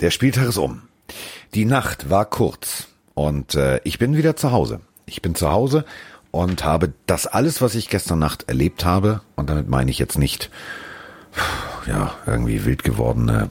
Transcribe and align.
Der 0.00 0.10
Spieltag 0.10 0.48
ist 0.48 0.56
um. 0.56 0.80
Die 1.52 1.66
Nacht 1.66 2.08
war 2.08 2.24
kurz 2.24 2.88
und 3.12 3.54
äh, 3.54 3.80
ich 3.84 3.98
bin 3.98 4.16
wieder 4.16 4.34
zu 4.34 4.50
Hause. 4.50 4.80
Ich 5.04 5.20
bin 5.20 5.34
zu 5.34 5.50
Hause 5.50 5.84
und 6.30 6.64
habe 6.64 6.94
das 7.04 7.26
alles, 7.26 7.60
was 7.60 7.74
ich 7.74 7.90
gestern 7.90 8.18
Nacht 8.18 8.48
erlebt 8.48 8.86
habe, 8.86 9.20
und 9.36 9.50
damit 9.50 9.68
meine 9.68 9.90
ich 9.90 9.98
jetzt 9.98 10.16
nicht, 10.16 10.50
ja, 11.86 12.14
irgendwie 12.24 12.64
wild 12.64 12.82
gewordene 12.82 13.50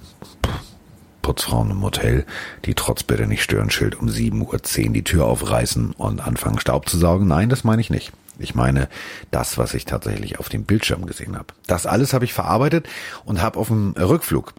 Putzfrauen 1.22 1.70
im 1.70 1.84
Hotel, 1.84 2.26
die 2.66 2.74
trotz 2.74 3.04
bitte 3.04 3.28
nicht 3.28 3.44
stören 3.44 3.70
Schild 3.70 4.00
um 4.00 4.08
7.10 4.08 4.88
Uhr 4.88 4.94
die 4.94 5.04
Tür 5.04 5.26
aufreißen 5.26 5.92
und 5.92 6.20
anfangen 6.20 6.60
Staub 6.60 6.90
zu 6.90 6.98
saugen. 6.98 7.28
Nein, 7.28 7.50
das 7.50 7.64
meine 7.64 7.82
ich 7.82 7.92
nicht. 7.92 8.12
Ich 8.40 8.56
meine 8.56 8.90
das, 9.30 9.60
was 9.60 9.76
ich 9.76 9.86
tatsächlich 9.86 10.40
auf 10.40 10.50
dem 10.50 10.64
Bildschirm 10.64 11.06
gesehen 11.06 11.38
habe. 11.38 11.54
Das 11.68 11.86
alles 11.86 12.14
habe 12.14 12.26
ich 12.26 12.34
verarbeitet 12.34 12.88
und 13.26 13.40
habe 13.42 13.60
auf 13.60 13.68
dem 13.68 13.92
Rückflug 13.92 14.56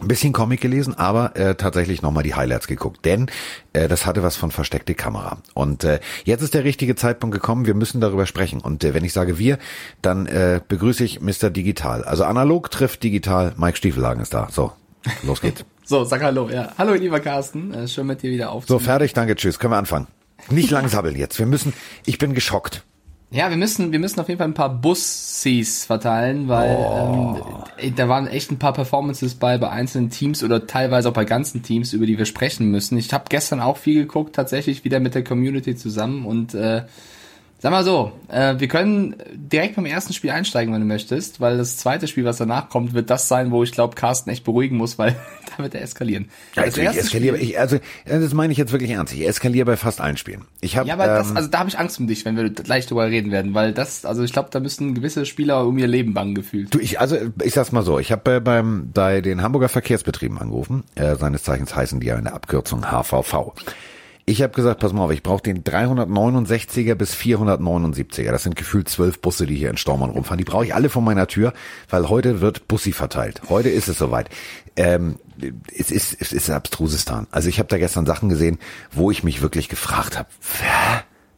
ein 0.00 0.08
bisschen 0.08 0.32
Comic 0.32 0.60
gelesen, 0.60 0.94
aber 0.94 1.36
äh, 1.36 1.54
tatsächlich 1.54 2.02
nochmal 2.02 2.24
die 2.24 2.34
Highlights 2.34 2.66
geguckt, 2.66 3.04
denn 3.04 3.30
äh, 3.72 3.86
das 3.88 4.06
hatte 4.06 4.22
was 4.22 4.36
von 4.36 4.50
versteckte 4.50 4.94
Kamera. 4.94 5.38
Und 5.54 5.84
äh, 5.84 6.00
jetzt 6.24 6.42
ist 6.42 6.54
der 6.54 6.64
richtige 6.64 6.96
Zeitpunkt 6.96 7.34
gekommen, 7.34 7.66
wir 7.66 7.74
müssen 7.74 8.00
darüber 8.00 8.26
sprechen. 8.26 8.60
Und 8.60 8.82
äh, 8.82 8.92
wenn 8.94 9.04
ich 9.04 9.12
sage 9.12 9.38
wir, 9.38 9.58
dann 10.02 10.26
äh, 10.26 10.60
begrüße 10.66 11.04
ich 11.04 11.20
Mr. 11.20 11.50
Digital. 11.50 12.04
Also 12.04 12.24
analog 12.24 12.70
trifft 12.70 13.02
digital, 13.02 13.52
Mike 13.56 13.76
Stiefelhagen 13.76 14.22
ist 14.22 14.34
da. 14.34 14.48
So, 14.50 14.72
los 15.22 15.40
geht's. 15.40 15.64
so, 15.84 16.04
sag 16.04 16.22
hallo, 16.22 16.48
ja. 16.50 16.72
Hallo 16.76 16.94
lieber 16.94 17.20
Carsten, 17.20 17.72
äh, 17.72 17.88
schön 17.88 18.06
mit 18.06 18.22
dir 18.22 18.30
wieder 18.30 18.50
aufzunehmen. 18.50 18.80
So, 18.80 18.84
fertig, 18.84 19.12
danke, 19.12 19.36
tschüss, 19.36 19.58
können 19.58 19.72
wir 19.72 19.78
anfangen. 19.78 20.08
Nicht 20.50 20.70
langsabbeln 20.70 21.16
jetzt, 21.16 21.38
wir 21.38 21.46
müssen, 21.46 21.72
ich 22.04 22.18
bin 22.18 22.34
geschockt. 22.34 22.84
Ja, 23.34 23.50
wir 23.50 23.56
müssen, 23.56 23.90
wir 23.90 23.98
müssen 23.98 24.20
auf 24.20 24.28
jeden 24.28 24.38
Fall 24.38 24.46
ein 24.46 24.54
paar 24.54 24.72
Bus-Cs 24.72 25.86
verteilen, 25.86 26.46
weil 26.46 26.76
oh. 26.78 27.64
ähm, 27.78 27.92
da 27.96 28.08
waren 28.08 28.28
echt 28.28 28.52
ein 28.52 28.60
paar 28.60 28.72
Performances 28.72 29.34
bei 29.34 29.58
bei 29.58 29.70
einzelnen 29.70 30.10
Teams 30.10 30.44
oder 30.44 30.68
teilweise 30.68 31.08
auch 31.08 31.12
bei 31.12 31.24
ganzen 31.24 31.64
Teams, 31.64 31.92
über 31.92 32.06
die 32.06 32.16
wir 32.16 32.26
sprechen 32.26 32.70
müssen. 32.70 32.96
Ich 32.96 33.12
habe 33.12 33.24
gestern 33.28 33.58
auch 33.58 33.76
viel 33.76 34.02
geguckt, 34.02 34.36
tatsächlich 34.36 34.84
wieder 34.84 35.00
mit 35.00 35.16
der 35.16 35.24
Community 35.24 35.74
zusammen 35.74 36.26
und 36.26 36.54
äh, 36.54 36.82
Sag 37.64 37.70
mal 37.70 37.82
so, 37.82 38.12
äh, 38.28 38.56
wir 38.58 38.68
können 38.68 39.16
direkt 39.32 39.76
beim 39.76 39.86
ersten 39.86 40.12
Spiel 40.12 40.28
einsteigen, 40.28 40.74
wenn 40.74 40.82
du 40.82 40.86
möchtest, 40.86 41.40
weil 41.40 41.56
das 41.56 41.78
zweite 41.78 42.06
Spiel, 42.08 42.26
was 42.26 42.36
danach 42.36 42.68
kommt, 42.68 42.92
wird 42.92 43.08
das 43.08 43.26
sein, 43.26 43.52
wo 43.52 43.62
ich 43.62 43.72
glaube, 43.72 43.94
Carsten 43.94 44.28
echt 44.28 44.44
beruhigen 44.44 44.76
muss, 44.76 44.98
weil 44.98 45.16
da 45.56 45.62
wird 45.62 45.74
er 45.74 45.80
eskalieren. 45.80 46.28
Ja, 46.56 46.64
also 46.64 46.82
ich 46.82 46.88
eskaliere, 46.88 47.38
ich, 47.38 47.58
also 47.58 47.78
das 48.04 48.34
meine 48.34 48.52
ich 48.52 48.58
jetzt 48.58 48.72
wirklich 48.72 48.90
ernst. 48.90 49.14
Ich 49.14 49.26
eskaliere 49.26 49.64
bei 49.64 49.78
fast 49.78 50.02
allen 50.02 50.18
Spielen. 50.18 50.44
Ich 50.60 50.76
hab, 50.76 50.86
ja, 50.86 50.92
aber 50.92 51.06
ähm, 51.06 51.14
das, 51.14 51.34
also 51.34 51.48
da 51.48 51.60
habe 51.60 51.70
ich 51.70 51.78
Angst 51.78 51.98
um 51.98 52.06
dich, 52.06 52.26
wenn 52.26 52.36
wir 52.36 52.50
gleich 52.50 52.86
drüber 52.86 53.06
reden 53.06 53.32
werden, 53.32 53.54
weil 53.54 53.72
das, 53.72 54.04
also 54.04 54.24
ich 54.24 54.34
glaube, 54.34 54.50
da 54.52 54.60
müssen 54.60 54.94
gewisse 54.94 55.24
Spieler 55.24 55.66
um 55.66 55.78
ihr 55.78 55.86
Leben 55.86 56.12
bangen 56.12 56.34
gefühlt. 56.34 56.74
Du, 56.74 56.78
ich, 56.78 57.00
also 57.00 57.16
ich 57.42 57.54
sag's 57.54 57.72
mal 57.72 57.82
so, 57.82 57.98
ich 57.98 58.12
habe 58.12 58.30
äh, 58.30 58.40
beim 58.40 58.90
bei 58.92 59.22
den 59.22 59.40
Hamburger 59.40 59.70
Verkehrsbetrieben 59.70 60.36
angerufen. 60.36 60.84
Äh, 60.96 61.16
seines 61.16 61.44
Zeichens 61.44 61.74
heißen 61.74 61.98
die 61.98 62.08
ja 62.08 62.16
in 62.16 62.24
der 62.24 62.34
Abkürzung 62.34 62.84
HVV. 62.92 63.54
Ich 64.26 64.40
habe 64.40 64.54
gesagt, 64.54 64.80
pass 64.80 64.94
mal 64.94 65.04
auf, 65.04 65.10
ich 65.10 65.22
brauche 65.22 65.42
den 65.42 65.64
369er 65.64 66.94
bis 66.94 67.14
479er. 67.14 68.30
Das 68.30 68.42
sind 68.42 68.56
gefühlt 68.56 68.88
zwölf 68.88 69.20
Busse, 69.20 69.44
die 69.44 69.54
hier 69.54 69.68
in 69.68 69.76
Stormann 69.76 70.08
rumfahren. 70.08 70.38
Die 70.38 70.44
brauche 70.44 70.64
ich 70.64 70.74
alle 70.74 70.88
vor 70.88 71.02
meiner 71.02 71.26
Tür, 71.26 71.52
weil 71.90 72.08
heute 72.08 72.40
wird 72.40 72.66
Bussi 72.66 72.92
verteilt. 72.92 73.42
Heute 73.50 73.68
ist 73.68 73.88
es 73.88 73.98
soweit. 73.98 74.30
Ähm, 74.76 75.16
es 75.76 75.90
ist 75.90 76.16
es 76.18 76.32
ist 76.32 76.48
abstrusistan. 76.48 77.26
Also 77.32 77.50
ich 77.50 77.58
habe 77.58 77.68
da 77.68 77.76
gestern 77.76 78.06
Sachen 78.06 78.30
gesehen, 78.30 78.58
wo 78.92 79.10
ich 79.10 79.24
mich 79.24 79.42
wirklich 79.42 79.68
gefragt 79.68 80.18
habe, 80.18 80.28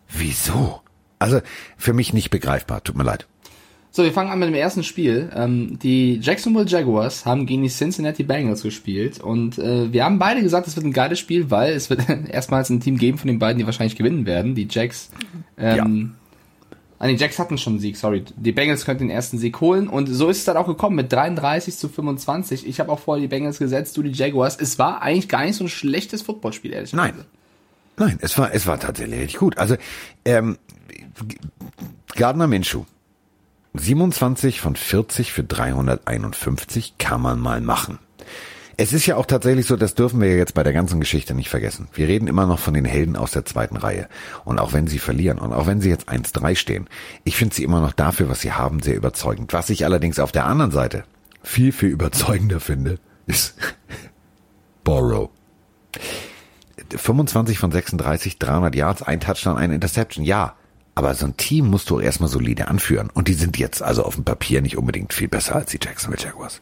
wieso? 0.09 0.81
Also 1.19 1.41
für 1.77 1.93
mich 1.93 2.13
nicht 2.13 2.31
begreifbar. 2.31 2.85
Tut 2.85 2.97
mir 2.97 3.05
leid. 3.05 3.27
So, 3.97 4.05
wir 4.05 4.13
fangen 4.13 4.31
an 4.31 4.39
mit 4.39 4.49
dem 4.49 4.55
ersten 4.55 4.83
Spiel. 4.83 5.31
Ähm, 5.35 5.79
die 5.79 6.21
Jacksonville 6.21 6.67
Jaguars 6.67 7.25
haben 7.25 7.47
gegen 7.47 7.63
die 7.63 7.71
Cincinnati 7.71 8.25
Bengals 8.25 8.63
gespielt 8.63 9.21
und 9.21 9.57
äh, 9.57 9.91
wir 9.91 10.05
haben 10.05 10.19
beide 10.19 10.43
gesagt, 10.43 10.67
es 10.67 10.77
wird 10.77 10.85
ein 10.85 10.93
geiles 10.93 11.19
Spiel, 11.19 11.51
weil 11.51 11.73
es 11.73 11.89
wird 11.89 12.03
erstmals 12.29 12.69
ein 12.69 12.81
Team 12.81 12.99
geben 12.99 13.17
von 13.17 13.29
den 13.29 13.39
beiden, 13.39 13.59
die 13.59 13.65
wahrscheinlich 13.65 13.97
gewinnen 13.97 14.27
werden. 14.27 14.55
Die 14.55 14.69
Jacks. 14.71 15.09
Ähm, 15.57 16.15
ja. 16.69 16.77
Ah, 16.99 17.09
die 17.09 17.15
Jacks 17.15 17.39
hatten 17.39 17.57
schon 17.57 17.73
einen 17.73 17.81
Sieg, 17.81 17.97
sorry. 17.97 18.23
Die 18.37 18.53
Bengals 18.53 18.85
könnten 18.85 19.05
den 19.05 19.11
ersten 19.11 19.39
Sieg 19.39 19.63
holen 19.63 19.89
und 19.89 20.09
so 20.09 20.29
ist 20.29 20.41
es 20.41 20.45
dann 20.45 20.59
auch 20.59 20.67
gekommen 20.67 20.97
mit 20.97 21.11
33 21.11 21.75
zu 21.75 21.89
25. 21.89 22.67
Ich 22.67 22.81
habe 22.81 22.93
auch 22.93 22.99
vorher 22.99 23.23
die 23.23 23.29
Bengals 23.29 23.59
gesetzt, 23.59 23.97
du 23.97 24.03
die 24.03 24.13
Jaguars. 24.13 24.59
Es 24.61 24.79
war 24.79 25.01
eigentlich 25.01 25.31
gar 25.31 25.47
nicht 25.47 25.57
so 25.57 25.65
ein 25.65 25.71
schlechtes 25.71 26.21
Footballspiel, 26.21 26.75
ehrlich 26.75 26.93
Nein. 26.93 27.15
Nein, 27.97 28.19
es 28.21 28.37
war, 28.37 28.53
es 28.53 28.67
war 28.67 28.79
tatsächlich 28.79 29.21
richtig 29.21 29.39
gut. 29.39 29.57
Also, 29.57 29.77
ähm, 30.27 30.59
Gardner 32.15 32.47
Minshew 32.47 32.85
27 33.79 34.61
von 34.61 34.77
40 34.77 35.33
für 35.33 35.45
351 35.45 36.99
kann 36.99 37.21
man 37.21 37.41
mal 37.41 37.61
machen. 37.61 37.99
Es 38.79 38.93
ist 38.93 39.07
ja 39.07 39.17
auch 39.17 39.25
tatsächlich 39.25 39.67
so, 39.67 39.77
das 39.77 39.95
dürfen 39.95 40.21
wir 40.21 40.29
ja 40.29 40.37
jetzt 40.37 40.53
bei 40.53 40.63
der 40.63 40.75
ganzen 40.75 41.01
Geschichte 41.01 41.35
nicht 41.35 41.49
vergessen. 41.49 41.89
Wir 41.95 42.09
reden 42.09 42.27
immer 42.27 42.45
noch 42.45 42.59
von 42.59 42.75
den 42.75 42.85
Helden 42.85 43.17
aus 43.17 43.31
der 43.31 43.47
zweiten 43.47 43.77
Reihe. 43.77 44.07
Und 44.45 44.59
auch 44.59 44.75
wenn 44.75 44.87
sie 44.87 44.99
verlieren 44.99 45.39
und 45.39 45.55
auch 45.55 45.67
wenn 45.67 45.81
sie 45.81 45.89
jetzt 45.89 46.11
1-3 46.11 46.57
stehen, 46.57 46.87
ich 47.25 47.37
finde 47.37 47.55
sie 47.55 47.65
immer 47.65 47.81
noch 47.81 47.95
dafür, 47.95 48.29
was 48.29 48.41
sie 48.41 48.53
haben, 48.53 48.83
sehr 48.83 48.97
überzeugend. 48.97 49.55
Was 49.55 49.71
ich 49.71 49.87
allerdings 49.87 50.19
auf 50.19 50.31
der 50.31 50.45
anderen 50.45 50.73
Seite 50.73 51.05
viel, 51.43 51.73
viel 51.73 51.89
überzeugender 51.89 52.61
finde, 52.61 52.99
ist 53.27 53.57
Borrow. 54.85 55.31
25 56.95 57.59
von 57.59 57.73
36, 57.73 58.39
300 58.39 58.75
Yards, 58.75 59.03
ein 59.03 59.21
Touchdown, 59.21 59.57
eine 59.57 59.75
Interception. 59.75 60.25
Ja, 60.25 60.55
aber 60.97 61.15
so 61.15 61.27
ein 61.27 61.37
Team 61.37 61.69
musst 61.69 61.91
du 61.91 62.01
erstmal 62.01 62.31
solide 62.31 62.69
anführen. 62.69 63.11
Und 63.13 63.29
die 63.29 63.35
sind 63.35 63.59
jetzt 63.59 63.83
also 63.83 64.03
auf 64.03 64.15
dem 64.17 64.25
Papier 64.25 64.63
nicht 64.63 64.79
unbedingt 64.79 65.13
viel 65.13 65.29
besser 65.29 65.55
als 65.55 65.71
die 65.71 65.79
Jacksonville 65.81 66.25
Jaguars. 66.25 66.61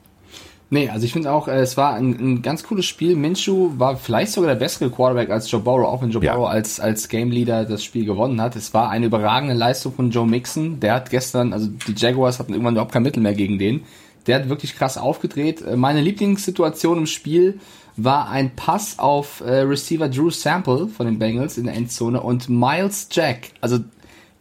Nee, 0.71 0.89
also 0.89 1.06
ich 1.06 1.12
finde 1.12 1.31
auch, 1.31 1.47
äh, 1.47 1.61
es 1.61 1.77
war 1.77 1.95
ein, 1.95 2.19
ein, 2.19 2.43
ganz 2.43 2.65
cooles 2.65 2.84
Spiel. 2.84 3.15
Minshew 3.15 3.71
war 3.78 3.97
vielleicht 3.97 4.33
sogar 4.33 4.50
der 4.50 4.59
bessere 4.59 4.91
Quarterback 4.91 5.31
als 5.31 5.49
Joe 5.49 5.61
Burrow, 5.61 5.87
auch 5.87 6.03
wenn 6.03 6.11
Joe 6.11 6.25
ja. 6.25 6.34
Burrow 6.34 6.49
als, 6.49 6.81
als 6.81 7.09
Game 7.09 7.31
Leader 7.31 7.65
das 7.65 7.84
Spiel 7.84 8.05
gewonnen 8.05 8.41
hat. 8.41 8.56
Es 8.56 8.75
war 8.75 8.91
eine 8.91 9.06
überragende 9.06 9.55
Leistung 9.55 9.95
von 9.95 10.11
Joe 10.11 10.27
Mixon. 10.27 10.81
Der 10.81 10.95
hat 10.95 11.11
gestern, 11.11 11.53
also 11.53 11.69
die 11.69 11.95
Jaguars 11.97 12.41
hatten 12.41 12.55
irgendwann 12.55 12.75
überhaupt 12.75 12.93
kein 12.93 13.05
Mittel 13.05 13.22
mehr 13.22 13.34
gegen 13.34 13.61
den. 13.61 13.83
Der 14.27 14.41
hat 14.41 14.49
wirklich 14.49 14.75
krass 14.75 14.99
aufgedreht. 14.99 15.62
Äh, 15.62 15.77
meine 15.77 16.01
Lieblingssituation 16.01 16.99
im 16.99 17.06
Spiel 17.06 17.61
war 17.97 18.28
ein 18.31 18.56
Pass 18.56 18.99
auf 18.99 19.43
äh, 19.43 19.61
Receiver 19.61 20.09
Drew 20.09 20.31
Sample 20.31 20.89
von 20.89 21.06
den 21.06 21.21
Bengals 21.21 21.56
in 21.56 21.66
der 21.66 21.75
Endzone 21.75 22.21
und 22.21 22.49
Miles 22.49 23.09
Jack, 23.12 23.51
also 23.61 23.78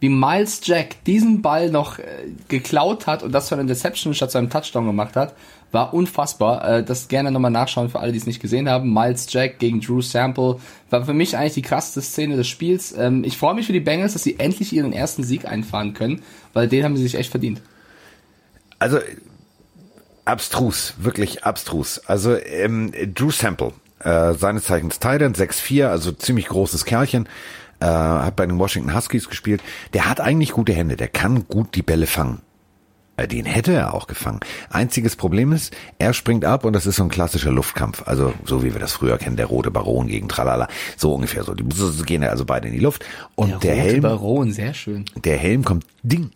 wie 0.00 0.08
Miles 0.08 0.60
Jack 0.64 1.02
diesen 1.04 1.40
Ball 1.42 1.70
noch 1.70 1.98
äh, 1.98 2.04
geklaut 2.48 3.06
hat 3.06 3.22
und 3.22 3.32
das 3.32 3.48
für 3.48 3.54
eine 3.54 3.66
Deception 3.66 4.14
statt 4.14 4.30
zu 4.30 4.38
einem 4.38 4.50
Touchdown 4.50 4.86
gemacht 4.86 5.16
hat, 5.16 5.34
war 5.72 5.92
unfassbar. 5.92 6.66
Äh, 6.66 6.84
das 6.84 7.08
gerne 7.08 7.30
nochmal 7.30 7.50
nachschauen 7.50 7.90
für 7.90 8.00
alle, 8.00 8.12
die 8.12 8.18
es 8.18 8.26
nicht 8.26 8.40
gesehen 8.40 8.68
haben. 8.68 8.92
Miles 8.92 9.26
Jack 9.30 9.58
gegen 9.58 9.80
Drew 9.80 10.00
Sample 10.00 10.56
war 10.90 11.04
für 11.04 11.12
mich 11.12 11.36
eigentlich 11.36 11.54
die 11.54 11.62
krasseste 11.62 12.00
Szene 12.00 12.36
des 12.36 12.48
Spiels. 12.48 12.94
Ähm, 12.96 13.24
ich 13.24 13.36
freue 13.36 13.54
mich 13.54 13.66
für 13.66 13.72
die 13.72 13.80
Bengals, 13.80 14.14
dass 14.14 14.22
sie 14.22 14.38
endlich 14.38 14.72
ihren 14.72 14.92
ersten 14.92 15.22
Sieg 15.22 15.46
einfahren 15.46 15.92
können, 15.92 16.22
weil 16.52 16.68
den 16.68 16.84
haben 16.84 16.96
sie 16.96 17.02
sich 17.02 17.16
echt 17.16 17.30
verdient. 17.30 17.60
Also 18.78 18.98
abstrus, 20.24 20.94
wirklich 20.98 21.44
abstrus. 21.44 21.98
Also 22.06 22.36
ähm, 22.36 22.92
Drew 23.14 23.30
Sample, 23.30 23.72
äh, 24.00 24.34
seines 24.34 24.64
Zeichens 24.64 24.98
Titan 24.98 25.34
6'4, 25.34 25.86
also 25.86 26.12
ziemlich 26.12 26.46
großes 26.48 26.84
Kerlchen 26.84 27.28
äh, 27.84 27.86
hat 27.86 28.36
bei 28.36 28.46
den 28.46 28.58
Washington 28.58 28.94
Huskies 28.94 29.28
gespielt. 29.28 29.62
Der 29.92 30.08
hat 30.08 30.20
eigentlich 30.20 30.52
gute 30.52 30.72
Hände, 30.72 30.96
der 30.96 31.08
kann 31.08 31.46
gut 31.48 31.74
die 31.74 31.82
Bälle 31.82 32.06
fangen. 32.06 32.40
Äh, 33.16 33.28
den 33.28 33.44
hätte 33.44 33.72
er 33.72 33.94
auch 33.94 34.06
gefangen. 34.06 34.40
Einziges 34.70 35.16
Problem 35.16 35.52
ist, 35.52 35.74
er 35.98 36.14
springt 36.14 36.44
ab 36.44 36.64
und 36.64 36.72
das 36.72 36.86
ist 36.86 36.96
so 36.96 37.04
ein 37.04 37.10
klassischer 37.10 37.52
Luftkampf. 37.52 38.02
Also 38.06 38.32
so 38.44 38.64
wie 38.64 38.72
wir 38.72 38.80
das 38.80 38.92
früher 38.92 39.18
kennen, 39.18 39.36
der 39.36 39.46
rote 39.46 39.70
Baron 39.70 40.08
gegen 40.08 40.28
Tralala. 40.28 40.68
So 40.96 41.14
ungefähr 41.14 41.44
so. 41.44 41.54
Die 41.54 41.64
gehen 42.04 42.22
ja 42.22 42.30
also 42.30 42.44
beide 42.44 42.68
in 42.68 42.74
die 42.74 42.80
Luft. 42.80 43.04
Und 43.34 43.50
der, 43.50 43.58
der 43.58 43.76
Helm. 43.76 44.00
Baron, 44.00 44.52
sehr 44.52 44.74
schön. 44.74 45.04
Der 45.22 45.36
Helm 45.36 45.64
kommt 45.64 45.84
ding 46.02 46.30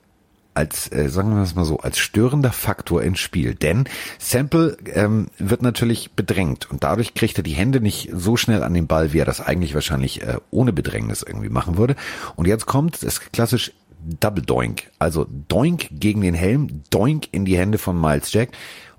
als, 0.58 0.90
äh, 0.90 1.08
sagen 1.08 1.36
wir 1.36 1.42
es 1.42 1.54
mal 1.54 1.64
so, 1.64 1.78
als 1.78 1.98
störender 1.98 2.50
Faktor 2.50 3.00
ins 3.04 3.20
Spiel. 3.20 3.54
Denn 3.54 3.84
Sample 4.18 4.76
ähm, 4.92 5.28
wird 5.38 5.62
natürlich 5.62 6.10
bedrängt 6.16 6.68
und 6.68 6.82
dadurch 6.82 7.14
kriegt 7.14 7.38
er 7.38 7.44
die 7.44 7.52
Hände 7.52 7.80
nicht 7.80 8.10
so 8.12 8.36
schnell 8.36 8.64
an 8.64 8.74
den 8.74 8.88
Ball, 8.88 9.12
wie 9.12 9.20
er 9.20 9.24
das 9.24 9.40
eigentlich 9.40 9.74
wahrscheinlich 9.74 10.22
äh, 10.22 10.38
ohne 10.50 10.72
Bedrängnis 10.72 11.22
irgendwie 11.22 11.48
machen 11.48 11.78
würde. 11.78 11.94
Und 12.34 12.48
jetzt 12.48 12.66
kommt 12.66 13.00
es 13.04 13.20
klassisch 13.20 13.72
Double 14.18 14.42
Doink. 14.42 14.90
Also 14.98 15.28
Doink 15.46 15.90
gegen 15.92 16.22
den 16.22 16.34
Helm, 16.34 16.82
Doink 16.90 17.28
in 17.30 17.44
die 17.44 17.56
Hände 17.56 17.78
von 17.78 18.00
Miles 18.00 18.32
Jack. 18.32 18.50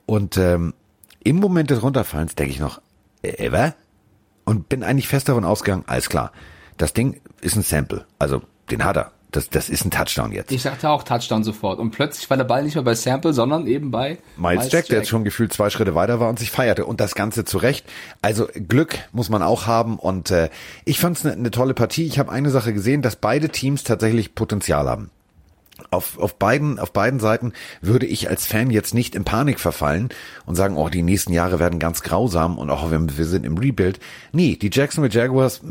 Und 0.06 0.38
ähm, 0.38 0.74
im 1.26 1.36
Moment 1.36 1.72
des 1.72 1.84
Runterfallens 1.84 2.36
denke 2.36 2.54
ich 2.54 2.62
noch, 2.62 2.82
äh, 3.22 3.46
ever? 3.46 3.76
Und 4.46 4.70
bin 4.70 4.84
eigentlich 4.84 5.10
fest 5.10 5.28
davon 5.28 5.44
ausgegangen, 5.44 5.84
alles 5.88 6.08
klar, 6.08 6.32
das 6.78 6.94
Ding 6.94 7.20
ist 7.42 7.58
ein 7.58 7.64
Sample. 7.64 8.06
Also 8.18 8.44
den 8.72 8.86
hat 8.86 8.96
er 8.96 9.12
das, 9.32 9.50
das 9.50 9.70
ist 9.70 9.86
ein 9.86 9.92
Touchdown 9.92 10.32
jetzt. 10.32 10.52
Ich 10.52 10.64
sagte 10.64 10.90
auch 10.90 11.04
Touchdown 11.04 11.44
sofort. 11.44 11.80
Und 11.80 11.92
plötzlich 11.92 12.30
war 12.30 12.38
der 12.38 12.46
Ball 12.46 12.64
nicht 12.64 12.76
mehr 12.76 12.84
bei 12.84 12.96
Sample, 12.96 13.34
sondern 13.34 13.68
eben 13.68 13.92
bei 13.92 14.18
Miles, 14.38 14.58
Miles 14.58 14.64
Jack, 14.66 14.74
Jack, 14.74 14.86
der 14.88 14.98
jetzt 15.00 15.10
schon 15.10 15.24
gefühlt 15.24 15.54
zwei 15.54 15.70
Schritte 15.70 15.94
weiter 15.94 16.20
war 16.20 16.30
und 16.30 16.40
sich 16.40 16.50
feierte. 16.50 16.86
Und 16.86 17.00
das 17.00 17.14
Ganze 17.14 17.46
zurecht. 17.46 17.86
Also 18.22 18.48
Glück 18.54 18.98
muss 19.12 19.30
man 19.30 19.44
auch 19.44 19.68
haben. 19.68 20.00
Und 20.00 20.32
äh, 20.32 20.50
ich 20.86 21.00
fand 21.00 21.18
es 21.18 21.26
eine 21.26 21.38
ne 21.38 21.52
tolle 21.52 21.76
Partie. 21.76 22.06
Ich 22.06 22.18
habe 22.18 22.32
eine 22.32 22.50
Sache 22.50 22.74
gesehen, 22.74 23.02
dass 23.02 23.16
beide 23.16 23.50
Teams 23.50 23.84
tatsächlich 23.84 24.34
Potenzial 24.34 24.90
haben. 24.90 25.12
Auf, 25.92 26.18
auf 26.20 26.36
beiden, 26.36 26.80
auf 26.80 26.94
beiden 26.94 27.20
Seiten 27.20 27.54
würde 27.82 28.06
ich 28.06 28.30
als 28.30 28.46
Fan 28.46 28.70
jetzt 28.70 28.94
nicht 28.94 29.16
in 29.16 29.24
Panik 29.24 29.60
verfallen 29.60 30.10
und 30.46 30.56
sagen, 30.56 30.78
oh, 30.78 30.90
die 30.90 31.02
nächsten 31.02 31.34
Jahre 31.34 31.60
werden 31.60 31.80
ganz 31.80 32.02
grausam 32.02 32.58
und 32.58 32.70
auch 32.70 32.92
wir, 32.92 33.18
wir 33.18 33.26
sind 33.26 33.46
im 33.46 33.58
Rebuild. 33.58 34.00
Nee, 34.32 34.56
die 34.56 34.70
Jacksonville 34.72 35.14
Jaguars 35.14 35.62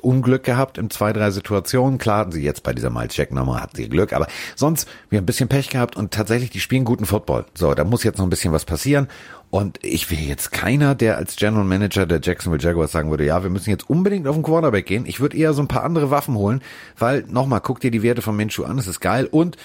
Unglück 0.00 0.44
gehabt 0.44 0.78
in 0.78 0.90
zwei, 0.90 1.12
drei 1.12 1.30
Situationen. 1.30 1.98
Klar 1.98 2.18
hatten 2.18 2.32
sie 2.32 2.42
jetzt 2.42 2.62
bei 2.62 2.72
dieser 2.72 2.90
Miles 2.90 3.16
Jack 3.16 3.32
Nummer 3.32 3.60
hatten 3.60 3.76
sie 3.76 3.88
Glück, 3.88 4.12
aber 4.12 4.26
sonst 4.56 4.88
wir 5.08 5.18
haben 5.18 5.24
ein 5.24 5.26
bisschen 5.26 5.48
Pech 5.48 5.68
gehabt 5.68 5.96
und 5.96 6.12
tatsächlich 6.12 6.50
die 6.50 6.60
spielen 6.60 6.84
guten 6.84 7.06
Football. 7.06 7.46
So, 7.54 7.74
da 7.74 7.84
muss 7.84 8.04
jetzt 8.04 8.18
noch 8.18 8.26
ein 8.26 8.30
bisschen 8.30 8.52
was 8.52 8.64
passieren 8.64 9.08
und 9.50 9.78
ich 9.82 10.10
will 10.10 10.20
jetzt 10.20 10.52
keiner, 10.52 10.94
der 10.94 11.16
als 11.16 11.34
General 11.36 11.64
Manager 11.64 12.06
der 12.06 12.20
Jacksonville 12.22 12.62
Jaguars 12.62 12.92
sagen 12.92 13.10
würde, 13.10 13.24
ja, 13.24 13.42
wir 13.42 13.50
müssen 13.50 13.70
jetzt 13.70 13.90
unbedingt 13.90 14.28
auf 14.28 14.36
den 14.36 14.44
Quarterback 14.44 14.86
gehen. 14.86 15.06
Ich 15.06 15.18
würde 15.18 15.36
eher 15.36 15.52
so 15.54 15.62
ein 15.62 15.68
paar 15.68 15.82
andere 15.82 16.10
Waffen 16.10 16.36
holen, 16.36 16.62
weil 16.96 17.24
nochmal, 17.28 17.60
guck 17.60 17.80
dir 17.80 17.90
die 17.90 18.02
Werte 18.02 18.22
von 18.22 18.36
Minshew 18.36 18.64
an, 18.64 18.78
es 18.78 18.86
ist 18.86 19.00
geil 19.00 19.26
und 19.26 19.56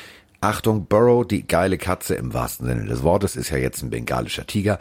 Achtung, 0.41 0.87
Burrow, 0.87 1.25
die 1.25 1.47
geile 1.47 1.77
Katze 1.77 2.15
im 2.15 2.33
wahrsten 2.33 2.67
Sinne 2.67 2.85
des 2.85 3.03
Wortes, 3.03 3.35
ist 3.35 3.51
ja 3.51 3.57
jetzt 3.57 3.83
ein 3.83 3.89
bengalischer 3.89 4.45
Tiger, 4.45 4.79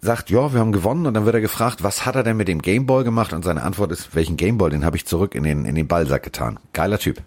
sagt, 0.00 0.30
ja, 0.30 0.52
wir 0.52 0.60
haben 0.60 0.72
gewonnen 0.72 1.06
und 1.06 1.14
dann 1.14 1.24
wird 1.24 1.34
er 1.34 1.40
gefragt, 1.40 1.82
was 1.82 2.04
hat 2.06 2.16
er 2.16 2.22
denn 2.22 2.36
mit 2.36 2.48
dem 2.48 2.62
Gameball 2.62 3.04
gemacht 3.04 3.32
und 3.32 3.44
seine 3.44 3.62
Antwort 3.62 3.92
ist, 3.92 4.14
welchen 4.14 4.36
Gameball, 4.36 4.70
den 4.70 4.84
habe 4.84 4.96
ich 4.96 5.06
zurück 5.06 5.34
in 5.34 5.44
den, 5.44 5.64
in 5.64 5.74
den 5.74 5.88
Ballsack 5.88 6.22
getan. 6.22 6.58
Geiler 6.72 6.98
Typ. 6.98 7.22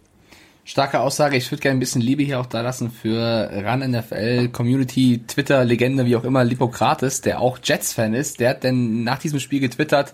Starke 0.68 1.00
Aussage. 1.00 1.38
Ich 1.38 1.50
würde 1.50 1.62
gerne 1.62 1.78
ein 1.78 1.80
bisschen 1.80 2.02
Liebe 2.02 2.24
hier 2.24 2.42
auch 2.42 2.46
da 2.46 2.60
lassen 2.60 2.92
für 2.92 3.50
RAN 3.50 3.90
NFL, 3.90 4.50
Community, 4.50 5.22
Twitter, 5.26 5.64
Legende, 5.64 6.06
wie 6.06 6.18
auch 6.18 6.26
immer, 6.26 6.44
Lippokrates, 6.44 7.22
der 7.22 7.40
auch 7.40 7.60
Jets-Fan 7.64 8.14
ist. 8.14 8.42
Der 8.42 8.50
hat 8.50 8.66
denn 8.66 9.06
nach 9.06 9.18
diesem 9.18 9.40
Spiel 9.40 9.62
getwittert, 9.62 10.12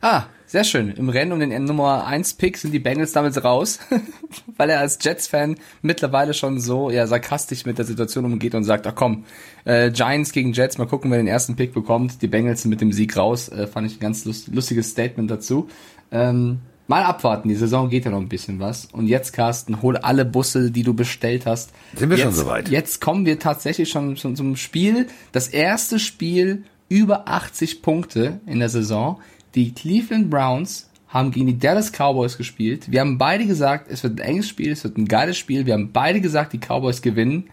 ah, 0.00 0.22
sehr 0.46 0.64
schön. 0.64 0.90
Im 0.90 1.10
Rennen 1.10 1.32
um 1.32 1.38
den 1.38 1.64
Nummer 1.64 2.06
1 2.06 2.32
Pick 2.34 2.56
sind 2.56 2.72
die 2.72 2.78
Bengals 2.78 3.12
damit 3.12 3.44
raus, 3.44 3.78
weil 4.56 4.70
er 4.70 4.80
als 4.80 4.98
Jets-Fan 5.02 5.56
mittlerweile 5.82 6.32
schon 6.32 6.60
so 6.60 6.90
ja 6.90 7.06
sarkastisch 7.06 7.66
mit 7.66 7.76
der 7.76 7.84
Situation 7.84 8.24
umgeht 8.24 8.54
und 8.54 8.64
sagt, 8.64 8.86
ach 8.86 8.94
komm, 8.94 9.26
äh, 9.66 9.90
Giants 9.90 10.32
gegen 10.32 10.54
Jets, 10.54 10.78
mal 10.78 10.86
gucken, 10.86 11.10
wer 11.10 11.18
den 11.18 11.28
ersten 11.28 11.56
Pick 11.56 11.74
bekommt. 11.74 12.22
Die 12.22 12.26
Bengals 12.26 12.62
sind 12.62 12.70
mit 12.70 12.80
dem 12.80 12.92
Sieg 12.92 13.18
raus. 13.18 13.50
Äh, 13.50 13.66
fand 13.66 13.86
ich 13.86 13.98
ein 13.98 14.00
ganz 14.00 14.24
lust 14.24 14.48
lustiges 14.48 14.88
Statement 14.88 15.30
dazu. 15.30 15.68
Ähm, 16.10 16.60
Mal 16.90 17.04
abwarten, 17.04 17.48
die 17.48 17.54
Saison 17.54 17.88
geht 17.88 18.04
ja 18.04 18.10
noch 18.10 18.18
ein 18.18 18.28
bisschen 18.28 18.58
was. 18.58 18.86
Und 18.86 19.06
jetzt, 19.06 19.32
Carsten, 19.32 19.80
hol 19.80 19.96
alle 19.96 20.24
Busse, 20.24 20.72
die 20.72 20.82
du 20.82 20.92
bestellt 20.92 21.46
hast. 21.46 21.70
Sind 21.94 22.10
wir 22.10 22.16
jetzt, 22.16 22.24
schon 22.24 22.34
soweit? 22.34 22.68
Jetzt 22.68 23.00
kommen 23.00 23.24
wir 23.24 23.38
tatsächlich 23.38 23.88
schon, 23.88 24.16
schon 24.16 24.34
zum 24.34 24.56
Spiel. 24.56 25.06
Das 25.30 25.46
erste 25.46 26.00
Spiel 26.00 26.64
über 26.88 27.28
80 27.28 27.82
Punkte 27.82 28.40
in 28.44 28.58
der 28.58 28.70
Saison. 28.70 29.20
Die 29.54 29.72
Cleveland 29.72 30.30
Browns 30.30 30.90
haben 31.06 31.30
gegen 31.30 31.46
die 31.46 31.60
Dallas 31.60 31.92
Cowboys 31.92 32.36
gespielt. 32.36 32.90
Wir 32.90 33.02
haben 33.02 33.18
beide 33.18 33.46
gesagt, 33.46 33.88
es 33.88 34.02
wird 34.02 34.20
ein 34.20 34.26
enges 34.26 34.48
Spiel, 34.48 34.72
es 34.72 34.82
wird 34.82 34.98
ein 34.98 35.06
geiles 35.06 35.38
Spiel. 35.38 35.66
Wir 35.66 35.74
haben 35.74 35.92
beide 35.92 36.20
gesagt, 36.20 36.52
die 36.54 36.58
Cowboys 36.58 37.02
gewinnen. 37.02 37.50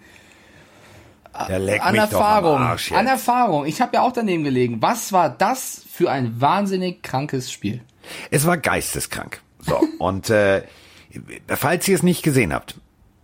an 1.33 1.94
Erfahrung, 1.95 2.57
an 2.57 3.06
Erfahrung. 3.06 3.68
Ich 3.68 3.81
habe 3.81 3.98
ja 3.98 4.01
auch 4.01 4.13
daneben 4.13 4.44
gelegen. 4.44 4.81
Was 4.81 5.13
war 5.13 5.30
das 5.30 5.83
für 5.88 6.10
ein 6.10 6.42
wahnsinnig 6.42 7.04
krankes 7.04 7.51
Spiel? 7.51 7.81
Es 8.31 8.45
war 8.45 8.57
geisteskrank. 8.57 9.42
So, 9.59 9.80
und 10.00 10.30
äh, 10.30 10.63
falls 11.48 11.88
ihr 11.88 11.95
es 11.95 12.04
nicht 12.04 12.24
gesehen 12.24 12.54
habt, 12.54 12.75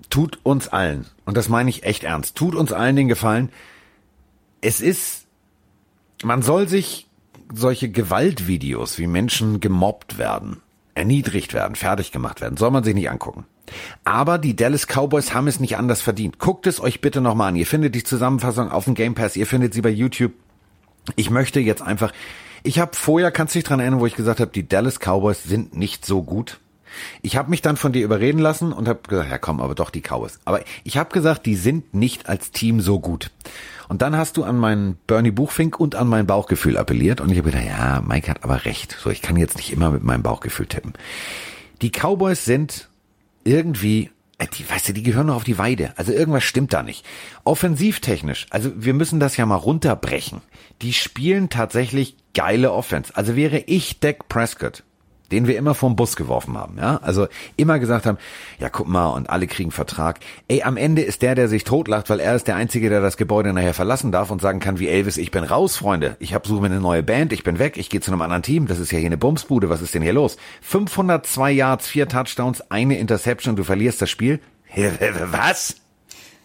tut 0.09 0.39
uns 0.43 0.67
allen, 0.67 1.05
und 1.25 1.37
das 1.37 1.49
meine 1.49 1.69
ich 1.69 1.83
echt 1.83 2.03
ernst, 2.03 2.35
tut 2.35 2.55
uns 2.55 2.71
allen 2.71 2.95
den 2.95 3.07
Gefallen, 3.07 3.49
es 4.61 4.79
ist, 4.79 5.25
man 6.23 6.41
soll 6.41 6.67
sich 6.67 7.07
solche 7.53 7.89
Gewaltvideos, 7.89 8.97
wie 8.97 9.07
Menschen 9.07 9.59
gemobbt 9.59 10.17
werden, 10.17 10.61
erniedrigt 10.95 11.53
werden, 11.53 11.75
fertig 11.75 12.11
gemacht 12.11 12.41
werden, 12.41 12.57
soll 12.57 12.71
man 12.71 12.83
sich 12.83 12.95
nicht 12.95 13.09
angucken. 13.09 13.45
Aber 14.03 14.37
die 14.37 14.55
Dallas 14.55 14.87
Cowboys 14.87 15.33
haben 15.33 15.47
es 15.47 15.59
nicht 15.59 15.77
anders 15.77 16.01
verdient. 16.01 16.37
Guckt 16.37 16.67
es 16.67 16.79
euch 16.79 17.01
bitte 17.01 17.21
nochmal 17.21 17.49
an. 17.49 17.55
Ihr 17.55 17.65
findet 17.65 17.95
die 17.95 18.03
Zusammenfassung 18.03 18.69
auf 18.69 18.85
dem 18.85 18.93
Game 18.93 19.15
Pass, 19.15 19.35
ihr 19.35 19.47
findet 19.47 19.73
sie 19.73 19.81
bei 19.81 19.89
YouTube. 19.89 20.33
Ich 21.15 21.29
möchte 21.29 21.59
jetzt 21.59 21.81
einfach, 21.81 22.13
ich 22.63 22.79
habe 22.79 22.95
vorher, 22.95 23.31
kannst 23.31 23.53
du 23.55 23.59
dich 23.59 23.67
dran 23.67 23.79
erinnern, 23.79 23.99
wo 23.99 24.05
ich 24.05 24.15
gesagt 24.15 24.39
habe, 24.39 24.51
die 24.51 24.67
Dallas 24.67 24.99
Cowboys 24.99 25.43
sind 25.43 25.75
nicht 25.75 26.05
so 26.05 26.23
gut. 26.23 26.59
Ich 27.21 27.37
habe 27.37 27.49
mich 27.49 27.61
dann 27.61 27.75
von 27.75 27.91
dir 27.91 28.03
überreden 28.03 28.39
lassen 28.39 28.71
und 28.71 28.87
habe 28.87 28.99
gesagt, 29.07 29.29
ja 29.29 29.37
komm, 29.37 29.59
aber 29.59 29.75
doch 29.75 29.89
die 29.89 30.01
Cowboys. 30.01 30.39
Aber 30.45 30.61
ich 30.83 30.97
habe 30.97 31.11
gesagt, 31.11 31.45
die 31.45 31.55
sind 31.55 31.93
nicht 31.93 32.29
als 32.29 32.51
Team 32.51 32.81
so 32.81 32.99
gut. 32.99 33.31
Und 33.89 34.01
dann 34.01 34.15
hast 34.15 34.37
du 34.37 34.43
an 34.43 34.57
meinen 34.57 34.97
Bernie 35.07 35.31
Buchfink 35.31 35.79
und 35.79 35.95
an 35.95 36.07
mein 36.07 36.25
Bauchgefühl 36.25 36.77
appelliert 36.77 37.19
und 37.19 37.29
ich 37.31 37.37
habe 37.37 37.51
gedacht, 37.51 37.67
ja, 37.67 38.01
Mike 38.01 38.29
hat 38.29 38.43
aber 38.43 38.65
recht. 38.65 38.95
So, 38.99 39.09
ich 39.09 39.21
kann 39.21 39.37
jetzt 39.37 39.57
nicht 39.57 39.73
immer 39.73 39.91
mit 39.91 40.03
meinem 40.03 40.23
Bauchgefühl 40.23 40.67
tippen. 40.67 40.93
Die 41.81 41.91
Cowboys 41.91 42.45
sind 42.45 42.89
irgendwie 43.43 44.09
die, 44.57 44.69
weißt 44.69 44.89
du, 44.89 44.93
die 44.93 45.03
gehören 45.03 45.27
noch 45.27 45.35
auf 45.35 45.43
die 45.43 45.57
Weide. 45.57 45.93
Also 45.95 46.11
irgendwas 46.11 46.43
stimmt 46.43 46.73
da 46.73 46.83
nicht. 46.83 47.05
Offensivtechnisch, 47.43 48.47
also 48.49 48.71
wir 48.75 48.93
müssen 48.93 49.19
das 49.19 49.37
ja 49.37 49.45
mal 49.45 49.55
runterbrechen. 49.55 50.41
Die 50.81 50.93
spielen 50.93 51.49
tatsächlich 51.49 52.17
geile 52.33 52.71
Offense. 52.71 53.15
Also 53.15 53.35
wäre 53.35 53.59
ich 53.59 53.99
Dak 53.99 54.27
Prescott, 54.27 54.83
den 55.33 55.47
wir 55.47 55.57
immer 55.57 55.73
vom 55.73 55.95
Bus 55.95 56.15
geworfen 56.15 56.57
haben, 56.57 56.77
ja, 56.77 56.99
also 57.01 57.27
immer 57.57 57.79
gesagt 57.79 58.05
haben, 58.05 58.17
ja 58.59 58.69
guck 58.69 58.87
mal 58.87 59.07
und 59.09 59.29
alle 59.29 59.47
kriegen 59.47 59.71
Vertrag. 59.71 60.19
Ey, 60.47 60.63
am 60.63 60.77
Ende 60.77 61.01
ist 61.01 61.21
der, 61.21 61.35
der 61.35 61.47
sich 61.47 61.63
totlacht, 61.63 62.09
weil 62.09 62.19
er 62.19 62.35
ist 62.35 62.47
der 62.47 62.55
Einzige, 62.55 62.89
der 62.89 63.01
das 63.01 63.17
Gebäude 63.17 63.51
nachher 63.51 63.73
verlassen 63.73 64.11
darf 64.11 64.31
und 64.31 64.41
sagen 64.41 64.59
kann 64.59 64.79
wie 64.79 64.87
Elvis, 64.87 65.17
ich 65.17 65.31
bin 65.31 65.43
raus, 65.43 65.75
Freunde, 65.75 66.15
ich 66.19 66.33
hab 66.33 66.45
suche 66.45 66.61
mir 66.61 66.67
eine 66.67 66.79
neue 66.79 67.03
Band, 67.03 67.33
ich 67.33 67.43
bin 67.43 67.59
weg, 67.59 67.77
ich 67.77 67.89
gehe 67.89 67.99
zu 67.99 68.11
einem 68.11 68.21
anderen 68.21 68.43
Team, 68.43 68.67
das 68.67 68.79
ist 68.79 68.91
ja 68.91 68.99
hier 68.99 69.07
eine 69.07 69.17
Bumsbude, 69.17 69.69
was 69.69 69.81
ist 69.81 69.95
denn 69.95 70.03
hier 70.03 70.13
los? 70.13 70.37
502 70.61 71.51
Yards, 71.51 71.87
vier 71.87 72.07
Touchdowns, 72.07 72.69
eine 72.69 72.99
Interception, 72.99 73.55
du 73.55 73.63
verlierst 73.63 74.01
das 74.01 74.09
Spiel. 74.09 74.39
Was? 75.25 75.75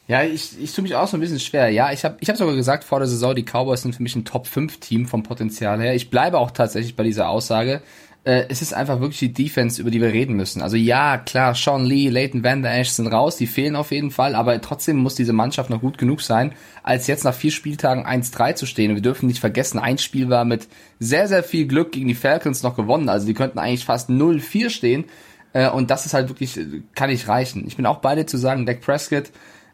Ja, 0.08 0.23
ich, 0.23 0.58
ich 0.58 0.73
tue 0.73 0.82
mich 0.82 0.94
auch 0.94 1.06
so 1.06 1.19
ein 1.19 1.20
bisschen 1.20 1.38
schwer. 1.38 1.69
Ja, 1.69 1.93
ich 1.93 2.02
habe 2.02 2.17
ich 2.20 2.31
hab 2.31 2.37
sogar 2.38 2.55
gesagt 2.55 2.82
vor 2.85 2.99
der 2.99 3.06
Saison, 3.06 3.35
die 3.35 3.44
Cowboys 3.44 3.82
sind 3.82 3.94
für 3.94 4.02
mich 4.02 4.17
ein 4.17 4.25
Top-5-Team 4.25 5.06
vom 5.06 5.23
Potenzial 5.23 5.79
her. 5.82 5.94
Ich 5.94 6.08
bleibe 6.08 6.38
auch 6.38 6.50
tatsächlich 6.50 6.96
bei 6.96 7.05
dieser 7.05 7.29
Aussage. 7.29 7.82
Äh, 8.29 8.45
es 8.51 8.61
ist 8.61 8.75
einfach 8.75 9.01
wirklich 9.01 9.21
die 9.21 9.33
Defense, 9.33 9.81
über 9.81 9.91
die 9.91 10.03
wir 10.03 10.13
reden 10.13 10.37
müssen. 10.37 10.61
Also 10.61 10.77
ja, 10.77 11.17
klar, 11.17 11.55
Sean 11.55 11.87
Lee, 11.87 12.11
Leighton 12.11 12.45
Van 12.45 12.63
Der 12.63 12.79
Esch 12.79 12.91
sind 12.91 13.07
raus, 13.07 13.37
die 13.37 13.47
fehlen 13.47 13.75
auf 13.75 13.91
jeden 13.91 14.11
Fall, 14.11 14.35
aber 14.35 14.61
trotzdem 14.61 14.99
muss 14.99 15.15
diese 15.15 15.33
Mannschaft 15.33 15.71
noch 15.71 15.81
gut 15.81 15.97
genug 15.97 16.21
sein, 16.21 16.53
als 16.83 17.07
jetzt 17.07 17.25
nach 17.25 17.33
vier 17.33 17.51
Spieltagen 17.51 18.07
1-3 18.07 18.55
zu 18.55 18.67
stehen. 18.67 18.91
Und 18.91 18.97
wir 18.97 19.03
dürfen 19.03 19.29
nicht 19.29 19.41
vergessen, 19.41 19.79
ein 19.79 19.97
Spiel 19.97 20.29
war 20.29 20.45
mit 20.45 20.69
sehr, 20.99 21.27
sehr 21.27 21.43
viel 21.43 21.67
Glück 21.67 21.93
gegen 21.93 22.07
die 22.07 22.15
Falcons 22.15 22.63
noch 22.63 22.77
gewonnen. 22.77 23.09
Also 23.09 23.27
die 23.27 23.33
könnten 23.33 23.59
eigentlich 23.59 23.87
fast 23.87 24.11
0-4 24.11 24.69
stehen. 24.69 25.07
Äh, 25.55 25.71
und 25.71 25.91
das 25.91 26.05
ist 26.05 26.12
halt 26.12 26.29
wirklich, 26.29 26.61
kann 26.95 27.09
nicht 27.09 27.29
reichen. 27.29 27.67
Ich 27.67 27.76
bin 27.76 27.87
auch 27.87 28.00
beide 28.00 28.26
zu 28.26 28.37
sagen, 28.37 28.67
Dak 28.67 28.83
Prescott, 28.83 29.31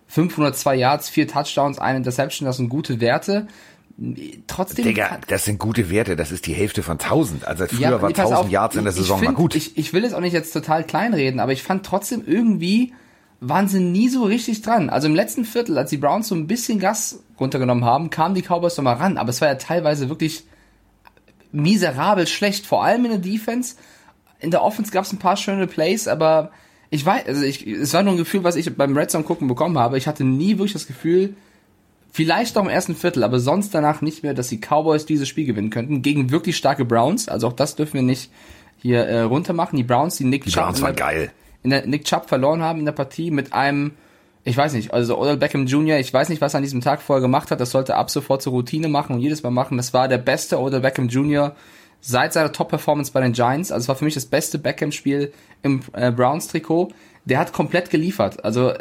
502 0.07 0.76
Yards, 0.76 1.09
vier 1.09 1.26
Touchdowns, 1.26 1.81
eine 1.81 1.99
Interception, 1.99 2.47
das 2.47 2.59
sind 2.59 2.69
gute 2.69 3.00
Werte. 3.00 3.49
Trotzdem. 4.49 4.85
Digga, 4.85 5.21
das 5.29 5.45
sind 5.45 5.61
gute 5.61 5.89
Werte, 5.89 6.17
das 6.17 6.33
ist 6.33 6.47
die 6.47 6.53
Hälfte 6.53 6.83
von 6.83 6.99
1000. 6.99 7.47
Also 7.47 7.67
früher 7.67 7.81
ja, 7.81 8.03
war 8.03 8.09
1000 8.09 8.39
auf, 8.39 8.51
Yards 8.51 8.75
in 8.75 8.85
der 8.85 8.93
Saison 8.93 9.21
find, 9.21 9.33
mal 9.33 9.37
gut. 9.37 9.55
Ich, 9.55 9.79
ich 9.79 9.93
will 9.93 10.03
jetzt 10.03 10.15
auch 10.15 10.21
nicht 10.21 10.33
jetzt 10.33 10.53
total 10.53 10.85
kleinreden, 10.85 11.39
aber 11.39 11.53
ich 11.53 11.63
fand 11.63 11.87
trotzdem 11.87 12.25
irgendwie, 12.27 12.93
waren 13.41 13.69
sie 13.69 13.79
nie 13.79 14.09
so 14.09 14.25
richtig 14.25 14.63
dran. 14.63 14.91
Also 14.91 15.07
im 15.07 15.15
letzten 15.15 15.45
Viertel, 15.45 15.79
als 15.79 15.91
die 15.91 15.97
Browns 15.97 16.27
so 16.27 16.35
ein 16.35 16.49
bisschen 16.49 16.81
Gas 16.81 17.21
runtergenommen 17.39 17.85
haben, 17.85 18.11
kamen 18.11 18.35
die 18.35 18.43
Cowboys 18.43 18.77
noch 18.77 18.85
mal 18.85 18.95
ran, 18.95 19.17
aber 19.17 19.31
es 19.31 19.41
war 19.41 19.49
ja 19.49 19.55
teilweise 19.55 20.09
wirklich 20.09 20.45
miserabel 21.53 22.27
schlecht, 22.27 22.67
vor 22.67 22.85
allem 22.85 23.05
in 23.05 23.13
der 23.13 23.21
Defense. 23.21 23.77
In 24.41 24.51
der 24.51 24.63
Offense 24.63 24.91
gab 24.91 25.05
es 25.05 25.13
ein 25.13 25.21
paar 25.21 25.37
schöne 25.37 25.69
Plays, 25.69 26.09
aber 26.09 26.51
ich 26.91 27.07
weiß, 27.07 27.27
also 27.27 27.43
ich, 27.43 27.65
es 27.65 27.95
war 27.95 28.03
nur 28.03 28.15
ein 28.15 28.19
Gefühl, 28.19 28.43
was 28.43 28.57
ich 28.57 28.77
beim 28.77 28.97
Red 28.97 29.13
Zone 29.13 29.25
gucken 29.25 29.47
bekommen 29.47 29.79
habe. 29.79 29.99
Ich 29.99 30.09
hatte 30.09 30.25
nie 30.25 30.59
wirklich 30.59 30.73
das 30.73 30.89
Gefühl, 30.89 31.37
vielleicht 32.14 32.54
noch 32.54 32.62
im 32.62 32.68
ersten 32.68 32.94
Viertel, 32.94 33.25
aber 33.25 33.40
sonst 33.40 33.75
danach 33.75 34.00
nicht 34.00 34.23
mehr, 34.23 34.35
dass 34.35 34.47
die 34.49 34.61
Cowboys 34.61 35.04
dieses 35.04 35.26
Spiel 35.28 35.47
gewinnen 35.47 35.71
könnten 35.71 36.00
gegen 36.00 36.30
wirklich 36.30 36.56
starke 36.56 36.85
Browns. 36.85 37.28
Also 37.28 37.49
auch 37.49 37.52
das 37.52 37.75
dürfen 37.75 37.94
wir 37.94 38.02
nicht 38.02 38.30
hier 38.78 39.00
äh, 39.00 39.23
runtermachen. 39.23 39.76
Die 39.76 39.83
Browns, 39.83 40.16
die 40.16 40.25
Nick 40.25 40.44
die 40.44 40.50
Chubb, 40.50 40.78
Browns 40.78 40.97
geil. 40.97 41.33
In 41.64 41.71
der 41.71 41.87
Nick 41.87 42.04
Chubb 42.04 42.28
verloren 42.28 42.62
haben 42.62 42.78
in 42.78 42.85
der 42.85 42.92
Partie 42.92 43.33
mit 43.33 43.52
einem 43.52 43.92
ich 44.47 44.56
weiß 44.59 44.75
nicht, 44.75 44.92
also 44.92 45.18
Odell 45.18 45.38
Beckham 45.38 45.66
Jr., 45.66 45.99
ich 45.99 46.12
weiß 46.12 46.28
nicht, 46.28 46.42
was 46.42 46.52
er 46.52 46.59
an 46.59 46.64
diesem 46.64 46.83
Tag 46.83 47.00
vorher 47.00 47.23
gemacht 47.23 47.50
hat, 47.50 47.61
das 47.61 47.71
sollte 47.71 47.97
ab 47.97 48.11
sofort 48.11 48.42
zur 48.42 48.52
Routine 48.52 48.88
machen 48.88 49.16
und 49.16 49.23
jedes 49.23 49.42
Mal 49.42 49.49
machen. 49.49 49.78
Das 49.78 49.94
war 49.94 50.06
der 50.06 50.18
beste 50.18 50.61
Odell 50.61 50.80
Beckham 50.80 51.09
Jr. 51.09 51.56
seit 52.02 52.35
seiner 52.35 52.52
Top-Performance 52.52 53.11
bei 53.11 53.23
den 53.23 53.33
Giants. 53.33 53.73
Also 53.73 53.85
es 53.85 53.88
war 53.88 53.97
für 53.97 54.04
mich 54.04 54.12
das 54.12 54.26
beste 54.26 54.59
Beckham-Spiel 54.59 55.33
im 55.62 55.80
äh, 55.94 56.12
Browns-Trikot 56.12 56.92
der 57.25 57.38
hat 57.38 57.52
komplett 57.52 57.90
geliefert. 57.90 58.44
Also 58.44 58.73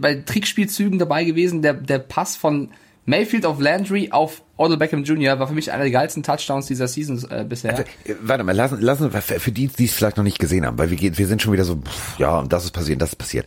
bei 0.00 0.14
Trickspielzügen 0.14 0.98
dabei 0.98 1.24
gewesen, 1.24 1.62
der, 1.62 1.74
der 1.74 1.98
Pass 1.98 2.36
von 2.36 2.70
Mayfield 3.06 3.46
auf 3.46 3.60
Landry 3.60 4.10
auf 4.10 4.42
Odell 4.56 4.76
Beckham 4.76 5.04
Jr. 5.04 5.38
war 5.38 5.46
für 5.46 5.54
mich 5.54 5.70
einer 5.70 5.84
der 5.84 5.92
geilsten 5.92 6.22
Touchdowns 6.22 6.66
dieser 6.66 6.88
Season 6.88 7.24
äh, 7.30 7.44
bisher. 7.44 7.72
Also, 7.72 7.84
warte 8.20 8.42
mal, 8.42 8.54
lassen, 8.54 8.80
lassen 8.80 9.10
für 9.10 9.52
die, 9.52 9.68
die 9.68 9.84
es 9.84 9.92
vielleicht 9.92 10.16
noch 10.16 10.24
nicht 10.24 10.38
gesehen 10.38 10.66
haben, 10.66 10.76
weil 10.76 10.90
wir, 10.90 10.98
wir 11.16 11.26
sind 11.26 11.40
schon 11.40 11.52
wieder 11.52 11.64
so, 11.64 11.76
pff, 11.76 12.18
ja, 12.18 12.38
und 12.38 12.52
das 12.52 12.64
ist 12.64 12.72
passiert, 12.72 13.00
das 13.00 13.10
ist 13.10 13.16
passiert. 13.16 13.46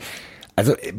Also 0.56 0.76
äh, 0.76 0.94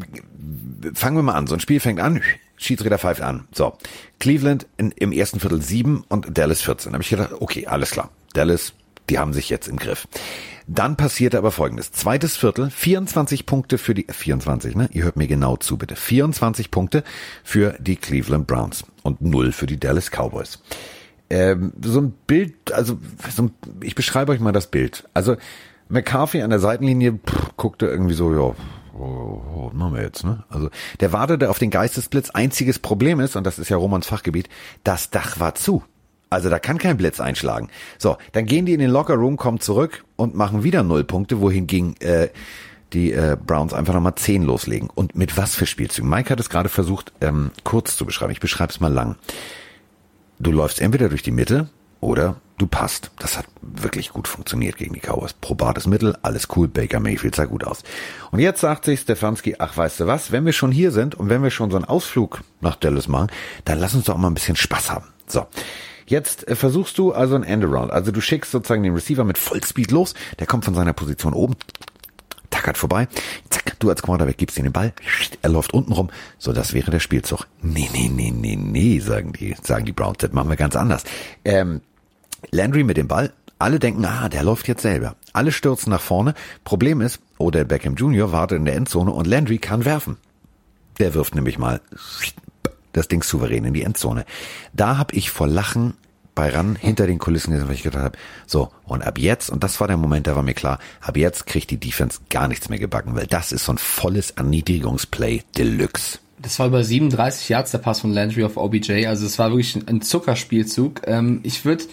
fangen 0.93 1.17
wir 1.17 1.23
mal 1.23 1.33
an. 1.33 1.47
So 1.47 1.55
ein 1.55 1.59
Spiel 1.59 1.79
fängt 1.79 1.99
an, 1.99 2.21
Schiedsrichter 2.57 2.99
pfeift 2.99 3.21
an. 3.21 3.47
So, 3.51 3.77
Cleveland 4.19 4.67
in, 4.77 4.91
im 4.91 5.11
ersten 5.11 5.39
Viertel 5.39 5.61
sieben 5.61 6.03
und 6.09 6.37
Dallas 6.37 6.61
14. 6.61 6.91
Da 6.91 6.95
habe 6.95 7.03
ich 7.03 7.09
gedacht, 7.09 7.33
okay, 7.39 7.67
alles 7.67 7.91
klar. 7.91 8.11
Dallas 8.33 8.73
Die 9.09 9.17
haben 9.17 9.33
sich 9.33 9.49
jetzt 9.49 9.67
im 9.67 9.77
Griff. 9.77 10.07
Dann 10.73 10.95
passierte 10.95 11.37
aber 11.37 11.51
folgendes. 11.51 11.91
Zweites 11.91 12.37
Viertel, 12.37 12.69
24 12.69 13.45
Punkte 13.45 13.77
für 13.77 13.93
die, 13.93 14.05
24, 14.09 14.75
ne? 14.75 14.87
Ihr 14.93 15.03
hört 15.03 15.17
mir 15.17 15.27
genau 15.27 15.57
zu, 15.57 15.77
bitte. 15.77 15.97
24 15.97 16.71
Punkte 16.71 17.03
für 17.43 17.75
die 17.79 17.97
Cleveland 17.97 18.47
Browns 18.47 18.85
und 19.03 19.21
null 19.21 19.51
für 19.51 19.65
die 19.65 19.77
Dallas 19.77 20.11
Cowboys. 20.11 20.59
Ähm, 21.29 21.73
so 21.83 21.99
ein 21.99 22.13
Bild, 22.25 22.71
also 22.71 22.97
so 23.29 23.43
ein, 23.43 23.51
ich 23.83 23.95
beschreibe 23.95 24.31
euch 24.31 24.39
mal 24.39 24.53
das 24.53 24.67
Bild. 24.67 25.03
Also 25.13 25.35
McCarthy 25.89 26.41
an 26.41 26.51
der 26.51 26.59
Seitenlinie 26.59 27.19
pff, 27.19 27.57
guckte 27.57 27.87
irgendwie 27.87 28.13
so, 28.13 28.33
ja, 28.33 28.39
oh, 28.39 28.55
oh, 28.97 29.71
machen 29.73 29.95
wir 29.95 30.03
jetzt, 30.03 30.23
ne? 30.23 30.45
Also 30.47 30.69
der 31.01 31.11
wartete 31.11 31.49
auf 31.49 31.59
den 31.59 31.69
Geistesblitz. 31.69 32.29
Einziges 32.29 32.79
Problem 32.79 33.19
ist, 33.19 33.35
und 33.35 33.45
das 33.45 33.59
ist 33.59 33.67
ja 33.67 33.75
Romans 33.75 34.07
Fachgebiet, 34.07 34.47
das 34.85 35.09
Dach 35.09 35.37
war 35.37 35.53
zu. 35.53 35.83
Also 36.31 36.49
da 36.49 36.59
kann 36.59 36.77
kein 36.77 36.95
Blitz 36.95 37.19
einschlagen. 37.19 37.69
So, 37.97 38.17
dann 38.31 38.45
gehen 38.45 38.65
die 38.65 38.73
in 38.73 38.79
den 38.79 38.89
Lockerroom, 38.89 39.35
kommen 39.35 39.59
zurück 39.59 40.05
und 40.15 40.33
machen 40.33 40.63
wieder 40.63 40.81
null 40.81 41.03
Punkte, 41.03 41.41
wohingegen 41.41 41.99
äh, 41.99 42.29
die 42.93 43.11
äh, 43.11 43.35
Browns 43.35 43.73
einfach 43.73 43.93
nochmal 43.93 44.15
zehn 44.15 44.43
loslegen. 44.43 44.89
Und 44.89 45.13
mit 45.13 45.35
was 45.35 45.55
für 45.55 45.65
Spielzügen? 45.65 46.09
Mike 46.09 46.29
hat 46.29 46.39
es 46.39 46.49
gerade 46.49 46.69
versucht, 46.69 47.11
ähm, 47.19 47.51
kurz 47.65 47.97
zu 47.97 48.05
beschreiben. 48.05 48.31
Ich 48.31 48.39
beschreibe 48.39 48.71
es 48.71 48.79
mal 48.79 48.91
lang. 48.91 49.17
Du 50.39 50.53
läufst 50.53 50.79
entweder 50.79 51.09
durch 51.09 51.21
die 51.21 51.31
Mitte 51.31 51.69
oder 51.99 52.37
du 52.57 52.65
passt. 52.65 53.11
Das 53.19 53.37
hat 53.37 53.45
wirklich 53.61 54.11
gut 54.11 54.29
funktioniert 54.29 54.77
gegen 54.77 54.93
die 54.93 55.01
Cowboys. 55.01 55.33
Probates 55.33 55.85
Mittel, 55.85 56.15
alles 56.21 56.47
cool, 56.55 56.69
Baker 56.69 57.01
Mayfield 57.01 57.35
sah 57.35 57.43
gut 57.43 57.65
aus. 57.65 57.83
Und 58.31 58.39
jetzt 58.39 58.61
sagt 58.61 58.85
sich 58.85 59.01
Stefanski, 59.01 59.57
ach 59.59 59.75
weißt 59.75 59.99
du 59.99 60.07
was, 60.07 60.31
wenn 60.31 60.45
wir 60.45 60.53
schon 60.53 60.71
hier 60.71 60.91
sind 60.91 61.13
und 61.13 61.27
wenn 61.27 61.43
wir 61.43 61.51
schon 61.51 61.71
so 61.71 61.75
einen 61.75 61.85
Ausflug 61.85 62.41
nach 62.61 62.77
Dallas 62.77 63.09
machen, 63.09 63.27
dann 63.65 63.79
lass 63.79 63.95
uns 63.95 64.05
doch 64.05 64.17
mal 64.17 64.29
ein 64.29 64.33
bisschen 64.33 64.55
Spaß 64.55 64.91
haben. 64.91 65.07
So. 65.27 65.45
Jetzt 66.11 66.45
äh, 66.49 66.57
versuchst 66.57 66.97
du 66.97 67.13
also 67.13 67.35
ein 67.35 67.43
Endaround. 67.43 67.89
Also 67.89 68.11
du 68.11 68.19
schickst 68.19 68.51
sozusagen 68.51 68.83
den 68.83 68.93
Receiver 68.93 69.23
mit 69.23 69.37
Vollspeed 69.37 69.91
los. 69.91 70.13
Der 70.39 70.45
kommt 70.45 70.65
von 70.65 70.75
seiner 70.75 70.91
Position 70.91 71.33
oben, 71.33 71.55
tackert 72.49 72.77
vorbei. 72.77 73.07
Zack, 73.49 73.79
du 73.79 73.89
als 73.89 74.01
Quarterback 74.01 74.37
gibst 74.37 74.57
ihm 74.57 74.65
den 74.65 74.73
Ball. 74.73 74.91
Er 75.41 75.49
läuft 75.49 75.73
unten 75.73 75.93
rum. 75.93 76.09
So, 76.37 76.51
das 76.51 76.73
wäre 76.73 76.91
der 76.91 76.99
Spielzug. 76.99 77.47
Nee, 77.61 77.89
nee, 77.93 78.09
nee, 78.13 78.29
nee, 78.29 78.57
nee, 78.57 78.99
sagen 78.99 79.31
die, 79.31 79.55
sagen 79.63 79.85
die 79.85 79.93
Browns. 79.93 80.17
Das 80.17 80.33
machen 80.33 80.49
wir 80.49 80.57
ganz 80.57 80.75
anders. 80.75 81.05
Ähm, 81.45 81.79
Landry 82.51 82.83
mit 82.83 82.97
dem 82.97 83.07
Ball. 83.07 83.31
Alle 83.57 83.79
denken, 83.79 84.03
ah, 84.03 84.27
der 84.27 84.43
läuft 84.43 84.67
jetzt 84.67 84.81
selber. 84.81 85.15
Alle 85.31 85.53
stürzen 85.53 85.91
nach 85.91 86.01
vorne. 86.01 86.33
Problem 86.65 86.99
ist, 86.99 87.21
Odell 87.37 87.63
Beckham 87.63 87.95
Jr. 87.95 88.33
wartet 88.33 88.57
in 88.57 88.65
der 88.65 88.75
Endzone 88.75 89.11
und 89.11 89.27
Landry 89.27 89.59
kann 89.59 89.85
werfen. 89.85 90.17
Der 90.99 91.13
wirft 91.13 91.35
nämlich 91.35 91.57
mal 91.57 91.79
das 92.91 93.07
Ding 93.07 93.23
souverän 93.23 93.63
in 93.63 93.73
die 93.73 93.83
Endzone. 93.83 94.25
Da 94.73 94.97
habe 94.97 95.15
ich 95.15 95.31
vor 95.31 95.47
Lachen 95.47 95.93
bei 96.35 96.49
ran 96.49 96.75
hinter 96.75 97.07
den 97.07 97.19
Kulissen 97.19 97.51
gesehen, 97.51 97.67
weil 97.67 97.75
ich 97.75 97.83
gedacht 97.83 98.03
habe, 98.03 98.17
so, 98.47 98.71
und 98.85 99.03
ab 99.03 99.17
jetzt, 99.19 99.49
und 99.49 99.63
das 99.63 99.79
war 99.79 99.87
der 99.87 99.97
Moment, 99.97 100.27
da 100.27 100.35
war 100.35 100.43
mir 100.43 100.53
klar, 100.53 100.79
ab 101.01 101.17
jetzt 101.17 101.45
kriegt 101.45 101.69
die 101.71 101.77
Defense 101.77 102.19
gar 102.29 102.47
nichts 102.47 102.69
mehr 102.69 102.79
gebacken, 102.79 103.15
weil 103.15 103.27
das 103.27 103.51
ist 103.51 103.65
so 103.65 103.73
ein 103.73 103.77
volles 103.77 104.31
Erniedrigungsplay 104.31 105.43
Deluxe. 105.57 106.19
Das 106.39 106.57
war 106.57 106.67
über 106.67 106.83
37 106.83 107.49
Yards 107.49 107.71
der 107.71 107.77
Pass 107.77 108.01
von 108.01 108.11
Landry 108.11 108.43
auf 108.43 108.57
OBJ, 108.57 109.05
also 109.05 109.25
es 109.25 109.37
war 109.37 109.49
wirklich 109.51 109.75
ein 109.87 110.01
Zuckerspielzug. 110.01 111.01
Ähm, 111.05 111.41
ich 111.43 111.65
würde, 111.65 111.83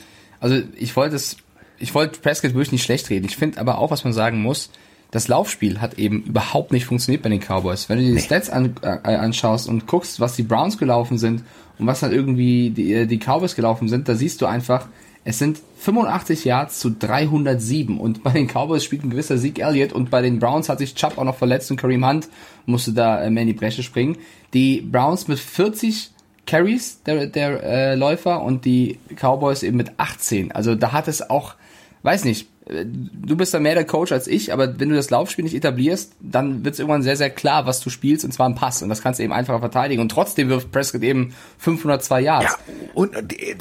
also 0.40 0.61
ich 0.76 0.97
wollte 0.97 1.16
es, 1.16 1.37
ich 1.78 1.95
wollte 1.95 2.21
Prescott 2.21 2.54
wirklich 2.54 2.73
nicht 2.73 2.85
schlecht 2.85 3.11
reden. 3.11 3.26
Ich 3.26 3.37
finde 3.37 3.61
aber 3.61 3.78
auch, 3.78 3.90
was 3.90 4.04
man 4.04 4.12
sagen 4.12 4.40
muss, 4.40 4.71
das 5.11 5.28
Laufspiel 5.28 5.80
hat 5.80 5.99
eben 5.99 6.23
überhaupt 6.23 6.73
nicht 6.73 6.85
funktioniert 6.85 7.23
bei 7.23 7.30
den 7.30 7.40
Cowboys. 7.40 7.88
Wenn 7.88 7.99
du 7.99 8.04
dir 8.04 8.11
die 8.11 8.14
nee. 8.16 8.21
Stats 8.21 8.50
an, 8.50 8.75
äh, 8.83 9.14
anschaust 9.14 9.68
und 9.68 9.87
guckst, 9.87 10.21
was 10.21 10.37
die 10.37 10.42
Browns 10.42 10.78
gelaufen 10.78 11.18
sind 11.18 11.45
und 11.78 11.87
was 11.87 12.00
dann 12.00 12.12
irgendwie 12.12 12.70
die, 12.70 12.92
äh, 12.92 13.06
die 13.06 13.18
Cowboys 13.18 13.54
gelaufen 13.54 13.88
sind, 13.88 14.08
da 14.08 14.14
siehst 14.14 14.40
du 14.40 14.47
einfach, 14.47 14.88
es 15.25 15.38
sind 15.38 15.61
85 15.78 16.44
Yards 16.44 16.80
zu 16.80 16.90
307 16.90 17.99
und 17.99 18.23
bei 18.23 18.32
den 18.32 18.49
Cowboys 18.49 18.85
spielt 18.85 19.04
ein 19.04 19.11
gewisser 19.11 19.38
Sieg 19.38 19.58
Elliott 19.58 19.92
und 19.92 20.11
bei 20.11 20.23
den 20.23 20.38
Browns 20.38 20.68
hat 20.68 20.78
sich 20.78 20.94
Chubb 20.94 21.18
auch 21.18 21.25
noch 21.25 21.37
verletzt 21.37 21.70
und 21.70 21.76
Kareem 21.76 22.06
Hunt 22.06 22.28
musste 22.66 22.92
da 22.92 23.23
äh, 23.23 23.30
mehr 23.30 23.42
in 23.42 23.49
die 23.49 23.54
Bresche 23.54 23.82
springen. 23.82 24.16
Die 24.54 24.80
Browns 24.80 25.28
mit 25.28 25.38
40 25.38 26.11
Carries 26.47 27.02
der, 27.02 27.26
der 27.26 27.62
äh, 27.62 27.94
Läufer 27.94 28.42
und 28.42 28.64
die 28.64 28.99
Cowboys 29.14 29.62
eben 29.62 29.76
mit 29.76 29.92
18. 29.99 30.52
Also 30.52 30.75
da 30.75 30.92
hat 30.92 31.06
es 31.06 31.28
auch, 31.28 31.54
weiß 32.02 32.25
nicht, 32.25 32.49
du 32.68 33.37
bist 33.37 33.54
da 33.54 33.60
mehr 33.60 33.75
der 33.75 33.87
Coach 33.87 34.12
als 34.12 34.26
ich, 34.26 34.52
aber 34.52 34.78
wenn 34.78 34.90
du 34.90 34.94
das 34.94 35.10
Laufspiel 35.10 35.44
nicht 35.44 35.54
etablierst, 35.54 36.12
dann 36.20 36.64
wird 36.64 36.75
es 36.75 36.78
irgendwann 36.78 37.02
sehr, 37.02 37.16
sehr 37.16 37.30
klar, 37.30 37.66
was 37.66 37.80
du 37.80 37.90
spielst, 37.90 38.25
und 38.25 38.32
zwar 38.32 38.48
ein 38.48 38.54
Pass. 38.54 38.82
Und 38.82 38.88
das 38.90 39.02
kannst 39.02 39.18
du 39.18 39.25
eben 39.25 39.32
einfacher 39.32 39.60
verteidigen. 39.60 40.02
Und 40.02 40.10
trotzdem 40.10 40.48
wirft 40.48 40.70
Prescott 40.70 41.02
eben 41.02 41.34
502 41.58 42.20
Yards. 42.20 42.44
Ja, 42.44 42.75
und 42.94 43.14
äh, 43.14 43.56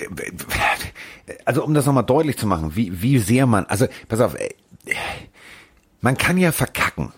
also 1.45 1.63
um 1.63 1.73
das 1.73 1.85
nochmal 1.85 2.03
deutlich 2.03 2.37
zu 2.37 2.47
machen, 2.47 2.75
wie, 2.75 3.01
wie 3.01 3.19
sehr 3.19 3.45
man, 3.45 3.65
also 3.65 3.87
pass 4.09 4.19
auf, 4.19 4.35
äh, 4.35 4.49
man 6.01 6.17
kann 6.17 6.37
ja 6.37 6.51
verkacken. 6.51 7.13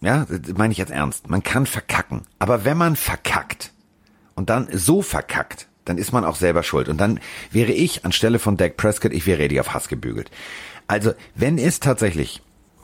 Ja, 0.00 0.26
das 0.28 0.56
meine 0.56 0.72
ich 0.72 0.78
jetzt 0.78 0.92
ernst. 0.92 1.28
Man 1.28 1.42
kann 1.42 1.66
verkacken. 1.66 2.22
Aber 2.38 2.64
wenn 2.64 2.76
man 2.76 2.94
verkackt 2.94 3.72
und 4.34 4.50
dann 4.50 4.68
so 4.70 5.02
verkackt, 5.02 5.66
dann 5.84 5.98
ist 5.98 6.12
man 6.12 6.24
auch 6.24 6.36
selber 6.36 6.62
schuld. 6.62 6.88
Und 6.88 6.98
dann 6.98 7.20
wäre 7.50 7.72
ich 7.72 8.04
anstelle 8.04 8.38
von 8.38 8.56
Dak 8.56 8.76
Prescott, 8.76 9.12
ich 9.12 9.26
wäre 9.26 9.38
ready 9.38 9.60
auf 9.60 9.74
Hass 9.74 9.88
gebügelt. 9.88 10.30
Also, 10.94 11.12
wenn 11.34 11.58
es 11.58 11.80
tatsächlich 11.80 12.40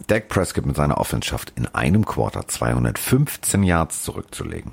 Dak 0.09 0.29
Prescott 0.29 0.67
mit 0.67 0.75
seiner 0.75 0.99
Offense 0.99 1.29
schafft, 1.29 1.53
in 1.55 1.67
einem 1.67 2.05
Quarter 2.05 2.49
215 2.49 3.63
Yards 3.63 4.03
zurückzulegen 4.03 4.73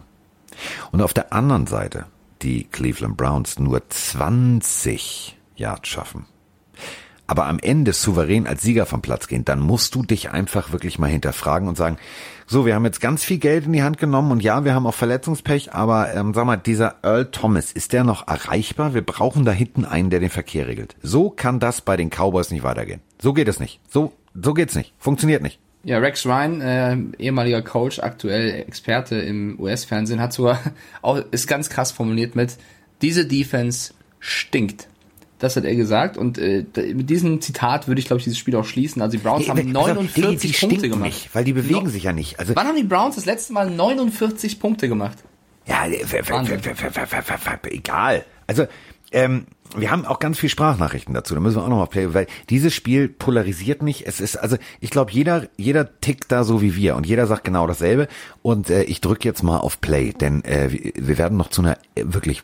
und 0.91 1.03
auf 1.03 1.13
der 1.13 1.33
anderen 1.33 1.67
Seite 1.67 2.07
die 2.41 2.63
Cleveland 2.63 3.15
Browns 3.15 3.59
nur 3.59 3.87
20 3.87 5.37
Yards 5.55 5.87
schaffen, 5.87 6.25
aber 7.27 7.45
am 7.45 7.59
Ende 7.59 7.93
souverän 7.93 8.47
als 8.47 8.63
Sieger 8.63 8.87
vom 8.87 9.03
Platz 9.03 9.27
gehen, 9.27 9.45
dann 9.45 9.59
musst 9.59 9.93
du 9.93 10.01
dich 10.01 10.31
einfach 10.31 10.71
wirklich 10.71 10.97
mal 10.97 11.11
hinterfragen 11.11 11.67
und 11.67 11.77
sagen, 11.77 11.97
so, 12.49 12.65
wir 12.65 12.75
haben 12.75 12.85
jetzt 12.85 13.01
ganz 13.01 13.25
viel 13.25 13.39
Geld 13.39 13.65
in 13.65 13.73
die 13.73 13.83
Hand 13.83 13.97
genommen 13.97 14.31
und 14.31 14.41
ja, 14.41 14.63
wir 14.63 14.73
haben 14.73 14.87
auch 14.87 14.93
Verletzungspech, 14.93 15.73
aber 15.73 16.13
ähm, 16.13 16.33
sag 16.33 16.45
mal, 16.45 16.55
dieser 16.55 16.95
Earl 17.03 17.25
Thomas, 17.25 17.73
ist 17.73 17.91
der 17.91 18.05
noch 18.05 18.25
erreichbar? 18.25 18.93
Wir 18.93 19.01
brauchen 19.01 19.43
da 19.43 19.51
hinten 19.51 19.83
einen, 19.83 20.09
der 20.09 20.21
den 20.21 20.29
Verkehr 20.29 20.65
regelt. 20.65 20.95
So 21.03 21.29
kann 21.29 21.59
das 21.59 21.81
bei 21.81 21.97
den 21.97 22.09
Cowboys 22.09 22.49
nicht 22.51 22.63
weitergehen. 22.63 23.01
So 23.21 23.33
geht 23.33 23.49
es 23.49 23.59
nicht. 23.59 23.81
So, 23.89 24.13
so 24.33 24.53
geht's 24.53 24.75
nicht. 24.75 24.93
Funktioniert 24.97 25.41
nicht. 25.41 25.59
Ja, 25.83 25.97
Rex 25.97 26.25
Ryan, 26.25 26.61
äh, 26.61 26.97
ehemaliger 27.19 27.61
Coach, 27.61 27.99
aktuell 27.99 28.61
Experte 28.61 29.15
im 29.17 29.59
US-Fernsehen, 29.59 30.21
hat 30.21 30.31
sogar 30.31 30.59
auch, 31.01 31.17
ist 31.31 31.47
ganz 31.47 31.69
krass 31.69 31.91
formuliert 31.91 32.37
mit, 32.37 32.55
diese 33.01 33.25
Defense 33.25 33.93
stinkt. 34.19 34.87
Das 35.39 35.55
hat 35.55 35.65
er 35.65 35.75
gesagt 35.75 36.17
und 36.17 36.39
äh, 36.39 36.65
mit 36.75 37.09
diesem 37.09 37.41
Zitat 37.41 37.87
würde 37.87 37.99
ich 37.99 38.07
glaube 38.07 38.19
ich 38.19 38.23
dieses 38.23 38.39
Spiel 38.39 38.55
auch 38.55 38.65
schließen. 38.65 39.01
Also 39.01 39.17
die 39.17 39.23
Browns 39.23 39.47
hey, 39.47 39.55
haben 39.55 39.71
49 39.71 40.25
also, 40.25 40.37
die, 40.37 40.47
die 40.47 40.53
Punkte 40.53 40.89
gemacht. 40.89 41.05
Nicht, 41.05 41.35
weil 41.35 41.43
die 41.43 41.53
bewegen 41.53 41.83
no. 41.83 41.89
sich 41.89 42.03
ja 42.03 42.13
nicht. 42.13 42.39
Also 42.39 42.55
Wann 42.55 42.67
haben 42.67 42.75
die 42.75 42.83
Browns 42.83 43.15
das 43.15 43.25
letzte 43.25 43.53
Mal 43.53 43.69
49 43.69 44.59
Punkte 44.59 44.89
gemacht? 44.89 45.17
Ja, 45.67 45.85
egal. 47.69 48.25
Also 48.47 48.65
ähm, 49.11 49.45
wir 49.75 49.91
haben 49.91 50.05
auch 50.05 50.19
ganz 50.19 50.39
viel 50.39 50.49
Sprachnachrichten 50.49 51.13
dazu. 51.13 51.33
Da 51.33 51.41
müssen 51.41 51.57
wir 51.57 51.63
auch 51.63 51.69
noch 51.69 51.77
mal 51.77 51.87
play, 51.87 52.13
weil 52.13 52.27
dieses 52.49 52.73
Spiel 52.73 53.09
polarisiert 53.09 53.81
nicht. 53.81 54.07
Es 54.07 54.21
ist 54.21 54.37
also, 54.37 54.57
ich 54.79 54.89
glaube, 54.89 55.11
jeder 55.11 55.47
jeder 55.57 55.99
tickt 55.99 56.31
da 56.31 56.43
so 56.43 56.61
wie 56.61 56.75
wir 56.75 56.95
und 56.95 57.05
jeder 57.05 57.27
sagt 57.27 57.43
genau 57.43 57.67
dasselbe. 57.67 58.07
Und 58.41 58.69
äh, 58.69 58.83
ich 58.83 59.01
drücke 59.01 59.27
jetzt 59.27 59.43
mal 59.43 59.57
auf 59.57 59.81
Play, 59.81 60.13
denn 60.13 60.43
äh, 60.45 60.69
wir 60.95 61.17
werden 61.17 61.37
noch 61.37 61.49
zu 61.49 61.61
einer 61.61 61.77
äh, 61.95 62.03
wirklich 62.05 62.43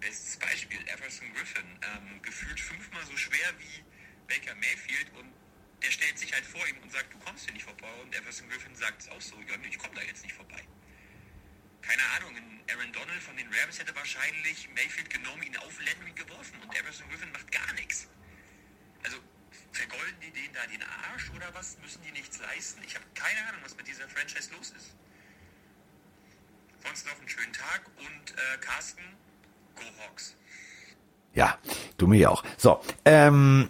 Bestes 0.00 0.36
Beispiel, 0.38 0.80
Everson 0.88 1.32
Griffin, 1.34 1.78
ähm, 1.82 2.22
gefühlt 2.22 2.58
fünfmal 2.58 3.04
so 3.04 3.16
schwer 3.16 3.52
wie 3.58 3.84
Baker 4.28 4.54
Mayfield 4.54 5.10
und 5.14 5.30
der 5.82 5.90
stellt 5.90 6.18
sich 6.18 6.32
halt 6.32 6.44
vor 6.44 6.66
ihm 6.68 6.78
und 6.78 6.90
sagt, 6.90 7.12
du 7.12 7.18
kommst 7.18 7.44
hier 7.44 7.54
nicht 7.54 7.64
vorbei. 7.64 7.92
Und 8.02 8.14
Everson 8.14 8.48
Griffin 8.48 8.74
sagt 8.74 9.02
es 9.02 9.08
auch 9.08 9.20
so, 9.20 9.36
ja, 9.40 9.54
ich 9.68 9.78
komme 9.78 9.94
da 9.94 10.02
jetzt 10.02 10.22
nicht 10.22 10.34
vorbei. 10.34 10.62
Keine 11.82 12.02
Ahnung, 12.16 12.36
Aaron 12.70 12.92
Donald 12.92 13.22
von 13.22 13.36
den 13.36 13.48
Rams 13.52 13.78
hätte 13.78 13.94
wahrscheinlich 13.94 14.68
Mayfield 14.74 15.10
genommen, 15.10 15.42
ihn 15.42 15.56
auf 15.56 15.80
Landry 15.80 16.12
geworfen 16.12 16.60
und 16.62 16.76
Everson 16.76 17.08
Griffin 17.08 17.32
macht 17.32 17.50
gar 17.50 17.72
nichts. 17.74 18.08
Also 19.02 19.18
vergolden 19.72 20.20
die 20.20 20.30
denen 20.30 20.54
da 20.54 20.66
den 20.66 20.82
Arsch 20.82 21.30
oder 21.30 21.52
was? 21.54 21.78
Müssen 21.78 22.02
die 22.02 22.12
nichts 22.12 22.38
leisten? 22.38 22.82
Ich 22.84 22.94
habe 22.94 23.04
keine 23.14 23.46
Ahnung, 23.48 23.60
was 23.64 23.76
mit 23.76 23.86
dieser 23.86 24.08
Franchise 24.08 24.52
los 24.52 24.70
ist. 24.70 24.94
Sonst 26.84 27.06
noch 27.06 27.18
einen 27.18 27.28
schönen 27.28 27.52
Tag 27.52 27.82
und 27.96 28.30
äh, 28.32 28.58
Carsten. 28.60 29.02
Ja, 31.34 31.54
du 31.96 32.06
mir 32.06 32.30
auch. 32.30 32.42
So, 32.56 32.80
ähm, 33.04 33.68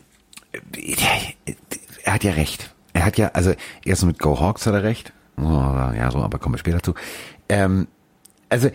er 2.04 2.14
hat 2.14 2.25
ja 2.25 2.33
recht. 2.33 2.75
Er 2.92 3.04
hat 3.04 3.19
ja, 3.19 3.28
also 3.28 3.52
erst 3.85 4.04
mit 4.04 4.19
Go 4.19 4.40
Hawks 4.40 4.66
hat 4.66 4.75
er 4.75 4.83
recht. 4.83 5.12
Oh, 5.37 5.42
ja, 5.42 6.11
so, 6.11 6.19
aber 6.19 6.38
kommen 6.38 6.54
wir 6.54 6.59
später 6.59 6.83
zu. 6.83 6.95
Ähm, 7.49 7.87
also, 8.49 8.71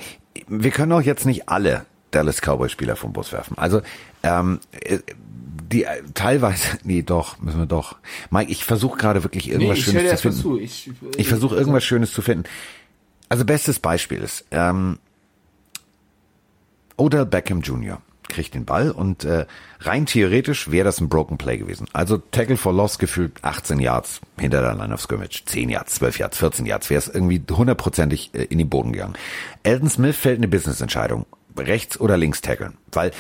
wir 0.48 0.72
können 0.72 0.92
auch 0.92 1.02
jetzt 1.02 1.26
nicht 1.26 1.50
alle 1.50 1.86
Dallas 2.12 2.42
Cowboys 2.42 2.72
Spieler 2.72 2.96
vom 2.96 3.14
Bus 3.14 3.32
werfen. 3.34 3.58
Also, 3.58 3.82
ähm, 4.24 4.60
äh, 4.72 5.00
die 5.72 5.86
teilweise, 6.14 6.78
nee, 6.84 7.02
doch, 7.02 7.40
müssen 7.40 7.60
wir 7.60 7.66
doch. 7.66 7.98
Mike, 8.30 8.52
ich 8.52 8.64
versuche 8.64 8.98
gerade 8.98 9.24
wirklich 9.24 9.50
irgendwas 9.50 9.80
nee, 9.80 9.84
Schönes 9.84 10.12
zu 10.12 10.18
finden. 10.18 10.42
Zu. 10.42 10.60
Ich, 10.60 10.92
ich 11.18 11.28
versuche 11.28 11.56
irgendwas 11.56 11.84
Schönes 11.84 12.14
zu 12.14 12.22
finden. 12.22 12.46
Also 13.28 13.44
bestes 13.44 13.80
Beispiel 13.80 14.20
ist 14.20 14.46
ähm, 14.52 15.00
Odell 16.98 17.26
Beckham 17.26 17.62
Jr. 17.62 18.02
kriegt 18.28 18.54
den 18.54 18.66
Ball 18.66 18.92
und 18.92 19.24
äh, 19.24 19.46
rein 19.80 20.06
theoretisch 20.06 20.72
wäre 20.72 20.86
das 20.86 21.00
ein 21.00 21.10
Broken 21.10 21.38
Play 21.38 21.58
gewesen. 21.58 21.88
Also 21.94 22.18
Tackle 22.18 22.58
for 22.58 22.74
Loss 22.74 23.00
gefühlt 23.00 23.34
18 23.44 23.80
Yards 23.80 24.22
hinter 24.40 24.62
der 24.62 24.76
Line 24.76 24.94
of 24.94 25.02
Scrimmage, 25.02 25.44
10 25.46 25.70
Yards, 25.70 25.96
12 25.96 26.20
Yards, 26.20 26.38
14 26.38 26.66
Yards, 26.66 26.90
wäre 26.90 27.00
es 27.00 27.08
irgendwie 27.08 27.42
hundertprozentig 27.50 28.32
äh, 28.34 28.44
in 28.44 28.58
den 28.58 28.70
Boden 28.70 28.94
gegangen. 28.94 29.16
Elton 29.64 29.90
Smith 29.90 30.16
fällt 30.16 30.38
eine 30.38 30.48
Business-Entscheidung, 30.48 31.26
rechts 31.58 32.00
oder 32.00 32.18
links 32.18 32.42
tackeln, 32.42 32.74
weil 32.92 33.12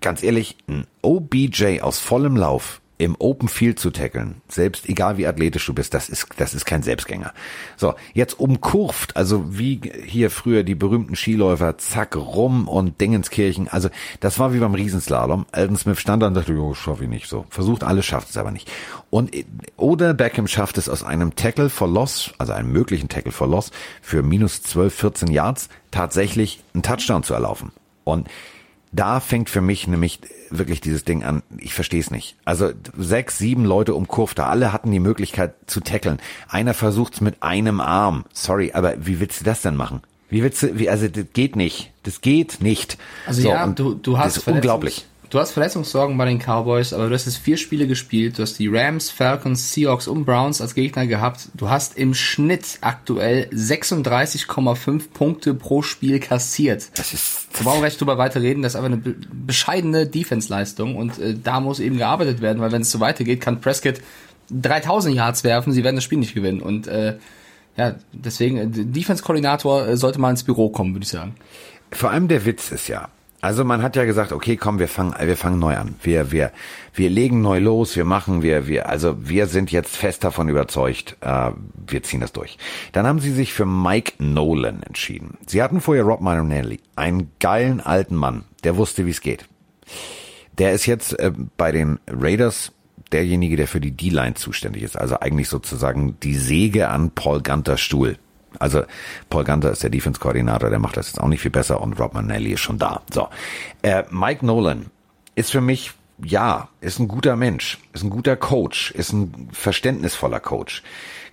ganz 0.00 0.22
ehrlich, 0.22 0.56
ein 0.68 0.86
OBJ 1.02 1.80
aus 1.80 1.98
vollem 1.98 2.36
Lauf 2.36 2.80
im 2.96 3.16
Open 3.18 3.48
Field 3.48 3.80
zu 3.80 3.90
tackeln, 3.90 4.40
selbst 4.48 4.88
egal 4.88 5.18
wie 5.18 5.26
athletisch 5.26 5.66
du 5.66 5.74
bist, 5.74 5.94
das 5.94 6.08
ist, 6.08 6.28
das 6.36 6.54
ist 6.54 6.64
kein 6.64 6.82
Selbstgänger. 6.82 7.32
So, 7.76 7.94
jetzt 8.12 8.38
umkurvt, 8.38 9.16
also 9.16 9.58
wie 9.58 9.80
hier 10.06 10.30
früher 10.30 10.62
die 10.62 10.76
berühmten 10.76 11.16
Skiläufer, 11.16 11.76
zack, 11.78 12.14
rum 12.14 12.68
und 12.68 13.00
Dingenskirchen, 13.00 13.68
also 13.68 13.88
das 14.20 14.38
war 14.38 14.54
wie 14.54 14.60
beim 14.60 14.74
Riesenslalom. 14.74 15.46
Alden 15.50 15.76
Smith 15.76 15.98
stand 15.98 16.22
da 16.22 16.28
und 16.28 16.34
dachte, 16.34 16.52
jo, 16.52 16.74
schaffe 16.74 17.04
ich 17.04 17.10
nicht 17.10 17.28
so. 17.28 17.46
Versucht 17.50 17.82
alles, 17.82 18.06
schafft 18.06 18.30
es 18.30 18.36
aber 18.36 18.52
nicht. 18.52 18.70
Und, 19.10 19.32
oder 19.76 20.14
Beckham 20.14 20.46
schafft 20.46 20.78
es 20.78 20.88
aus 20.88 21.02
einem 21.02 21.34
Tackle 21.34 21.70
for 21.70 21.88
Loss, 21.88 22.32
also 22.38 22.52
einem 22.52 22.70
möglichen 22.70 23.08
Tackle 23.08 23.32
for 23.32 23.48
Loss, 23.48 23.72
für 24.02 24.22
minus 24.22 24.62
12, 24.62 24.94
14 24.94 25.30
Yards, 25.30 25.68
tatsächlich 25.90 26.62
einen 26.74 26.84
Touchdown 26.84 27.24
zu 27.24 27.34
erlaufen. 27.34 27.72
Und 28.04 28.28
da 28.94 29.20
fängt 29.20 29.50
für 29.50 29.60
mich 29.60 29.86
nämlich 29.86 30.20
wirklich 30.50 30.80
dieses 30.80 31.04
Ding 31.04 31.24
an. 31.24 31.42
Ich 31.58 31.74
verstehe 31.74 32.00
es 32.00 32.10
nicht. 32.10 32.36
Also 32.44 32.70
sechs, 32.96 33.38
sieben 33.38 33.64
Leute 33.64 33.94
umkurvt, 33.94 34.38
da 34.38 34.46
alle 34.46 34.72
hatten 34.72 34.90
die 34.90 35.00
Möglichkeit 35.00 35.54
zu 35.66 35.80
tackeln. 35.80 36.18
Einer 36.48 36.74
versucht's 36.74 37.20
mit 37.20 37.42
einem 37.42 37.80
Arm. 37.80 38.24
Sorry, 38.32 38.72
aber 38.72 38.94
wie 39.06 39.20
willst 39.20 39.40
du 39.40 39.44
das 39.44 39.62
denn 39.62 39.76
machen? 39.76 40.00
Wie 40.30 40.42
willst 40.42 40.62
du, 40.62 40.78
wie, 40.78 40.88
also 40.88 41.08
das 41.08 41.26
geht 41.32 41.56
nicht. 41.56 41.92
Das 42.04 42.20
geht 42.20 42.60
nicht. 42.60 42.98
Also 43.26 43.42
so, 43.42 43.48
ja, 43.48 43.66
du, 43.66 43.94
du 43.94 44.18
hast 44.18 44.36
das 44.36 44.46
ist 44.46 44.48
unglaublich 44.48 45.06
du 45.34 45.40
hast 45.40 45.50
Verletzungssorgen 45.50 46.16
bei 46.16 46.26
den 46.26 46.38
Cowboys, 46.38 46.92
aber 46.92 47.08
du 47.08 47.14
hast 47.14 47.26
jetzt 47.26 47.38
vier 47.38 47.56
Spiele 47.56 47.88
gespielt. 47.88 48.38
Du 48.38 48.42
hast 48.42 48.56
die 48.60 48.68
Rams, 48.68 49.10
Falcons, 49.10 49.72
Seahawks 49.72 50.06
und 50.06 50.24
Browns 50.24 50.60
als 50.60 50.74
Gegner 50.74 51.08
gehabt. 51.08 51.48
Du 51.54 51.68
hast 51.68 51.98
im 51.98 52.14
Schnitt 52.14 52.78
aktuell 52.82 53.48
36,5 53.52 55.10
Punkte 55.12 55.54
pro 55.54 55.82
Spiel 55.82 56.20
kassiert. 56.20 56.88
Das 56.94 57.12
ist. 57.12 57.48
Wir 57.52 57.64
brauchen 57.64 57.80
gleich 57.80 57.98
drüber 57.98 58.16
weiter 58.16 58.40
reden. 58.40 58.62
Das 58.62 58.72
ist 58.72 58.76
aber 58.76 58.86
eine 58.86 58.96
bescheidene 58.96 60.06
Defense-Leistung 60.06 60.94
und 60.94 61.18
äh, 61.18 61.34
da 61.34 61.58
muss 61.58 61.80
eben 61.80 61.98
gearbeitet 61.98 62.40
werden, 62.40 62.60
weil 62.60 62.70
wenn 62.70 62.82
es 62.82 62.92
so 62.92 63.00
weitergeht, 63.00 63.40
kann 63.40 63.60
Prescott 63.60 64.00
3000 64.50 65.16
Yards 65.16 65.42
werfen, 65.42 65.72
sie 65.72 65.82
werden 65.82 65.96
das 65.96 66.04
Spiel 66.04 66.18
nicht 66.18 66.34
gewinnen 66.34 66.60
und 66.60 66.86
äh, 66.86 67.16
ja, 67.76 67.96
deswegen, 68.12 68.56
äh, 68.58 68.66
Defense-Koordinator 68.68 69.88
äh, 69.88 69.96
sollte 69.96 70.20
mal 70.20 70.30
ins 70.30 70.44
Büro 70.44 70.68
kommen, 70.68 70.94
würde 70.94 71.04
ich 71.04 71.10
sagen. 71.10 71.34
Vor 71.90 72.10
allem 72.10 72.28
der 72.28 72.44
Witz 72.44 72.70
ist 72.70 72.88
ja, 72.88 73.08
also 73.44 73.62
man 73.62 73.82
hat 73.82 73.94
ja 73.94 74.06
gesagt, 74.06 74.32
okay, 74.32 74.56
komm, 74.56 74.78
wir 74.78 74.88
fangen, 74.88 75.14
wir 75.20 75.36
fangen 75.36 75.58
neu 75.58 75.76
an. 75.76 75.96
Wir, 76.02 76.32
wir, 76.32 76.50
wir 76.94 77.10
legen 77.10 77.42
neu 77.42 77.58
los, 77.58 77.94
wir 77.94 78.06
machen, 78.06 78.40
wir, 78.40 78.66
wir, 78.68 78.88
also 78.88 79.16
wir 79.20 79.48
sind 79.48 79.70
jetzt 79.70 79.94
fest 79.94 80.24
davon 80.24 80.48
überzeugt, 80.48 81.18
äh, 81.20 81.50
wir 81.86 82.02
ziehen 82.02 82.20
das 82.20 82.32
durch. 82.32 82.56
Dann 82.92 83.06
haben 83.06 83.18
sie 83.18 83.32
sich 83.32 83.52
für 83.52 83.66
Mike 83.66 84.14
Nolan 84.18 84.82
entschieden. 84.82 85.36
Sie 85.46 85.62
hatten 85.62 85.82
vorher 85.82 86.04
Rob 86.04 86.22
Marinelli, 86.22 86.80
einen 86.96 87.32
geilen 87.38 87.82
alten 87.82 88.16
Mann, 88.16 88.44
der 88.64 88.78
wusste, 88.78 89.04
wie 89.04 89.10
es 89.10 89.20
geht. 89.20 89.44
Der 90.56 90.72
ist 90.72 90.86
jetzt 90.86 91.18
äh, 91.18 91.30
bei 91.58 91.70
den 91.70 92.00
Raiders 92.08 92.72
derjenige, 93.12 93.56
der 93.56 93.68
für 93.68 93.80
die 93.80 93.90
D-Line 93.90 94.34
zuständig 94.36 94.82
ist. 94.82 94.96
Also 94.96 95.20
eigentlich 95.20 95.50
sozusagen 95.50 96.18
die 96.22 96.34
Säge 96.34 96.88
an 96.88 97.10
Paul 97.10 97.42
Gunther 97.42 97.76
Stuhl. 97.76 98.16
Also 98.58 98.84
Paul 99.30 99.44
Gunter 99.44 99.70
ist 99.70 99.82
der 99.82 99.90
Defense-Koordinator, 99.90 100.70
der 100.70 100.78
macht 100.78 100.96
das 100.96 101.08
jetzt 101.08 101.20
auch 101.20 101.28
nicht 101.28 101.40
viel 101.40 101.50
besser 101.50 101.80
und 101.80 101.98
Rob 101.98 102.14
Manelli 102.14 102.52
ist 102.52 102.60
schon 102.60 102.78
da. 102.78 103.02
So, 103.12 103.28
äh, 103.82 104.04
Mike 104.10 104.44
Nolan 104.44 104.86
ist 105.34 105.50
für 105.50 105.60
mich 105.60 105.92
ja, 106.22 106.68
ist 106.80 106.98
ein 107.00 107.08
guter 107.08 107.36
Mensch, 107.36 107.78
ist 107.92 108.04
ein 108.04 108.10
guter 108.10 108.36
Coach, 108.36 108.92
ist 108.92 109.12
ein 109.12 109.48
verständnisvoller 109.52 110.40
Coach. 110.40 110.82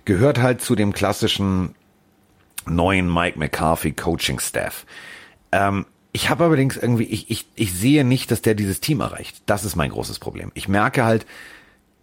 Gehört 0.04 0.40
halt 0.40 0.60
zu 0.60 0.74
dem 0.74 0.92
klassischen 0.92 1.74
neuen 2.66 3.12
Mike 3.12 3.38
McCarthy 3.38 3.92
Coaching 3.92 4.40
Staff. 4.40 4.86
Ähm, 5.52 5.86
ich 6.12 6.28
habe 6.28 6.44
allerdings 6.44 6.76
irgendwie, 6.76 7.04
ich, 7.04 7.30
ich, 7.30 7.46
ich 7.54 7.72
sehe 7.72 8.04
nicht, 8.04 8.30
dass 8.30 8.42
der 8.42 8.54
dieses 8.54 8.80
Team 8.80 9.00
erreicht. 9.00 9.42
Das 9.46 9.64
ist 9.64 9.76
mein 9.76 9.90
großes 9.90 10.18
Problem. 10.18 10.50
Ich 10.54 10.68
merke 10.68 11.04
halt, 11.04 11.26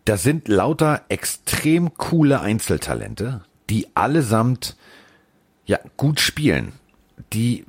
da 0.06 0.18
sind 0.18 0.48
lauter 0.48 1.04
extrem 1.10 1.94
coole 1.96 2.40
Einzeltalente, 2.40 3.44
die 3.70 3.88
allesamt 3.96 4.78
ja 5.70 5.78
gut 5.98 6.20
spielen, 6.20 6.72
die 7.32 7.64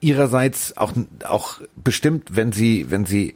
ihrerseits 0.00 0.76
auch 0.76 0.92
auch 1.24 1.62
bestimmt, 1.76 2.36
wenn 2.36 2.52
sie 2.52 2.90
wenn 2.90 3.06
sie 3.06 3.34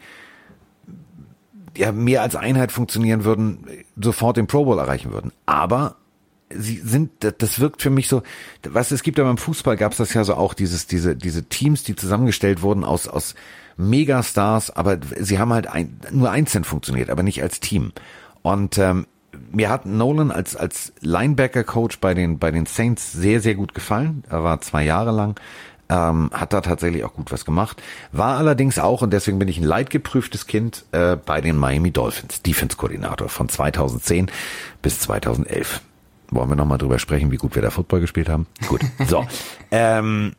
ja 1.74 1.92
mehr 1.92 2.20
als 2.20 2.36
Einheit 2.36 2.72
funktionieren 2.72 3.24
würden, 3.24 3.66
sofort 3.98 4.36
den 4.36 4.46
Pro 4.46 4.66
Bowl 4.66 4.78
erreichen 4.78 5.12
würden. 5.12 5.32
Aber 5.46 5.96
sie 6.50 6.76
sind, 6.76 7.10
das 7.38 7.58
wirkt 7.58 7.80
für 7.80 7.88
mich 7.88 8.08
so, 8.08 8.22
was 8.68 8.90
es 8.90 9.02
gibt 9.02 9.16
ja 9.16 9.24
beim 9.24 9.38
Fußball 9.38 9.78
gab 9.78 9.92
es 9.92 9.98
das 9.98 10.12
ja 10.12 10.24
so 10.24 10.34
auch 10.34 10.52
dieses, 10.52 10.86
diese, 10.86 11.16
diese 11.16 11.44
Teams, 11.44 11.84
die 11.84 11.96
zusammengestellt 11.96 12.60
wurden 12.60 12.84
aus, 12.84 13.08
aus 13.08 13.34
Megastars, 13.78 14.70
aber 14.70 14.98
sie 15.18 15.38
haben 15.38 15.54
halt 15.54 15.68
ein, 15.68 15.98
nur 16.10 16.30
einzeln 16.30 16.64
funktioniert, 16.64 17.08
aber 17.08 17.22
nicht 17.22 17.42
als 17.42 17.60
Team. 17.60 17.92
Und 18.42 18.76
ähm, 18.76 19.06
mir 19.50 19.70
hat 19.70 19.86
Nolan 19.86 20.30
als, 20.30 20.56
als 20.56 20.92
Linebacker-Coach 21.00 21.98
bei 21.98 22.14
den, 22.14 22.38
bei 22.38 22.50
den 22.50 22.66
Saints 22.66 23.12
sehr, 23.12 23.40
sehr 23.40 23.54
gut 23.54 23.74
gefallen. 23.74 24.24
Er 24.28 24.44
war 24.44 24.60
zwei 24.60 24.84
Jahre 24.84 25.10
lang, 25.10 25.38
ähm, 25.88 26.30
hat 26.32 26.52
da 26.52 26.60
tatsächlich 26.60 27.04
auch 27.04 27.14
gut 27.14 27.32
was 27.32 27.44
gemacht. 27.44 27.82
War 28.12 28.38
allerdings 28.38 28.78
auch, 28.78 29.02
und 29.02 29.12
deswegen 29.12 29.38
bin 29.38 29.48
ich 29.48 29.58
ein 29.58 29.64
leidgeprüftes 29.64 30.46
Kind, 30.46 30.84
äh, 30.92 31.16
bei 31.16 31.40
den 31.40 31.56
Miami 31.56 31.90
Dolphins, 31.90 32.42
Defense-Koordinator 32.42 33.28
von 33.28 33.48
2010 33.48 34.30
bis 34.80 35.00
2011. 35.00 35.80
Wollen 36.30 36.48
wir 36.48 36.56
nochmal 36.56 36.78
drüber 36.78 36.98
sprechen, 36.98 37.30
wie 37.30 37.36
gut 37.36 37.54
wir 37.54 37.62
da 37.62 37.70
Football 37.70 38.00
gespielt 38.00 38.30
haben? 38.30 38.46
Gut. 38.66 38.80
So. 39.06 39.26
ähm, 39.70 40.34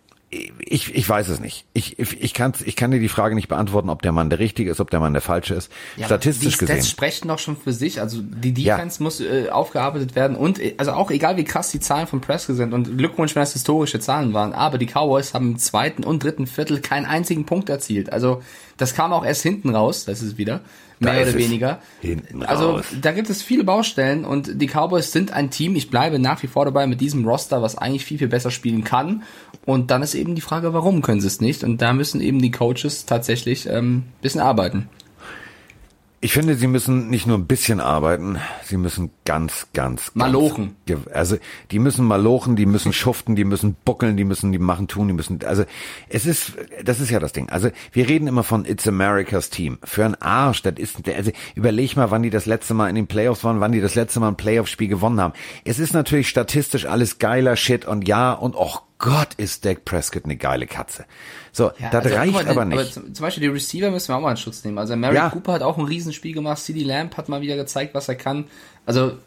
ich, 0.60 0.96
ich 0.96 1.08
weiß 1.08 1.28
es 1.30 1.39
nicht. 1.39 1.65
Ich, 1.74 2.00
ich, 2.00 2.34
kann's, 2.34 2.62
ich 2.62 2.76
kann 2.76 2.91
dir 2.91 3.00
die 3.00 3.10
Frage 3.10 3.36
nicht 3.36 3.48
beantworten, 3.48 3.89
ob 3.89 4.02
der 4.02 4.12
Mann 4.12 4.30
der 4.30 4.39
Richtige 4.39 4.72
ist, 4.72 4.80
ob 4.80 4.89
der 4.89 5.00
Mann 5.00 5.13
der 5.13 5.22
Falsche 5.22 5.54
ist. 5.54 5.72
Ja, 5.98 6.06
Statistisch 6.06 6.54
die 6.54 6.60
gesehen. 6.60 6.78
Das 6.78 6.89
sprechen 6.89 7.28
doch 7.28 7.39
schon 7.39 7.58
für 7.58 7.74
sich. 7.74 8.02
Also 8.02 8.22
die 8.22 8.54
Defense 8.54 9.00
ja. 9.00 9.04
muss 9.04 9.19
äh, 9.19 9.50
aufgearbeitet 9.50 10.15
werden 10.15 10.36
und 10.36 10.60
also 10.78 10.93
auch 10.93 11.12
egal 11.12 11.38
wie 11.38 11.43
krass 11.43 11.72
die 11.72 11.80
Zahlen 11.80 12.08
von 12.08 12.22
Prescott 12.22 12.56
sind 12.56 12.74
und 12.74 12.98
Glückwunsch, 12.98 13.36
wenn 13.36 13.41
das 13.41 13.54
historische 13.54 14.00
Zahlen 14.00 14.34
waren. 14.34 14.54
Aber 14.54 14.78
die 14.78 14.88
Cowboys 14.88 15.34
haben 15.34 15.52
im 15.52 15.58
zweiten 15.58 16.04
und 16.04 16.24
dritten 16.24 16.48
Viertel 16.48 16.82
keinen 16.82 17.06
einzigen 17.06 17.46
Punkt 17.46 17.69
erzielt. 17.69 18.12
Also 18.12 18.41
das 18.78 18.96
kam 18.96 19.13
auch 19.13 19.26
erst 19.26 19.43
hinten 19.43 19.76
raus. 19.76 20.06
Das 20.06 20.22
ist 20.22 20.38
wieder 20.38 20.62
mehr 20.99 21.23
oder 21.23 21.34
weniger. 21.34 21.79
Also 22.45 22.82
da 23.01 23.12
gibt 23.12 23.29
es 23.29 23.41
viele 23.41 23.63
Baustellen 23.63 24.25
und 24.25 24.62
die 24.62 24.67
Cowboys 24.67 25.12
sind 25.12 25.32
ein 25.32 25.49
Team. 25.49 25.75
Ich 25.75 25.89
bleibe 25.89 26.19
nach 26.19 26.41
wie 26.43 26.47
vor 26.47 26.65
dabei 26.65 26.88
mit 26.88 27.01
diesem 27.01 27.25
Roster, 27.25 27.62
was 27.62 27.77
eigentlich 27.77 28.06
viel, 28.06 28.17
viel 28.17 28.27
besser 28.27 28.51
spielen 28.51 28.84
kann. 28.84 29.23
Und 29.65 29.91
dann 29.91 30.01
ist 30.03 30.15
eben 30.15 30.36
die 30.36 30.41
Frage, 30.41 30.73
warum 30.73 31.01
können 31.01 31.21
sie 31.21 31.27
es 31.27 31.41
nicht? 31.41 31.63
Und 31.63 31.82
da 31.82 31.93
müssen 31.93 32.21
eben 32.21 32.41
die 32.41 32.51
Coaches 32.51 33.06
tatsächlich 33.06 33.67
ähm, 33.67 34.03
bisschen 34.21 34.41
arbeiten. 34.41 34.89
Ich 36.23 36.31
finde, 36.31 36.55
sie 36.55 36.67
müssen 36.67 37.09
nicht 37.09 37.27
nur 37.27 37.38
ein 37.38 37.47
bisschen 37.47 37.81
arbeiten, 37.81 38.38
sie 38.63 38.77
müssen 38.77 39.12
ganz, 39.25 39.67
ganz, 39.73 40.07
ganz 40.07 40.15
malochen. 40.15 40.77
Also 41.12 41.36
die 41.69 41.79
müssen 41.79 42.05
malochen, 42.05 42.55
die 42.55 42.65
müssen 42.65 42.93
schuften, 42.93 43.36
die 43.36 43.43
müssen 43.43 43.75
buckeln, 43.83 44.15
die 44.15 44.23
müssen 44.23 44.53
die 44.53 44.57
machen 44.57 44.88
tun, 44.88 45.09
die 45.09 45.13
müssen. 45.13 45.43
Also 45.43 45.65
es 46.07 46.25
ist, 46.25 46.53
das 46.81 47.01
ist 47.01 47.09
ja 47.09 47.19
das 47.19 47.33
Ding. 47.33 47.49
Also 47.49 47.71
wir 47.91 48.07
reden 48.07 48.27
immer 48.27 48.43
von 48.43 48.63
It's 48.63 48.88
America's 48.88 49.49
Team. 49.49 49.79
Für 49.83 50.05
einen 50.05 50.15
Arsch, 50.15 50.62
das 50.62 50.75
ist. 50.77 51.05
Also 51.09 51.31
überleg 51.55 51.97
mal, 51.97 52.09
wann 52.09 52.23
die 52.23 52.29
das 52.29 52.45
letzte 52.45 52.73
Mal 52.73 52.88
in 52.88 52.95
den 52.95 53.07
Playoffs 53.07 53.43
waren, 53.43 53.59
wann 53.59 53.73
die 53.73 53.81
das 53.81 53.95
letzte 53.95 54.21
Mal 54.21 54.29
ein 54.29 54.38
Playoff-Spiel 54.38 54.88
gewonnen 54.88 55.19
haben. 55.19 55.33
Es 55.65 55.77
ist 55.77 55.93
natürlich 55.93 56.29
statistisch 56.29 56.86
alles 56.86 57.19
geiler 57.19 57.57
Shit 57.57 57.83
und 57.83 58.07
ja 58.07 58.31
und 58.31 58.55
och 58.55 58.83
Gott, 59.03 59.33
ist 59.35 59.65
Dak 59.65 59.83
Prescott 59.83 60.23
eine 60.23 60.37
geile 60.37 60.65
Katze. 60.65 61.03
So, 61.51 61.71
ja, 61.77 61.89
das 61.89 62.05
also, 62.05 62.15
reicht 62.15 62.31
mal, 62.31 62.47
aber 62.47 62.63
nicht. 62.63 62.97
Aber 62.97 63.13
zum 63.13 63.21
Beispiel 63.21 63.41
die 63.41 63.49
Receiver 63.49 63.91
müssen 63.91 64.07
wir 64.07 64.15
auch 64.15 64.21
mal 64.21 64.31
in 64.31 64.37
Schutz 64.37 64.63
nehmen. 64.63 64.77
Also 64.77 64.95
Mary 64.95 65.15
ja. 65.15 65.29
Cooper 65.29 65.51
hat 65.51 65.61
auch 65.61 65.77
ein 65.77 65.83
Riesenspiel 65.83 66.33
gemacht, 66.33 66.59
CD 66.59 66.83
Lamb 66.83 67.17
hat 67.17 67.27
mal 67.27 67.41
wieder 67.41 67.57
gezeigt, 67.57 67.93
was 67.95 68.07
er 68.07 68.15
kann. 68.15 68.45
Also 68.85 69.17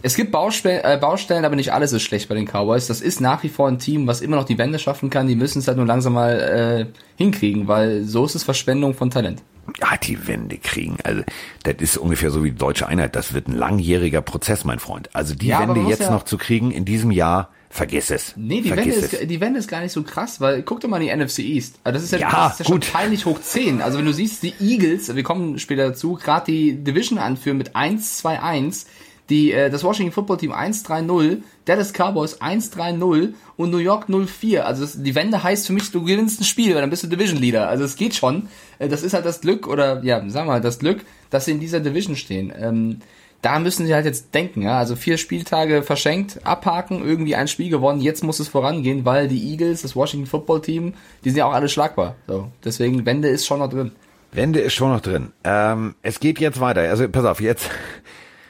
es 0.00 0.16
gibt 0.16 0.32
Baustellen, 0.32 0.80
äh, 0.82 0.96
Baustellen, 0.98 1.44
aber 1.44 1.56
nicht 1.56 1.74
alles 1.74 1.92
ist 1.92 2.04
schlecht 2.04 2.30
bei 2.30 2.34
den 2.34 2.46
Cowboys. 2.46 2.86
Das 2.86 3.02
ist 3.02 3.20
nach 3.20 3.42
wie 3.42 3.50
vor 3.50 3.68
ein 3.68 3.78
Team, 3.78 4.06
was 4.06 4.22
immer 4.22 4.36
noch 4.36 4.44
die 4.44 4.56
Wände 4.56 4.78
schaffen 4.78 5.10
kann. 5.10 5.28
Die 5.28 5.36
müssen 5.36 5.58
es 5.58 5.68
halt 5.68 5.76
nur 5.76 5.86
langsam 5.86 6.14
mal 6.14 6.40
äh, 6.40 6.98
hinkriegen, 7.16 7.68
weil 7.68 8.04
so 8.04 8.24
ist 8.24 8.34
es 8.34 8.44
Verschwendung 8.44 8.94
von 8.94 9.10
Talent. 9.10 9.42
Ja, 9.78 9.96
die 10.02 10.26
Wende 10.26 10.56
kriegen. 10.56 10.96
Also, 11.04 11.22
das 11.64 11.74
ist 11.80 11.98
ungefähr 11.98 12.30
so 12.30 12.42
wie 12.42 12.50
die 12.50 12.56
deutsche 12.56 12.88
Einheit. 12.88 13.14
Das 13.14 13.34
wird 13.34 13.46
ein 13.46 13.56
langjähriger 13.56 14.22
Prozess, 14.22 14.64
mein 14.64 14.78
Freund. 14.78 15.10
Also 15.12 15.34
die 15.34 15.48
Ja, 15.48 15.60
Wende 15.60 15.88
jetzt 15.88 16.00
ja- 16.00 16.10
noch 16.10 16.24
zu 16.24 16.38
kriegen 16.38 16.70
in 16.70 16.84
diesem 16.84 17.10
Jahr, 17.10 17.50
vergiss 17.72 18.10
es. 18.10 18.34
Nee, 18.36 18.60
die 18.60 18.68
vergiss 18.68 18.94
Wende, 18.96 19.06
es. 19.06 19.12
ist, 19.14 19.30
die 19.30 19.40
Wende 19.40 19.58
ist 19.58 19.66
gar 19.68 19.80
nicht 19.80 19.92
so 19.92 20.02
krass, 20.02 20.40
weil 20.40 20.62
guck 20.62 20.80
doch 20.80 20.88
mal 20.88 21.00
in 21.02 21.08
die 21.18 21.24
NFC 21.24 21.38
East. 21.40 21.76
Also 21.82 21.94
das 21.96 22.04
ist 22.04 22.12
ja, 22.12 22.18
Ja, 22.18 22.48
das 22.48 22.60
ist 22.60 22.68
ja 22.68 22.74
gut. 22.74 22.84
schon 22.84 22.92
peinlich 22.92 23.24
hoch 23.26 23.40
10. 23.40 23.80
Also 23.80 23.98
wenn 23.98 24.04
du 24.04 24.12
siehst, 24.12 24.42
die 24.42 24.52
Eagles, 24.60 25.14
wir 25.16 25.22
kommen 25.22 25.58
später 25.58 25.88
dazu, 25.88 26.14
gerade 26.14 26.46
die 26.52 26.84
Division 26.84 27.18
anführen 27.18 27.56
mit 27.56 27.74
1-2-1, 27.74 28.86
die, 29.30 29.52
äh, 29.52 29.70
das 29.70 29.84
Washington 29.84 30.12
Football 30.12 30.36
Team 30.36 30.52
1-3-0, 30.52 31.38
Dallas 31.64 31.92
Cowboys 31.92 32.40
1-3-0 32.42 33.32
und 33.56 33.70
New 33.70 33.78
York 33.78 34.08
0-4. 34.08 34.60
Also 34.60 34.82
das, 34.82 35.02
die 35.02 35.14
Wende 35.14 35.42
heißt 35.42 35.66
für 35.66 35.72
mich, 35.72 35.90
du 35.90 36.02
gewinnst 36.04 36.40
ein 36.40 36.44
Spiel, 36.44 36.74
weil 36.74 36.80
dann 36.82 36.90
bist 36.90 37.02
du 37.04 37.06
Division 37.06 37.38
Leader. 37.40 37.68
Also 37.68 37.84
es 37.84 37.96
geht 37.96 38.14
schon. 38.14 38.48
Äh, 38.78 38.88
das 38.88 39.02
ist 39.02 39.14
halt 39.14 39.24
das 39.24 39.40
Glück, 39.40 39.66
oder 39.66 40.02
ja, 40.04 40.18
sagen 40.28 40.46
wir 40.48 40.52
mal, 40.54 40.60
das 40.60 40.78
Glück, 40.78 41.04
dass 41.30 41.46
sie 41.46 41.52
in 41.52 41.60
dieser 41.60 41.80
Division 41.80 42.16
stehen. 42.16 42.52
Ähm, 42.58 42.98
da 43.42 43.58
müssen 43.58 43.86
sie 43.86 43.94
halt 43.94 44.06
jetzt 44.06 44.34
denken, 44.34 44.62
ja. 44.62 44.78
Also 44.78 44.96
vier 44.96 45.18
Spieltage 45.18 45.82
verschenkt, 45.82 46.40
abhaken, 46.44 47.04
irgendwie 47.04 47.34
ein 47.34 47.48
Spiel 47.48 47.68
gewonnen, 47.68 48.00
jetzt 48.00 48.22
muss 48.22 48.40
es 48.40 48.48
vorangehen, 48.48 49.04
weil 49.04 49.28
die 49.28 49.50
Eagles, 49.50 49.82
das 49.82 49.94
Washington 49.96 50.26
Football 50.26 50.62
Team, 50.62 50.94
die 51.24 51.30
sind 51.30 51.38
ja 51.38 51.46
auch 51.46 51.52
alle 51.52 51.68
schlagbar. 51.68 52.14
So. 52.26 52.50
Deswegen, 52.64 53.04
Wende 53.04 53.28
ist 53.28 53.44
schon 53.44 53.58
noch 53.58 53.68
drin. 53.68 53.92
Wende 54.30 54.60
ist 54.60 54.74
schon 54.74 54.90
noch 54.90 55.00
drin. 55.00 55.32
Ähm, 55.44 55.94
es 56.02 56.20
geht 56.20 56.38
jetzt 56.40 56.60
weiter. 56.60 56.82
Also 56.82 57.06
pass 57.08 57.24
auf, 57.24 57.40
jetzt, 57.40 57.68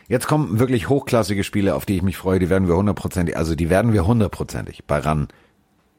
jetzt 0.09 0.29
kommen 0.29 0.61
wirklich 0.61 0.89
hochklassige 0.89 1.43
Spiele, 1.43 1.75
auf 1.75 1.87
die 1.87 1.97
ich 1.97 2.03
mich 2.03 2.19
freue. 2.19 2.39
Die 2.39 2.51
werden 2.51 2.69
wir 2.69 2.77
hundertprozentig, 2.77 3.37
also 3.37 3.55
die 3.55 3.71
werden 3.71 3.93
wir 3.93 4.07
hundertprozentig 4.07 4.85
bei 4.87 4.99
RAN 4.99 5.29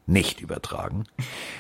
nicht 0.05 0.41
übertragen. 0.41 1.05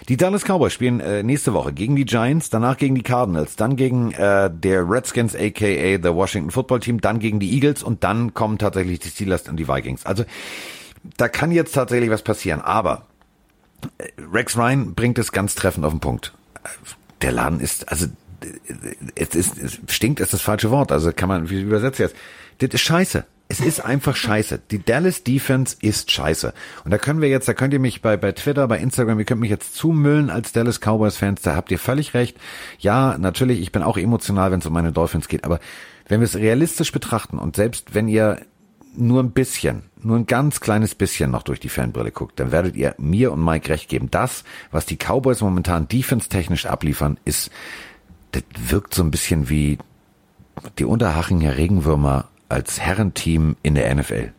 Die 0.09 0.17
Dallas 0.17 0.43
Cowboys 0.43 0.73
spielen 0.73 0.99
äh, 0.99 1.23
nächste 1.23 1.53
Woche 1.53 1.73
gegen 1.73 1.95
die 1.95 2.05
Giants, 2.05 2.49
danach 2.49 2.77
gegen 2.77 2.95
die 2.95 3.03
Cardinals, 3.03 3.55
dann 3.55 3.75
gegen 3.75 4.11
äh, 4.11 4.49
der 4.53 4.89
Redskins 4.89 5.35
aka 5.35 5.97
the 6.01 6.13
Washington 6.13 6.51
Football 6.51 6.81
Team, 6.81 7.01
dann 7.01 7.19
gegen 7.19 7.39
die 7.39 7.53
Eagles 7.53 7.83
und 7.83 8.03
dann 8.03 8.33
kommen 8.33 8.57
tatsächlich 8.57 8.99
die 8.99 9.09
Steelers 9.09 9.47
und 9.47 9.57
die 9.57 9.67
Vikings. 9.67 10.05
Also 10.05 10.25
da 11.17 11.27
kann 11.27 11.51
jetzt 11.51 11.73
tatsächlich 11.73 12.09
was 12.09 12.21
passieren, 12.21 12.61
aber 12.61 13.05
äh, 13.97 14.09
Rex 14.31 14.57
Ryan 14.57 14.93
bringt 14.93 15.17
es 15.17 15.31
ganz 15.31 15.55
treffend 15.55 15.85
auf 15.85 15.93
den 15.93 15.99
Punkt. 15.99 16.33
Äh, 16.63 16.69
Der 17.21 17.31
Laden 17.31 17.59
ist, 17.61 17.89
also 17.89 18.07
äh, 18.41 18.95
es 19.15 19.35
ist, 19.35 19.57
es 19.57 19.79
stinkt 19.87 20.19
ist 20.19 20.33
das 20.33 20.41
falsche 20.41 20.69
Wort, 20.69 20.91
also 20.91 21.13
kann 21.13 21.29
man, 21.29 21.49
wie 21.49 21.61
übersetzt 21.61 21.99
jetzt? 21.99 22.15
Das 22.59 22.69
ist 22.69 22.81
scheiße. 22.81 23.25
Es 23.49 23.59
ist 23.59 23.85
einfach 23.85 24.15
scheiße. 24.15 24.61
Die 24.71 24.83
Dallas 24.83 25.23
Defense 25.23 25.75
ist 25.79 26.09
scheiße. 26.09 26.53
Und 26.85 26.91
da 26.91 26.97
können 26.97 27.21
wir 27.21 27.29
jetzt, 27.29 27.47
da 27.47 27.53
könnt 27.53 27.73
ihr 27.73 27.79
mich 27.79 28.01
bei, 28.01 28.17
bei 28.17 28.31
Twitter, 28.31 28.67
bei 28.67 28.79
Instagram, 28.79 29.19
ihr 29.19 29.25
könnt 29.25 29.41
mich 29.41 29.51
jetzt 29.51 29.75
zumüllen 29.75 30.29
als 30.31 30.53
Dallas 30.53 30.79
Cowboys 30.79 31.17
Fans, 31.17 31.41
da 31.43 31.55
habt 31.55 31.69
ihr 31.69 31.77
völlig 31.77 32.13
recht. 32.13 32.37
Ja, 32.79 33.15
natürlich, 33.19 33.61
ich 33.61 33.71
bin 33.71 33.83
auch 33.83 33.97
emotional, 33.97 34.51
wenn 34.51 34.59
es 34.59 34.65
um 34.65 34.73
meine 34.73 34.91
Dolphins 34.91 35.27
geht, 35.27 35.43
aber 35.43 35.59
wenn 36.07 36.19
wir 36.19 36.25
es 36.25 36.35
realistisch 36.35 36.91
betrachten 36.91 37.37
und 37.37 37.55
selbst 37.55 37.93
wenn 37.93 38.07
ihr 38.07 38.39
nur 38.95 39.21
ein 39.21 39.31
bisschen, 39.31 39.83
nur 40.01 40.17
ein 40.17 40.25
ganz 40.25 40.59
kleines 40.59 40.95
bisschen 40.95 41.31
noch 41.31 41.43
durch 41.43 41.59
die 41.59 41.69
Fanbrille 41.69 42.11
guckt, 42.11 42.39
dann 42.39 42.51
werdet 42.51 42.75
ihr 42.75 42.95
mir 42.97 43.31
und 43.31 43.43
Mike 43.43 43.69
recht 43.69 43.89
geben. 43.89 44.09
Das, 44.09 44.43
was 44.71 44.85
die 44.85 44.97
Cowboys 44.97 45.41
momentan 45.41 45.87
defense-technisch 45.87 46.65
abliefern, 46.65 47.19
ist, 47.25 47.51
das 48.31 48.43
wirkt 48.67 48.93
so 48.93 49.03
ein 49.03 49.11
bisschen 49.11 49.49
wie 49.49 49.77
die 50.77 50.85
Unterhachinger 50.85 51.57
Regenwürmer 51.57 52.29
als 52.53 52.79
Herrenteam 52.79 53.55
in 53.63 53.75
der 53.75 53.93
NFL. 53.93 54.31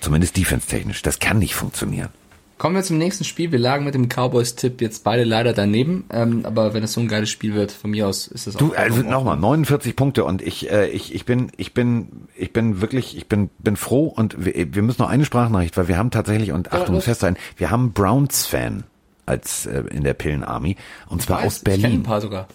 Zumindest 0.00 0.36
defense-technisch. 0.36 1.02
Das 1.02 1.18
kann 1.18 1.38
nicht 1.38 1.54
funktionieren. 1.54 2.08
Kommen 2.56 2.74
wir 2.74 2.82
zum 2.82 2.98
nächsten 2.98 3.22
Spiel. 3.22 3.52
Wir 3.52 3.58
lagen 3.60 3.84
mit 3.84 3.94
dem 3.94 4.08
Cowboys-Tipp 4.08 4.80
jetzt 4.80 5.04
beide 5.04 5.22
leider 5.22 5.52
daneben. 5.52 6.04
Ähm, 6.10 6.44
aber 6.44 6.74
wenn 6.74 6.82
es 6.82 6.92
so 6.92 7.00
ein 7.00 7.06
geiles 7.06 7.30
Spiel 7.30 7.54
wird, 7.54 7.70
von 7.70 7.92
mir 7.92 8.08
aus 8.08 8.26
ist 8.26 8.48
das 8.48 8.56
auch. 8.56 8.58
Du, 8.58 8.72
also 8.72 9.02
nochmal, 9.02 9.36
49 9.36 9.94
Punkte 9.94 10.24
und 10.24 10.42
ich, 10.42 10.68
äh, 10.70 10.88
ich, 10.88 11.14
ich 11.14 11.24
bin, 11.24 11.52
ich 11.56 11.72
bin, 11.72 12.26
ich 12.36 12.52
bin 12.52 12.80
wirklich, 12.80 13.16
ich 13.16 13.28
bin, 13.28 13.50
bin 13.58 13.76
froh 13.76 14.06
und 14.06 14.44
wir, 14.44 14.74
wir 14.74 14.82
müssen 14.82 15.02
noch 15.02 15.08
eine 15.08 15.24
Sprachnachricht, 15.24 15.76
weil 15.76 15.86
wir 15.86 15.96
haben 15.98 16.10
tatsächlich, 16.10 16.50
und 16.50 16.72
Achtung, 16.72 16.96
los. 16.96 17.04
fest 17.04 17.20
sein, 17.20 17.36
wir 17.56 17.70
haben 17.70 17.92
Browns-Fan 17.92 18.82
als 19.24 19.66
äh, 19.66 19.84
in 19.92 20.02
der 20.02 20.14
Pillen-Army 20.14 20.74
und 21.08 21.22
zwar 21.22 21.44
aus 21.44 21.58
Ich 21.58 21.64
kenn 21.64 21.74
ein 21.74 21.80
Berlin. 21.82 22.02
paar 22.02 22.20
sogar. 22.20 22.48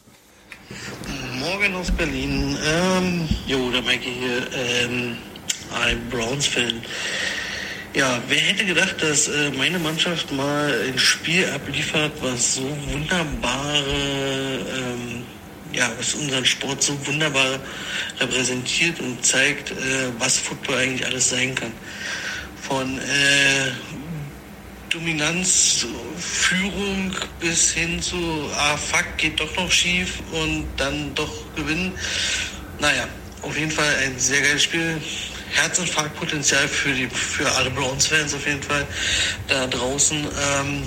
Morgen 1.39 1.75
aus 1.75 1.91
Berlin. 1.91 2.57
Ähm, 2.65 3.29
jo, 3.47 3.71
der 3.71 3.81
Mikey 3.81 4.13
hier. 4.19 4.47
Ähm, 4.53 5.17
ein 5.73 6.09
Browns-Fan. 6.09 6.81
Ja, 7.93 8.21
wer 8.27 8.39
hätte 8.39 8.65
gedacht, 8.65 8.95
dass 9.01 9.27
äh, 9.27 9.51
meine 9.51 9.77
Mannschaft 9.77 10.31
mal 10.31 10.73
ein 10.87 10.97
Spiel 10.97 11.47
abliefert, 11.49 12.11
was 12.21 12.55
so 12.55 12.77
wunderbare, 12.91 13.85
ähm, 14.75 15.23
ja, 15.73 15.91
was 15.97 16.15
unseren 16.15 16.45
Sport 16.45 16.81
so 16.81 16.97
wunderbar 17.05 17.59
repräsentiert 18.19 18.99
und 18.99 19.23
zeigt, 19.23 19.71
äh, 19.71 19.75
was 20.17 20.37
Football 20.37 20.77
eigentlich 20.77 21.05
alles 21.05 21.29
sein 21.29 21.53
kann. 21.53 21.71
Von 22.61 22.97
äh, 22.97 23.71
Dominanz, 24.93 25.87
Führung 26.19 27.15
bis 27.39 27.71
hin 27.71 27.99
zu, 27.99 28.47
ah 28.55 28.77
fuck, 28.77 29.17
geht 29.17 29.39
doch 29.39 29.55
noch 29.55 29.71
schief 29.71 30.21
und 30.31 30.67
dann 30.77 31.15
doch 31.15 31.33
gewinnen. 31.55 31.93
Naja, 32.79 33.07
auf 33.41 33.57
jeden 33.57 33.71
Fall 33.71 33.91
ein 34.03 34.19
sehr 34.19 34.41
geiles 34.41 34.61
Spiel. 34.61 35.01
Herzinfarktpotenzial 35.49 36.67
für, 36.67 36.93
die, 36.93 37.07
für 37.07 37.51
alle 37.53 37.71
Browns-Fans 37.71 38.35
auf 38.35 38.45
jeden 38.45 38.61
Fall 38.61 38.85
da 39.47 39.65
draußen. 39.65 40.17
Ähm, 40.17 40.83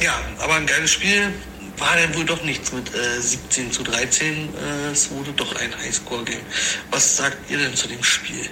ja, 0.00 0.18
aber 0.38 0.54
ein 0.54 0.66
geiles 0.66 0.92
Spiel. 0.92 1.34
War 1.76 1.96
dann 1.96 2.14
wohl 2.14 2.24
doch 2.24 2.42
nichts 2.44 2.72
mit 2.72 2.94
äh, 2.94 3.20
17 3.20 3.72
zu 3.72 3.82
13. 3.82 4.48
Äh, 4.54 4.90
es 4.90 5.10
wurde 5.10 5.32
doch 5.32 5.54
ein 5.56 5.76
Highscore-Game. 5.76 6.46
Was 6.90 7.18
sagt 7.18 7.50
ihr 7.50 7.58
denn 7.58 7.74
zu 7.74 7.88
dem 7.88 8.02
Spiel? 8.02 8.48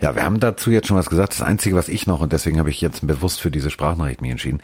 Ja, 0.00 0.14
wir 0.14 0.24
haben 0.24 0.40
dazu 0.40 0.70
jetzt 0.70 0.88
schon 0.88 0.96
was 0.96 1.08
gesagt. 1.08 1.32
Das 1.32 1.42
Einzige, 1.42 1.76
was 1.76 1.88
ich 1.88 2.06
noch, 2.06 2.20
und 2.20 2.32
deswegen 2.32 2.58
habe 2.58 2.70
ich 2.70 2.80
jetzt 2.80 3.06
bewusst 3.06 3.40
für 3.40 3.50
diese 3.50 3.70
Sprachnachricht 3.70 4.20
mich 4.20 4.30
entschieden. 4.30 4.60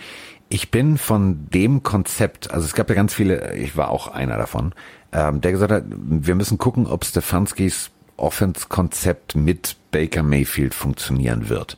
Ich 0.49 0.71
bin 0.71 0.99
von 0.99 1.49
dem 1.51 1.83
Konzept, 1.83 2.51
also 2.51 2.67
es 2.67 2.75
gab 2.75 2.89
ja 2.89 2.97
ganz 2.97 3.15
viele, 3.15 3.55
ich 3.55 3.77
war 3.77 3.91
auch 3.91 4.09
einer 4.09 4.37
davon, 4.37 4.75
ähm, 5.13 5.41
der 5.41 5.53
gesagt 5.53 5.73
hat, 5.73 5.85
wir 5.89 6.35
müssen 6.35 6.59
gucken, 6.59 6.87
ob 6.87 7.05
Stefanskis 7.05 7.91
Offense-Konzept 8.21 9.35
mit 9.35 9.77
Baker 9.91 10.23
Mayfield 10.23 10.75
funktionieren 10.75 11.49
wird. 11.49 11.77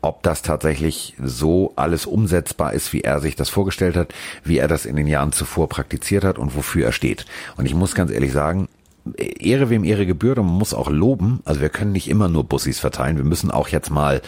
Ob 0.00 0.22
das 0.22 0.42
tatsächlich 0.42 1.14
so 1.22 1.72
alles 1.76 2.04
umsetzbar 2.04 2.74
ist, 2.74 2.92
wie 2.92 3.00
er 3.02 3.20
sich 3.20 3.36
das 3.36 3.48
vorgestellt 3.48 3.96
hat, 3.96 4.12
wie 4.42 4.58
er 4.58 4.68
das 4.68 4.86
in 4.86 4.96
den 4.96 5.06
Jahren 5.06 5.32
zuvor 5.32 5.68
praktiziert 5.68 6.24
hat 6.24 6.38
und 6.38 6.56
wofür 6.56 6.86
er 6.86 6.92
steht. 6.92 7.24
Und 7.56 7.66
ich 7.66 7.74
muss 7.74 7.94
ganz 7.94 8.10
ehrlich 8.10 8.32
sagen, 8.32 8.68
Ehre 9.16 9.70
wem 9.70 9.84
Ehre 9.84 10.06
gebührt 10.06 10.38
und 10.38 10.46
man 10.46 10.56
muss 10.56 10.74
auch 10.74 10.90
loben. 10.90 11.40
Also 11.44 11.60
wir 11.60 11.68
können 11.68 11.92
nicht 11.92 12.08
immer 12.08 12.28
nur 12.28 12.44
Bussis 12.44 12.80
verteilen. 12.80 13.16
Wir 13.16 13.24
müssen 13.24 13.50
auch 13.50 13.68
jetzt 13.68 13.90
mal 13.90 14.22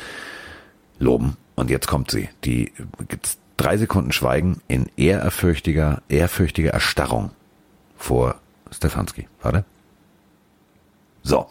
loben. 0.99 1.37
Und 1.55 1.71
jetzt 1.71 1.87
kommt 1.87 2.11
sie. 2.11 2.29
Die 2.45 2.73
gibt's 3.09 3.39
drei 3.57 3.79
Sekunden 3.79 4.13
Schweigen 4.13 4.61
in 4.69 4.87
ehrfürchtiger, 4.97 6.03
ehrfürchtiger 6.09 6.71
Erstarrung 6.71 7.31
vor 7.97 8.37
Stefanski. 8.71 9.29
Warte. 9.43 9.65
So. 11.23 11.47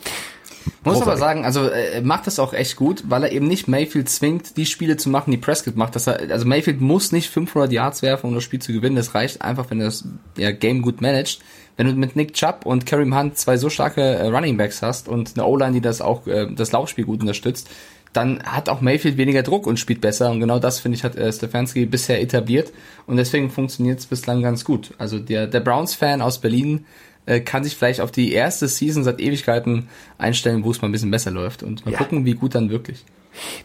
Muss 0.84 1.02
aber 1.02 1.18
sagen, 1.18 1.46
also 1.46 1.68
äh, 1.68 1.96
er 1.96 2.02
macht 2.02 2.28
das 2.28 2.40
auch 2.40 2.54
echt 2.54 2.76
gut, 2.76 3.04
weil 3.08 3.24
er 3.24 3.32
eben 3.32 3.48
nicht 3.48 3.68
Mayfield 3.68 4.10
zwingt, 4.10 4.58
die 4.58 4.66
Spiele 4.66 4.98
zu 4.98 5.10
machen, 5.10 5.32
die 5.32 5.38
Prescott 5.38 5.76
macht. 5.76 5.96
Dass 5.96 6.08
er, 6.08 6.32
also 6.32 6.46
Mayfield 6.46 6.82
muss 6.82 7.12
nicht 7.12 7.30
500 7.30 7.72
Yards 7.72 8.02
werfen, 8.02 8.28
um 8.28 8.36
das 8.36 8.44
Spiel 8.44 8.62
zu 8.62 8.74
gewinnen. 8.74 8.96
Das 8.96 9.14
reicht 9.14 9.42
einfach, 9.42 9.70
wenn 9.70 9.80
er 9.80 9.88
das 9.88 10.06
ja, 10.38 10.52
Game 10.52 10.82
gut 10.82 11.02
managt. 11.02 11.42
Wenn 11.78 11.88
du 11.88 11.94
mit 11.94 12.16
Nick 12.16 12.34
Chubb 12.34 12.66
und 12.66 12.86
Kareem 12.86 13.18
Hunt 13.18 13.38
zwei 13.38 13.58
so 13.58 13.70
starke 13.70 14.02
äh, 14.02 14.28
Running 14.28 14.58
Backs 14.58 14.82
hast 14.82 15.08
und 15.10 15.34
eine 15.36 15.46
O-Line, 15.46 15.74
die 15.74 15.82
das 15.82 16.02
auch 16.02 16.26
äh, 16.28 16.48
das 16.54 16.72
Laufspiel 16.72 17.06
gut 17.06 17.22
unterstützt, 17.22 17.70
dann 18.14 18.42
hat 18.44 18.70
auch 18.70 18.80
Mayfield 18.80 19.18
weniger 19.18 19.44
Druck 19.44 19.68
und 19.68 19.78
spielt 19.78 20.00
besser. 20.00 20.32
Und 20.32 20.40
genau 20.40 20.58
das, 20.60 20.80
finde 20.80 20.98
ich, 20.98 21.04
hat 21.04 21.18
äh, 21.18 21.32
Stefanski 21.34 21.86
bisher 21.86 22.22
etabliert. 22.22 22.72
Und 23.08 23.18
deswegen 23.18 23.50
funktioniert 23.50 24.00
es 24.00 24.06
bislang 24.06 24.42
ganz 24.42 24.64
gut. 24.64 24.94
Also 24.98 25.20
der, 25.20 25.48
der 25.48 25.60
Browns-Fan 25.60 26.22
aus 26.22 26.40
Berlin 26.40 26.86
äh, 27.26 27.42
kann 27.42 27.66
sich 27.66 27.76
vielleicht 27.76 28.00
auf 28.00 28.12
die 28.12 28.32
erste 28.32 28.70
Season 28.70 29.04
seit 29.04 29.20
Ewigkeiten 29.20 29.90
einstellen, 30.18 30.64
wo 30.64 30.72
es 30.72 30.82
mal 30.82 30.88
ein 30.88 30.94
bisschen 30.94 31.12
besser 31.12 31.32
läuft. 31.32 31.62
Und 31.62 31.86
mal 31.86 31.92
Ja. 31.92 31.98
gucken, 31.98 32.24
wie 32.24 32.36
gut 32.36 32.56
dann 32.56 32.70
wirklich. 32.70 33.04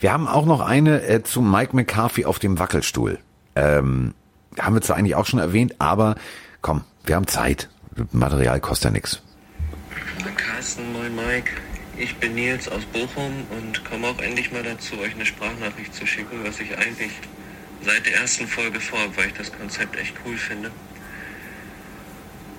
Wir 0.01 0.13
haben 0.13 0.27
auch 0.27 0.47
noch 0.47 0.61
eine 0.61 1.01
äh, 1.05 1.23
zu 1.23 1.43
Mike 1.43 1.77
McCarthy 1.77 2.25
auf 2.25 2.41
dem 2.41 2.59
Wackelstuhl. 2.59 3.19
Ähm, 3.55 4.15
haben 4.59 4.75
wir 4.75 4.83
zwar 4.83 4.97
eigentlich 4.97 5.15
auch 5.15 5.27
schon 5.27 5.39
erwähnt, 5.39 5.77
aber 5.79 6.17
komm, 6.61 6.81
wir 7.05 7.15
haben 7.15 7.29
Zeit. 7.29 7.69
Material 8.13 8.61
kostet 8.61 8.85
ja 8.87 8.91
nichts. 8.91 9.21
Moin 10.23 10.37
Carsten, 10.37 10.93
moin 10.93 11.15
Mike. 11.15 11.51
Ich 11.97 12.17
bin 12.17 12.35
Nils 12.35 12.69
aus 12.69 12.85
Bochum 12.87 13.47
und 13.51 13.85
komme 13.85 14.09
auch 14.09 14.19
endlich 14.21 14.53
mal 14.53 14.63
dazu, 14.63 14.99
euch 15.01 15.15
eine 15.15 15.27
Sprachnachricht 15.27 15.95
zu 15.95 16.07
schicken, 16.07 16.45
was 16.45 16.59
ich 16.61 16.77
eigentlich 16.79 17.13
seit 17.83 18.07
der 18.07 18.17
ersten 18.17 18.47
Folge 18.47 18.81
vorhabe, 18.81 19.17
weil 19.17 19.27
ich 19.29 19.35
das 19.35 19.53
Konzept 19.53 19.99
echt 19.99 20.15
cool 20.25 20.37
finde. 20.37 20.71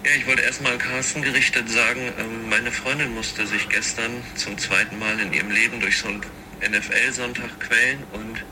Ja, 0.03 0.11
ich 0.17 0.25
wollte 0.25 0.41
erstmal 0.41 0.77
Carsten 0.77 1.21
gerichtet 1.21 1.69
sagen, 1.69 2.01
ähm, 2.19 2.49
meine 2.49 2.71
Freundin 2.71 3.13
musste 3.13 3.45
sich 3.45 3.69
gestern 3.69 4.11
zum 4.35 4.57
zweiten 4.57 4.97
Mal 4.97 5.19
in 5.19 5.31
ihrem 5.31 5.51
Leben 5.51 5.79
durch 5.79 5.99
so 5.99 6.07
einen 6.07 6.21
NFL-Sonntag 6.61 7.59
quälen 7.59 8.03
und 8.13 8.43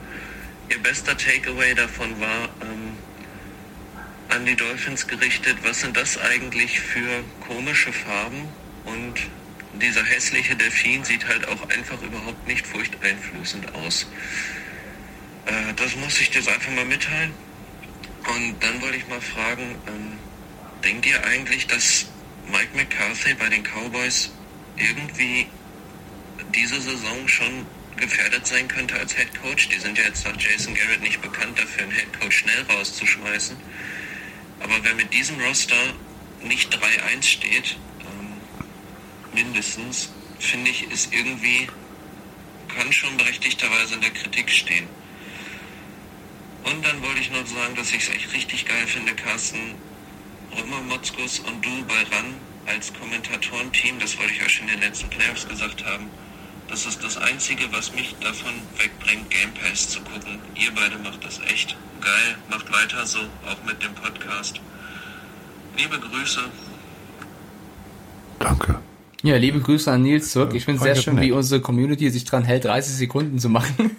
ihr 0.70 0.82
bester 0.82 1.18
Takeaway 1.18 1.74
davon 1.74 2.20
war, 2.20 2.50
ähm, 2.62 2.89
an 4.30 4.46
die 4.46 4.56
Dolphins 4.56 5.08
gerichtet, 5.08 5.58
was 5.64 5.82
sind 5.82 5.98
das 5.98 6.18
eigentlich 6.18 6.80
für 6.80 7.24
komische 7.48 7.92
Farben? 7.92 8.48
Und 8.86 9.16
dieser 9.74 10.04
hässliche 10.04 10.56
Delfin 10.56 11.04
sieht 11.04 11.28
halt 11.28 11.48
auch 11.48 11.70
einfach 11.70 12.02
überhaupt 12.02 12.48
nicht 12.48 12.66
furchteinflößend 12.66 13.76
aus. 13.76 14.08
Äh, 15.46 15.74
das 15.76 15.96
muss 15.96 16.20
ich 16.20 16.30
dir 16.30 16.40
einfach 16.40 16.72
mal 16.72 16.86
mitteilen. 16.86 17.34
Und 18.28 18.56
dann 18.62 18.82
wollte 18.82 18.98
ich 18.98 19.08
mal 19.08 19.22
fragen, 19.22 19.76
ähm, 19.88 20.20
denkt 20.84 21.06
ihr 21.06 21.24
eigentlich, 21.26 21.68
dass 21.68 22.08
Mike 22.52 22.76
McCarthy 22.76 23.34
bei 23.34 23.50
den 23.50 23.64
Cowboys 23.64 24.32
irgendwie 24.76 25.48
diese 26.54 26.80
Saison 26.82 27.28
schon 27.28 27.66
gefährdet 27.98 28.46
sein 28.48 28.68
könnte 28.68 28.96
als 28.96 29.16
Head 29.16 29.30
Coach? 29.42 29.70
Die 29.70 29.80
sind 29.80 29.98
ja 29.98 30.06
jetzt 30.06 30.26
nach 30.26 30.40
Jason 30.40 30.76
Garrett 30.76 31.02
nicht 31.02 31.22
bekannt 31.22 31.58
dafür, 31.58 31.84
einen 31.84 31.92
Head 31.92 32.20
Coach 32.20 32.40
schnell 32.40 32.64
rauszuschmeißen. 32.70 33.58
Aber 34.60 34.76
wer 34.84 34.96
mit 34.96 35.14
diesem 35.14 35.40
Roster 35.40 35.94
nicht 36.44 36.74
3-1 36.74 37.24
steht, 37.24 37.78
ähm, 38.02 38.34
mindestens, 39.34 40.12
finde 40.40 40.72
ich, 40.72 40.90
ist 40.92 41.14
irgendwie, 41.14 41.68
kann 42.76 42.92
schon 42.94 43.16
berechtigterweise 43.18 43.96
in 43.96 44.02
der 44.02 44.12
Kritik 44.12 44.50
stehen. 44.50 44.88
Und 46.66 46.86
dann 46.86 47.02
wollte 47.02 47.22
ich 47.22 47.32
noch 47.32 47.46
sagen, 47.46 47.76
dass 47.76 47.92
ich 47.92 48.04
es 48.04 48.10
echt 48.10 48.34
richtig 48.34 48.66
geil 48.66 48.86
finde, 48.88 49.16
Carsten, 49.16 49.76
Römer 50.58 50.82
Motzkus 50.82 51.40
und 51.40 51.64
du 51.64 51.86
bei 51.86 52.04
RAN 52.16 52.36
als 52.66 52.94
Kommentatorenteam, 52.94 54.00
das 54.00 54.18
wollte 54.18 54.34
ich 54.34 54.42
ja 54.42 54.50
schon 54.50 54.68
in 54.68 54.74
den 54.74 54.82
letzten 54.82 55.10
Playoffs 55.10 55.48
gesagt 55.48 55.86
haben, 55.86 56.10
das 56.70 56.86
ist 56.86 57.04
das 57.04 57.18
Einzige, 57.18 57.64
was 57.72 57.94
mich 57.94 58.16
davon 58.22 58.54
wegbringt, 58.78 59.30
Game 59.30 59.52
Pass 59.54 59.90
zu 59.90 60.00
gucken. 60.02 60.40
Ihr 60.56 60.70
beide 60.76 60.98
macht 61.04 61.26
das 61.26 61.40
echt 61.52 61.76
geil, 62.02 62.36
macht 62.50 62.72
weiter 62.72 63.06
so, 63.06 63.20
auch 63.20 63.66
mit 63.66 63.82
dem 63.84 63.94
Podcast. 63.94 64.62
Liebe 65.78 66.00
Grüße. 66.00 66.42
Danke. 68.40 68.80
Ja, 69.22 69.36
liebe 69.36 69.60
Grüße 69.60 69.92
an 69.92 70.04
Nils 70.04 70.32
zurück. 70.32 70.52
Ich 70.54 70.64
finde 70.64 70.78
es 70.78 70.84
sehr 70.84 70.96
schön, 70.96 71.20
wie 71.20 71.32
unsere 71.32 71.60
Community 71.60 72.10
sich 72.10 72.24
dran 72.24 72.44
hält, 72.44 72.66
30 72.66 72.96
Sekunden 72.96 73.40
zu 73.40 73.50
machen. 73.50 73.92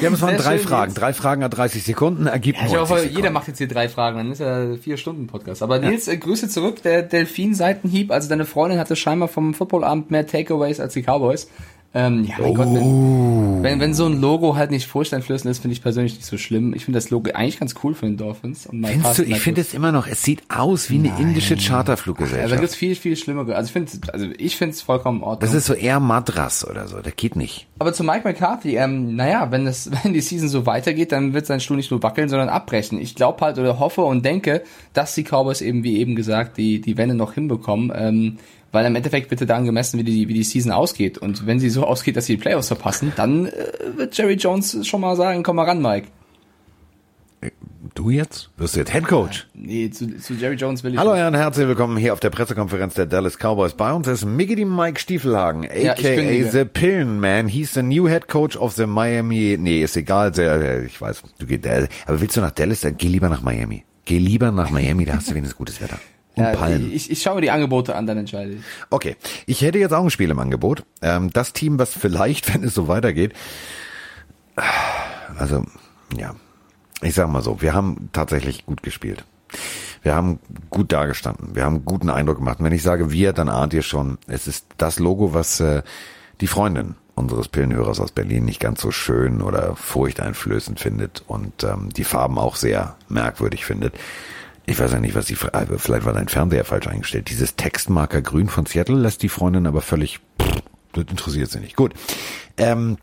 Ja, 0.00 0.10
es 0.10 0.20
waren 0.20 0.36
drei 0.36 0.58
Fragen. 0.58 0.94
Drei 0.94 1.12
Fragen 1.12 1.42
at 1.42 1.56
30 1.56 1.82
Sekunden 1.82 2.26
ergibt 2.26 2.58
ja, 2.58 2.66
Ich 2.66 2.76
hoffe, 2.76 2.96
Sekunden. 2.96 3.16
jeder 3.16 3.30
macht 3.30 3.48
jetzt 3.48 3.58
hier 3.58 3.68
drei 3.68 3.88
Fragen, 3.88 4.18
dann 4.18 4.32
ist 4.32 4.40
ja 4.40 4.76
vier 4.76 4.96
Stunden 4.96 5.26
Podcast. 5.26 5.62
Aber 5.62 5.78
Nils, 5.78 6.06
ja. 6.06 6.14
äh, 6.14 6.16
Grüße 6.18 6.48
zurück. 6.48 6.82
Der 6.82 7.02
Delfin-Seitenhieb, 7.02 8.10
also 8.10 8.28
deine 8.28 8.44
Freundin 8.44 8.78
hatte 8.78 8.94
scheinbar 8.94 9.28
vom 9.28 9.54
Footballabend 9.54 10.10
mehr 10.10 10.26
Takeaways 10.26 10.80
als 10.80 10.94
die 10.94 11.02
Cowboys. 11.02 11.48
Ähm, 11.96 12.24
ja, 12.24 12.34
mein 12.38 12.50
oh. 12.50 12.54
Gott, 12.54 12.74
wenn, 12.74 12.82
oh. 12.82 13.58
wenn, 13.62 13.80
wenn 13.80 13.94
so 13.94 14.04
ein 14.04 14.20
Logo 14.20 14.54
halt 14.54 14.70
nicht 14.70 14.86
furchteinflößend 14.86 15.50
ist, 15.50 15.60
finde 15.60 15.72
ich 15.72 15.80
persönlich 15.80 16.12
nicht 16.12 16.26
so 16.26 16.36
schlimm. 16.36 16.74
Ich 16.74 16.84
finde 16.84 16.98
das 16.98 17.08
Logo 17.08 17.30
eigentlich 17.32 17.58
ganz 17.58 17.74
cool 17.82 17.94
für 17.94 18.04
den 18.04 18.18
Dolphins. 18.18 18.66
Und 18.66 18.86
Findest 18.86 19.18
du, 19.18 19.22
ich 19.22 19.40
finde 19.40 19.62
es 19.62 19.72
immer 19.72 19.92
noch, 19.92 20.06
es 20.06 20.22
sieht 20.22 20.42
aus 20.54 20.90
wie 20.90 20.96
eine 20.96 21.08
Nein. 21.08 21.28
indische 21.28 21.56
Charterfluggesellschaft. 21.56 22.50
Ja, 22.50 22.54
da 22.54 22.60
gibt's 22.60 22.76
viel, 22.76 22.96
viel 22.96 23.16
schlimmere. 23.16 23.56
Also 23.56 23.68
ich 23.68 23.72
finde 23.72 23.90
also 24.12 24.26
ich 24.36 24.56
finde 24.56 24.74
es 24.74 24.82
vollkommen 24.82 25.22
ordentlich. 25.22 25.50
Das 25.50 25.56
ist 25.56 25.64
so 25.64 25.72
eher 25.72 25.98
Madras 25.98 26.68
oder 26.68 26.86
so, 26.86 27.00
der 27.00 27.12
geht 27.12 27.34
nicht. 27.34 27.66
Aber 27.78 27.94
zu 27.94 28.04
Mike 28.04 28.28
McCarthy, 28.28 28.76
ähm, 28.76 29.16
naja, 29.16 29.50
wenn 29.50 29.64
das, 29.64 29.90
wenn 30.02 30.12
die 30.12 30.20
Season 30.20 30.50
so 30.50 30.66
weitergeht, 30.66 31.12
dann 31.12 31.32
wird 31.32 31.46
sein 31.46 31.60
Stuhl 31.60 31.78
nicht 31.78 31.90
nur 31.90 32.02
wackeln, 32.02 32.28
sondern 32.28 32.50
abbrechen. 32.50 33.00
Ich 33.00 33.14
glaube 33.14 33.42
halt 33.42 33.58
oder 33.58 33.78
hoffe 33.78 34.02
und 34.02 34.22
denke, 34.22 34.64
dass 34.92 35.14
die 35.14 35.24
Cowboys 35.24 35.62
eben, 35.62 35.82
wie 35.82 35.96
eben 35.96 36.14
gesagt, 36.14 36.58
die, 36.58 36.82
die 36.82 36.98
Wende 36.98 37.14
noch 37.14 37.32
hinbekommen. 37.32 37.90
Ähm, 37.96 38.36
weil 38.72 38.84
im 38.86 38.96
Endeffekt 38.96 39.30
wird 39.30 39.48
dann 39.48 39.64
gemessen, 39.64 39.98
wie 39.98 40.04
die, 40.04 40.28
wie 40.28 40.34
die 40.34 40.42
Season 40.42 40.72
ausgeht. 40.72 41.18
Und 41.18 41.46
wenn 41.46 41.60
sie 41.60 41.70
so 41.70 41.84
ausgeht, 41.84 42.16
dass 42.16 42.26
sie 42.26 42.36
die 42.36 42.42
Playoffs 42.42 42.68
verpassen, 42.68 43.12
dann 43.16 43.46
äh, 43.46 43.52
wird 43.96 44.16
Jerry 44.16 44.34
Jones 44.34 44.86
schon 44.86 45.00
mal 45.00 45.16
sagen, 45.16 45.42
komm 45.42 45.56
mal 45.56 45.64
ran, 45.64 45.80
Mike. 45.80 46.08
Du 47.94 48.10
jetzt? 48.10 48.50
Wirst 48.56 48.74
du 48.74 48.80
jetzt 48.80 48.92
Head 48.92 49.06
Coach? 49.06 49.46
Nee, 49.54 49.88
zu, 49.90 50.18
zu 50.18 50.34
Jerry 50.34 50.56
Jones 50.56 50.84
will 50.84 50.92
ich 50.92 50.98
Hallo 50.98 51.14
Herren, 51.14 51.34
herzlich 51.34 51.66
willkommen 51.66 51.96
hier 51.96 52.12
auf 52.12 52.20
der 52.20 52.30
Pressekonferenz 52.30 52.94
der 52.94 53.06
Dallas 53.06 53.38
Cowboys. 53.38 53.74
Bei 53.74 53.92
uns 53.92 54.06
ist 54.08 54.24
Miggity 54.24 54.64
Mike 54.64 55.00
Stiefelhagen, 55.00 55.64
aka 55.64 56.08
ja, 56.08 56.50
The 56.50 56.64
Pillen 56.64 57.20
Man. 57.20 57.48
He's 57.48 57.72
the 57.72 57.82
new 57.82 58.06
Head 58.08 58.28
Coach 58.28 58.56
of 58.56 58.74
the 58.74 58.86
Miami. 58.86 59.56
Nee, 59.58 59.82
ist 59.82 59.96
egal, 59.96 60.34
sehr, 60.34 60.82
ich 60.84 61.00
weiß, 61.00 61.22
du 61.38 61.46
gehst, 61.46 61.66
aber 62.06 62.20
willst 62.20 62.36
du 62.36 62.40
nach 62.40 62.50
Dallas, 62.50 62.80
dann 62.80 62.96
geh 62.98 63.08
lieber 63.08 63.28
nach 63.28 63.42
Miami. 63.42 63.84
Geh 64.04 64.18
lieber 64.18 64.50
nach 64.50 64.70
Miami, 64.70 65.04
da 65.04 65.14
hast 65.14 65.30
du 65.30 65.34
wenigstens 65.34 65.56
gutes 65.56 65.80
Wetter 65.80 65.98
und 66.36 66.44
ja, 66.44 66.52
Palmen. 66.52 66.92
Ich, 66.92 67.10
ich 67.10 67.22
schaue 67.22 67.36
mir 67.36 67.40
die 67.40 67.50
Angebote 67.50 67.94
an, 67.94 68.06
dann 68.06 68.18
entscheide 68.18 68.52
ich. 68.52 68.60
Okay, 68.90 69.16
ich 69.46 69.62
hätte 69.62 69.78
jetzt 69.78 69.92
auch 69.92 70.04
ein 70.04 70.10
Spiel 70.10 70.30
im 70.30 70.38
Angebot. 70.38 70.84
Ähm, 71.00 71.30
das 71.32 71.54
Team, 71.54 71.78
was 71.78 71.92
vielleicht, 71.92 72.52
wenn 72.54 72.62
es 72.62 72.74
so 72.74 72.88
weitergeht, 72.88 73.32
also 75.38 75.64
ja, 76.16 76.34
ich 77.02 77.14
sag 77.14 77.30
mal 77.30 77.42
so, 77.42 77.60
wir 77.62 77.74
haben 77.74 78.10
tatsächlich 78.12 78.66
gut 78.66 78.82
gespielt. 78.82 79.24
Wir 80.02 80.14
haben 80.14 80.38
gut 80.70 80.92
dargestanden. 80.92 81.54
Wir 81.54 81.64
haben 81.64 81.84
guten 81.84 82.10
Eindruck 82.10 82.38
gemacht. 82.38 82.58
Und 82.58 82.66
wenn 82.66 82.72
ich 82.72 82.82
sage 82.82 83.10
wir, 83.10 83.32
dann 83.32 83.48
ahnt 83.48 83.74
ihr 83.74 83.82
schon, 83.82 84.18
es 84.26 84.46
ist 84.46 84.66
das 84.76 84.98
Logo, 84.98 85.34
was 85.34 85.60
äh, 85.60 85.82
die 86.40 86.46
Freundin 86.46 86.94
unseres 87.14 87.48
Pillenhörers 87.48 87.98
aus 87.98 88.12
Berlin 88.12 88.44
nicht 88.44 88.60
ganz 88.60 88.80
so 88.82 88.90
schön 88.90 89.40
oder 89.40 89.74
furchteinflößend 89.74 90.78
findet 90.78 91.24
und 91.26 91.64
ähm, 91.64 91.88
die 91.96 92.04
Farben 92.04 92.38
auch 92.38 92.56
sehr 92.56 92.96
merkwürdig 93.08 93.64
findet. 93.64 93.94
Ich 94.66 94.78
weiß 94.80 94.92
ja 94.92 95.00
nicht, 95.00 95.14
was 95.14 95.26
die, 95.26 95.36
also 95.52 95.78
vielleicht 95.78 96.04
war 96.04 96.12
dein 96.12 96.28
Fernseher 96.28 96.64
falsch 96.64 96.88
eingestellt. 96.88 97.30
Dieses 97.30 97.54
Textmarker 97.54 98.20
Grün 98.20 98.48
von 98.48 98.66
Seattle 98.66 98.96
lässt 98.96 99.22
die 99.22 99.28
Freundin 99.28 99.66
aber 99.66 99.80
völlig, 99.80 100.20
pff, 100.42 100.62
das 100.92 101.04
interessiert 101.08 101.50
sie 101.50 101.60
nicht. 101.60 101.76
Gut. 101.76 101.94
Ähm, 102.56 102.98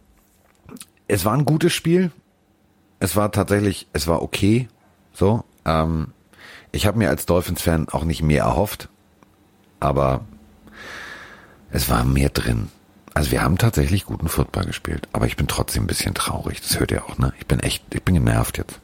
es 1.07 1.23
war 1.23 1.33
ein 1.33 1.45
gutes 1.45 1.73
Spiel. 1.73 2.11
Es 2.99 3.15
war 3.15 3.31
tatsächlich, 3.31 3.87
es 3.93 4.07
war 4.07 4.21
okay. 4.21 4.67
So. 5.13 5.45
Ähm, 5.65 6.07
ich 6.73 6.85
habe 6.85 6.97
mir 6.97 7.09
als 7.09 7.25
Dolphins-Fan 7.25 7.87
auch 7.89 8.03
nicht 8.03 8.23
mehr 8.23 8.43
erhofft. 8.43 8.89
Aber 9.79 10.25
es 11.71 11.89
war 11.89 12.03
mehr 12.03 12.29
drin. 12.29 12.69
Also 13.13 13.31
wir 13.31 13.41
haben 13.41 13.57
tatsächlich 13.57 14.05
guten 14.05 14.27
Football 14.27 14.65
gespielt, 14.65 15.07
aber 15.13 15.27
ich 15.27 15.37
bin 15.37 15.47
trotzdem 15.47 15.83
ein 15.83 15.87
bisschen 15.87 16.15
traurig. 16.15 16.61
Das 16.61 16.79
hört 16.79 16.91
ihr 16.91 17.05
auch, 17.05 17.17
ne? 17.19 17.31
Ich 17.39 17.45
bin 17.45 17.59
echt, 17.59 17.83
ich 17.93 18.01
bin 18.01 18.15
genervt 18.15 18.57
jetzt. 18.57 18.79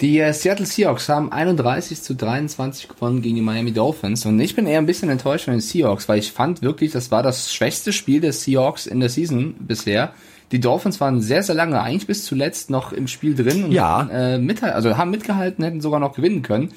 Die 0.00 0.20
äh, 0.20 0.32
Seattle 0.32 0.66
Seahawks 0.66 1.08
haben 1.08 1.32
31 1.32 2.02
zu 2.02 2.14
23 2.14 2.88
gewonnen 2.88 3.20
gegen 3.20 3.34
die 3.34 3.42
Miami 3.42 3.72
Dolphins 3.72 4.24
und 4.26 4.38
ich 4.38 4.54
bin 4.54 4.66
eher 4.66 4.78
ein 4.78 4.86
bisschen 4.86 5.08
enttäuscht 5.08 5.46
von 5.46 5.54
den 5.54 5.60
Seahawks, 5.60 6.08
weil 6.08 6.20
ich 6.20 6.30
fand 6.30 6.62
wirklich, 6.62 6.92
das 6.92 7.10
war 7.10 7.24
das 7.24 7.52
schwächste 7.52 7.92
Spiel 7.92 8.20
des 8.20 8.44
Seahawks 8.44 8.86
in 8.86 9.00
der 9.00 9.08
Season 9.08 9.56
bisher. 9.58 10.12
Die 10.52 10.60
Dolphins 10.60 11.00
waren 11.00 11.20
sehr, 11.20 11.42
sehr 11.42 11.56
lange, 11.56 11.80
eigentlich 11.82 12.06
bis 12.06 12.24
zuletzt 12.24 12.70
noch 12.70 12.92
im 12.92 13.08
Spiel 13.08 13.34
drin 13.34 13.64
und 13.64 13.72
ja. 13.72 13.98
hatten, 13.98 14.10
äh, 14.10 14.38
mit, 14.38 14.62
also 14.62 14.96
haben 14.96 15.10
mitgehalten, 15.10 15.64
hätten 15.64 15.80
sogar 15.80 15.98
noch 15.98 16.14
gewinnen 16.14 16.42
können, 16.42 16.70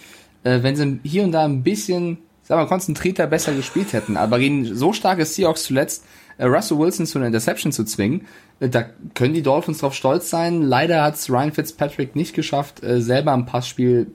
äh, 0.43 0.63
wenn 0.63 0.75
sie 0.75 0.99
hier 1.03 1.23
und 1.23 1.31
da 1.31 1.45
ein 1.45 1.61
bisschen, 1.61 2.17
sagen 2.41 2.59
wir, 2.61 2.67
konzentrierter 2.67 3.27
besser 3.27 3.53
gespielt 3.53 3.93
hätten. 3.93 4.17
Aber 4.17 4.39
gegen 4.39 4.65
so 4.65 4.93
starke 4.93 5.25
Seahawks 5.25 5.63
zuletzt 5.63 6.05
Russell 6.47 6.77
Wilson 6.77 7.05
zu 7.05 7.17
einer 7.17 7.27
Interception 7.27 7.71
zu 7.71 7.83
zwingen, 7.83 8.27
äh, 8.59 8.69
da 8.69 8.85
können 9.13 9.33
die 9.33 9.43
Dolphins 9.43 9.79
drauf 9.79 9.93
stolz 9.93 10.29
sein. 10.29 10.61
Leider 10.61 11.03
hat 11.03 11.15
es 11.15 11.29
Ryan 11.29 11.51
Fitzpatrick 11.51 12.15
nicht 12.15 12.33
geschafft, 12.33 12.83
äh, 12.83 13.01
selber 13.01 13.33
im 13.33 13.45
Passspiel 13.45 14.07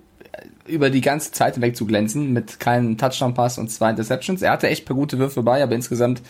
über 0.66 0.90
die 0.90 1.00
ganze 1.00 1.32
Zeit 1.32 1.54
hinweg 1.54 1.76
zu 1.76 1.86
glänzen 1.86 2.32
mit 2.32 2.60
keinem 2.60 2.98
Touchdown-Pass 2.98 3.58
und 3.58 3.70
zwei 3.70 3.90
Interceptions. 3.90 4.42
Er 4.42 4.52
hatte 4.52 4.68
echt 4.68 4.84
paar 4.84 4.96
gute 4.96 5.18
Würfe 5.18 5.42
bei, 5.42 5.62
aber 5.62 5.74
insgesamt 5.74 6.22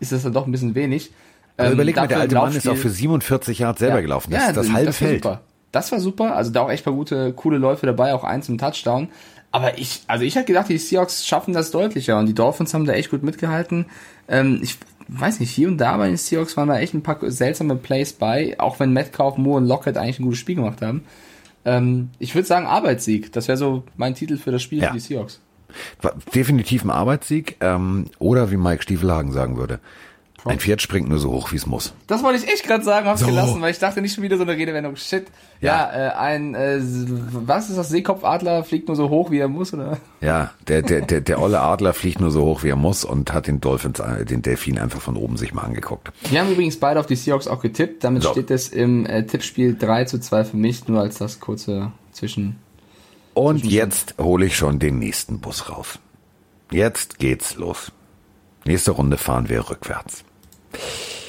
ist 0.00 0.12
das 0.12 0.22
dann 0.22 0.32
doch 0.32 0.46
ein 0.46 0.52
bisschen 0.52 0.74
wenig. 0.74 1.10
Ähm, 1.56 1.72
überleg 1.72 1.96
mal, 1.96 2.06
der 2.06 2.20
alte 2.20 2.34
Mann 2.36 2.54
ist 2.54 2.68
auch 2.68 2.76
für 2.76 2.90
47 2.90 3.60
Jahre 3.60 3.78
selber 3.78 3.96
ja, 3.96 4.00
gelaufen. 4.02 4.30
Das 4.30 4.42
ja, 4.42 4.48
ist 4.50 4.56
das 4.56 4.72
halbe 4.72 4.86
das 4.86 4.96
Feld. 4.98 5.22
Super. 5.22 5.40
Das 5.72 5.92
war 5.92 6.00
super. 6.00 6.36
Also 6.36 6.50
da 6.50 6.62
auch 6.62 6.70
echt 6.70 6.84
paar 6.84 6.94
gute, 6.94 7.32
coole 7.32 7.58
Läufe 7.58 7.86
dabei, 7.86 8.14
auch 8.14 8.24
eins 8.24 8.48
im 8.48 8.58
Touchdown. 8.58 9.08
Aber 9.50 9.78
ich, 9.78 10.02
also 10.06 10.24
ich 10.24 10.36
hätte 10.36 10.46
gedacht, 10.46 10.68
die 10.68 10.78
Seahawks 10.78 11.26
schaffen 11.26 11.54
das 11.54 11.70
deutlicher 11.70 12.18
und 12.18 12.26
die 12.26 12.34
Dolphins 12.34 12.74
haben 12.74 12.84
da 12.84 12.92
echt 12.92 13.10
gut 13.10 13.22
mitgehalten. 13.22 13.86
Ähm, 14.28 14.60
ich 14.62 14.76
weiß 15.08 15.40
nicht, 15.40 15.50
hier 15.50 15.68
und 15.68 15.78
da 15.78 15.96
bei 15.96 16.08
den 16.08 16.16
Seahawks 16.16 16.56
waren 16.56 16.68
da 16.68 16.78
echt 16.78 16.94
ein 16.94 17.02
paar 17.02 17.18
seltsame 17.30 17.76
Plays 17.76 18.12
bei, 18.12 18.54
auch 18.58 18.78
wenn 18.78 18.92
Metcalf, 18.92 19.36
Moore 19.36 19.58
und 19.58 19.66
Lockett 19.66 19.96
eigentlich 19.96 20.18
ein 20.18 20.24
gutes 20.24 20.38
Spiel 20.38 20.56
gemacht 20.56 20.82
haben. 20.82 21.04
Ähm, 21.64 22.10
ich 22.18 22.34
würde 22.34 22.46
sagen 22.46 22.66
Arbeitssieg. 22.66 23.32
Das 23.32 23.48
wäre 23.48 23.58
so 23.58 23.84
mein 23.96 24.14
Titel 24.14 24.36
für 24.36 24.52
das 24.52 24.62
Spiel 24.62 24.80
ja. 24.80 24.88
für 24.88 24.94
die 24.94 25.00
Seahawks. 25.00 25.40
Definitiv 26.34 26.84
ein 26.84 26.90
Arbeitssieg 26.90 27.56
ähm, 27.60 28.06
oder 28.18 28.50
wie 28.50 28.56
Mike 28.56 28.82
Stiefelhagen 28.82 29.32
sagen 29.32 29.56
würde, 29.56 29.80
ein 30.44 30.60
Pferd 30.60 30.80
springt 30.80 31.08
nur 31.08 31.18
so 31.18 31.30
hoch, 31.32 31.52
wie 31.52 31.56
es 31.56 31.66
muss. 31.66 31.92
Das 32.06 32.22
wollte 32.22 32.38
ich 32.38 32.50
echt 32.50 32.64
gerade 32.64 32.84
sagen, 32.84 33.06
hab's 33.06 33.20
so. 33.20 33.26
gelassen, 33.26 33.60
weil 33.60 33.72
ich 33.72 33.78
dachte 33.78 34.00
nicht 34.00 34.14
schon 34.14 34.22
wieder 34.22 34.36
so 34.36 34.44
eine 34.44 34.56
Redewendung. 34.56 34.96
Shit. 34.96 35.26
Ja, 35.60 35.90
ja 35.92 36.08
äh, 36.08 36.12
ein, 36.14 36.54
äh, 36.54 36.78
was 36.80 37.68
ist 37.68 37.76
das? 37.76 37.88
Seekopfadler 37.88 38.62
fliegt 38.62 38.88
nur 38.88 38.96
so 38.96 39.08
hoch, 39.08 39.30
wie 39.30 39.38
er 39.38 39.48
muss, 39.48 39.74
oder? 39.74 39.98
Ja, 40.20 40.52
der, 40.68 40.82
der, 40.82 41.00
der, 41.02 41.20
der 41.20 41.40
olle 41.40 41.60
Adler 41.60 41.92
fliegt 41.92 42.20
nur 42.20 42.30
so 42.30 42.44
hoch, 42.44 42.62
wie 42.62 42.68
er 42.68 42.76
muss 42.76 43.04
und 43.04 43.32
hat 43.32 43.46
den 43.48 43.60
Dolphins, 43.60 43.98
äh, 43.98 44.24
den 44.24 44.42
Delfin 44.42 44.78
einfach 44.78 45.00
von 45.00 45.16
oben 45.16 45.36
sich 45.36 45.52
mal 45.52 45.62
angeguckt. 45.62 46.12
Wir 46.30 46.40
haben 46.40 46.52
übrigens 46.52 46.78
beide 46.78 47.00
auf 47.00 47.06
die 47.06 47.16
Seahawks 47.16 47.48
auch 47.48 47.60
getippt. 47.60 48.04
Damit 48.04 48.22
so. 48.22 48.30
steht 48.30 48.50
es 48.50 48.68
im 48.68 49.06
äh, 49.06 49.24
Tippspiel 49.26 49.76
3 49.76 50.04
zu 50.04 50.20
2 50.20 50.44
für 50.44 50.56
mich, 50.56 50.86
nur 50.86 51.00
als 51.00 51.18
das 51.18 51.40
kurze 51.40 51.92
Zwischen. 52.12 52.56
Und 53.34 53.64
jetzt 53.64 54.14
hole 54.18 54.46
ich 54.46 54.56
schon 54.56 54.78
den 54.78 54.98
nächsten 54.98 55.40
Bus 55.40 55.68
raus. 55.68 55.98
Jetzt 56.70 57.18
geht's 57.18 57.56
los. 57.56 57.92
Nächste 58.64 58.90
Runde 58.90 59.16
fahren 59.16 59.48
wir 59.48 59.70
rückwärts. 59.70 60.24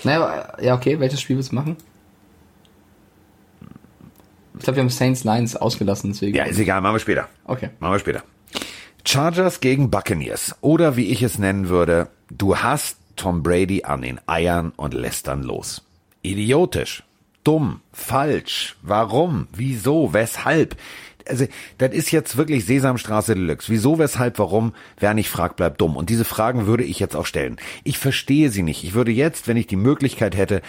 Naja, 0.04 0.58
ja, 0.62 0.76
okay, 0.76 1.00
welches 1.00 1.22
Spiel 1.22 1.36
willst 1.36 1.52
du 1.52 1.56
machen? 1.56 1.78
Ich 4.58 4.64
glaube, 4.64 4.78
wir 4.78 4.84
haben 4.84 4.90
Saints 4.90 5.24
Lions 5.24 5.56
ausgelassen, 5.56 6.12
deswegen. 6.12 6.36
Ja, 6.36 6.44
ist 6.44 6.60
egal, 6.60 6.82
machen 6.82 6.96
wir 6.96 7.00
später. 7.00 7.30
Okay. 7.46 7.70
Machen 7.80 7.94
wir 7.94 8.00
später. 8.00 8.24
Chargers 9.06 9.62
gegen 9.62 9.90
Buccaneers. 9.90 10.56
Oder 10.62 10.98
wie 10.98 11.06
ich 11.06 11.24
es 11.24 11.40
nennen 11.40 11.70
würde, 11.70 12.10
du 12.30 12.58
hast 12.58 12.98
Tom 13.16 13.42
Brady 13.42 13.84
an 13.84 14.02
den 14.02 14.20
Eiern 14.28 14.72
und 14.76 14.94
lässt 14.94 15.28
dann 15.28 15.44
los. 15.44 15.82
Idiotisch. 16.22 17.04
Dumm. 17.44 17.82
Falsch. 17.94 18.76
Warum? 18.82 19.48
Wieso? 19.54 20.14
Weshalb? 20.14 20.76
Also, 21.30 21.46
das 21.78 21.94
ist 21.94 22.12
jetzt 22.12 22.38
wirklich 22.38 22.66
Sesamstraße 22.66 23.36
Deluxe. 23.36 23.72
Wieso, 23.72 24.00
weshalb, 24.00 24.40
warum? 24.40 24.74
Wer 25.00 25.14
nicht 25.14 25.30
fragt, 25.30 25.56
bleibt 25.56 25.80
dumm. 25.80 25.96
Und 25.96 26.10
diese 26.10 26.26
Fragen 26.26 26.66
würde 26.66 26.84
ich 26.84 27.00
jetzt 27.00 27.16
auch 27.16 27.26
stellen. 27.26 27.58
Ich 27.84 27.98
verstehe 27.98 28.50
sie 28.50 28.64
nicht. 28.64 28.84
Ich 28.84 28.94
würde 28.94 29.12
jetzt, 29.12 29.48
wenn 29.48 29.58
ich 29.58 29.68
die 29.68 29.76
Möglichkeit 29.76 30.36
hätte, 30.36 30.62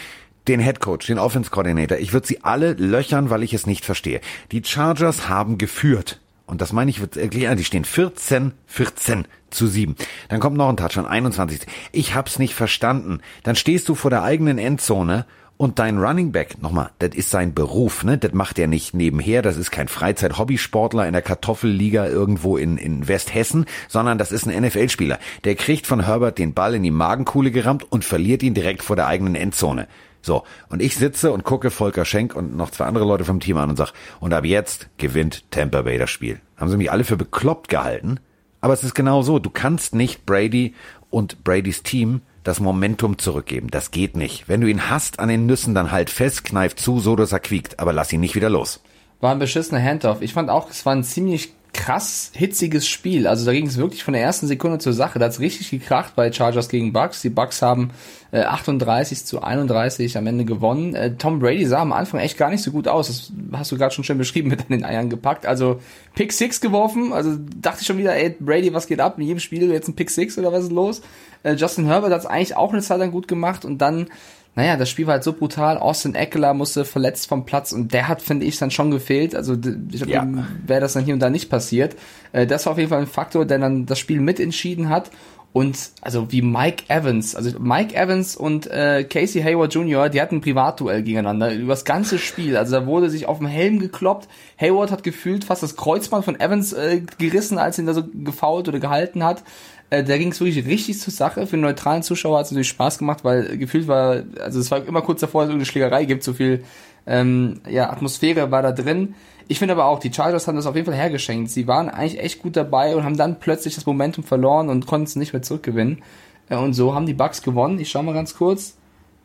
den 0.48 0.60
Head 0.60 0.80
Coach, 0.80 1.06
den 1.06 1.18
Offense 1.18 1.50
Coordinator, 1.50 1.98
ich 1.98 2.12
würde 2.12 2.26
sie 2.26 2.42
alle 2.44 2.72
löchern, 2.74 3.30
weil 3.30 3.42
ich 3.42 3.54
es 3.54 3.66
nicht 3.66 3.84
verstehe. 3.84 4.20
Die 4.52 4.62
Chargers 4.64 5.28
haben 5.28 5.58
geführt. 5.58 6.20
Und 6.46 6.60
das 6.60 6.72
meine 6.72 6.90
ich 6.90 7.00
wirklich, 7.00 7.48
die 7.48 7.64
stehen 7.64 7.84
14, 7.84 8.52
14 8.66 9.26
zu 9.50 9.68
7. 9.68 9.94
Dann 10.28 10.40
kommt 10.40 10.56
noch 10.56 10.68
ein 10.68 10.76
Touchdown, 10.76 11.06
21. 11.06 11.60
Ich 11.92 12.14
hab's 12.16 12.40
nicht 12.40 12.54
verstanden. 12.54 13.20
Dann 13.44 13.54
stehst 13.54 13.88
du 13.88 13.94
vor 13.94 14.10
der 14.10 14.24
eigenen 14.24 14.58
Endzone 14.58 15.26
und 15.60 15.78
dein 15.78 15.98
Running 15.98 16.32
Back, 16.32 16.62
nochmal, 16.62 16.88
das 17.00 17.14
ist 17.14 17.28
sein 17.28 17.52
Beruf, 17.52 18.02
ne? 18.02 18.16
Das 18.16 18.32
macht 18.32 18.58
er 18.58 18.66
nicht 18.66 18.94
nebenher, 18.94 19.42
das 19.42 19.58
ist 19.58 19.70
kein 19.70 19.88
Freizeit-Hobbysportler 19.88 21.06
in 21.06 21.12
der 21.12 21.20
Kartoffelliga 21.20 22.06
irgendwo 22.06 22.56
in, 22.56 22.78
in 22.78 23.08
Westhessen, 23.08 23.66
sondern 23.86 24.16
das 24.16 24.32
ist 24.32 24.48
ein 24.48 24.58
NFL-Spieler. 24.58 25.18
Der 25.44 25.56
kriegt 25.56 25.86
von 25.86 26.06
Herbert 26.06 26.38
den 26.38 26.54
Ball 26.54 26.76
in 26.76 26.82
die 26.82 26.90
Magenkuhle 26.90 27.50
gerammt 27.50 27.84
und 27.92 28.06
verliert 28.06 28.42
ihn 28.42 28.54
direkt 28.54 28.82
vor 28.82 28.96
der 28.96 29.06
eigenen 29.06 29.34
Endzone. 29.34 29.86
So, 30.22 30.44
und 30.70 30.80
ich 30.80 30.96
sitze 30.96 31.30
und 31.30 31.44
gucke 31.44 31.70
Volker 31.70 32.06
Schenk 32.06 32.34
und 32.34 32.56
noch 32.56 32.70
zwei 32.70 32.86
andere 32.86 33.04
Leute 33.04 33.26
vom 33.26 33.40
Team 33.40 33.58
an 33.58 33.68
und 33.68 33.76
sag, 33.76 33.92
und 34.18 34.32
ab 34.32 34.46
jetzt 34.46 34.88
gewinnt 34.96 35.44
Tampa 35.50 35.82
Bay 35.82 35.98
das 35.98 36.08
Spiel. 36.08 36.40
Haben 36.56 36.70
sie 36.70 36.78
mich 36.78 36.90
alle 36.90 37.04
für 37.04 37.18
bekloppt 37.18 37.68
gehalten? 37.68 38.18
Aber 38.62 38.72
es 38.72 38.82
ist 38.82 38.94
genau 38.94 39.20
so, 39.20 39.38
du 39.38 39.50
kannst 39.50 39.94
nicht 39.94 40.24
Brady 40.24 40.74
und 41.10 41.44
Bradys 41.44 41.82
Team 41.82 42.22
das 42.44 42.60
Momentum 42.60 43.18
zurückgeben. 43.18 43.68
Das 43.70 43.90
geht 43.90 44.16
nicht. 44.16 44.48
Wenn 44.48 44.60
du 44.60 44.66
ihn 44.66 44.90
hast 44.90 45.18
an 45.18 45.28
den 45.28 45.46
Nüssen, 45.46 45.74
dann 45.74 45.90
halt 45.90 46.10
fest, 46.10 46.44
kneif 46.44 46.76
zu, 46.76 47.00
so 47.00 47.16
dass 47.16 47.32
er 47.32 47.40
quiekt, 47.40 47.78
aber 47.78 47.92
lass 47.92 48.12
ihn 48.12 48.20
nicht 48.20 48.34
wieder 48.34 48.50
los. 48.50 48.80
War 49.20 49.32
ein 49.32 49.38
beschissener 49.38 49.82
Handoff. 49.82 50.22
Ich 50.22 50.32
fand 50.32 50.48
auch, 50.48 50.70
es 50.70 50.86
war 50.86 50.94
ein 50.94 51.04
ziemlich 51.04 51.52
krass 51.72 52.32
hitziges 52.34 52.88
Spiel. 52.88 53.26
Also 53.26 53.46
da 53.46 53.52
ging 53.52 53.66
es 53.66 53.76
wirklich 53.76 54.02
von 54.02 54.14
der 54.14 54.22
ersten 54.22 54.46
Sekunde 54.46 54.78
zur 54.78 54.92
Sache. 54.92 55.18
Da 55.18 55.26
hat's 55.26 55.40
richtig 55.40 55.70
gekracht 55.70 56.14
bei 56.16 56.32
Chargers 56.32 56.68
gegen 56.68 56.92
Bucks. 56.92 57.22
Die 57.22 57.30
Bucks 57.30 57.62
haben 57.62 57.90
äh, 58.32 58.42
38 58.42 59.24
zu 59.24 59.42
31 59.42 60.18
am 60.18 60.26
Ende 60.26 60.44
gewonnen. 60.44 60.94
Äh, 60.94 61.16
Tom 61.16 61.38
Brady 61.38 61.66
sah 61.66 61.80
am 61.80 61.92
Anfang 61.92 62.20
echt 62.20 62.36
gar 62.36 62.50
nicht 62.50 62.62
so 62.62 62.70
gut 62.72 62.88
aus. 62.88 63.06
Das 63.06 63.32
hast 63.52 63.72
du 63.72 63.78
gerade 63.78 63.94
schon 63.94 64.04
schön 64.04 64.18
beschrieben, 64.18 64.48
mit 64.48 64.68
den 64.68 64.84
Eiern 64.84 65.10
gepackt. 65.10 65.46
Also 65.46 65.80
Pick 66.14 66.32
Six 66.32 66.60
geworfen. 66.60 67.12
Also 67.12 67.36
dachte 67.60 67.78
ich 67.80 67.86
schon 67.86 67.98
wieder, 67.98 68.14
ey, 68.14 68.34
Brady, 68.38 68.74
was 68.74 68.86
geht 68.86 69.00
ab? 69.00 69.18
In 69.18 69.24
jedem 69.24 69.40
Spiel 69.40 69.70
jetzt 69.70 69.88
ein 69.88 69.94
Pick 69.94 70.10
Six 70.10 70.38
oder 70.38 70.52
was 70.52 70.64
ist 70.64 70.72
los? 70.72 71.02
Äh, 71.42 71.54
Justin 71.54 71.86
Herbert 71.86 72.12
hat's 72.12 72.26
eigentlich 72.26 72.56
auch 72.56 72.72
eine 72.72 72.82
Zeit 72.82 72.98
lang 72.98 73.12
gut 73.12 73.28
gemacht 73.28 73.64
und 73.64 73.78
dann 73.78 74.08
naja, 74.56 74.76
das 74.76 74.90
Spiel 74.90 75.06
war 75.06 75.14
halt 75.14 75.24
so 75.24 75.32
brutal. 75.32 75.78
Austin 75.78 76.14
Eckler 76.14 76.54
musste 76.54 76.84
verletzt 76.84 77.28
vom 77.28 77.46
Platz 77.46 77.72
und 77.72 77.92
der 77.92 78.08
hat, 78.08 78.20
finde 78.20 78.46
ich, 78.46 78.58
dann 78.58 78.70
schon 78.70 78.90
gefehlt. 78.90 79.34
Also 79.34 79.56
ich 79.92 80.00
ja. 80.00 80.26
wäre 80.66 80.80
das 80.80 80.94
dann 80.94 81.04
hier 81.04 81.14
und 81.14 81.20
da 81.20 81.30
nicht 81.30 81.48
passiert. 81.48 81.96
Äh, 82.32 82.46
das 82.46 82.66
war 82.66 82.72
auf 82.72 82.78
jeden 82.78 82.90
Fall 82.90 83.00
ein 83.00 83.06
Faktor, 83.06 83.44
der 83.44 83.58
dann 83.58 83.86
das 83.86 83.98
Spiel 83.98 84.20
mitentschieden 84.20 84.88
hat. 84.88 85.10
Und 85.52 85.76
also 86.00 86.30
wie 86.30 86.42
Mike 86.42 86.84
Evans, 86.88 87.34
also 87.34 87.58
Mike 87.58 87.94
Evans 87.94 88.36
und 88.36 88.68
äh, 88.68 89.02
Casey 89.02 89.42
Hayward 89.42 89.74
Jr., 89.74 90.08
die 90.08 90.20
hatten 90.20 90.36
ein 90.36 90.40
Privatduell 90.40 91.02
gegeneinander 91.02 91.52
über 91.52 91.72
das 91.72 91.84
ganze 91.84 92.18
Spiel. 92.18 92.56
Also 92.56 92.72
da 92.78 92.86
wurde 92.86 93.10
sich 93.10 93.26
auf 93.26 93.38
dem 93.38 93.48
Helm 93.48 93.80
gekloppt. 93.80 94.28
Hayward 94.60 94.92
hat 94.92 95.02
gefühlt 95.02 95.44
fast 95.44 95.64
das 95.64 95.74
Kreuzband 95.74 96.24
von 96.24 96.38
Evans 96.38 96.72
äh, 96.72 97.02
gerissen, 97.18 97.58
als 97.58 97.78
ihn 97.80 97.86
da 97.86 97.94
so 97.94 98.04
gefault 98.12 98.68
oder 98.68 98.78
gehalten 98.78 99.24
hat. 99.24 99.42
Äh, 99.90 100.04
da 100.04 100.16
ging 100.16 100.30
es 100.30 100.40
wirklich 100.40 100.64
richtig 100.66 101.00
zur 101.00 101.12
Sache. 101.12 101.46
Für 101.46 101.56
den 101.56 101.62
neutralen 101.62 102.02
Zuschauer 102.02 102.38
hat 102.38 102.46
es 102.46 102.52
natürlich 102.52 102.68
Spaß 102.68 102.98
gemacht, 102.98 103.24
weil 103.24 103.58
gefühlt 103.58 103.88
war, 103.88 104.22
also 104.40 104.60
es 104.60 104.70
war 104.70 104.84
immer 104.86 105.02
kurz 105.02 105.20
davor, 105.20 105.42
dass 105.42 105.48
es 105.48 105.50
irgendeine 105.50 105.66
Schlägerei 105.66 106.04
gibt, 106.04 106.22
so 106.22 106.32
viel 106.32 106.64
ähm, 107.06 107.60
ja, 107.68 107.90
Atmosphäre 107.90 108.50
war 108.50 108.62
da 108.62 108.72
drin. 108.72 109.14
Ich 109.48 109.58
finde 109.58 109.74
aber 109.74 109.86
auch, 109.86 109.98
die 109.98 110.12
Chargers 110.12 110.46
haben 110.46 110.54
das 110.54 110.66
auf 110.66 110.76
jeden 110.76 110.86
Fall 110.86 110.94
hergeschenkt. 110.94 111.50
Sie 111.50 111.66
waren 111.66 111.88
eigentlich 111.88 112.20
echt 112.20 112.40
gut 112.40 112.56
dabei 112.56 112.94
und 112.94 113.02
haben 113.02 113.16
dann 113.16 113.40
plötzlich 113.40 113.74
das 113.74 113.84
Momentum 113.84 114.22
verloren 114.22 114.68
und 114.68 114.86
konnten 114.86 115.06
es 115.06 115.16
nicht 115.16 115.32
mehr 115.32 115.42
zurückgewinnen. 115.42 116.02
Äh, 116.48 116.56
und 116.56 116.74
so 116.74 116.94
haben 116.94 117.06
die 117.06 117.14
Bucks 117.14 117.42
gewonnen. 117.42 117.80
Ich 117.80 117.90
schau 117.90 118.02
mal 118.04 118.14
ganz 118.14 118.36
kurz. 118.36 118.76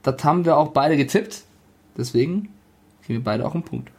Das 0.01 0.23
haben 0.23 0.45
wir 0.45 0.57
auch 0.57 0.69
beide 0.69 0.97
getippt. 0.97 1.43
Deswegen 1.95 2.49
kriegen 3.05 3.19
wir 3.19 3.23
beide 3.23 3.45
auch 3.45 3.53
einen 3.53 3.63
Punkt. 3.63 3.91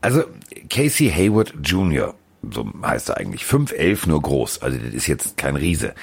Also 0.00 0.24
Casey 0.68 1.08
Hayward 1.08 1.54
Jr 1.62 2.14
so 2.52 2.66
heißt 2.82 3.10
er 3.10 3.18
eigentlich, 3.18 3.42
5'11 3.42 4.08
nur 4.08 4.22
groß. 4.22 4.62
Also 4.62 4.78
das 4.78 4.94
ist 4.94 5.06
jetzt 5.06 5.36
kein 5.36 5.56
Riese. 5.56 5.94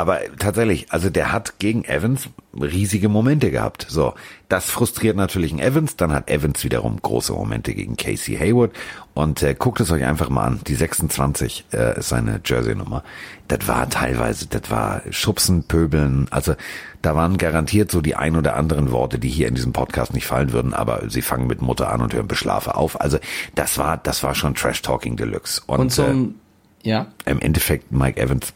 Aber 0.00 0.20
tatsächlich, 0.38 0.90
also 0.92 1.10
der 1.10 1.30
hat 1.30 1.58
gegen 1.58 1.84
Evans 1.84 2.30
riesige 2.54 3.10
Momente 3.10 3.50
gehabt. 3.50 3.84
So, 3.86 4.14
das 4.48 4.64
frustriert 4.64 5.14
natürlich 5.14 5.50
einen 5.50 5.60
Evans. 5.60 5.96
Dann 5.96 6.10
hat 6.10 6.30
Evans 6.30 6.64
wiederum 6.64 7.02
große 7.02 7.34
Momente 7.34 7.74
gegen 7.74 7.96
Casey 7.96 8.34
Hayward. 8.34 8.72
Und 9.12 9.42
äh, 9.42 9.54
guckt 9.54 9.78
es 9.78 9.90
euch 9.90 10.06
einfach 10.06 10.30
mal 10.30 10.44
an. 10.44 10.60
Die 10.66 10.74
26 10.74 11.66
äh, 11.74 11.98
ist 11.98 12.08
seine 12.08 12.40
Jersey-Nummer. 12.42 13.04
Das 13.48 13.68
war 13.68 13.90
teilweise, 13.90 14.46
das 14.46 14.70
war 14.70 15.02
Schubsen, 15.10 15.64
Pöbeln. 15.64 16.28
Also 16.30 16.54
da 17.02 17.14
waren 17.14 17.36
garantiert 17.36 17.90
so 17.90 18.00
die 18.00 18.16
ein 18.16 18.36
oder 18.36 18.56
anderen 18.56 18.92
Worte, 18.92 19.18
die 19.18 19.28
hier 19.28 19.48
in 19.48 19.54
diesem 19.54 19.74
Podcast 19.74 20.14
nicht 20.14 20.26
fallen 20.26 20.52
würden. 20.52 20.72
Aber 20.72 21.10
sie 21.10 21.20
fangen 21.20 21.46
mit 21.46 21.60
Mutter 21.60 21.92
an 21.92 22.00
und 22.00 22.14
hören 22.14 22.26
Beschlafe 22.26 22.74
auf. 22.74 22.98
Also 22.98 23.18
das 23.54 23.76
war, 23.76 23.98
das 23.98 24.22
war 24.22 24.34
schon 24.34 24.54
Trash-Talking 24.54 25.16
Deluxe. 25.16 25.60
Und, 25.66 25.80
und 25.80 25.90
zum, 25.92 26.36
äh, 26.84 26.88
ja. 26.88 27.08
Im 27.26 27.38
Endeffekt 27.40 27.92
Mike 27.92 28.18
Evans 28.18 28.54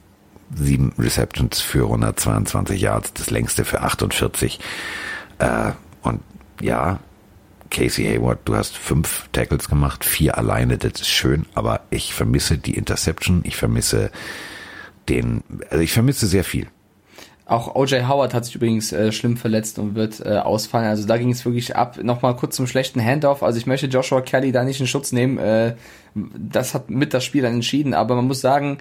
sieben 0.54 0.92
Receptions 0.98 1.60
für 1.60 1.84
122 1.84 2.80
Yards, 2.80 3.12
das 3.14 3.30
längste 3.30 3.64
für 3.64 3.82
48. 3.82 4.60
Äh, 5.38 5.72
und 6.02 6.20
ja, 6.60 7.00
Casey 7.70 8.04
Hayward, 8.04 8.40
du 8.44 8.54
hast 8.54 8.76
fünf 8.76 9.28
Tackles 9.32 9.68
gemacht, 9.68 10.04
vier 10.04 10.38
alleine, 10.38 10.78
das 10.78 11.00
ist 11.00 11.08
schön, 11.08 11.46
aber 11.54 11.80
ich 11.90 12.14
vermisse 12.14 12.56
die 12.56 12.74
Interception, 12.74 13.42
ich 13.44 13.56
vermisse 13.56 14.10
den, 15.08 15.42
also 15.70 15.82
ich 15.82 15.92
vermisse 15.92 16.26
sehr 16.26 16.44
viel. 16.44 16.68
Auch 17.46 17.74
OJ 17.74 18.04
Howard 18.08 18.32
hat 18.32 18.46
sich 18.46 18.54
übrigens 18.54 18.90
äh, 18.92 19.12
schlimm 19.12 19.36
verletzt 19.36 19.78
und 19.78 19.94
wird 19.94 20.24
äh, 20.24 20.38
ausfallen. 20.38 20.88
Also 20.88 21.06
da 21.06 21.18
ging 21.18 21.30
es 21.30 21.44
wirklich 21.44 21.76
ab. 21.76 22.02
Nochmal 22.02 22.36
kurz 22.36 22.56
zum 22.56 22.66
schlechten 22.66 23.04
Handoff. 23.04 23.42
Also 23.42 23.58
ich 23.58 23.66
möchte 23.66 23.86
Joshua 23.86 24.22
Kelly 24.22 24.50
da 24.50 24.64
nicht 24.64 24.80
in 24.80 24.86
Schutz 24.86 25.12
nehmen. 25.12 25.36
Äh, 25.36 25.74
das 26.14 26.72
hat 26.72 26.88
mit 26.88 27.12
das 27.12 27.22
Spiel 27.22 27.42
dann 27.42 27.52
entschieden. 27.54 27.92
Aber 27.92 28.16
man 28.16 28.26
muss 28.26 28.40
sagen, 28.40 28.78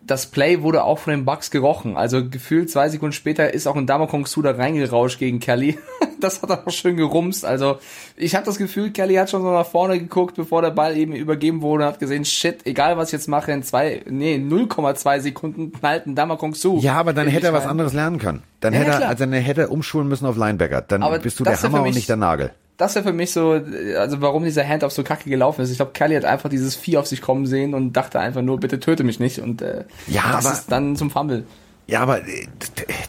das 0.00 0.26
Play 0.26 0.62
wurde 0.62 0.84
auch 0.84 0.98
von 0.98 1.12
den 1.12 1.24
Bucks 1.24 1.50
gerochen. 1.50 1.96
Also 1.96 2.28
gefühlt 2.28 2.70
zwei 2.70 2.88
Sekunden 2.88 3.12
später 3.12 3.52
ist 3.52 3.66
auch 3.66 3.76
ein 3.76 3.86
Damakong 3.86 4.26
Su 4.26 4.42
da 4.42 4.52
reingerauscht 4.52 5.18
gegen 5.18 5.38
Kelly. 5.40 5.78
das 6.20 6.42
hat 6.42 6.50
er 6.50 6.66
auch 6.66 6.70
schön 6.70 6.96
gerumst. 6.96 7.44
Also 7.44 7.78
ich 8.16 8.34
habe 8.34 8.46
das 8.46 8.58
Gefühl, 8.58 8.90
Kelly 8.90 9.14
hat 9.14 9.30
schon 9.30 9.42
so 9.42 9.50
nach 9.50 9.66
vorne 9.66 9.98
geguckt, 9.98 10.36
bevor 10.36 10.62
der 10.62 10.70
Ball 10.70 10.96
eben 10.96 11.12
übergeben 11.12 11.60
wurde 11.62 11.84
und 11.84 11.90
hat 11.90 12.00
gesehen, 12.00 12.24
shit, 12.24 12.66
egal 12.66 12.96
was 12.96 13.08
ich 13.08 13.12
jetzt 13.12 13.28
mache, 13.28 13.52
in 13.52 13.62
zwei, 13.62 14.02
nee, 14.08 14.36
0,2 14.36 15.20
Sekunden 15.20 15.72
knallt 15.72 16.06
ein 16.06 16.14
Damakong 16.14 16.54
Su. 16.54 16.78
Ja, 16.78 16.94
aber 16.94 17.12
dann 17.12 17.28
hätte 17.28 17.46
er 17.46 17.52
was 17.52 17.66
anderes 17.66 17.92
lernen 17.92 18.18
können. 18.18 18.42
Dann 18.60 18.72
ja, 18.72 18.80
hätte 18.80 19.02
er, 19.02 19.08
also 19.08 19.24
dann 19.24 19.32
hätte 19.32 19.62
er 19.62 19.70
umschulen 19.70 20.08
müssen 20.08 20.26
auf 20.26 20.36
Linebacker. 20.36 20.82
Dann 20.82 21.02
aber 21.02 21.18
bist 21.18 21.38
du 21.38 21.44
der 21.44 21.60
Hammer 21.62 21.82
und 21.82 21.94
nicht 21.94 22.08
der 22.08 22.16
Nagel 22.16 22.52
das 22.78 22.94
wäre 22.94 23.04
für 23.04 23.12
mich 23.12 23.32
so, 23.32 23.60
also 23.96 24.20
warum 24.22 24.44
dieser 24.44 24.66
Handoff 24.66 24.92
so 24.92 25.02
kacke 25.02 25.28
gelaufen 25.28 25.60
ist. 25.62 25.70
Ich 25.70 25.76
glaube, 25.76 25.90
Kelly 25.92 26.14
hat 26.14 26.24
einfach 26.24 26.48
dieses 26.48 26.76
Vieh 26.76 26.96
auf 26.96 27.08
sich 27.08 27.20
kommen 27.20 27.44
sehen 27.44 27.74
und 27.74 27.92
dachte 27.92 28.20
einfach 28.20 28.40
nur, 28.40 28.58
bitte 28.60 28.78
töte 28.78 29.02
mich 29.02 29.18
nicht. 29.18 29.40
Und 29.40 29.60
äh, 29.60 29.84
ja, 30.06 30.32
das 30.32 30.46
aber, 30.46 30.54
ist 30.54 30.72
dann 30.72 30.96
zum 30.96 31.10
Fumble. 31.10 31.44
Ja, 31.88 32.00
aber 32.00 32.20
äh, 32.26 32.46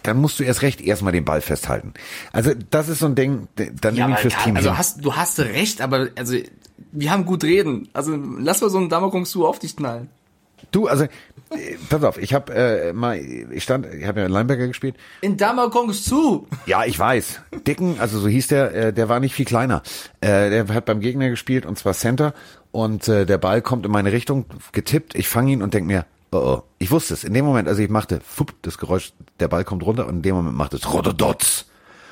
dann 0.02 0.18
musst 0.18 0.40
du 0.40 0.44
erst 0.44 0.64
recht 0.64 0.82
erstmal 0.82 1.14
den 1.14 1.24
Ball 1.24 1.42
festhalten. 1.42 1.94
Also 2.32 2.52
das 2.72 2.90
ist 2.90 3.00
so 3.00 3.06
ein 3.06 3.16
Ding, 3.16 3.48
dann 3.56 3.96
ja, 3.96 4.08
nehme 4.08 4.18
ich 4.18 4.22
fürs 4.22 4.44
Team 4.44 4.56
Also 4.56 4.70
hin. 4.70 4.78
hast, 4.78 5.06
du 5.06 5.16
hast 5.16 5.40
recht, 5.40 5.82
aber 5.82 6.10
also 6.18 6.36
wir 6.92 7.12
haben 7.12 7.26
gut 7.26 7.44
reden. 7.44 7.90
Also 7.94 8.18
lass 8.40 8.62
mal 8.62 8.72
so 8.72 8.80
einen 8.80 8.90
Damoklong 8.90 9.28
auf 9.44 9.60
dich 9.60 9.76
knallen. 9.76 10.10
Du, 10.72 10.88
also, 10.88 11.06
pass 11.90 12.04
auf, 12.04 12.18
ich 12.18 12.34
habe 12.34 12.54
äh, 12.54 12.94
mal, 12.94 13.18
ich 13.18 13.64
stand, 13.64 13.86
ich 13.94 14.06
habe 14.06 14.20
ja 14.20 14.26
in 14.26 14.32
Linebacker 14.32 14.68
gespielt. 14.68 14.96
In 15.22 15.38
Dama 15.38 15.70
kommst 15.70 16.06
zu. 16.06 16.48
Ja, 16.66 16.86
ich 16.86 16.98
weiß. 16.98 17.42
Dicken, 17.66 18.00
also 18.00 18.20
so 18.20 18.28
hieß 18.28 18.48
der, 18.48 18.76
äh, 18.76 18.94
der 18.94 19.10
war 19.10 19.20
nicht 19.20 19.34
viel 19.34 19.46
kleiner. 19.46 19.82
Äh, 20.22 20.50
der 20.50 20.68
hat 20.70 20.86
beim 20.86 21.00
Gegner 21.00 21.30
gespielt 21.30 21.66
und 21.66 21.78
zwar 21.78 21.94
Center 21.94 22.34
und 22.72 23.08
äh, 23.08 23.26
der 23.26 23.38
Ball 23.38 23.62
kommt 23.62 23.86
in 23.86 23.92
meine 23.92 24.12
Richtung, 24.12 24.46
getippt, 24.72 25.16
ich 25.16 25.28
fange 25.28 25.52
ihn 25.52 25.62
und 25.62 25.74
denk 25.74 25.88
mir, 25.88 26.06
oh, 26.32 26.38
oh. 26.38 26.64
Ich 26.78 26.92
wusste 26.92 27.14
es. 27.14 27.24
In 27.24 27.34
dem 27.34 27.46
Moment, 27.46 27.68
also 27.68 27.82
ich 27.82 27.90
machte, 27.90 28.22
fupp, 28.26 28.54
das 28.62 28.78
Geräusch, 28.78 29.14
der 29.40 29.48
Ball 29.48 29.64
kommt 29.64 29.84
runter 29.84 30.08
und 30.08 30.18
in 30.18 30.22
dem 30.22 30.36
Moment 30.36 30.56
macht 30.56 30.74
es 30.74 30.92
Rododotz. 30.94 31.66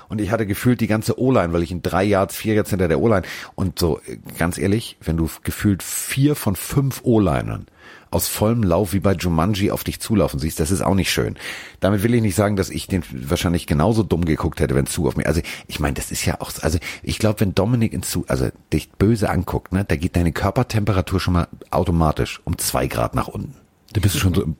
und 0.10 0.20
ich 0.20 0.32
hatte 0.32 0.46
gefühlt 0.46 0.82
die 0.82 0.88
ganze 0.88 1.20
O-Line, 1.20 1.54
weil 1.54 1.64
ich 1.64 1.72
in 1.72 1.82
drei 1.82 2.04
Yards, 2.04 2.36
vier 2.36 2.56
Yards 2.56 2.72
hinter 2.72 2.88
der 2.88 3.00
O-Line 3.00 3.24
und 3.56 3.78
so, 3.80 4.00
äh, 4.08 4.18
ganz 4.38 4.58
ehrlich, 4.58 4.98
wenn 5.02 5.16
du 5.16 5.30
gefühlt 5.44 5.84
vier 5.84 6.36
von 6.36 6.56
fünf 6.56 7.02
O-Linern 7.04 7.68
aus 8.12 8.28
vollem 8.28 8.64
Lauf 8.64 8.94
wie 8.94 9.00
bei 9.00 9.14
Jumanji 9.14 9.72
auf 9.72 9.84
dich 9.84 10.00
zulaufen 10.00 10.40
siehst, 10.40 10.60
das 10.60 10.72
ist 10.72 10.82
auch 10.82 10.96
nicht 10.96 11.12
schön. 11.12 11.36
Damit 11.80 12.04
will 12.04 12.14
ich 12.14 12.22
nicht 12.22 12.36
sagen, 12.36 12.56
dass 12.56 12.70
ich 12.70 12.88
den 12.88 13.04
wahrscheinlich 13.12 13.68
genauso 13.68 14.04
dumm 14.04 14.26
geguckt 14.26 14.60
hätte, 14.60 14.76
wenn 14.76 14.86
zu 14.86 15.08
auf 15.08 15.16
mich. 15.16 15.28
Also 15.28 15.42
ich 15.68 15.80
meine, 15.80 15.96
das 15.96 16.12
ist 16.12 16.26
ja 16.26 16.40
auch, 16.42 16.52
also 16.62 16.80
ich 17.04 17.20
glaube, 17.20 17.42
wenn 17.42 17.56
Dominik 17.56 17.94
ins 17.94 18.10
zu, 18.10 18.26
also 18.28 18.50
dich 18.74 18.92
böse 18.92 19.30
anguckt, 19.30 19.74
ne, 19.74 19.86
da 19.86 19.96
geht 19.96 20.16
deine 20.16 20.32
Körpertemperatur 20.32 21.20
schon 21.20 21.34
mal 21.34 21.48
automatisch 21.72 22.42
um 22.44 22.58
zwei 22.58 22.88
Grad 22.88 23.16
nach 23.16 23.28
unten. 23.28 23.56
Da 23.94 24.02
bist 24.02 24.16
du 24.16 24.20
schon 24.20 24.34
so 24.34 24.44
im 24.44 24.56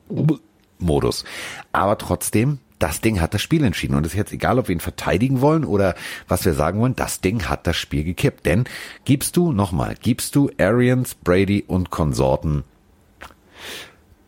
Modus. 0.78 1.24
Aber 1.72 1.98
trotzdem, 1.98 2.58
das 2.78 3.00
Ding 3.00 3.20
hat 3.20 3.34
das 3.34 3.42
Spiel 3.42 3.64
entschieden. 3.64 3.94
Und 3.94 4.06
es 4.06 4.12
ist 4.12 4.18
jetzt 4.18 4.32
egal, 4.32 4.58
ob 4.58 4.68
wir 4.68 4.74
ihn 4.74 4.80
verteidigen 4.80 5.40
wollen 5.40 5.64
oder 5.64 5.94
was 6.28 6.44
wir 6.44 6.54
sagen 6.54 6.80
wollen, 6.80 6.96
das 6.96 7.20
Ding 7.20 7.48
hat 7.48 7.66
das 7.66 7.76
Spiel 7.76 8.04
gekippt. 8.04 8.46
Denn 8.46 8.64
gibst 9.04 9.36
du, 9.36 9.52
nochmal, 9.52 9.94
gibst 10.00 10.36
du 10.36 10.50
Arians, 10.58 11.14
Brady 11.14 11.64
und 11.66 11.90
Konsorten 11.90 12.64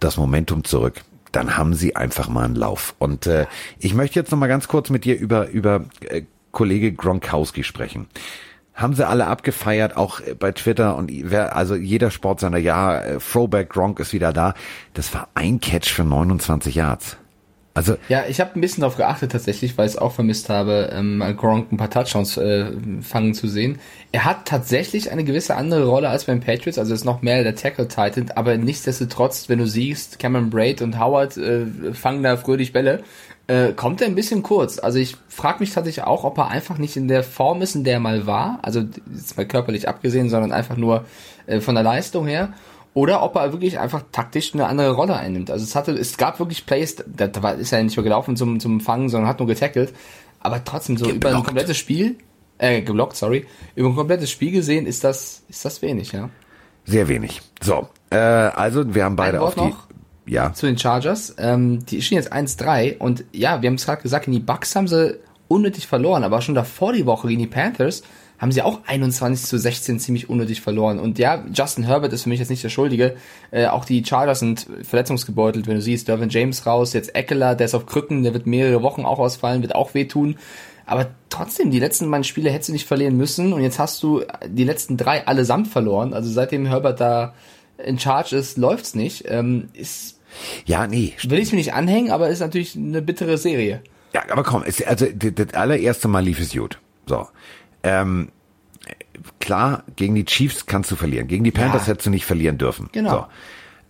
das 0.01 0.17
Momentum 0.17 0.65
zurück, 0.65 1.03
dann 1.33 1.57
haben 1.57 1.75
sie 1.75 1.97
einfach 1.97 2.29
mal 2.29 2.45
einen 2.45 2.57
Lauf. 2.57 2.95
Und 2.99 3.27
äh, 3.27 3.47
ich 3.79 3.95
möchte 3.95 4.19
jetzt 4.19 4.31
nochmal 4.33 4.49
ganz 4.49 4.69
kurz 4.69 4.91
mit 4.91 5.05
dir 5.05 5.19
über, 5.19 5.49
über 5.49 5.85
äh, 6.01 6.23
Kollege 6.51 6.93
Gronkowski 6.93 7.63
sprechen 7.63 8.09
haben 8.81 8.95
sie 8.95 9.07
alle 9.07 9.27
abgefeiert, 9.27 9.97
auch 9.97 10.21
bei 10.39 10.53
Twitter 10.53 10.97
und 10.97 11.11
wer, 11.13 11.55
also 11.55 11.75
jeder 11.75 12.11
Sportsender, 12.11 12.59
ja, 12.59 12.99
äh, 12.99 13.19
Throwback 13.19 13.69
Gronk 13.69 14.01
ist 14.01 14.15
wieder 14.15 14.33
da. 14.33 14.55
Das 14.95 15.13
war 15.13 15.29
ein 15.35 15.61
Catch 15.61 15.91
für 15.91 16.05
29 16.05 16.75
Yards. 16.75 17.19
Also 17.81 17.97
ja, 18.11 18.25
ich 18.29 18.41
habe 18.41 18.51
ein 18.57 18.61
bisschen 18.61 18.83
darauf 18.83 18.99
geachtet 18.99 19.33
tatsächlich, 19.33 19.79
weil 19.79 19.87
ich 19.87 19.95
es 19.95 19.99
auch 19.99 20.13
vermisst 20.13 20.51
habe, 20.51 20.91
ähm, 20.93 21.25
Gronk 21.39 21.73
ein 21.73 21.79
paar 21.79 21.89
Touchdowns 21.89 22.37
äh, 22.37 22.67
fangen 23.01 23.33
zu 23.33 23.49
sehen. 23.49 23.79
Er 24.13 24.27
hat 24.27 24.45
tatsächlich 24.45 25.11
eine 25.11 25.25
gewisse 25.25 25.57
andere 25.57 25.87
Rolle 25.87 26.11
als 26.11 26.25
beim 26.25 26.41
Patriots, 26.41 26.77
also 26.79 26.93
ist 26.93 27.07
noch 27.07 27.23
mehr 27.23 27.43
der 27.43 27.55
Tackle 27.55 27.89
Titan, 27.89 28.33
aber 28.35 28.59
nichtsdestotrotz, 28.59 29.49
wenn 29.49 29.61
du 29.61 29.67
siehst, 29.67 30.19
Cameron 30.19 30.51
Braid 30.51 30.83
und 30.83 31.01
Howard 31.01 31.39
äh, 31.39 31.95
fangen 31.95 32.23
da 32.23 32.37
fröhlich 32.37 32.75
Bälle, 32.75 33.03
äh, 33.47 33.73
kommt 33.73 34.03
er 34.03 34.09
ein 34.09 34.15
bisschen 34.15 34.43
kurz. 34.43 34.79
Also 34.79 34.99
ich 34.99 35.17
frage 35.29 35.61
mich 35.61 35.73
tatsächlich 35.73 36.05
auch, 36.05 36.25
ob 36.25 36.37
er 36.37 36.49
einfach 36.49 36.77
nicht 36.77 36.99
in 36.99 37.09
der 37.09 37.23
Form 37.23 37.63
ist, 37.63 37.77
in 37.77 37.85
der 37.85 37.95
er 37.95 38.01
mal 38.01 38.27
war, 38.27 38.59
also 38.61 38.85
jetzt 39.11 39.39
mal 39.39 39.47
körperlich 39.47 39.89
abgesehen, 39.89 40.29
sondern 40.29 40.53
einfach 40.53 40.77
nur 40.77 41.07
äh, 41.47 41.61
von 41.61 41.75
der 41.77 41.85
Leistung 41.85 42.27
her 42.27 42.53
oder 42.95 43.23
ob 43.23 43.37
er 43.37 43.53
wirklich 43.53 43.79
einfach 43.79 44.03
taktisch 44.13 44.55
eine 44.55 44.67
andere 44.67 44.93
Rolle 44.93 45.17
einnimmt. 45.17 45.51
Also 45.51 45.65
es 45.65 45.75
hatte, 45.75 45.93
es 45.93 46.17
gab 46.17 46.39
wirklich 46.39 46.67
Plays, 46.67 46.97
da, 47.07 47.29
da 47.29 47.51
ist 47.51 47.73
er 47.73 47.83
nicht 47.83 47.97
mehr 47.97 48.05
gelaufen 48.05 48.37
zum, 48.37 48.59
zum 48.61 48.81
Fangen, 48.81 49.09
sondern 49.09 49.29
hat 49.29 49.39
nur 49.39 49.49
getackelt. 49.49 49.95
Aber 50.41 50.65
trotzdem 50.65 50.97
so 50.97 51.05
geblockt. 51.05 51.25
über 51.25 51.37
ein 51.37 51.45
komplettes 51.45 51.77
Spiel, 51.77 52.17
äh, 52.59 52.83
geblockt, 52.83 53.17
sorry, 53.17 53.47
über 53.75 53.89
ein 53.89 53.95
komplettes 53.95 54.31
Spiel 54.31 54.51
gesehen 54.51 54.87
ist 54.87 55.05
das, 55.05 55.43
ist 55.49 55.65
das 55.65 55.83
wenig, 55.83 56.13
ja. 56.13 56.31
Sehr 56.85 57.09
wenig. 57.09 57.43
So, 57.61 57.89
äh, 58.11 58.17
also 58.17 58.95
wir 58.95 59.05
haben 59.05 59.17
beide 59.17 59.41
auf 59.41 59.55
die. 59.55 59.61
Noch 59.61 59.87
ja. 60.27 60.53
Zu 60.53 60.67
den 60.67 60.79
Chargers. 60.79 61.35
Ähm, 61.39 61.85
die 61.87 62.03
stehen 62.03 62.17
jetzt 62.17 62.33
1-3 62.33 62.99
und 62.99 63.25
ja, 63.33 63.63
wir 63.63 63.69
haben 63.69 63.75
es 63.75 63.85
gerade 63.85 64.03
gesagt, 64.03 64.27
in 64.29 64.33
die 64.33 64.41
Bucks 64.41 64.77
haben 64.77 64.87
sie 64.87 65.19
unnötig 65.49 65.89
verloren, 65.89 66.23
aber 66.23 66.41
schon 66.41 66.55
davor 66.55 66.93
die 66.93 67.05
Woche 67.05 67.27
gegen 67.29 67.41
die 67.41 67.49
Panthers 67.49 68.03
haben 68.41 68.53
sie 68.53 68.63
auch 68.63 68.81
21 68.87 69.47
zu 69.47 69.59
16 69.59 70.01
ziemlich 70.01 70.31
unnötig 70.31 70.63
verloren. 70.63 70.99
Und 70.99 71.19
ja, 71.19 71.45
Justin 71.53 71.85
Herbert 71.85 72.13
ist 72.15 72.23
für 72.23 72.31
mich 72.31 72.39
jetzt 72.39 72.49
nicht 72.49 72.65
der 72.65 72.71
Schuldige. 72.71 73.17
Äh, 73.51 73.67
auch 73.67 73.85
die 73.85 74.03
Chargers 74.03 74.41
sind 74.41 74.67
verletzungsgebeutelt, 74.83 75.67
wenn 75.67 75.75
du 75.75 75.83
siehst, 75.83 76.09
Dervin 76.09 76.31
James 76.31 76.65
raus, 76.65 76.95
jetzt 76.95 77.15
Eckler, 77.15 77.55
der 77.55 77.67
ist 77.67 77.75
auf 77.75 77.85
Krücken, 77.85 78.23
der 78.23 78.33
wird 78.33 78.47
mehrere 78.47 78.83
Wochen 78.83 79.05
auch 79.05 79.19
ausfallen, 79.19 79.61
wird 79.61 79.75
auch 79.75 79.93
wehtun. 79.93 80.37
Aber 80.87 81.11
trotzdem, 81.29 81.71
die 81.71 81.79
letzten 81.79 82.11
beiden 82.11 82.25
Spiele 82.25 82.51
hättest 82.51 82.71
du 82.71 82.73
nicht 82.73 82.89
verlieren 82.89 83.17
müssen 83.17 83.53
und 83.53 83.63
jetzt 83.63 83.79
hast 83.79 84.03
du 84.03 84.25
die 84.47 84.65
letzten 84.65 84.97
drei 84.97 85.27
allesamt 85.27 85.69
verloren. 85.69 86.15
Also 86.15 86.31
seitdem 86.31 86.65
Herbert 86.65 86.99
da 86.99 87.35
in 87.77 87.99
Charge 87.99 88.37
ist, 88.37 88.57
läuft's 88.57 88.95
nicht. 88.95 89.27
Ähm, 89.29 89.69
ist 89.75 90.19
ja, 90.65 90.87
nee. 90.87 91.13
Will 91.25 91.39
ich 91.41 91.53
mir 91.53 91.59
nicht 91.59 91.75
anhängen, 91.75 92.11
aber 92.11 92.29
ist 92.29 92.41
natürlich 92.41 92.75
eine 92.75 93.03
bittere 93.03 93.37
Serie. 93.37 93.83
Ja, 94.15 94.23
aber 94.31 94.43
komm, 94.43 94.63
ist, 94.63 94.87
also 94.87 95.07
das 95.13 95.55
allererste 95.55 96.09
Mal 96.09 96.25
lief 96.25 96.41
es 96.41 96.53
gut. 96.53 96.79
So. 97.07 97.27
Ähm, 97.83 98.29
klar, 99.39 99.85
gegen 99.97 100.15
die 100.15 100.25
Chiefs 100.25 100.67
kannst 100.67 100.91
du 100.91 100.97
verlieren. 100.97 101.29
Gegen 101.29 101.45
die 101.45 101.51
Panthers 101.51 101.83
ja. 101.83 101.89
hättest 101.89 102.07
du 102.07 102.11
nicht 102.11 102.27
verlieren 102.27 102.59
dürfen. 102.59 102.89
Genau. 102.93 103.11
So. 103.11 103.27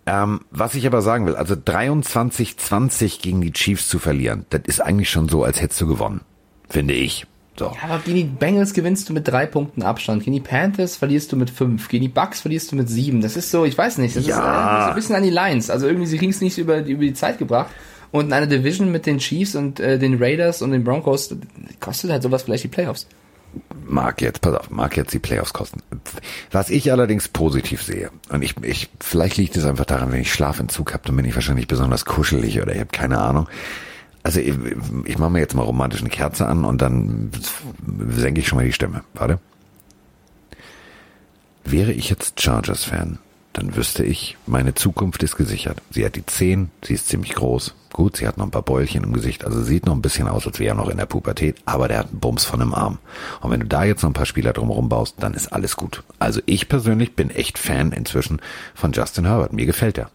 Ähm, 0.05 0.41
was 0.49 0.75
ich 0.75 0.87
aber 0.87 1.01
sagen 1.01 1.27
will, 1.27 1.35
also 1.35 1.53
23-20 1.53 3.21
gegen 3.21 3.41
die 3.41 3.53
Chiefs 3.53 3.87
zu 3.87 3.99
verlieren, 3.99 4.45
das 4.49 4.61
ist 4.65 4.81
eigentlich 4.81 5.09
schon 5.09 5.29
so, 5.29 5.43
als 5.43 5.61
hättest 5.61 5.81
du 5.81 5.87
gewonnen. 5.87 6.21
Finde 6.69 6.93
ich. 6.93 7.27
So. 7.57 7.65
Ja, 7.65 7.89
aber 7.89 7.99
gegen 7.99 8.17
die 8.17 8.23
Bengals 8.23 8.73
gewinnst 8.73 9.09
du 9.09 9.13
mit 9.13 9.27
drei 9.27 9.45
Punkten 9.45 9.83
Abstand. 9.83 10.23
Gegen 10.23 10.33
die 10.33 10.41
Panthers 10.41 10.95
verlierst 10.95 11.31
du 11.31 11.35
mit 11.35 11.49
fünf. 11.49 11.89
Gegen 11.89 12.01
die 12.01 12.09
Bucks 12.09 12.41
verlierst 12.41 12.71
du 12.71 12.75
mit 12.75 12.89
sieben. 12.89 13.21
Das 13.21 13.35
ist 13.35 13.51
so, 13.51 13.65
ich 13.65 13.77
weiß 13.77 13.99
nicht. 13.99 14.15
Das 14.15 14.25
ja. 14.25 14.35
ist 14.35 14.39
äh, 14.39 14.83
so 14.83 14.89
ein 14.89 14.95
bisschen 14.95 15.15
an 15.15 15.23
die 15.23 15.29
Lines. 15.29 15.69
Also 15.69 15.85
irgendwie, 15.85 16.07
sie 16.07 16.17
kriegen 16.17 16.31
es 16.31 16.41
nicht 16.41 16.57
über, 16.57 16.79
über 16.79 17.03
die 17.03 17.13
Zeit 17.13 17.37
gebracht. 17.37 17.69
Und 18.11 18.25
in 18.27 18.33
einer 18.33 18.47
Division 18.47 18.91
mit 18.91 19.05
den 19.05 19.19
Chiefs 19.19 19.55
und 19.55 19.79
äh, 19.79 19.99
den 19.99 20.21
Raiders 20.21 20.61
und 20.61 20.71
den 20.71 20.83
Broncos 20.83 21.35
kostet 21.79 22.09
halt 22.09 22.23
sowas 22.23 22.43
vielleicht 22.43 22.63
die 22.63 22.69
Playoffs 22.69 23.05
mag 23.85 24.21
jetzt, 24.21 24.41
pass 24.41 24.55
auf, 24.55 24.69
mag 24.69 24.95
jetzt 24.97 25.13
die 25.13 25.19
Playoffs 25.19 25.53
kosten. 25.53 25.81
Was 26.51 26.69
ich 26.69 26.91
allerdings 26.91 27.27
positiv 27.27 27.83
sehe, 27.83 28.09
und 28.29 28.41
ich, 28.41 28.55
ich 28.63 28.89
vielleicht 28.99 29.37
liegt 29.37 29.57
es 29.57 29.65
einfach 29.65 29.85
daran, 29.85 30.11
wenn 30.11 30.21
ich 30.21 30.33
Schlafentzug 30.33 30.93
habe, 30.93 31.03
dann 31.05 31.15
bin 31.15 31.25
ich 31.25 31.35
wahrscheinlich 31.35 31.67
besonders 31.67 32.05
kuschelig 32.05 32.61
oder 32.61 32.73
ich 32.73 32.79
habe 32.79 32.91
keine 32.91 33.19
Ahnung. 33.19 33.47
Also 34.23 34.39
ich, 34.39 34.53
ich 35.05 35.17
mache 35.17 35.31
mir 35.31 35.39
jetzt 35.39 35.55
mal 35.55 35.63
romantisch 35.63 36.03
Kerze 36.03 36.47
an 36.47 36.63
und 36.63 36.81
dann 36.81 37.31
senke 38.09 38.41
ich 38.41 38.47
schon 38.47 38.57
mal 38.57 38.65
die 38.65 38.73
Stimme. 38.73 39.03
Warte. 39.13 39.39
Wäre 41.63 41.91
ich 41.91 42.09
jetzt 42.09 42.41
Chargers-Fan, 42.41 43.19
dann 43.53 43.75
wüsste 43.75 44.03
ich, 44.03 44.37
meine 44.45 44.73
Zukunft 44.73 45.23
ist 45.23 45.35
gesichert. 45.35 45.81
Sie 45.89 46.05
hat 46.05 46.15
die 46.15 46.25
Zehen, 46.25 46.71
sie 46.83 46.93
ist 46.93 47.09
ziemlich 47.09 47.35
groß. 47.35 47.75
Gut, 47.91 48.17
sie 48.17 48.27
hat 48.27 48.37
noch 48.37 48.45
ein 48.45 48.51
paar 48.51 48.61
Beulchen 48.61 49.03
im 49.03 49.11
Gesicht, 49.11 49.43
also 49.43 49.61
sieht 49.61 49.85
noch 49.85 49.93
ein 49.93 50.01
bisschen 50.01 50.29
aus, 50.29 50.47
als 50.47 50.59
wäre 50.59 50.69
er 50.71 50.75
noch 50.75 50.87
in 50.87 50.97
der 50.97 51.05
Pubertät, 51.05 51.57
aber 51.65 51.89
der 51.89 51.99
hat 51.99 52.09
einen 52.09 52.21
Bums 52.21 52.45
von 52.45 52.61
einem 52.61 52.73
Arm. 52.73 52.99
Und 53.41 53.51
wenn 53.51 53.59
du 53.59 53.65
da 53.65 53.83
jetzt 53.83 54.03
noch 54.03 54.09
ein 54.09 54.13
paar 54.13 54.25
Spieler 54.25 54.53
drumherum 54.53 54.87
baust, 54.87 55.15
dann 55.19 55.33
ist 55.33 55.51
alles 55.51 55.75
gut. 55.75 56.03
Also 56.17 56.39
ich 56.45 56.69
persönlich 56.69 57.15
bin 57.15 57.29
echt 57.29 57.59
Fan 57.59 57.91
inzwischen 57.91 58.41
von 58.73 58.93
Justin 58.93 59.25
Herbert. 59.25 59.51
Mir 59.51 59.65
gefällt 59.65 59.97
er. 59.97 60.09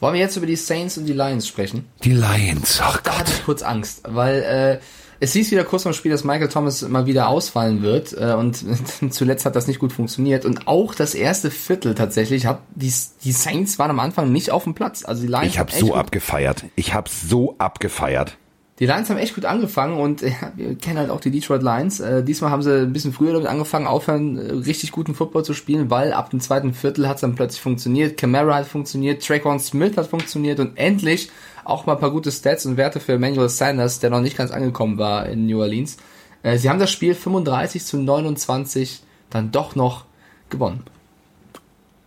Wollen 0.00 0.14
wir 0.14 0.20
jetzt 0.20 0.36
über 0.36 0.46
die 0.46 0.56
Saints 0.56 0.96
und 0.96 1.06
die 1.06 1.12
Lions 1.12 1.46
sprechen? 1.46 1.86
Die 2.04 2.12
Lions, 2.12 2.80
ach 2.82 3.00
Da 3.02 3.18
hatte 3.18 3.32
ich 3.32 3.44
kurz 3.44 3.62
Angst, 3.62 4.02
weil 4.06 4.42
äh, 4.42 4.78
es 5.20 5.32
hieß 5.32 5.50
wieder 5.50 5.64
kurz 5.64 5.82
vor 5.82 5.92
dem 5.92 5.96
Spiel, 5.96 6.10
dass 6.10 6.24
Michael 6.24 6.48
Thomas 6.48 6.86
mal 6.88 7.06
wieder 7.06 7.28
ausfallen 7.28 7.82
wird 7.82 8.12
äh, 8.12 8.34
und 8.34 8.64
zuletzt 9.10 9.46
hat 9.46 9.56
das 9.56 9.66
nicht 9.66 9.78
gut 9.78 9.92
funktioniert 9.92 10.44
und 10.44 10.68
auch 10.68 10.94
das 10.94 11.14
erste 11.14 11.50
Viertel 11.50 11.94
tatsächlich 11.94 12.46
hat 12.46 12.60
die, 12.74 12.92
die 13.24 13.32
Saints 13.32 13.78
waren 13.78 13.90
am 13.90 14.00
Anfang 14.00 14.32
nicht 14.32 14.50
auf 14.50 14.64
dem 14.64 14.74
Platz. 14.74 15.04
Also 15.04 15.22
die 15.22 15.28
Lions 15.28 15.46
Ich 15.46 15.58
habe 15.58 15.72
so 15.72 15.94
abgefeiert. 15.94 16.64
Ich 16.74 16.94
habe 16.94 17.08
so 17.10 17.54
abgefeiert. 17.58 18.36
Die 18.78 18.84
Lions 18.84 19.08
haben 19.08 19.16
echt 19.16 19.34
gut 19.34 19.46
angefangen 19.46 19.98
und 19.98 20.22
äh, 20.22 20.32
wir 20.54 20.76
kennen 20.76 20.98
halt 20.98 21.08
auch 21.08 21.20
die 21.20 21.30
Detroit 21.30 21.62
Lions. 21.62 22.00
Äh, 22.00 22.22
diesmal 22.22 22.50
haben 22.50 22.62
sie 22.62 22.82
ein 22.82 22.92
bisschen 22.92 23.14
früher 23.14 23.32
damit 23.32 23.48
angefangen, 23.48 23.86
aufhören, 23.86 24.36
äh, 24.36 24.52
richtig 24.52 24.92
guten 24.92 25.14
Football 25.14 25.46
zu 25.46 25.54
spielen, 25.54 25.88
weil 25.88 26.12
ab 26.12 26.28
dem 26.28 26.40
zweiten 26.40 26.74
Viertel 26.74 27.08
hat 27.08 27.14
es 27.14 27.20
dann 27.22 27.34
plötzlich 27.34 27.62
funktioniert. 27.62 28.18
Camara 28.18 28.56
hat 28.56 28.66
funktioniert, 28.66 29.26
Traquan 29.26 29.60
Smith 29.60 29.96
hat 29.96 30.08
funktioniert 30.08 30.60
und 30.60 30.76
endlich 30.76 31.30
auch 31.68 31.86
mal 31.86 31.94
ein 31.94 32.00
paar 32.00 32.10
gute 32.10 32.30
Stats 32.30 32.66
und 32.66 32.76
Werte 32.76 33.00
für 33.00 33.14
Emmanuel 33.14 33.48
Sanders, 33.48 33.98
der 34.00 34.10
noch 34.10 34.20
nicht 34.20 34.36
ganz 34.36 34.50
angekommen 34.50 34.98
war 34.98 35.26
in 35.26 35.46
New 35.46 35.60
Orleans. 35.60 35.96
Äh, 36.42 36.58
sie 36.58 36.70
haben 36.70 36.78
das 36.78 36.90
Spiel 36.90 37.14
35 37.14 37.84
zu 37.84 37.98
29 37.98 39.02
dann 39.30 39.52
doch 39.52 39.74
noch 39.74 40.04
gewonnen. 40.50 40.84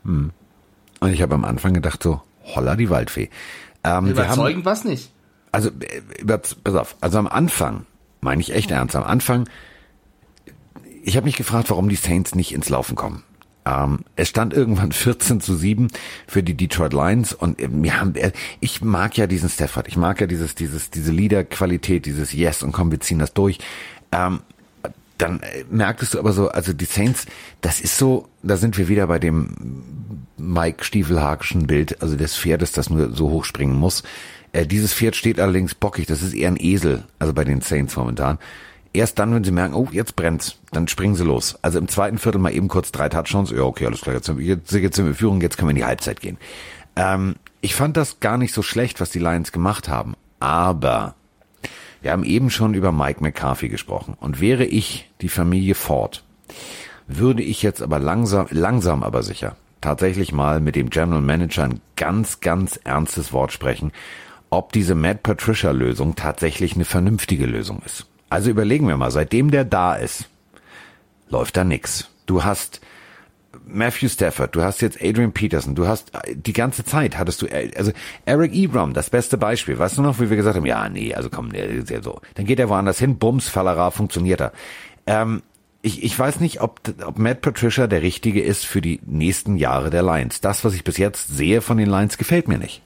Hm. 0.03 0.31
Und 0.99 1.13
ich 1.13 1.21
habe 1.21 1.35
am 1.35 1.45
Anfang 1.45 1.73
gedacht 1.73 2.01
so, 2.03 2.21
holla 2.43 2.75
die 2.75 2.89
Waldfee. 2.89 3.29
Ähm, 3.83 4.07
Überzeugend 4.07 4.65
war 4.65 4.73
es 4.73 4.83
nicht 4.83 5.11
also 5.51 5.69
äh, 5.69 6.37
pass 6.63 6.75
auf, 6.75 6.95
also 7.01 7.17
am 7.17 7.27
Anfang, 7.27 7.85
meine 8.21 8.41
ich 8.41 8.53
echt 8.53 8.71
ernst, 8.71 8.95
am 8.95 9.03
Anfang, 9.03 9.49
ich 11.03 11.15
habe 11.15 11.25
mich 11.25 11.37
gefragt, 11.37 11.69
warum 11.69 11.89
die 11.89 11.95
Saints 11.95 12.35
nicht 12.35 12.53
ins 12.53 12.69
Laufen 12.69 12.95
kommen. 12.95 13.23
Ähm, 13.69 13.99
es 14.15 14.29
stand 14.29 14.53
irgendwann 14.53 14.91
14 14.91 15.41
zu 15.41 15.55
7 15.55 15.87
für 16.27 16.43
die 16.43 16.55
Detroit 16.55 16.93
Lions 16.93 17.33
und 17.33 17.59
äh, 17.59 17.69
wir 17.71 17.99
haben, 17.99 18.15
äh, 18.15 18.31
ich 18.59 18.81
mag 18.81 19.17
ja 19.17 19.27
diesen 19.27 19.49
Stafford, 19.49 19.87
ich 19.87 19.97
mag 19.97 20.19
ja 20.21 20.27
dieses, 20.27 20.55
dieses, 20.55 20.89
diese 20.89 21.11
Leader-Qualität, 21.11 22.05
dieses 22.05 22.33
Yes 22.33 22.63
und 22.63 22.71
komm, 22.71 22.91
wir 22.91 22.99
ziehen 22.99 23.19
das 23.19 23.33
durch. 23.33 23.59
Ähm, 24.11 24.41
dann 25.17 25.41
merktest 25.69 26.13
du 26.13 26.19
aber 26.19 26.31
so, 26.31 26.47
also 26.47 26.71
die 26.71 26.85
Saints, 26.85 27.25
das 27.59 27.81
ist 27.81 27.97
so, 27.97 28.29
da 28.41 28.55
sind 28.55 28.77
wir 28.77 28.87
wieder 28.87 29.05
bei 29.07 29.19
dem 29.19 30.23
Mike 30.37 30.85
Stiefelhagischen 30.85 31.67
Bild, 31.67 32.01
also 32.01 32.15
des 32.15 32.37
Pferdes, 32.37 32.71
das 32.71 32.89
nur 32.89 33.13
so 33.13 33.29
hoch 33.29 33.43
springen 33.43 33.75
muss. 33.75 34.03
Äh, 34.53 34.65
dieses 34.65 34.93
Pferd 34.93 35.17
steht 35.17 35.39
allerdings 35.39 35.75
bockig, 35.75 36.07
das 36.07 36.21
ist 36.21 36.33
eher 36.33 36.47
ein 36.47 36.57
Esel, 36.57 37.03
also 37.19 37.33
bei 37.33 37.43
den 37.43 37.59
Saints 37.59 37.97
momentan. 37.97 38.39
Erst 38.91 39.19
dann, 39.19 39.33
wenn 39.33 39.43
sie 39.43 39.51
merken, 39.51 39.75
oh, 39.75 39.87
jetzt 39.91 40.15
brennt's, 40.15 40.57
dann 40.71 40.87
springen 40.87 41.15
sie 41.15 41.23
los. 41.23 41.57
Also 41.61 41.77
im 41.77 41.87
zweiten 41.87 42.17
Viertel 42.17 42.39
mal 42.39 42.53
eben 42.53 42.67
kurz 42.67 42.91
drei 42.91 43.07
Touchdowns. 43.09 43.51
Ja, 43.51 43.61
okay, 43.61 43.85
alles 43.85 44.01
klar, 44.01 44.15
jetzt, 44.15 44.27
jetzt, 44.39 44.71
jetzt 44.71 44.95
sind 44.95 45.05
wir 45.05 45.13
Führung, 45.13 45.41
jetzt 45.41 45.57
können 45.57 45.67
wir 45.67 45.71
in 45.71 45.77
die 45.77 45.85
Halbzeit 45.85 46.21
gehen. 46.21 46.37
Ähm, 46.95 47.35
ich 47.61 47.75
fand 47.75 47.97
das 47.97 48.19
gar 48.19 48.37
nicht 48.37 48.53
so 48.53 48.63
schlecht, 48.63 48.99
was 48.99 49.11
die 49.11 49.19
Lions 49.19 49.51
gemacht 49.51 49.89
haben. 49.89 50.15
Aber 50.39 51.15
Wir 52.01 52.11
haben 52.11 52.23
eben 52.23 52.49
schon 52.49 52.73
über 52.73 52.91
Mike 52.91 53.21
McCarthy 53.21 53.69
gesprochen. 53.69 54.15
Und 54.19 54.39
wäre 54.39 54.65
ich 54.65 55.09
die 55.21 55.29
Familie 55.29 55.75
Ford, 55.75 56.23
würde 57.07 57.43
ich 57.43 57.61
jetzt 57.61 57.81
aber 57.81 57.99
langsam, 57.99 58.47
langsam 58.51 59.03
aber 59.03 59.23
sicher 59.23 59.55
tatsächlich 59.81 60.33
mal 60.33 60.59
mit 60.59 60.75
dem 60.75 60.89
General 60.89 61.21
Manager 61.21 61.63
ein 61.63 61.81
ganz, 61.95 62.41
ganz 62.41 62.79
ernstes 62.83 63.31
Wort 63.31 63.53
sprechen, 63.53 63.91
ob 64.49 64.73
diese 64.73 64.95
Matt 64.95 65.23
Patricia 65.23 65.71
Lösung 65.71 66.15
tatsächlich 66.15 66.75
eine 66.75 66.85
vernünftige 66.85 67.45
Lösung 67.45 67.81
ist. 67.85 68.05
Also 68.29 68.49
überlegen 68.49 68.87
wir 68.87 68.97
mal, 68.97 69.11
seitdem 69.11 69.51
der 69.51 69.65
da 69.65 69.95
ist, 69.95 70.29
läuft 71.29 71.57
da 71.57 71.63
nix. 71.63 72.09
Du 72.25 72.43
hast 72.43 72.81
Matthew 73.65 74.09
Stafford, 74.09 74.55
du 74.55 74.61
hast 74.61 74.81
jetzt 74.81 75.01
Adrian 75.01 75.31
Peterson, 75.31 75.75
du 75.75 75.87
hast 75.87 76.11
die 76.33 76.53
ganze 76.53 76.83
Zeit 76.83 77.17
hattest 77.17 77.41
du, 77.41 77.47
also 77.75 77.91
Eric 78.25 78.53
Ebram, 78.53 78.93
das 78.93 79.09
beste 79.09 79.37
Beispiel. 79.37 79.77
Weißt 79.77 79.97
du 79.97 80.01
noch, 80.01 80.19
wie 80.19 80.29
wir 80.29 80.37
gesagt 80.37 80.55
haben, 80.55 80.65
ja, 80.65 80.87
nee, 80.89 81.13
also 81.13 81.29
komm, 81.29 81.51
ja 81.53 82.01
so. 82.01 82.21
Dann 82.35 82.45
geht 82.45 82.59
er 82.59 82.69
woanders 82.69 82.99
hin, 82.99 83.17
Bums, 83.17 83.49
Fallera, 83.49 83.91
funktioniert 83.91 84.41
er. 84.41 84.51
Ähm, 85.07 85.41
ich, 85.81 86.03
ich 86.03 86.17
weiß 86.17 86.39
nicht, 86.39 86.61
ob, 86.61 86.81
ob 87.05 87.17
Matt 87.17 87.41
Patricia 87.41 87.87
der 87.87 88.01
richtige 88.01 88.41
ist 88.41 88.65
für 88.65 88.81
die 88.81 88.99
nächsten 89.05 89.55
Jahre 89.55 89.89
der 89.89 90.03
Lions. 90.03 90.41
Das, 90.41 90.65
was 90.65 90.73
ich 90.73 90.83
bis 90.83 90.97
jetzt 90.97 91.35
sehe 91.35 91.61
von 91.61 91.77
den 91.77 91.89
Lions, 91.89 92.17
gefällt 92.17 92.47
mir 92.47 92.57
nicht. 92.57 92.81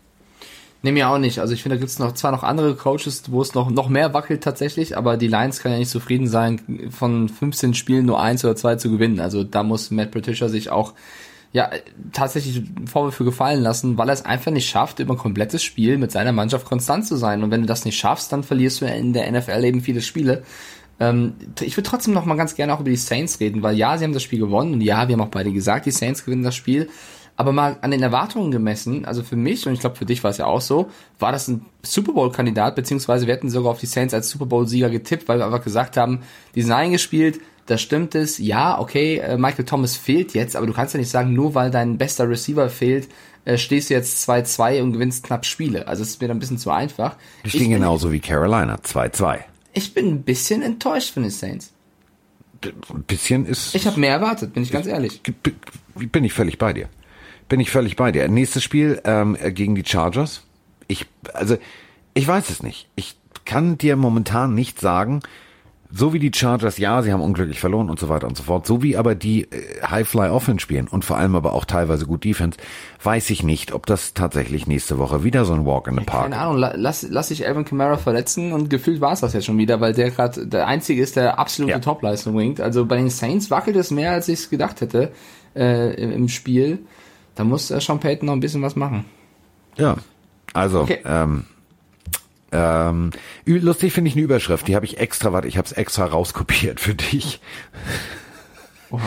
Nee, 0.86 0.92
mir 0.92 1.08
auch 1.08 1.18
nicht. 1.18 1.40
Also 1.40 1.54
ich 1.54 1.64
finde, 1.64 1.78
da 1.78 1.80
gibt 1.80 1.92
es 1.92 1.98
noch 1.98 2.12
zwar 2.12 2.34
noch 2.34 2.44
andere 2.44 2.76
Coaches, 2.76 3.24
wo 3.32 3.42
es 3.42 3.54
noch, 3.54 3.70
noch 3.70 3.88
mehr 3.88 4.14
wackelt 4.14 4.44
tatsächlich, 4.44 4.98
aber 4.98 5.16
die 5.16 5.30
Lions 5.30 5.62
kann 5.62 5.72
ja 5.72 5.78
nicht 5.78 5.90
zufrieden 5.90 6.28
sein, 6.28 6.90
von 6.92 7.30
15 7.30 7.74
Spielen 7.74 8.06
nur 8.06 8.22
eins 8.22 8.44
oder 8.44 8.58
zwei 8.58 8.76
zu 8.76 8.92
gewinnen. 8.92 9.22
Also 9.22 9.46
da 9.46 9.64
muss 9.64 9.92
Matt 9.92 10.12
Patricia 10.12 10.50
sich 10.50 10.70
auch 10.72 10.94
ja 11.54 11.70
tatsächlich 12.12 12.64
Vorwürfe 12.86 13.24
gefallen 13.24 13.62
lassen, 13.62 13.98
weil 13.98 14.10
er 14.10 14.14
es 14.14 14.26
einfach 14.26 14.52
nicht 14.52 14.68
schafft, 14.68 15.00
über 15.00 15.14
ein 15.14 15.18
komplettes 15.18 15.64
Spiel 15.64 15.98
mit 15.98 16.12
seiner 16.12 16.34
Mannschaft 16.34 16.66
konstant 16.66 17.08
zu 17.08 17.16
sein. 17.16 17.44
Und 17.44 17.52
wenn 17.52 17.62
du 17.62 17.68
das 17.68 17.86
nicht 17.86 17.98
schaffst, 17.98 18.34
dann 18.34 18.44
verlierst 18.44 18.82
du 18.82 18.86
in 18.86 19.14
der 19.14 19.32
NFL 19.32 19.64
eben 19.64 19.80
viele 19.80 20.02
Spiele. 20.02 20.44
Ähm, 21.00 21.36
ich 21.62 21.78
würde 21.78 21.90
trotzdem 21.90 22.14
noch 22.14 22.26
mal 22.26 22.36
ganz 22.36 22.56
gerne 22.56 22.74
auch 22.74 22.82
über 22.82 22.90
die 22.90 22.98
Saints 22.98 23.40
reden, 23.40 23.64
weil 23.64 23.78
ja, 23.78 23.98
sie 23.98 24.04
haben 24.04 24.14
das 24.14 24.24
Spiel 24.24 24.40
gewonnen 24.40 24.74
und 24.74 24.82
ja, 24.82 25.08
wir 25.08 25.14
haben 25.14 25.22
auch 25.22 25.28
beide 25.28 25.54
gesagt, 25.54 25.86
die 25.86 25.92
Saints 25.92 26.26
gewinnen 26.26 26.44
das 26.44 26.56
Spiel. 26.56 26.90
Aber 27.36 27.52
mal 27.52 27.78
an 27.82 27.92
den 27.92 28.04
Erwartungen 28.04 28.52
gemessen, 28.52 29.06
also 29.06 29.24
für 29.24 29.36
mich, 29.36 29.66
und 29.66 29.74
ich 29.74 29.80
glaube 29.80 29.96
für 29.96 30.06
dich 30.06 30.24
war 30.24 30.30
es 30.30 30.38
ja 30.38 30.46
auch 30.46 30.62
so, 30.62 30.92
war 31.18 31.32
das 31.32 31.48
ein 31.48 31.66
Super 31.82 32.14
Bowl-Kandidat, 32.14 32.76
beziehungsweise 32.76 33.26
wir 33.26 33.34
hätten 33.34 33.50
sogar 33.50 33.72
auf 33.72 33.80
die 33.80 33.88
Saints 33.88 34.14
als 34.14 34.30
Super 34.30 34.46
Bowl-Sieger 34.46 34.92
getippt, 34.92 35.28
weil 35.28 35.40
wir 35.40 35.46
einfach 35.46 35.64
gesagt 35.64 35.98
haben, 35.98 36.20
die 36.54 36.62
sind 36.62 36.72
eingespielt, 36.72 37.40
da 37.66 37.80
stimmt 37.80 38.14
es, 38.14 38.38
ja, 38.38 38.80
okay, 38.80 39.18
äh, 39.18 39.38
Michael 39.38 39.66
Thomas 39.66 39.96
fehlt 39.96 40.36
jetzt, 40.36 40.56
aber 40.56 40.68
du 40.68 40.74
kannst 40.74 40.94
ja 40.94 41.00
nicht 41.00 41.10
sagen, 41.10 41.34
nur 41.34 41.56
weil 41.56 41.72
dein 41.72 41.98
bester 41.98 42.30
Receiver 42.30 42.70
fehlt, 42.70 43.10
äh, 43.46 43.58
stehst 43.58 43.90
du 43.90 43.96
jetzt 43.96 44.30
2-2 44.30 44.84
und 44.84 44.94
gewinnst 44.94 45.24
knapp 45.24 45.46
Spiele. 45.46 45.88
Also 45.88 46.04
es 46.04 46.12
ist 46.12 46.22
mir 46.22 46.28
dann 46.28 46.38
ein 46.38 46.40
bisschen 46.40 46.60
zu 46.60 46.70
einfach. 46.70 47.16
Die 47.46 47.50
stehen 47.50 47.72
genauso 47.72 48.12
wie 48.12 48.20
Carolina, 48.20 48.76
2-2. 48.76 49.40
Ich 49.74 49.94
bin 49.96 50.08
ein 50.08 50.22
bisschen 50.22 50.62
enttäuscht 50.62 51.14
von 51.14 51.24
den 51.24 51.32
Saints. 51.32 51.74
Ein 52.64 53.04
bisschen 53.04 53.46
ist... 53.46 53.74
Ich 53.74 53.88
habe 53.88 54.00
mehr 54.00 54.12
erwartet, 54.12 54.54
bin 54.54 54.64
ich 54.64 54.72
ganz 54.72 54.86
ehrlich. 54.86 55.22
Bin 55.96 56.24
ich 56.24 56.34
völlig 56.34 56.60
bei 56.60 56.74
dir 56.74 56.90
bin 57.54 57.60
ich 57.60 57.70
völlig 57.70 57.96
bei 57.96 58.12
dir. 58.12 58.28
Nächstes 58.30 58.64
Spiel 58.64 59.00
ähm, 59.04 59.38
gegen 59.50 59.76
die 59.76 59.86
Chargers. 59.86 60.42
Ich, 60.88 61.06
also, 61.36 61.56
ich 62.16 62.28
weiß 62.28 62.50
es 62.50 62.64
nicht. 62.64 62.90
Ich 62.96 63.16
kann 63.46 63.78
dir 63.78 63.96
momentan 63.96 64.56
nicht 64.56 64.82
sagen, 64.82 65.20
so 65.92 66.14
wie 66.14 66.18
die 66.18 66.32
Chargers, 66.34 66.80
ja, 66.80 67.04
sie 67.04 67.14
haben 67.14 67.22
unglücklich 67.22 67.60
verloren 67.60 67.92
und 67.92 68.00
so 68.00 68.10
weiter 68.10 68.26
und 68.26 68.36
so 68.36 68.42
fort, 68.42 68.66
so 68.66 68.82
wie 68.82 68.98
aber 68.98 69.14
die 69.14 69.44
äh, 69.44 69.84
High-Fly-Offense 69.88 70.62
spielen 70.62 70.88
und 70.88 71.06
vor 71.06 71.18
allem 71.18 71.36
aber 71.36 71.54
auch 71.54 71.66
teilweise 71.66 72.08
gut 72.08 72.24
Defense, 72.24 72.58
weiß 73.04 73.30
ich 73.30 73.44
nicht, 73.44 73.72
ob 73.72 73.86
das 73.86 74.16
tatsächlich 74.16 74.66
nächste 74.66 74.98
Woche 74.98 75.24
wieder 75.24 75.46
so 75.46 75.54
ein 75.54 75.64
Walk 75.64 75.88
in 75.88 76.00
the 76.00 76.04
Park 76.04 76.24
Keine 76.24 76.40
Ahnung, 76.40 76.58
lass, 76.58 77.06
lass 77.08 77.28
sich 77.28 77.46
Alvin 77.46 77.66
Kamara 77.66 77.98
verletzen 77.98 78.52
und 78.52 78.72
gefühlt 78.72 79.00
war 79.00 79.14
es 79.14 79.20
das 79.20 79.34
jetzt 79.34 79.46
schon 79.46 79.60
wieder, 79.60 79.80
weil 79.80 79.94
der 79.94 80.10
gerade 80.10 80.48
der 80.48 80.66
Einzige 80.66 81.04
ist, 81.04 81.18
der 81.18 81.38
absolute 81.38 81.74
ja. 81.74 81.80
Topleistung 81.80 82.36
winkt. 82.36 82.62
Also 82.62 82.88
bei 82.88 82.98
den 82.98 83.12
Saints 83.12 83.52
wackelt 83.52 83.76
es 83.76 83.92
mehr, 83.92 84.14
als 84.14 84.28
ich 84.28 84.40
es 84.40 84.50
gedacht 84.50 84.82
hätte 84.82 85.12
äh, 85.56 85.94
im, 86.02 86.12
im 86.12 86.30
Spiel. 86.30 86.80
Da 87.36 87.44
muss 87.44 87.72
äh, 87.72 87.80
Sean 87.80 88.00
Payton 88.00 88.28
noch 88.28 88.34
ein 88.34 88.40
bisschen 88.40 88.62
was 88.62 88.76
machen. 88.76 89.06
Ja, 89.78 89.98
also 90.54 90.82
okay. 90.82 91.00
ähm, 91.06 91.46
ähm, 92.52 93.10
lustig 93.46 93.94
finde 93.94 94.10
ich 94.10 94.16
eine 94.16 94.24
Überschrift, 94.24 94.68
die 94.68 94.76
habe 94.76 94.86
ich 94.86 95.00
extra, 95.00 95.34
warte, 95.34 95.48
ich 95.48 95.58
habe 95.58 95.66
es 95.66 95.72
extra 95.72 96.06
rauskopiert 96.06 96.80
für 96.80 96.94
dich. 96.94 97.42
Oh, 98.92 99.00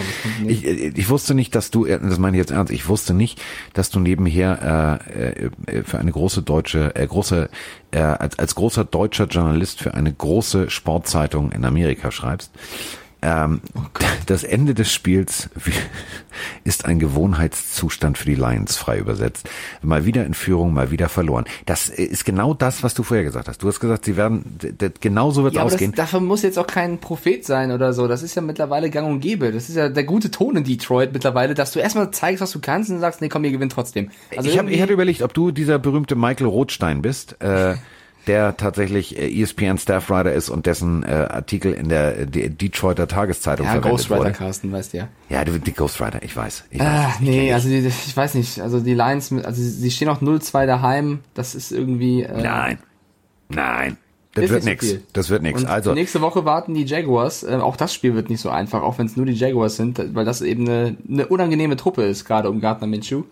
ich, 0.44 0.64
äh, 0.64 0.88
ich 0.88 1.08
wusste 1.08 1.32
nicht, 1.34 1.54
dass 1.54 1.70
du, 1.70 1.86
äh, 1.86 2.00
das 2.00 2.18
meine 2.18 2.36
ich 2.36 2.40
jetzt 2.40 2.50
ernst, 2.50 2.72
ich 2.72 2.88
wusste 2.88 3.14
nicht, 3.14 3.40
dass 3.72 3.88
du 3.90 4.00
nebenher 4.00 5.00
äh, 5.14 5.76
äh, 5.76 5.82
für 5.84 6.00
eine 6.00 6.10
große 6.10 6.42
deutsche, 6.42 6.96
äh, 6.96 7.06
große, 7.06 7.48
äh, 7.92 7.98
als, 7.98 8.36
als 8.36 8.56
großer 8.56 8.84
deutscher 8.84 9.26
Journalist 9.26 9.80
für 9.80 9.94
eine 9.94 10.12
große 10.12 10.70
Sportzeitung 10.70 11.52
in 11.52 11.64
Amerika 11.64 12.10
schreibst. 12.10 12.50
Ähm, 13.22 13.60
oh 13.76 13.82
das 14.26 14.42
Ende 14.42 14.74
des 14.74 14.92
Spiels 14.92 15.48
ein 16.86 16.98
Gewohnheitszustand 16.98 18.18
für 18.18 18.26
die 18.26 18.34
Lions, 18.34 18.76
frei 18.76 18.98
übersetzt. 18.98 19.48
Mal 19.82 20.04
wieder 20.04 20.24
in 20.24 20.34
Führung, 20.34 20.72
mal 20.72 20.90
wieder 20.90 21.08
verloren. 21.08 21.44
Das 21.66 21.88
ist 21.88 22.24
genau 22.24 22.54
das, 22.54 22.82
was 22.82 22.94
du 22.94 23.02
vorher 23.02 23.24
gesagt 23.24 23.48
hast. 23.48 23.62
Du 23.62 23.68
hast 23.68 23.80
gesagt, 23.80 24.04
sie 24.04 24.16
werden, 24.16 24.58
genau 25.00 25.30
so 25.30 25.42
wird 25.42 25.54
es 25.54 25.58
ja, 25.58 25.64
ausgehen. 25.64 25.92
Das, 25.92 26.10
dafür 26.10 26.20
muss 26.20 26.42
jetzt 26.42 26.58
auch 26.58 26.66
kein 26.66 26.98
Prophet 26.98 27.44
sein 27.44 27.72
oder 27.72 27.92
so. 27.92 28.08
Das 28.08 28.22
ist 28.22 28.34
ja 28.34 28.42
mittlerweile 28.42 28.90
gang 28.90 29.08
und 29.08 29.20
gäbe. 29.20 29.52
Das 29.52 29.68
ist 29.68 29.76
ja 29.76 29.88
der 29.88 30.04
gute 30.04 30.30
Ton 30.30 30.56
in 30.56 30.64
Detroit 30.64 31.12
mittlerweile, 31.12 31.54
dass 31.54 31.72
du 31.72 31.78
erstmal 31.78 32.10
zeigst, 32.10 32.40
was 32.40 32.52
du 32.52 32.60
kannst 32.60 32.90
und 32.90 33.00
sagst, 33.00 33.20
nee, 33.20 33.28
komm, 33.28 33.44
ihr 33.44 33.52
gewinnt 33.52 33.72
trotzdem. 33.72 34.10
Also 34.36 34.48
ich, 34.48 34.58
hab, 34.58 34.68
ich 34.68 34.80
hatte 34.80 34.92
überlegt, 34.92 35.22
ob 35.22 35.34
du 35.34 35.50
dieser 35.50 35.78
berühmte 35.78 36.14
Michael 36.14 36.46
Rothstein 36.46 37.02
bist. 37.02 37.40
Äh, 37.40 37.74
der 38.26 38.56
tatsächlich 38.56 39.18
äh, 39.18 39.42
ESPN 39.42 39.78
Staffwriter 39.78 40.32
ist 40.32 40.48
und 40.48 40.66
dessen 40.66 41.02
äh, 41.02 41.26
Artikel 41.30 41.72
in 41.72 41.88
der 41.88 42.18
äh, 42.18 42.26
Detroiter 42.26 43.08
Tageszeitung 43.08 43.66
ja, 43.66 43.72
verwendet 43.72 43.98
Ghostwriter 43.98 44.20
wurde. 44.24 44.32
Carsten, 44.32 44.72
weißt 44.72 44.92
du 44.92 44.98
ja. 44.98 45.08
Ja, 45.28 45.44
die, 45.44 45.58
die 45.58 45.72
Ghostwriter, 45.72 46.22
ich 46.22 46.36
weiß. 46.36 46.64
Ich 46.70 46.80
ah, 46.80 47.08
weiß 47.08 47.20
nee, 47.20 47.52
also 47.52 47.68
die, 47.68 47.86
ich 47.86 48.16
weiß 48.16 48.34
nicht, 48.34 48.60
also 48.60 48.80
die 48.80 48.94
Lions, 48.94 49.32
also 49.32 49.62
sie 49.62 49.90
stehen 49.90 50.08
auch 50.08 50.20
0-2 50.20 50.66
daheim, 50.66 51.20
das 51.34 51.54
ist 51.54 51.72
irgendwie... 51.72 52.22
Äh, 52.22 52.42
nein, 52.42 52.78
nein. 53.48 53.96
Das 54.36 54.50
wird 54.50 54.64
nix. 54.64 54.90
So 54.90 54.96
das 55.14 55.30
wird 55.30 55.42
nix. 55.42 55.64
also 55.64 55.94
nächste 55.94 56.20
Woche 56.20 56.44
warten 56.44 56.74
die 56.74 56.84
Jaguars. 56.84 57.42
Äh, 57.42 57.56
auch 57.56 57.76
das 57.76 57.94
Spiel 57.94 58.14
wird 58.14 58.28
nicht 58.28 58.40
so 58.40 58.50
einfach, 58.50 58.82
auch 58.82 58.98
wenn 58.98 59.06
es 59.06 59.16
nur 59.16 59.24
die 59.24 59.32
Jaguars 59.32 59.76
sind, 59.76 60.14
weil 60.14 60.24
das 60.26 60.42
eben 60.42 60.68
eine, 60.68 60.96
eine 61.08 61.26
unangenehme 61.26 61.76
Truppe 61.76 62.02
ist, 62.02 62.26
gerade 62.26 62.50
um 62.50 62.60
Gardner 62.60 62.86
Minshew. 62.86 63.24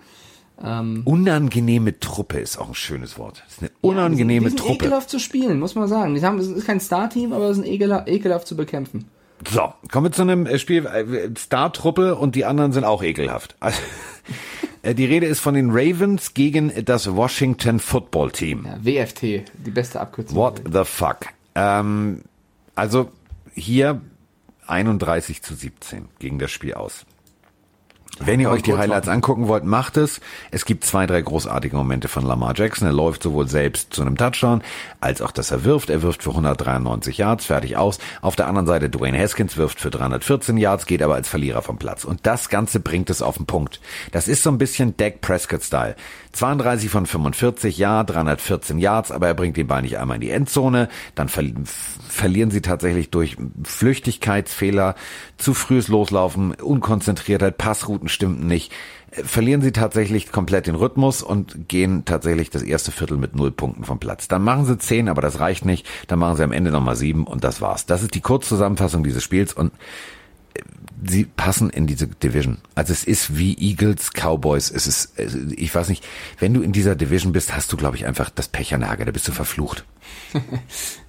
Ähm, 0.63 1.03
unangenehme 1.05 1.99
Truppe 1.99 2.39
ist 2.39 2.59
auch 2.59 2.69
ein 2.69 2.75
schönes 2.75 3.19
Wort. 3.19 3.43
Das 3.45 3.55
ist 3.55 3.63
eine 3.63 3.71
unangenehme 3.81 4.47
ja, 4.47 4.51
die 4.51 4.51
sind, 4.51 4.59
die 4.59 4.63
sind 4.63 4.69
Truppe. 4.69 4.85
ekelhaft 4.85 5.11
zu 5.11 5.19
spielen, 5.19 5.59
muss 5.59 5.75
man 5.75 5.89
sagen. 5.89 6.15
Die 6.15 6.23
haben, 6.23 6.39
es 6.39 6.47
ist 6.47 6.67
kein 6.67 6.81
Star-Team, 6.81 7.33
aber 7.33 7.51
es 7.51 7.59
ist 7.59 7.67
ekelhaft, 7.67 8.09
ekelhaft 8.09 8.47
zu 8.47 8.57
bekämpfen. 8.57 9.07
So, 9.51 9.75
kommen 9.91 10.07
wir 10.07 10.13
zu 10.13 10.23
einem 10.23 10.47
äh, 10.47 10.59
Spiel 10.59 10.87
äh, 10.87 11.29
Star-Truppe 11.37 12.15
und 12.15 12.35
die 12.35 12.45
anderen 12.45 12.73
sind 12.73 12.85
auch 12.85 13.03
ekelhaft. 13.03 13.57
Also, 13.61 13.79
äh, 14.83 14.95
die 14.95 15.05
Rede 15.05 15.27
ist 15.27 15.41
von 15.41 15.55
den 15.55 15.71
Ravens 15.71 16.35
gegen 16.35 16.73
das 16.85 17.15
Washington 17.15 17.81
Football 17.81 18.31
Team. 18.31 18.65
Ja, 18.65 18.79
WFT, 18.85 19.23
die 19.23 19.71
beste 19.73 20.01
Abkürzung. 20.01 20.37
What 20.37 20.63
the 20.73 20.85
fuck? 20.85 21.27
Ähm, 21.57 22.23
also 22.75 23.11
hier 23.55 24.01
31 24.67 25.43
zu 25.43 25.55
17 25.55 26.09
gegen 26.19 26.39
das 26.39 26.51
Spiel 26.51 26.75
aus. 26.75 27.05
Wenn 28.21 28.39
ihr 28.39 28.49
euch 28.49 28.63
die 28.63 28.75
Highlights 28.75 29.09
angucken 29.09 29.49
wollt, 29.49 29.65
macht 29.65 29.97
es. 29.97 30.21
Es 30.53 30.65
gibt 30.65 30.85
zwei, 30.85 31.07
drei 31.07 31.21
großartige 31.21 31.77
Momente 31.77 32.07
von 32.07 32.25
Lamar 32.25 32.55
Jackson. 32.57 32.87
Er 32.87 32.95
läuft 32.95 33.25
sowohl 33.25 33.49
selbst 33.49 33.93
zu 33.93 34.03
einem 34.03 34.17
Touchdown, 34.17 34.63
als 35.01 35.21
auch, 35.21 35.33
dass 35.33 35.51
er 35.51 35.65
wirft. 35.65 35.91
Er 35.91 36.03
wirft 36.03 36.23
für 36.23 36.31
193 36.31 37.19
Yards, 37.19 37.47
fertig 37.47 37.77
aus. 37.77 37.99
Auf 38.23 38.37
der 38.37 38.47
anderen 38.47 38.67
Seite 38.67 38.89
Dwayne 38.89 39.19
Haskins 39.19 39.57
wirft 39.57 39.81
für 39.81 39.91
314 39.91 40.57
Yards, 40.57 40.87
geht 40.87 41.03
aber 41.03 41.15
als 41.15 41.29
Verlierer 41.29 41.63
vom 41.63 41.77
Platz. 41.77 42.05
Und 42.05 42.21
das 42.25 42.49
Ganze 42.49 42.79
bringt 42.79 43.11
es 43.11 43.21
auf 43.21 43.37
den 43.37 43.47
Punkt. 43.47 43.81
Das 44.13 44.29
ist 44.29 44.45
so 44.45 44.51
ein 44.51 44.59
bisschen 44.59 44.97
Dak 44.97 45.21
Prescott-Style. 45.21 45.97
32 46.35 46.91
von 46.91 47.07
45, 47.07 47.79
ja, 47.79 48.03
314 48.03 48.79
Yards, 48.79 49.11
aber 49.11 49.29
er 49.29 49.35
bringt 49.35 49.57
den 49.57 49.67
Ball 49.67 49.83
nicht 49.83 49.99
einmal 49.99 50.17
in 50.17 50.21
die 50.21 50.31
Endzone. 50.31 50.89
Dann 51.15 51.29
ver 51.29 51.45
verlieren 52.09 52.51
sie 52.51 52.61
tatsächlich 52.61 53.11
durch 53.11 53.37
Flüchtigkeitsfehler, 53.63 54.95
zu 55.37 55.55
frühes 55.55 55.89
Loslaufen, 55.89 56.55
Unkonzentriertheit, 56.55 57.59
Passrouten 57.59 58.09
stimmten 58.09 58.47
nicht. 58.47 58.73
Verlieren 59.11 59.63
sie 59.63 59.71
tatsächlich 59.71 60.33
komplett 60.33 60.67
den 60.67 60.75
Rhythmus 60.75 61.23
und 61.23 61.69
gehen 61.69 62.05
tatsächlich 62.05 62.51
das 62.51 62.63
erste 62.63 62.91
Viertel 62.91 63.17
mit 63.17 63.37
null 63.37 63.53
Punkten 63.53 63.85
vom 63.85 64.01
Platz. 64.01 64.27
Dann 64.27 64.43
machen 64.43 64.65
sie 64.65 64.77
zehn, 64.77 65.09
aber 65.09 65.23
das 65.23 65.39
reicht 65.39 65.65
nicht. 65.65 65.87
Dann 66.09 66.19
machen 66.19 66.37
sie 66.37 66.43
am 66.43 66.51
Ende 66.51 66.73
nochmal 66.73 66.97
sieben 66.97 67.25
und 67.25 67.45
das 67.45 67.61
war's. 67.61 67.87
Das 67.87 68.03
ist 68.03 68.15
die 68.15 68.21
Kurzzusammenfassung 68.21 69.05
dieses 69.05 69.23
Spiels 69.23 69.53
und 69.53 69.73
sie 71.07 71.25
passen 71.25 71.71
in 71.71 71.87
diese 71.87 72.07
Division. 72.07 72.59
Also 72.75 72.93
es 72.93 73.05
ist 73.05 73.37
wie 73.37 73.57
Eagles, 73.59 74.11
Cowboys. 74.13 74.71
Es 74.71 74.87
ist, 74.87 75.13
ich 75.57 75.75
weiß 75.75 75.89
nicht, 75.89 76.05
wenn 76.39 76.55
du 76.55 76.63
in 76.63 76.73
dieser 76.73 76.97
Division 76.97 77.33
bist, 77.33 77.55
hast 77.55 77.73
du, 77.73 77.77
glaube 77.77 77.97
ich, 77.97 78.07
einfach 78.07 78.31
das 78.31 78.49
Pech 78.49 78.75
an 78.75 78.81
der 78.81 78.91
Hage. 78.91 79.05
Da 79.05 79.13
bist 79.13 79.29
du 79.29 79.33
verflucht. 79.33 79.85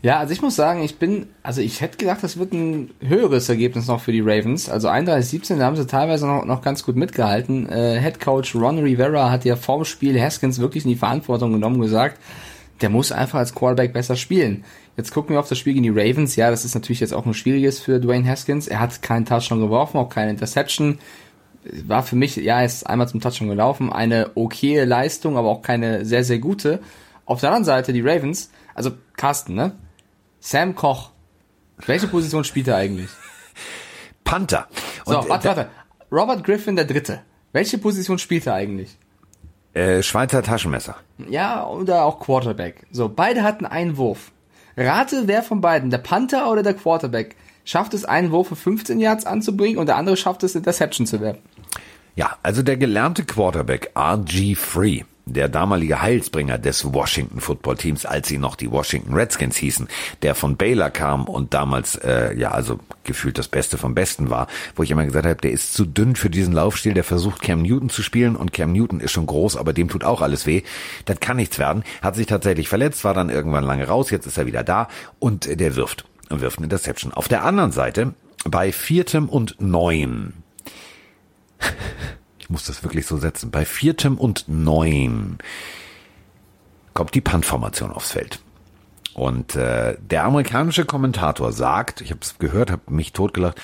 ja, 0.01 0.19
also 0.19 0.33
ich 0.33 0.41
muss 0.41 0.55
sagen, 0.55 0.83
ich 0.83 0.97
bin, 0.97 1.27
also 1.43 1.61
ich 1.61 1.81
hätte 1.81 1.97
gedacht, 1.97 2.23
das 2.23 2.37
wird 2.37 2.53
ein 2.53 2.91
höheres 2.99 3.49
Ergebnis 3.49 3.87
noch 3.87 4.01
für 4.01 4.11
die 4.11 4.21
Ravens. 4.21 4.69
Also 4.69 4.89
31-17, 4.89 5.57
da 5.57 5.65
haben 5.65 5.75
sie 5.75 5.87
teilweise 5.87 6.27
noch, 6.27 6.45
noch 6.45 6.61
ganz 6.61 6.83
gut 6.83 6.95
mitgehalten. 6.95 7.69
Äh, 7.69 7.99
Head 8.01 8.19
Coach 8.19 8.55
Ron 8.55 8.79
Rivera 8.79 9.31
hat 9.31 9.45
ja 9.45 9.55
vorm 9.55 9.85
Spiel 9.85 10.19
Haskins 10.19 10.59
wirklich 10.59 10.85
in 10.85 10.91
die 10.91 10.97
Verantwortung 10.97 11.53
genommen 11.53 11.77
und 11.77 11.83
gesagt, 11.83 12.19
der 12.81 12.89
muss 12.89 13.11
einfach 13.11 13.39
als 13.39 13.55
Quarterback 13.55 13.93
besser 13.93 14.15
spielen. 14.15 14.65
Jetzt 14.97 15.11
gucken 15.11 15.35
wir 15.35 15.39
auf 15.39 15.49
das 15.49 15.57
Spiel 15.57 15.73
gegen 15.73 15.83
die 15.83 15.89
Ravens. 15.89 16.35
Ja, 16.35 16.49
das 16.49 16.63
ist 16.63 16.73
natürlich 16.73 17.01
jetzt 17.01 17.13
auch 17.13 17.25
ein 17.25 17.33
schwieriges 17.33 17.79
für 17.79 17.99
Dwayne 17.99 18.27
Haskins. 18.27 18.67
Er 18.67 18.79
hat 18.79 19.01
keinen 19.01 19.25
Touchdown 19.25 19.59
geworfen, 19.59 19.97
auch 19.97 20.09
keine 20.09 20.31
Interception. 20.31 20.99
War 21.85 22.03
für 22.03 22.15
mich, 22.15 22.35
ja, 22.37 22.59
er 22.59 22.65
ist 22.65 22.85
einmal 22.87 23.09
zum 23.09 23.19
Touchdown 23.19 23.49
gelaufen. 23.49 23.91
Eine 23.91 24.31
okaye 24.35 24.85
Leistung, 24.85 25.37
aber 25.37 25.49
auch 25.49 25.61
keine 25.61 26.05
sehr, 26.05 26.23
sehr 26.23 26.39
gute. 26.39 26.79
Auf 27.25 27.41
der 27.41 27.49
anderen 27.49 27.65
Seite 27.65 27.91
die 27.91 28.01
Ravens, 28.01 28.51
also 28.73 28.91
Carsten, 29.17 29.55
ne? 29.55 29.73
Sam 30.39 30.75
Koch. 30.75 31.09
Welche 31.85 32.07
Position 32.07 32.43
spielt 32.43 32.67
er 32.67 32.77
eigentlich? 32.77 33.09
Panther. 34.23 34.67
Und 35.05 35.23
so, 35.23 35.29
warte, 35.29 35.47
warte. 35.47 35.69
Robert 36.11 36.43
Griffin 36.43 36.75
der 36.75 36.85
Dritte. 36.85 37.21
Welche 37.51 37.77
Position 37.77 38.19
spielt 38.19 38.45
er 38.47 38.53
eigentlich? 38.53 38.97
Äh, 39.73 40.03
Schweizer 40.03 40.41
Taschenmesser. 40.43 40.95
Ja, 41.29 41.65
oder 41.67 42.05
auch 42.05 42.19
Quarterback. 42.19 42.85
So, 42.91 43.09
beide 43.09 43.43
hatten 43.43 43.65
einen 43.65 43.97
Wurf. 43.97 44.31
Rate, 44.77 45.23
wer 45.27 45.43
von 45.43 45.61
beiden, 45.61 45.89
der 45.89 45.99
Panther 45.99 46.51
oder 46.51 46.63
der 46.63 46.73
Quarterback, 46.73 47.35
schafft 47.63 47.93
es, 47.93 48.05
einen 48.05 48.31
Wurf 48.31 48.49
für 48.49 48.55
15 48.55 48.99
Yards 48.99 49.25
anzubringen 49.25 49.77
und 49.77 49.87
der 49.87 49.95
andere 49.95 50.17
schafft 50.17 50.43
es, 50.43 50.55
Interception 50.55 51.07
zu 51.07 51.21
werfen. 51.21 51.41
Ja, 52.15 52.37
also 52.43 52.61
der 52.61 52.77
gelernte 52.77 53.25
Quarterback 53.25 53.91
RG 53.97 54.55
Free 54.55 55.03
der 55.25 55.49
damalige 55.49 56.01
Heilsbringer 56.01 56.57
des 56.57 56.93
Washington 56.93 57.41
Football 57.41 57.77
Teams, 57.77 58.05
als 58.05 58.27
sie 58.27 58.37
noch 58.37 58.55
die 58.55 58.71
Washington 58.71 59.13
Redskins 59.13 59.57
hießen, 59.57 59.87
der 60.21 60.35
von 60.35 60.55
Baylor 60.55 60.89
kam 60.89 61.25
und 61.25 61.53
damals 61.53 61.95
äh, 61.95 62.35
ja 62.37 62.51
also 62.51 62.79
gefühlt 63.03 63.37
das 63.37 63.47
Beste 63.47 63.77
vom 63.77 63.95
Besten 63.95 64.29
war, 64.29 64.47
wo 64.75 64.83
ich 64.83 64.91
immer 64.91 65.05
gesagt 65.05 65.25
habe, 65.25 65.41
der 65.41 65.51
ist 65.51 65.73
zu 65.73 65.85
dünn 65.85 66.15
für 66.15 66.29
diesen 66.29 66.53
Laufstil, 66.53 66.93
der 66.93 67.03
versucht 67.03 67.41
Cam 67.41 67.61
Newton 67.61 67.89
zu 67.89 68.03
spielen 68.03 68.35
und 68.35 68.53
Cam 68.53 68.71
Newton 68.71 68.99
ist 68.99 69.11
schon 69.11 69.25
groß, 69.25 69.57
aber 69.57 69.73
dem 69.73 69.89
tut 69.89 70.03
auch 70.03 70.21
alles 70.21 70.45
weh. 70.45 70.63
Das 71.05 71.19
kann 71.19 71.37
nichts 71.37 71.57
werden. 71.59 71.83
Hat 72.01 72.15
sich 72.15 72.27
tatsächlich 72.27 72.69
verletzt, 72.69 73.03
war 73.03 73.13
dann 73.13 73.29
irgendwann 73.29 73.63
lange 73.63 73.87
raus, 73.87 74.11
jetzt 74.11 74.27
ist 74.27 74.37
er 74.37 74.45
wieder 74.45 74.63
da 74.63 74.87
und 75.19 75.47
äh, 75.47 75.55
der 75.55 75.75
wirft 75.75 76.05
und 76.29 76.41
wirft 76.41 76.59
eine 76.59 76.65
Interception. 76.65 77.13
Auf 77.13 77.27
der 77.27 77.43
anderen 77.43 77.71
Seite 77.71 78.13
bei 78.45 78.71
viertem 78.71 79.27
und 79.29 79.55
neun 79.59 80.33
ich 82.45 82.49
muss 82.51 82.65
das 82.65 82.83
wirklich 82.83 83.07
so 83.07 83.17
setzen, 83.17 83.49
bei 83.49 83.65
viertem 83.65 84.19
und 84.19 84.45
neun 84.47 85.39
kommt 86.93 87.15
die 87.15 87.21
Punt-Formation 87.21 87.91
aufs 87.91 88.11
Feld. 88.11 88.39
Und 89.15 89.55
äh, 89.55 89.97
der 89.99 90.25
amerikanische 90.25 90.85
Kommentator 90.85 91.51
sagt, 91.51 92.01
ich 92.01 92.11
habe 92.11 92.19
es 92.21 92.37
gehört, 92.37 92.69
habe 92.69 92.93
mich 92.93 93.13
totgelacht, 93.13 93.59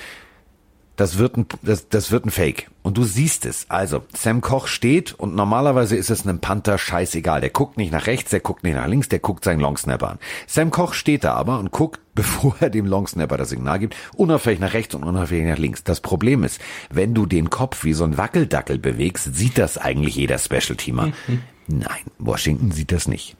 das 0.96 1.18
wird 1.18 1.36
ein, 1.36 1.46
das, 1.62 1.88
das 1.88 2.10
wird 2.10 2.26
ein 2.26 2.30
Fake. 2.30 2.70
Und 2.82 2.98
du 2.98 3.04
siehst 3.04 3.46
es. 3.46 3.66
Also, 3.68 4.04
Sam 4.14 4.40
Koch 4.40 4.66
steht 4.66 5.14
und 5.14 5.34
normalerweise 5.34 5.96
ist 5.96 6.10
es 6.10 6.26
einem 6.26 6.40
Panther 6.40 6.76
scheißegal. 6.76 7.40
Der 7.40 7.50
guckt 7.50 7.76
nicht 7.76 7.92
nach 7.92 8.06
rechts, 8.06 8.30
der 8.30 8.40
guckt 8.40 8.62
nicht 8.62 8.74
nach 8.74 8.86
links, 8.86 9.08
der 9.08 9.18
guckt 9.18 9.44
seinen 9.44 9.60
Longsnapper 9.60 10.10
an. 10.10 10.18
Sam 10.46 10.70
Koch 10.70 10.92
steht 10.92 11.24
da 11.24 11.34
aber 11.34 11.58
und 11.58 11.70
guckt, 11.70 12.00
bevor 12.14 12.54
er 12.60 12.68
dem 12.68 12.86
Longsnapper 12.86 13.38
das 13.38 13.48
Signal 13.48 13.78
gibt, 13.78 13.96
unauffällig 14.14 14.60
nach 14.60 14.74
rechts 14.74 14.94
und 14.94 15.02
unauffällig 15.02 15.46
nach 15.46 15.58
links. 15.58 15.82
Das 15.82 16.00
Problem 16.00 16.44
ist, 16.44 16.60
wenn 16.90 17.14
du 17.14 17.24
den 17.24 17.48
Kopf 17.48 17.84
wie 17.84 17.94
so 17.94 18.04
ein 18.04 18.18
Wackeldackel 18.18 18.78
bewegst, 18.78 19.34
sieht 19.34 19.56
das 19.56 19.78
eigentlich 19.78 20.16
jeder 20.16 20.38
Special-Teamer. 20.38 21.06
Mhm. 21.06 21.42
Nein, 21.68 22.02
Washington 22.18 22.70
sieht 22.70 22.92
das 22.92 23.08
nicht. 23.08 23.36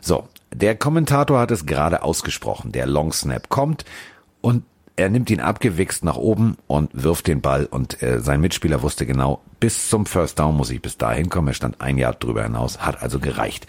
So, 0.00 0.28
der 0.52 0.74
Kommentator 0.74 1.38
hat 1.38 1.50
es 1.50 1.66
gerade 1.66 2.02
ausgesprochen. 2.02 2.72
Der 2.72 2.86
Longsnap 2.86 3.48
kommt 3.48 3.84
und 4.40 4.64
er 5.00 5.08
nimmt 5.08 5.30
ihn 5.30 5.40
abgewichst 5.40 6.04
nach 6.04 6.16
oben 6.16 6.56
und 6.66 6.90
wirft 6.92 7.26
den 7.26 7.40
Ball 7.40 7.64
und 7.66 8.02
äh, 8.02 8.20
sein 8.20 8.40
Mitspieler 8.40 8.82
wusste 8.82 9.06
genau, 9.06 9.40
bis 9.58 9.88
zum 9.88 10.04
First 10.04 10.38
Down 10.38 10.56
muss 10.56 10.70
ich 10.70 10.82
bis 10.82 10.98
dahin 10.98 11.30
kommen. 11.30 11.48
Er 11.48 11.54
stand 11.54 11.80
ein 11.80 11.96
Jahr 11.96 12.12
drüber 12.12 12.42
hinaus, 12.42 12.80
hat 12.80 13.02
also 13.02 13.18
gereicht. 13.18 13.66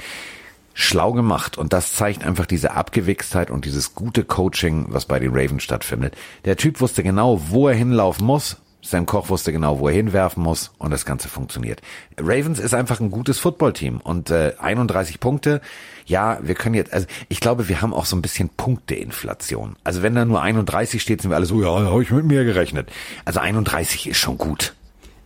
Schlau 0.73 1.13
gemacht 1.13 1.57
und 1.57 1.73
das 1.73 1.93
zeigt 1.93 2.25
einfach 2.25 2.45
diese 2.45 2.71
Abgewichstheit 2.71 3.49
und 3.49 3.65
dieses 3.65 3.95
gute 3.95 4.23
Coaching, 4.23 4.87
was 4.89 5.05
bei 5.05 5.19
den 5.19 5.31
Ravens 5.31 5.63
stattfindet. 5.63 6.15
Der 6.45 6.57
Typ 6.57 6.81
wusste 6.81 7.03
genau, 7.03 7.41
wo 7.49 7.67
er 7.67 7.75
hinlaufen 7.75 8.25
muss 8.25 8.57
Sam 8.81 9.05
Koch 9.05 9.29
wusste 9.29 9.51
genau, 9.51 9.79
wo 9.79 9.87
er 9.87 9.93
hinwerfen 9.93 10.41
muss 10.43 10.71
und 10.77 10.91
das 10.91 11.05
Ganze 11.05 11.29
funktioniert. 11.29 11.81
Ravens 12.17 12.59
ist 12.59 12.73
einfach 12.73 12.99
ein 12.99 13.11
gutes 13.11 13.39
Footballteam 13.39 14.01
und 14.01 14.31
äh, 14.31 14.53
31 14.59 15.19
Punkte. 15.19 15.61
Ja, 16.05 16.39
wir 16.41 16.55
können 16.55 16.75
jetzt, 16.75 16.91
also 16.91 17.07
ich 17.29 17.39
glaube, 17.39 17.69
wir 17.69 17.81
haben 17.81 17.93
auch 17.93 18.05
so 18.05 18.15
ein 18.15 18.21
bisschen 18.21 18.49
Punkteinflation. 18.49 19.75
Also 19.83 20.01
wenn 20.01 20.15
da 20.15 20.25
nur 20.25 20.41
31 20.41 21.01
steht, 21.01 21.21
sind 21.21 21.31
wir 21.31 21.35
alle 21.35 21.45
so, 21.45 21.61
ja, 21.61 21.69
habe 21.69 22.03
ich 22.03 22.11
mit 22.11 22.25
mir 22.25 22.43
gerechnet. 22.43 22.91
Also 23.23 23.39
31 23.39 24.09
ist 24.09 24.17
schon 24.17 24.37
gut. 24.37 24.73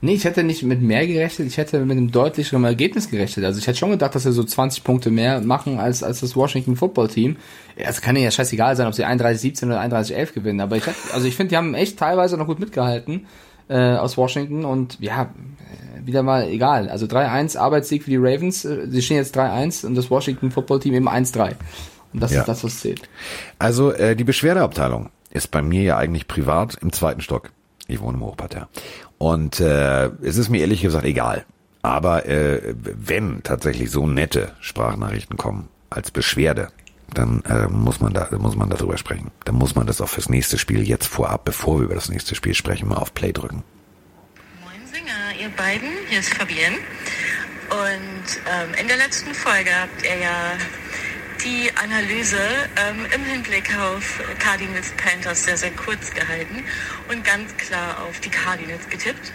Nee, 0.06 0.14
ich 0.14 0.24
hätte 0.24 0.44
nicht 0.44 0.62
mit 0.62 0.84
mehr 0.84 1.08
gerechnet, 1.08 1.48
ich 1.48 1.58
hätte 1.58 1.80
mit 1.80 1.98
einem 1.98 2.12
deutlicheren 2.12 2.64
Ergebnis 2.64 3.10
gerechnet. 3.10 3.44
Also 3.44 3.58
ich 3.58 3.66
hätte 3.66 3.80
schon 3.80 3.90
gedacht, 3.90 4.14
dass 4.14 4.22
sie 4.22 4.32
so 4.32 4.44
20 4.44 4.84
Punkte 4.84 5.10
mehr 5.10 5.42
machen 5.42 5.80
als, 5.80 6.04
als 6.04 6.20
das 6.20 6.36
Washington 6.36 6.76
Football 6.76 7.08
Team. 7.08 7.38
Es 7.76 8.02
kann 8.02 8.16
ja 8.16 8.30
scheißegal 8.30 8.76
sein, 8.76 8.86
ob 8.86 8.94
sie 8.94 9.04
31-17 9.04 9.66
oder 9.66 9.82
31-11 9.82 10.34
gewinnen, 10.34 10.62
aber 10.62 10.78
ich 10.78 10.86
hätte, 10.86 10.98
also 11.12 11.26
ich 11.26 11.36
finde, 11.36 11.50
die 11.50 11.58
haben 11.58 11.74
echt 11.74 11.98
teilweise 11.98 12.38
noch 12.38 12.46
gut 12.46 12.60
mitgehalten 12.60 13.26
äh, 13.68 13.96
aus 13.96 14.16
Washington 14.16 14.64
und 14.64 15.00
ja, 15.00 15.24
äh, 15.24 16.06
wieder 16.06 16.22
mal 16.22 16.50
egal. 16.50 16.88
Also 16.88 17.08
3-1 17.08 17.58
Arbeitssieg 17.58 18.04
für 18.04 18.12
die 18.12 18.18
Ravens, 18.18 18.64
äh, 18.64 18.86
sie 18.88 19.02
stehen 19.02 19.18
jetzt 19.18 19.36
3-1 19.36 19.88
und 19.88 19.96
das 19.96 20.12
Washington 20.12 20.52
Football 20.52 20.82
Team 20.82 20.94
eben 20.94 21.10
1-3. 21.10 21.56
Und 22.14 22.22
das 22.22 22.32
ja. 22.32 22.42
ist 22.42 22.48
das, 22.48 22.64
was 22.64 22.80
zählt. 22.80 23.10
Also 23.58 23.92
äh, 23.92 24.16
die 24.16 24.24
Beschwerdeabteilung 24.24 25.10
ist 25.32 25.50
bei 25.50 25.64
mir 25.64 25.82
ja 25.82 25.98
eigentlich 25.98 26.28
privat 26.28 26.78
im 26.80 26.94
zweiten 26.94 27.22
Stock. 27.22 27.50
Ich 27.88 28.00
wohne 28.02 28.18
im 28.18 28.24
Hochparterre. 28.24 28.68
Und 29.18 29.60
äh, 29.60 30.08
es 30.22 30.38
ist 30.38 30.50
mir 30.50 30.62
ehrlich 30.62 30.82
gesagt 30.82 31.06
egal. 31.06 31.46
Aber 31.82 32.26
äh, 32.26 32.74
wenn 32.76 33.44
tatsächlich 33.44 33.92
so 33.92 34.08
nette 34.08 34.54
Sprachnachrichten 34.60 35.38
kommen 35.38 35.70
als 35.90 36.12
Beschwerde, 36.12 36.70
dann 37.14 37.44
äh, 37.44 37.68
muss 37.68 38.02
man 38.02 38.14
da 38.14 38.28
muss 38.38 38.56
man 38.56 38.70
darüber 38.70 38.98
sprechen. 38.98 39.32
Dann 39.46 39.56
muss 39.56 39.76
man 39.76 39.86
das 39.86 40.02
auch 40.02 40.10
fürs 40.10 40.30
nächste 40.30 40.58
Spiel 40.58 40.82
jetzt 40.82 41.06
vorab, 41.06 41.46
bevor 41.46 41.78
wir 41.80 41.86
über 41.86 41.96
das 41.96 42.10
nächste 42.10 42.36
Spiel 42.36 42.56
sprechen, 42.56 42.90
mal 42.90 42.98
auf 42.98 43.14
Play 43.14 43.32
drücken. 43.32 43.64
Moin 44.64 44.88
Singer, 44.92 45.40
ihr 45.40 45.50
beiden, 45.56 45.90
hier 46.10 46.20
ist 46.20 46.34
Fabienne. 46.34 46.78
Und 47.70 48.40
ähm, 48.52 48.74
in 48.82 48.88
der 48.88 48.98
letzten 48.98 49.34
Folge 49.34 49.70
habt 49.80 50.04
ihr 50.04 50.18
ja 50.18 50.54
die 51.46 51.72
Analyse 51.76 52.40
ähm, 52.76 53.06
im 53.14 53.24
Hinblick 53.24 53.78
auf 53.78 54.20
Cardinals 54.40 54.92
Panthers 54.98 55.44
sehr, 55.44 55.58
sehr 55.58 55.70
kurz 55.72 56.12
gehalten 56.12 56.64
und 57.08 57.24
ganz 57.24 57.56
klar 57.58 58.02
auf 58.02 58.20
die 58.20 58.30
Cardinals 58.30 58.90
getippt. 58.90 59.32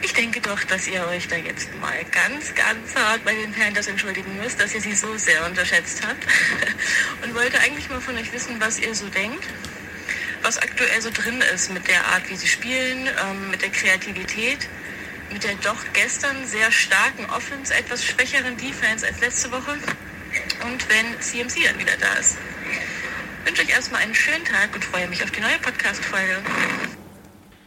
Ich 0.00 0.14
denke 0.14 0.40
doch, 0.40 0.64
dass 0.64 0.88
ihr 0.88 1.06
euch 1.06 1.28
da 1.28 1.36
jetzt 1.36 1.68
mal 1.80 2.02
ganz, 2.10 2.54
ganz 2.54 2.96
hart 2.96 3.24
bei 3.26 3.34
den 3.34 3.52
Panthers 3.52 3.88
entschuldigen 3.88 4.36
müsst, 4.38 4.58
dass 4.58 4.74
ihr 4.74 4.80
sie 4.80 4.94
so 4.94 5.14
sehr 5.18 5.44
unterschätzt 5.44 6.02
habt. 6.06 6.26
Und 7.22 7.34
wollte 7.34 7.60
eigentlich 7.60 7.90
mal 7.90 8.00
von 8.00 8.16
euch 8.16 8.32
wissen, 8.32 8.56
was 8.58 8.78
ihr 8.78 8.94
so 8.94 9.06
denkt, 9.08 9.44
was 10.42 10.58
aktuell 10.58 11.00
so 11.02 11.10
drin 11.10 11.42
ist 11.54 11.70
mit 11.72 11.86
der 11.88 12.06
Art, 12.06 12.28
wie 12.30 12.36
sie 12.36 12.48
spielen, 12.48 13.06
ähm, 13.06 13.50
mit 13.50 13.60
der 13.60 13.70
Kreativität, 13.70 14.66
mit 15.30 15.44
der 15.44 15.54
doch 15.56 15.84
gestern 15.92 16.46
sehr 16.46 16.72
starken 16.72 17.26
Offense, 17.26 17.72
etwas 17.74 18.02
schwächeren 18.02 18.56
Defense 18.56 19.06
als 19.06 19.20
letzte 19.20 19.52
Woche 19.52 19.76
und 20.64 20.88
wenn 20.88 21.20
CMC 21.20 21.66
dann 21.66 21.78
wieder 21.78 21.96
da 22.00 22.12
ist. 22.18 22.36
Ich 23.40 23.48
wünsche 23.48 23.62
euch 23.62 23.70
erstmal 23.70 24.02
einen 24.02 24.14
schönen 24.14 24.44
Tag 24.44 24.74
und 24.74 24.84
freue 24.84 25.08
mich 25.08 25.22
auf 25.22 25.30
die 25.30 25.40
neue 25.40 25.58
Podcast-Folge. 25.60 26.36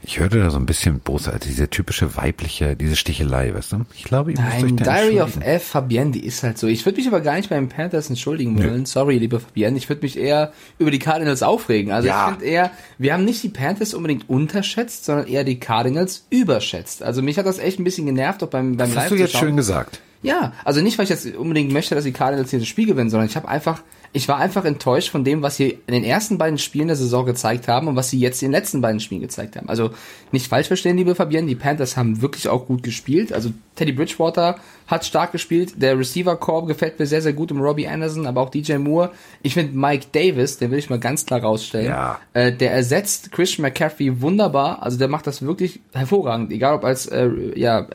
Ich 0.08 0.20
hörte 0.20 0.38
da 0.38 0.52
so 0.52 0.58
ein 0.58 0.68
bisschen 0.68 1.00
böse, 1.00 1.34
also 1.34 1.48
diese 1.48 1.68
typische 1.68 2.16
weibliche, 2.16 2.76
diese 2.76 2.96
Stichelei, 2.96 3.54
weißt 3.56 3.72
du? 3.74 3.86
Ich 3.96 4.04
glaube, 4.04 4.32
ich 4.32 4.38
Nein, 4.38 4.78
Diary 4.78 5.20
of 5.20 5.38
F, 5.42 5.64
Fabienne, 5.64 6.12
die 6.12 6.24
ist 6.24 6.44
halt 6.44 6.60
so. 6.60 6.68
Ich 6.68 6.86
würde 6.86 6.98
mich 6.98 7.08
aber 7.08 7.22
gar 7.22 7.36
nicht 7.36 7.50
beim 7.50 7.70
Panthers 7.70 8.10
entschuldigen 8.10 8.58
wollen. 8.58 8.82
Nö. 8.82 8.86
Sorry, 8.86 9.18
liebe 9.18 9.40
Fabienne. 9.40 9.78
Ich 9.78 9.90
würde 9.90 10.04
mich 10.04 10.18
eher 10.18 10.54
über 10.78 10.92
die 10.92 11.00
Cardinals 11.00 11.42
aufregen. 11.42 11.92
Also 11.92 12.08
ja. 12.08 12.26
ich 12.26 12.34
finde 12.36 12.46
eher, 12.46 12.72
wir 13.00 13.14
haben 13.14 13.26
nicht 13.26 13.42
die 13.42 13.50
Panthers 13.50 13.96
unbedingt 13.96 14.30
unterschätzt, 14.30 15.06
sondern 15.06 15.28
eher 15.28 15.44
die 15.44 15.60
Cardinals 15.60 16.28
überschätzt. 16.30 17.02
Also 17.02 17.24
mich 17.24 17.40
hat 17.40 17.48
das 17.48 17.58
echt 17.58 17.80
ein 17.80 17.84
bisschen 17.84 18.06
genervt, 18.06 18.44
auch 18.44 18.50
beim, 18.50 18.78
beim 18.78 18.94
Das 18.94 19.06
hast 19.06 19.12
du 19.12 19.16
jetzt 19.16 19.36
schön 19.36 19.58
gesagt. 19.58 20.02
Ja, 20.26 20.54
also 20.64 20.82
nicht, 20.82 20.98
weil 20.98 21.04
ich 21.04 21.12
jetzt 21.12 21.36
unbedingt 21.36 21.72
möchte, 21.72 21.94
dass 21.94 22.04
die 22.04 22.12
Cardinals 22.12 22.50
hier 22.50 22.58
das 22.58 22.68
Spiel 22.68 22.88
gewinnen, 22.88 23.12
sondern 23.12 23.30
ich 23.30 23.36
habe 23.36 23.48
einfach, 23.48 23.84
ich 24.12 24.28
war 24.28 24.38
einfach 24.38 24.66
enttäuscht 24.66 25.10
von 25.10 25.24
dem, 25.24 25.44
was 25.44 25.56
sie 25.56 25.78
in 25.86 25.94
den 25.94 26.04
ersten 26.04 26.40
beiden 26.40 26.58
Spielen 26.58 26.88
der 26.88 26.96
Saison 26.96 27.28
gezeigt 27.28 27.68
haben 27.68 27.88
und 27.88 27.96
was 27.96 28.10
sie 28.10 28.20
jetzt 28.20 28.42
in 28.42 28.48
den 28.48 28.54
letzten 28.54 28.82
beiden 28.82 29.00
Spielen 29.00 29.22
gezeigt 29.22 29.56
haben. 29.56 29.70
Also 29.70 29.92
nicht 30.32 30.48
falsch 30.48 30.66
verstehen, 30.66 30.98
liebe 30.98 31.14
Fabienne, 31.14 31.48
die 31.48 31.54
Panthers 31.54 31.96
haben 31.96 32.24
wirklich 32.24 32.50
auch 32.50 32.66
gut 32.66 32.82
gespielt. 32.82 33.34
Also 33.34 33.52
Teddy 33.76 33.92
Bridgewater 33.92 34.56
hat 34.88 35.06
stark 35.06 35.32
gespielt, 35.32 35.80
der 35.80 36.00
Receiver 36.00 36.36
Core 36.38 36.66
gefällt 36.66 36.98
mir 36.98 37.06
sehr, 37.06 37.22
sehr 37.22 37.34
gut 37.34 37.52
im 37.52 37.62
Robbie 37.62 37.88
Anderson, 37.88 38.26
aber 38.26 38.42
auch 38.42 38.50
DJ 38.50 38.78
Moore. 38.78 39.12
Ich 39.44 39.54
finde 39.54 39.78
Mike 39.78 40.08
Davis, 40.12 40.58
den 40.58 40.72
will 40.72 40.80
ich 40.80 40.90
mal 40.90 41.00
ganz 41.00 41.28
klar 41.28 41.42
rausstellen, 41.42 41.88
ja. 41.88 42.20
äh, 42.34 42.52
der 42.52 42.72
ersetzt 42.72 43.32
Christian 43.32 43.62
McCaffrey 43.62 44.22
wunderbar. 44.22 44.82
Also 44.82 44.98
der 44.98 45.08
macht 45.08 45.28
das 45.28 45.44
wirklich 45.44 45.82
hervorragend, 45.94 46.52
egal 46.52 46.74
ob 46.74 46.84
als 46.84 47.06
äh, 47.06 47.30
ja, 47.56 47.86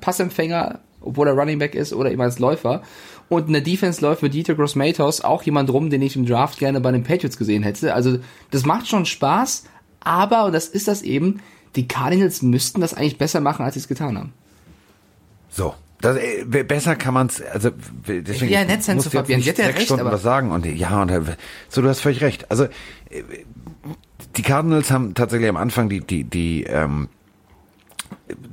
Passempfänger 0.00 0.80
obwohl 1.04 1.28
er 1.28 1.34
Running 1.34 1.58
Back 1.58 1.74
ist 1.74 1.92
oder 1.92 2.10
eben 2.10 2.20
als 2.22 2.38
Läufer. 2.38 2.82
Und 3.28 3.46
in 3.46 3.52
der 3.52 3.62
Defense 3.62 4.00
läuft 4.00 4.22
mit 4.22 4.34
Dieter 4.34 4.54
Gross-Matos 4.54 5.22
auch 5.22 5.42
jemand 5.42 5.72
rum, 5.72 5.90
den 5.90 6.02
ich 6.02 6.16
im 6.16 6.26
Draft 6.26 6.58
gerne 6.58 6.80
bei 6.80 6.92
den 6.92 7.04
Patriots 7.04 7.38
gesehen 7.38 7.62
hätte. 7.62 7.94
Also 7.94 8.18
das 8.50 8.64
macht 8.66 8.86
schon 8.88 9.06
Spaß, 9.06 9.64
aber, 10.00 10.44
und 10.44 10.52
das 10.52 10.68
ist 10.68 10.88
das 10.88 11.02
eben, 11.02 11.40
die 11.76 11.88
Cardinals 11.88 12.42
müssten 12.42 12.80
das 12.80 12.94
eigentlich 12.94 13.18
besser 13.18 13.40
machen, 13.40 13.64
als 13.64 13.74
sie 13.74 13.80
es 13.80 13.88
getan 13.88 14.18
haben. 14.18 14.32
So, 15.48 15.74
Das, 16.00 16.16
äh, 16.18 16.44
besser 16.44 16.96
kann 16.96 17.14
man 17.14 17.28
es, 17.28 17.40
also 17.40 17.70
deswegen 18.06 18.52
ja, 18.52 18.64
nett 18.64 18.82
sein 18.82 18.96
muss 18.96 19.08
zu 19.08 19.16
jetzt 19.16 19.28
nicht 19.28 19.46
Jetzt 19.46 19.56
sechs 19.56 19.76
recht, 19.78 19.86
Stunden 19.86 20.04
was 20.04 20.22
sagen 20.22 20.50
und 20.50 20.66
ja 20.66 21.00
und 21.00 21.10
äh, 21.10 21.20
so 21.68 21.80
du 21.80 21.88
hast 21.88 22.00
völlig 22.00 22.20
recht. 22.20 22.50
Also 22.50 22.64
äh, 22.64 23.22
die 24.36 24.42
Cardinals 24.42 24.90
haben 24.90 25.14
tatsächlich 25.14 25.48
am 25.48 25.56
Anfang 25.56 25.88
die 25.88 26.00
die 26.00 26.24
die 26.24 26.64
ähm, 26.64 27.08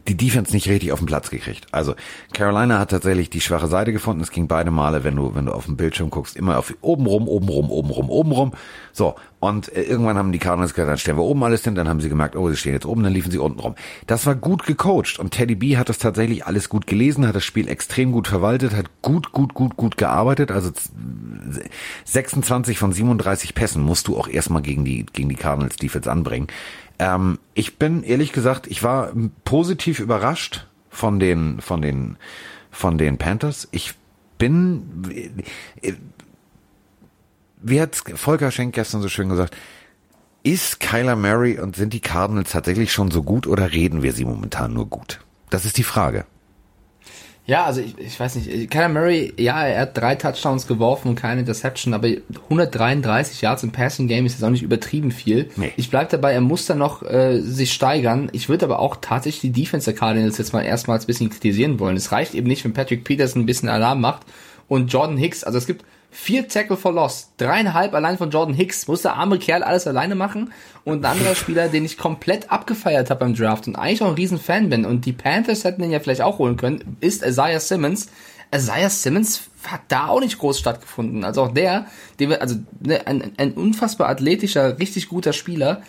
die 0.08 0.16
Defense 0.18 0.52
nicht 0.54 0.68
richtig 0.68 0.92
auf 0.92 1.00
den 1.00 1.06
Platz 1.06 1.30
gekriegt. 1.30 1.68
Also 1.72 1.96
Carolina 2.34 2.80
hat 2.80 2.92
tatsächlich 2.92 3.30
die 3.30 3.42
schwache 3.42 3.68
Seite 3.68 3.92
gefunden. 3.94 4.22
Es 4.22 4.32
ging 4.32 4.48
beide 4.48 4.72
Male, 4.72 5.04
wenn 5.04 5.16
du 5.16 5.36
wenn 5.36 5.46
du 5.46 5.52
auf 5.54 5.66
dem 5.66 5.78
Bildschirm 5.78 6.10
guckst, 6.10 6.36
immer 6.36 6.58
auf 6.58 6.74
oben 6.82 7.06
rum, 7.06 7.28
oben 7.28 7.48
rum, 7.50 7.70
oben 7.70 7.90
rum, 7.90 8.10
oben 8.10 8.32
rum. 8.32 8.52
So 8.94 9.16
und 9.40 9.76
äh, 9.76 9.82
irgendwann 9.84 10.18
haben 10.18 10.32
die 10.32 10.40
Cardinals 10.40 10.74
gesagt, 10.74 10.90
dann 10.90 10.98
stellen 10.98 11.18
wir 11.18 11.24
oben 11.24 11.44
alles 11.44 11.64
hin. 11.64 11.76
Dann 11.76 11.88
haben 11.90 12.02
sie 12.02 12.10
gemerkt, 12.10 12.36
oh, 12.36 12.50
sie 12.50 12.58
stehen 12.58 12.74
jetzt 12.74 12.86
oben, 12.86 13.04
dann 13.04 13.14
liefen 13.14 13.32
sie 13.32 13.38
unten 13.40 13.60
rum. 13.60 13.76
Das 14.08 14.26
war 14.26 14.36
gut 14.36 14.66
gecoacht 14.66 15.18
und 15.20 15.32
Teddy 15.32 15.56
B 15.56 15.78
hat 15.78 15.90
das 15.90 15.98
tatsächlich 15.98 16.46
alles 16.46 16.70
gut 16.70 16.86
gelesen, 16.88 17.28
hat 17.28 17.36
das 17.36 17.44
Spiel 17.46 17.68
extrem 17.68 18.12
gut 18.12 18.28
verwaltet, 18.28 18.76
hat 18.76 18.90
gut, 19.02 19.32
gut, 19.32 19.54
gut, 19.54 19.78
gut 19.78 19.98
gearbeitet. 19.98 20.52
Also 20.52 20.72
z- 20.72 20.92
26 22.06 22.78
von 22.78 22.92
37 22.94 23.56
Pässen 23.56 23.82
musst 23.84 24.08
du 24.08 24.18
auch 24.18 24.28
erstmal 24.28 24.62
gegen 24.62 24.86
die 24.86 25.06
gegen 25.12 25.30
die 25.30 25.36
Cardinals 25.36 25.76
Defense 25.78 26.12
anbringen. 26.12 26.48
Ähm, 27.02 27.40
ich 27.56 27.80
bin 27.80 28.04
ehrlich 28.04 28.32
gesagt, 28.32 28.68
ich 28.68 28.84
war 28.84 29.12
positiv 29.44 30.00
überrascht 30.00 30.68
von 30.92 31.20
den 31.20 31.60
von 31.60 31.82
den 31.82 32.18
von 32.70 33.00
den 33.00 33.18
Panthers. 33.18 33.68
Ich 33.72 33.96
bin 34.38 35.42
wie 37.58 37.82
hat 37.82 37.96
Volker 37.96 38.52
Schenk 38.52 38.76
gestern 38.76 39.02
so 39.02 39.10
schön 39.10 39.30
gesagt, 39.30 39.58
ist 40.44 40.80
Kyler 40.80 41.16
Murray 41.16 41.60
und 41.60 41.76
sind 41.76 41.94
die 41.94 42.02
Cardinals 42.02 42.52
tatsächlich 42.52 42.94
schon 42.94 43.10
so 43.10 43.24
gut 43.24 43.48
oder 43.48 43.72
reden 43.72 44.04
wir 44.04 44.14
sie 44.14 44.26
momentan 44.26 44.72
nur 44.72 44.86
gut? 44.86 45.22
Das 45.50 45.66
ist 45.66 45.78
die 45.78 45.84
Frage. 45.84 46.26
Ja, 47.48 47.66
also 47.66 47.82
ich, 47.82 47.98
ich 47.98 48.20
weiß 48.20 48.36
nicht, 48.36 48.70
Kyler 48.70 48.90
Murray, 48.90 49.34
ja, 49.38 49.66
er 49.66 49.82
hat 49.82 49.98
drei 49.98 50.16
Touchdowns 50.16 50.68
geworfen 50.68 51.10
und 51.10 51.16
keine 51.16 51.42
Interception, 51.42 51.94
aber 51.94 52.08
133 52.50 53.42
Yards 53.42 53.64
im 53.64 53.72
Passing 53.72 54.08
Game 54.08 54.26
ist 54.26 54.34
jetzt 54.34 54.44
auch 54.44 54.52
nicht 54.52 54.62
übertrieben 54.62 55.12
viel. 55.12 55.50
Nee. 55.56 55.74
Ich 55.76 55.90
bleib 55.90 56.10
dabei, 56.10 56.34
er 56.34 56.42
muss 56.42 56.68
da 56.68 56.76
noch 56.76 57.02
äh, 57.04 57.42
sich 57.42 57.74
steigern. 57.74 58.30
Ich 58.32 58.48
würde 58.48 58.66
aber 58.66 58.80
auch 58.80 58.98
tatsächlich 59.02 59.42
die 59.42 59.62
Defense 59.62 59.86
der 59.92 60.00
Cardinals 60.00 60.38
jetzt 60.38 60.54
mal 60.54 60.62
erstmals 60.62 61.04
ein 61.04 61.08
bisschen 61.08 61.30
kritisieren 61.32 61.80
wollen. 61.80 61.98
Es 61.98 62.12
reicht 62.12 62.36
eben 62.36 62.48
nicht, 62.48 62.64
wenn 62.64 62.74
Patrick 62.74 63.04
Peterson 63.04 63.42
ein 63.42 63.48
bisschen 63.48 63.70
Alarm 63.70 64.02
macht 64.02 64.22
und 64.68 64.94
Jordan 64.94 65.18
Hicks, 65.18 65.44
also 65.44 65.58
es 65.58 65.66
gibt 65.66 65.84
vier 66.12 66.48
Tackle 66.48 66.78
for 66.78 66.92
Loss, 66.92 67.32
dreieinhalb 67.38 67.94
allein 67.94 68.18
von 68.18 68.30
Jordan 68.30 68.54
Hicks, 68.54 68.88
muss 68.88 69.02
der 69.02 69.16
arme 69.16 69.40
Kerl 69.40 69.64
alles 69.64 69.88
alleine 69.88 70.14
machen 70.14 70.52
und 70.84 71.04
ein 71.06 71.12
anderer 71.18 71.36
Spieler, 71.36 71.70
den 71.70 71.86
ich 71.86 71.98
komplett 71.98 72.52
abgefeiert 72.52 73.10
habe 73.10 73.22
beim 73.22 73.34
Draft 73.34 73.68
und 73.68 73.78
eigentlich 73.78 74.04
auch 74.04 74.10
ein 74.10 74.16
riesen 74.16 74.40
Fan 74.40 74.70
bin 74.70 74.86
und 74.86 75.06
die 75.06 75.14
Panthers 75.14 75.64
hätten 75.64 75.82
ihn 75.84 75.92
ja 75.92 76.02
vielleicht 76.02 76.22
auch 76.22 76.38
holen 76.38 76.58
können, 76.58 76.98
ist 77.00 77.26
Isaiah 77.26 77.60
Simmons. 77.60 78.10
Isaiah 78.54 78.90
Simmons 78.90 79.44
hat 79.66 79.82
da 79.88 80.08
auch 80.08 80.20
nicht 80.20 80.38
groß 80.38 80.60
stattgefunden. 80.60 81.24
Also 81.24 81.44
auch 81.44 81.54
der, 81.54 81.86
wir, 82.18 82.42
also 82.42 82.56
ne, 82.82 83.08
ein, 83.08 83.32
ein 83.38 83.54
unfassbar 83.54 84.10
athletischer, 84.10 84.78
richtig 84.78 85.08
guter 85.08 85.32
Spieler, 85.32 85.82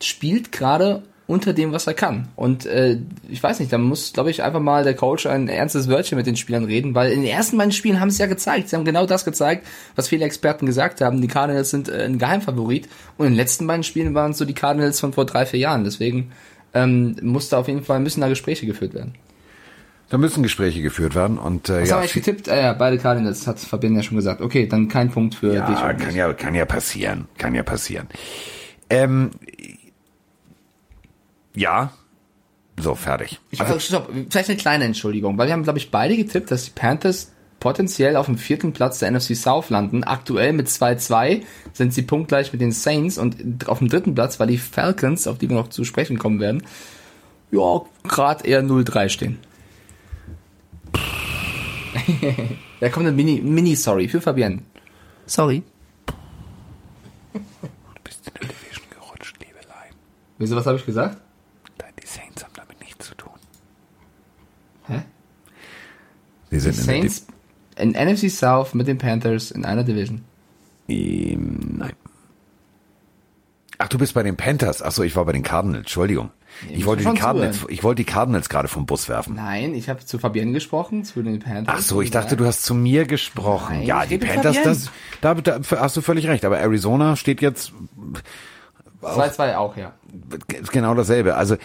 spielt 0.00 0.52
gerade 0.52 1.02
unter 1.26 1.52
dem, 1.52 1.72
was 1.72 1.86
er 1.86 1.94
kann. 1.94 2.28
Und 2.36 2.66
äh, 2.66 2.98
ich 3.28 3.42
weiß 3.42 3.58
nicht, 3.58 3.72
da 3.72 3.78
muss, 3.78 4.12
glaube 4.12 4.30
ich, 4.30 4.44
einfach 4.44 4.60
mal 4.60 4.84
der 4.84 4.94
Coach 4.94 5.26
ein 5.26 5.48
ernstes 5.48 5.88
Wörtchen 5.88 6.16
mit 6.16 6.26
den 6.26 6.36
Spielern 6.36 6.64
reden, 6.64 6.94
weil 6.94 7.10
in 7.10 7.22
den 7.22 7.30
ersten 7.30 7.58
beiden 7.58 7.72
Spielen 7.72 7.98
haben 7.98 8.10
sie 8.10 8.22
ja 8.22 8.28
gezeigt. 8.28 8.68
Sie 8.68 8.76
haben 8.76 8.84
genau 8.84 9.06
das 9.06 9.24
gezeigt, 9.24 9.66
was 9.96 10.08
viele 10.08 10.24
Experten 10.24 10.66
gesagt 10.66 11.00
haben. 11.00 11.20
Die 11.20 11.28
Cardinals 11.28 11.70
sind 11.70 11.88
äh, 11.88 12.04
ein 12.04 12.18
Geheimfavorit. 12.18 12.88
Und 13.18 13.26
in 13.26 13.32
den 13.32 13.36
letzten 13.36 13.66
beiden 13.66 13.82
Spielen 13.82 14.14
waren 14.14 14.30
es 14.32 14.38
so 14.38 14.44
die 14.44 14.54
Cardinals 14.54 15.00
von 15.00 15.12
vor 15.12 15.26
drei, 15.26 15.46
vier 15.46 15.58
Jahren. 15.58 15.82
Deswegen 15.82 16.30
ähm, 16.74 17.16
muss 17.22 17.48
da 17.48 17.58
auf 17.58 17.66
jeden 17.66 17.82
Fall, 17.82 17.98
müssen 17.98 18.20
da 18.20 18.28
Gespräche 18.28 18.66
geführt 18.66 18.94
werden. 18.94 19.14
Da 20.08 20.18
müssen 20.18 20.44
Gespräche 20.44 20.82
geführt 20.82 21.16
werden 21.16 21.36
und 21.36 21.68
äh, 21.68 21.82
Was 21.82 21.88
ja, 21.88 21.96
haben 21.96 22.02
wir 22.04 22.08
getippt? 22.08 22.46
Äh, 22.46 22.62
ja, 22.62 22.72
beide 22.74 22.98
Cardinals, 22.98 23.48
hat 23.48 23.58
Fabian 23.58 23.96
ja 23.96 24.04
schon 24.04 24.16
gesagt. 24.16 24.40
Okay, 24.40 24.68
dann 24.68 24.86
kein 24.86 25.10
Punkt 25.10 25.34
für 25.34 25.48
dich. 25.48 25.56
ja, 25.56 25.66
und 25.66 25.96
mich. 25.96 26.06
kann 26.06 26.14
ja 26.14 26.32
kann 26.32 26.54
ja 26.54 26.64
passieren, 26.64 27.26
kann 27.36 27.56
ja 27.56 27.64
passieren. 27.64 28.06
Ähm, 28.88 29.30
ja, 31.56 31.92
so 32.78 32.94
fertig. 32.94 33.40
Ich, 33.50 33.60
also, 33.60 33.78
stopp, 33.78 34.10
vielleicht 34.30 34.50
eine 34.50 34.58
kleine 34.58 34.84
Entschuldigung, 34.84 35.38
weil 35.38 35.48
wir 35.48 35.54
haben, 35.54 35.62
glaube 35.62 35.78
ich, 35.78 35.90
beide 35.90 36.16
getippt, 36.16 36.50
dass 36.50 36.64
die 36.66 36.70
Panthers 36.70 37.32
potenziell 37.58 38.16
auf 38.16 38.26
dem 38.26 38.36
vierten 38.36 38.72
Platz 38.72 38.98
der 38.98 39.10
NFC 39.10 39.34
South 39.34 39.70
landen. 39.70 40.04
Aktuell 40.04 40.52
mit 40.52 40.68
2-2 40.68 41.42
sind 41.72 41.94
sie 41.94 42.02
punktgleich 42.02 42.52
mit 42.52 42.60
den 42.60 42.72
Saints 42.72 43.18
und 43.18 43.68
auf 43.68 43.78
dem 43.78 43.88
dritten 43.88 44.14
Platz, 44.14 44.38
weil 44.38 44.48
die 44.48 44.58
Falcons, 44.58 45.26
auf 45.26 45.38
die 45.38 45.48
wir 45.48 45.56
noch 45.56 45.68
zu 45.68 45.84
sprechen 45.84 46.18
kommen 46.18 46.38
werden, 46.38 46.62
ja, 47.50 47.80
gerade 48.04 48.46
eher 48.46 48.62
0-3 48.62 49.08
stehen. 49.08 49.38
da 52.80 52.88
kommt 52.90 53.06
eine 53.06 53.16
Mini, 53.16 53.40
Mini-Sorry 53.40 54.08
für 54.08 54.20
Fabian. 54.20 54.62
Sorry. 55.24 55.62
bist 58.04 58.26
in 58.28 58.34
der 58.34 58.48
Division 58.48 58.84
gerutscht, 58.90 59.36
Liebelein. 59.40 59.94
Wieso, 60.38 60.56
was 60.56 60.66
habe 60.66 60.76
ich 60.76 60.84
gesagt? 60.86 61.18
Die 62.06 62.06
Saints 62.06 62.44
haben 62.44 62.52
damit 62.54 62.80
nichts 62.80 63.06
zu 63.06 63.14
tun. 63.16 63.32
Hä? 64.86 65.02
Sie 66.50 66.60
sind 66.60 66.74
Saints 66.74 67.26
in 67.76 67.90
NFC 67.90 68.30
South 68.30 68.74
mit 68.74 68.86
den 68.86 68.98
Panthers 68.98 69.50
in 69.50 69.64
einer 69.64 69.84
Division. 69.84 70.22
in 70.86 71.32
ähm, 71.32 71.74
Nein. 71.78 71.92
Ach, 73.78 73.88
du 73.88 73.98
bist 73.98 74.14
bei 74.14 74.22
den 74.22 74.36
Panthers. 74.36 74.82
Ach 74.82 74.90
so, 74.90 75.02
ich 75.02 75.16
war 75.16 75.24
bei 75.26 75.32
den 75.32 75.42
Cardinals. 75.42 75.80
Entschuldigung. 75.80 76.30
Ich 76.70 76.76
muss 76.78 76.86
wollte 76.86 77.04
die 77.04 77.18
Cardinals, 77.18 77.56
zuhören. 77.56 77.74
ich 77.74 77.84
wollte 77.84 78.02
die 78.02 78.10
Cardinals 78.10 78.48
gerade 78.48 78.68
vom 78.68 78.86
Bus 78.86 79.10
werfen. 79.10 79.34
Nein, 79.34 79.74
ich 79.74 79.90
habe 79.90 80.02
zu 80.04 80.18
Fabian 80.18 80.54
gesprochen, 80.54 81.04
zu 81.04 81.22
den 81.22 81.40
Panthers. 81.40 81.74
Ach 81.76 81.82
so, 81.82 82.00
ich 82.00 82.10
dachte, 82.10 82.36
du 82.36 82.46
hast 82.46 82.62
zu 82.62 82.74
mir 82.74 83.04
gesprochen. 83.04 83.78
Nein, 83.78 83.86
ja, 83.86 84.02
ich 84.04 84.08
die 84.08 84.18
Panthers, 84.18 84.56
das, 84.62 84.90
da, 85.20 85.34
da 85.34 85.60
hast 85.78 85.96
du 85.98 86.00
völlig 86.00 86.26
recht. 86.26 86.46
Aber 86.46 86.58
Arizona 86.58 87.16
steht 87.16 87.42
jetzt 87.42 87.72
2-2 89.02 89.56
auch, 89.56 89.76
ja. 89.76 89.92
genau 90.72 90.94
dasselbe. 90.94 91.36
Also 91.36 91.56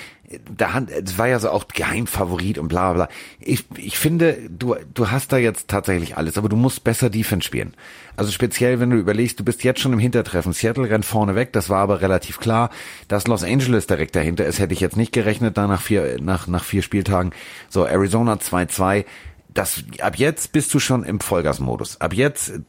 da 0.56 0.74
hat, 0.74 0.90
es 0.90 1.18
war 1.18 1.28
ja 1.28 1.40
so 1.40 1.50
auch 1.50 1.68
Geheimfavorit 1.68 2.58
und 2.58 2.68
bla 2.68 2.94
bla. 2.94 3.06
bla. 3.06 3.16
Ich, 3.40 3.66
ich 3.78 3.98
finde, 3.98 4.38
du, 4.50 4.76
du 4.94 5.12
hast 5.12 5.32
da 5.32 5.38
jetzt 5.38 5.68
tatsächlich 5.68 6.18
alles, 6.18 6.38
aber 6.38 6.50
du 6.50 6.56
musst 6.56 6.84
besser 6.84 7.10
Defense 7.10 7.46
spielen. 7.46 7.74
Also 8.16 8.32
speziell, 8.32 8.80
wenn 8.80 8.90
du 8.90 8.98
überlegst, 8.98 9.40
du 9.40 9.44
bist 9.44 9.64
jetzt 9.64 9.80
schon 9.80 9.94
im 9.94 10.00
Hintertreffen. 10.00 10.54
Seattle 10.54 10.90
rennt 10.90 11.06
vorne 11.06 11.36
weg, 11.36 11.54
das 11.54 11.70
war 11.70 11.80
aber 11.80 12.02
relativ 12.02 12.40
klar. 12.40 12.70
Dass 13.08 13.28
Los 13.28 13.44
Angeles 13.44 13.88
direkt 13.88 14.16
dahinter 14.16 14.46
ist, 14.46 14.60
hätte 14.60 14.74
ich 14.74 14.80
jetzt 14.80 14.98
nicht 14.98 15.12
gerechnet, 15.12 15.58
da 15.58 15.68
nach 15.68 15.82
vier, 15.82 16.18
nach, 16.22 16.48
nach 16.48 16.64
vier 16.64 16.82
Spieltagen. 16.82 17.32
So, 17.70 17.86
Arizona 17.86 18.36
2-2. 18.36 19.06
Das, 19.54 19.84
ab 20.00 20.18
jetzt 20.18 20.54
bist 20.54 20.74
du 20.74 20.80
schon 20.80 21.04
im 21.04 21.20
Vollgasmodus. 21.20 22.00
Ab 22.00 22.14
jetzt 22.14 22.50
äh, 22.50 22.62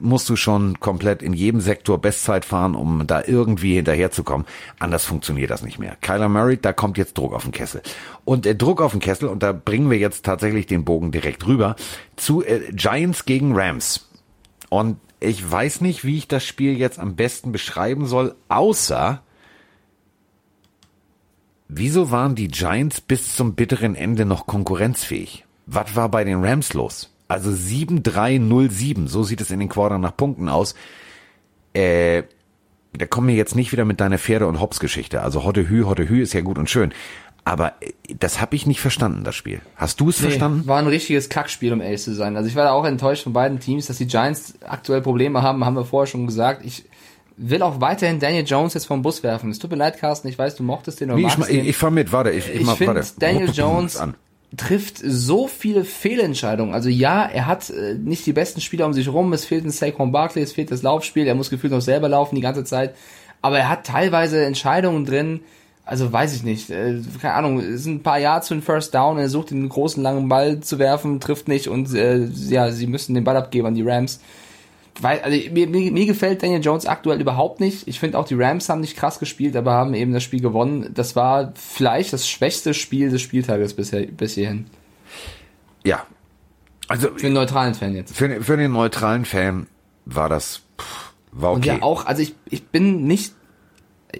musst 0.00 0.28
du 0.30 0.36
schon 0.36 0.80
komplett 0.80 1.22
in 1.22 1.34
jedem 1.34 1.60
Sektor 1.60 2.00
Bestzeit 2.00 2.46
fahren, 2.46 2.74
um 2.74 3.06
da 3.06 3.22
irgendwie 3.26 3.74
hinterherzukommen. 3.74 4.46
Anders 4.78 5.04
funktioniert 5.04 5.50
das 5.50 5.62
nicht 5.62 5.78
mehr. 5.78 5.96
Kyler 6.00 6.30
Murray, 6.30 6.56
da 6.56 6.72
kommt 6.72 6.96
jetzt 6.96 7.18
Druck 7.18 7.34
auf 7.34 7.42
den 7.42 7.52
Kessel. 7.52 7.82
Und 8.24 8.46
äh, 8.46 8.54
Druck 8.54 8.80
auf 8.80 8.92
den 8.92 9.00
Kessel, 9.00 9.28
und 9.28 9.42
da 9.42 9.52
bringen 9.52 9.90
wir 9.90 9.98
jetzt 9.98 10.24
tatsächlich 10.24 10.66
den 10.66 10.84
Bogen 10.84 11.12
direkt 11.12 11.46
rüber, 11.46 11.76
zu 12.16 12.42
äh, 12.42 12.72
Giants 12.72 13.26
gegen 13.26 13.54
Rams. 13.54 14.08
Und 14.70 14.96
ich 15.20 15.50
weiß 15.50 15.82
nicht, 15.82 16.04
wie 16.04 16.16
ich 16.16 16.28
das 16.28 16.44
Spiel 16.44 16.78
jetzt 16.78 16.98
am 16.98 17.14
besten 17.14 17.52
beschreiben 17.52 18.06
soll, 18.06 18.34
außer 18.48 19.22
wieso 21.68 22.10
waren 22.10 22.34
die 22.34 22.48
Giants 22.48 23.00
bis 23.00 23.36
zum 23.36 23.54
bitteren 23.54 23.94
Ende 23.94 24.24
noch 24.24 24.46
konkurrenzfähig? 24.46 25.44
Was 25.72 25.96
war 25.96 26.08
bei 26.08 26.24
den 26.24 26.44
Rams 26.44 26.74
los? 26.74 27.10
Also 27.28 27.50
7-3-0-7, 27.50 29.08
so 29.08 29.22
sieht 29.22 29.40
es 29.40 29.50
in 29.50 29.58
den 29.58 29.68
Quartern 29.68 30.02
nach 30.02 30.16
Punkten 30.16 30.48
aus. 30.48 30.74
Äh, 31.72 32.24
da 32.92 33.06
kommen 33.06 33.28
wir 33.28 33.34
jetzt 33.34 33.56
nicht 33.56 33.72
wieder 33.72 33.86
mit 33.86 34.00
deiner 34.00 34.18
Pferde- 34.18 34.46
und 34.46 34.60
Hops-Geschichte. 34.60 35.22
Also 35.22 35.44
Hotte 35.44 35.68
Hü, 35.68 35.84
Hotte 35.84 36.08
Hü 36.08 36.20
ist 36.20 36.34
ja 36.34 36.42
gut 36.42 36.58
und 36.58 36.68
schön. 36.68 36.92
Aber 37.44 37.72
äh, 37.80 37.92
das 38.18 38.40
habe 38.40 38.54
ich 38.54 38.66
nicht 38.66 38.80
verstanden, 38.80 39.24
das 39.24 39.34
Spiel. 39.34 39.60
Hast 39.76 39.98
du 40.00 40.10
es 40.10 40.20
verstanden? 40.20 40.66
War 40.66 40.78
ein 40.78 40.86
richtiges 40.86 41.28
Kackspiel, 41.28 41.72
um 41.72 41.80
ehrlich 41.80 42.02
zu 42.02 42.14
sein. 42.14 42.36
Also 42.36 42.48
ich 42.48 42.54
war 42.54 42.64
da 42.64 42.72
auch 42.72 42.84
enttäuscht 42.84 43.24
von 43.24 43.32
beiden 43.32 43.58
Teams, 43.60 43.86
dass 43.86 43.96
die 43.96 44.06
Giants 44.06 44.54
aktuell 44.66 45.00
Probleme 45.00 45.42
haben, 45.42 45.64
haben 45.64 45.74
wir 45.74 45.86
vorher 45.86 46.06
schon 46.06 46.26
gesagt. 46.26 46.64
Ich 46.66 46.84
will 47.38 47.62
auch 47.62 47.80
weiterhin 47.80 48.20
Daniel 48.20 48.44
Jones 48.44 48.74
jetzt 48.74 48.84
vom 48.84 49.02
Bus 49.02 49.22
werfen. 49.22 49.50
Es 49.50 49.58
tut 49.58 49.70
mir 49.70 49.76
leid, 49.76 49.98
Carsten, 49.98 50.28
ich 50.28 50.38
weiß, 50.38 50.56
du 50.56 50.62
mochtest 50.62 51.00
den 51.00 51.10
oder 51.10 51.18
Wie, 51.18 51.26
ich, 51.26 51.34
den. 51.34 51.64
ich 51.64 51.76
fahr 51.76 51.90
mit, 51.90 52.12
warte. 52.12 52.30
Ich, 52.30 52.48
ich, 52.48 52.60
ich 52.60 52.66
mach, 52.66 52.76
finde, 52.76 52.96
warte. 52.96 53.12
Daniel 53.18 53.50
Jones 53.50 53.96
an. 53.96 54.14
Trifft 54.56 54.98
so 54.98 55.48
viele 55.48 55.84
Fehlentscheidungen. 55.84 56.74
Also 56.74 56.88
ja, 56.88 57.24
er 57.24 57.46
hat 57.46 57.70
äh, 57.70 57.94
nicht 57.94 58.26
die 58.26 58.32
besten 58.32 58.60
Spieler 58.60 58.86
um 58.86 58.92
sich 58.92 59.08
rum. 59.08 59.32
Es 59.32 59.44
fehlt 59.44 59.64
ein 59.64 59.70
Saquon 59.70 60.12
Barkley, 60.12 60.42
es 60.42 60.52
fehlt 60.52 60.70
das 60.70 60.82
Laufspiel. 60.82 61.26
Er 61.26 61.34
muss 61.34 61.50
gefühlt 61.50 61.72
noch 61.72 61.80
selber 61.80 62.08
laufen 62.08 62.36
die 62.36 62.42
ganze 62.42 62.64
Zeit. 62.64 62.94
Aber 63.40 63.58
er 63.58 63.68
hat 63.68 63.86
teilweise 63.86 64.44
Entscheidungen 64.44 65.04
drin. 65.04 65.40
Also 65.84 66.12
weiß 66.12 66.36
ich 66.36 66.42
nicht. 66.42 66.70
Äh, 66.70 67.00
keine 67.20 67.34
Ahnung. 67.34 67.60
Es 67.60 67.84
sind 67.84 67.96
ein 67.96 68.02
paar 68.02 68.18
Yards 68.18 68.48
für 68.48 68.54
den 68.54 68.62
First 68.62 68.94
Down. 68.94 69.18
Er 69.18 69.30
sucht 69.30 69.50
den 69.50 69.68
großen 69.68 70.02
langen 70.02 70.28
Ball 70.28 70.60
zu 70.60 70.78
werfen, 70.78 71.18
trifft 71.18 71.48
nicht 71.48 71.68
und 71.68 71.92
äh, 71.94 72.26
ja, 72.26 72.70
sie 72.70 72.86
müssen 72.86 73.14
den 73.14 73.24
Ball 73.24 73.36
abgeben 73.36 73.66
an 73.66 73.74
die 73.74 73.82
Rams. 73.82 74.20
Weil, 75.00 75.20
also 75.20 75.36
mir, 75.52 75.66
mir, 75.68 75.90
mir 75.90 76.06
gefällt 76.06 76.42
Daniel 76.42 76.60
Jones 76.62 76.86
aktuell 76.86 77.20
überhaupt 77.20 77.60
nicht. 77.60 77.88
Ich 77.88 77.98
finde 77.98 78.18
auch 78.18 78.26
die 78.26 78.34
Rams 78.34 78.68
haben 78.68 78.80
nicht 78.82 78.96
krass 78.96 79.18
gespielt, 79.18 79.56
aber 79.56 79.72
haben 79.72 79.94
eben 79.94 80.12
das 80.12 80.22
Spiel 80.22 80.40
gewonnen. 80.40 80.90
Das 80.94 81.16
war 81.16 81.52
vielleicht 81.56 82.12
das 82.12 82.28
schwächste 82.28 82.74
Spiel 82.74 83.10
des 83.10 83.22
Spieltages 83.22 83.74
bisher, 83.74 84.02
bis 84.06 84.34
hierhin. 84.34 84.66
Ja, 85.84 86.06
Also 86.88 87.08
Für 87.16 87.26
einen 87.26 87.34
neutralen 87.34 87.74
Fan 87.74 87.94
jetzt. 87.96 88.14
für, 88.16 88.42
für 88.42 88.56
den 88.56 88.72
neutralen 88.72 89.24
Fan 89.24 89.66
war 90.04 90.28
das 90.28 90.60
pff, 90.80 91.12
war 91.32 91.52
Und 91.52 91.60
okay. 91.66 91.76
ja 91.78 91.82
auch, 91.82 92.04
also 92.06 92.20
ich, 92.22 92.34
ich 92.50 92.66
bin 92.66 93.04
nicht, 93.06 93.32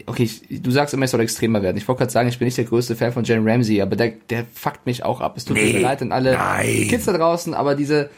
okay, 0.07 0.23
ich, 0.25 0.63
du 0.63 0.71
sagst 0.71 0.95
immer, 0.95 1.05
es 1.05 1.11
soll 1.11 1.21
extremer 1.21 1.63
werden. 1.63 1.77
Ich 1.77 1.87
wollte 1.87 1.99
gerade 2.01 2.13
sagen, 2.13 2.29
ich 2.31 2.39
bin 2.39 2.47
nicht 2.47 2.57
der 2.57 2.65
größte 2.65 2.97
Fan 2.97 3.13
von 3.13 3.25
Jalen 3.25 3.47
Ramsey, 3.49 3.83
aber 3.83 3.95
der, 3.95 4.13
der 4.31 4.47
fuckt 4.55 4.87
mich 4.87 5.05
auch 5.05 5.21
ab. 5.21 5.37
Es 5.37 5.45
tut 5.45 5.57
Nee, 5.57 5.75
mir 5.75 5.81
leid 5.81 6.01
an 6.03 6.13
alle 6.13 6.33
nein. 6.33 6.87
Kids 6.89 7.05
da 7.05 7.13
draußen, 7.13 7.53
aber 7.53 7.75
diese, 7.75 8.09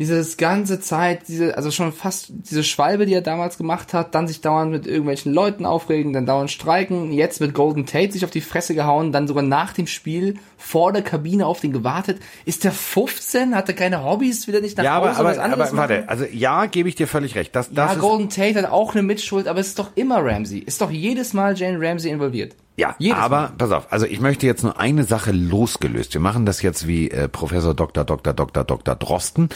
dieses 0.00 0.38
ganze 0.38 0.80
Zeit, 0.80 1.28
diese, 1.28 1.58
also 1.58 1.70
schon 1.70 1.92
fast 1.92 2.28
diese 2.30 2.64
Schwalbe, 2.64 3.04
die 3.04 3.12
er 3.12 3.20
damals 3.20 3.58
gemacht 3.58 3.92
hat, 3.92 4.14
dann 4.14 4.26
sich 4.26 4.40
dauernd 4.40 4.72
mit 4.72 4.86
irgendwelchen 4.86 5.30
Leuten 5.30 5.66
aufregen, 5.66 6.14
dann 6.14 6.24
dauernd 6.24 6.50
streiken, 6.50 7.12
jetzt 7.12 7.42
mit 7.42 7.52
Golden 7.52 7.84
Tate 7.84 8.12
sich 8.12 8.24
auf 8.24 8.30
die 8.30 8.40
Fresse 8.40 8.74
gehauen, 8.74 9.12
dann 9.12 9.28
sogar 9.28 9.42
nach 9.42 9.74
dem 9.74 9.86
Spiel 9.86 10.38
vor 10.56 10.94
der 10.94 11.02
Kabine 11.02 11.44
auf 11.44 11.60
den 11.60 11.74
gewartet. 11.74 12.18
Ist 12.46 12.64
der 12.64 12.72
15? 12.72 13.54
Hat 13.54 13.68
er 13.68 13.74
keine 13.74 14.02
Hobbys? 14.02 14.46
Will 14.46 14.54
er 14.54 14.62
nicht 14.62 14.78
nach 14.78 14.84
ja, 14.84 14.94
aber, 14.94 15.10
Hause 15.10 15.24
was 15.24 15.36
aber, 15.36 15.44
anderes 15.44 15.68
aber 15.68 15.78
warte, 15.78 16.08
also 16.08 16.24
ja, 16.24 16.64
gebe 16.64 16.88
ich 16.88 16.94
dir 16.94 17.06
völlig 17.06 17.34
recht. 17.34 17.54
Das, 17.54 17.70
das 17.70 17.92
Ja, 17.92 18.00
Golden 18.00 18.30
Tate 18.30 18.54
hat 18.54 18.70
auch 18.70 18.94
eine 18.94 19.02
Mitschuld, 19.02 19.48
aber 19.48 19.60
es 19.60 19.68
ist 19.68 19.78
doch 19.78 19.90
immer 19.96 20.24
Ramsey. 20.24 20.60
Ist 20.60 20.80
doch 20.80 20.90
jedes 20.90 21.34
Mal 21.34 21.54
Jane 21.58 21.78
Ramsey 21.78 22.10
involviert. 22.10 22.56
Ja, 22.80 22.94
Jedes 22.98 23.18
aber 23.18 23.40
Mal. 23.42 23.52
pass 23.58 23.72
auf, 23.72 23.92
also 23.92 24.06
ich 24.06 24.20
möchte 24.22 24.46
jetzt 24.46 24.62
nur 24.62 24.80
eine 24.80 25.04
Sache 25.04 25.32
losgelöst. 25.32 26.14
Wir 26.14 26.20
machen 26.22 26.46
das 26.46 26.62
jetzt 26.62 26.86
wie 26.86 27.10
äh, 27.10 27.28
Professor 27.28 27.74
Dr. 27.74 28.04
Dr. 28.04 28.32
Dr. 28.32 28.64
Dr. 28.64 28.94
Drosten 28.94 29.50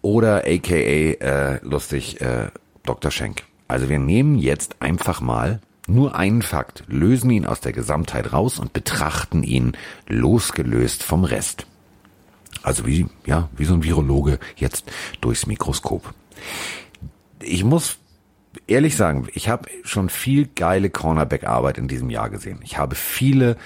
oder 0.00 0.44
aka 0.46 0.74
äh, 0.74 1.58
lustig 1.62 2.22
äh, 2.22 2.46
Dr. 2.86 3.10
Schenk. 3.10 3.42
Also 3.68 3.90
wir 3.90 3.98
nehmen 3.98 4.38
jetzt 4.38 4.76
einfach 4.80 5.20
mal 5.20 5.60
nur 5.86 6.14
einen 6.14 6.40
Fakt, 6.40 6.84
lösen 6.86 7.30
ihn 7.30 7.44
aus 7.44 7.60
der 7.60 7.72
Gesamtheit 7.72 8.32
raus 8.32 8.58
und 8.58 8.72
betrachten 8.72 9.42
ihn 9.42 9.76
losgelöst 10.08 11.02
vom 11.02 11.24
Rest. 11.24 11.66
Also 12.62 12.86
wie, 12.86 13.08
ja, 13.26 13.50
wie 13.58 13.66
so 13.66 13.74
ein 13.74 13.84
Virologe 13.84 14.38
jetzt 14.56 14.90
durchs 15.20 15.46
Mikroskop. 15.46 16.14
Ich 17.42 17.62
muss 17.62 17.99
ehrlich 18.66 18.96
sagen, 18.96 19.28
ich 19.34 19.48
habe 19.48 19.68
schon 19.84 20.08
viel 20.08 20.48
geile 20.54 20.90
Cornerback-Arbeit 20.90 21.78
in 21.78 21.88
diesem 21.88 22.10
Jahr 22.10 22.30
gesehen. 22.30 22.60
Ich 22.64 22.78
habe 22.78 22.94
viele 22.94 23.56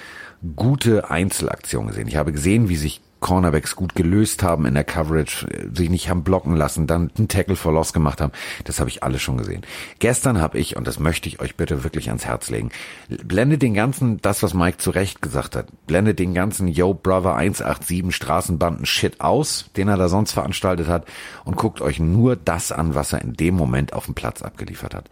gute 0.55 1.09
Einzelaktionen 1.09 1.89
gesehen. 1.89 2.07
Ich 2.07 2.15
habe 2.15 2.31
gesehen, 2.31 2.69
wie 2.69 2.75
sich 2.75 3.01
Cornerbacks 3.19 3.75
gut 3.75 3.95
gelöst 3.95 4.43
haben 4.43 4.65
in 4.65 4.73
der 4.73 4.83
Coverage, 4.83 5.47
sich 5.73 5.89
nicht 5.89 6.09
haben 6.09 6.23
blocken 6.23 6.55
lassen, 6.55 6.85
dann 6.85 7.11
einen 7.17 7.27
Tackle 7.27 7.55
for 7.55 7.73
Loss 7.73 7.93
gemacht 7.93 8.21
haben. 8.21 8.33
Das 8.65 8.79
habe 8.79 8.89
ich 8.89 9.03
alles 9.03 9.21
schon 9.21 9.37
gesehen. 9.37 9.63
Gestern 9.99 10.39
habe 10.39 10.57
ich, 10.59 10.77
und 10.77 10.85
das 10.85 10.99
möchte 10.99 11.27
ich 11.27 11.39
euch 11.39 11.55
bitte 11.55 11.83
wirklich 11.83 12.09
ans 12.09 12.25
Herz 12.25 12.49
legen, 12.49 12.69
blende 13.23 13.57
den 13.57 13.73
ganzen, 13.73 14.21
das 14.21 14.43
was 14.43 14.53
Mike 14.53 14.77
zu 14.77 14.91
Recht 14.91 15.21
gesagt 15.21 15.55
hat, 15.55 15.67
blende 15.87 16.13
den 16.13 16.33
ganzen 16.33 16.67
Yo 16.67 16.93
Brother 16.93 17.35
187 17.35 18.15
Straßenbanden 18.15 18.85
Shit 18.85 19.21
aus, 19.21 19.71
den 19.75 19.87
er 19.87 19.97
da 19.97 20.07
sonst 20.07 20.33
veranstaltet 20.33 20.87
hat 20.87 21.05
und 21.45 21.55
guckt 21.55 21.81
euch 21.81 21.99
nur 21.99 22.35
das 22.35 22.71
an, 22.71 22.95
was 22.95 23.13
er 23.13 23.21
in 23.21 23.33
dem 23.33 23.55
Moment 23.55 23.93
auf 23.93 24.05
dem 24.05 24.15
Platz 24.15 24.41
abgeliefert 24.41 24.93
hat. 24.93 25.09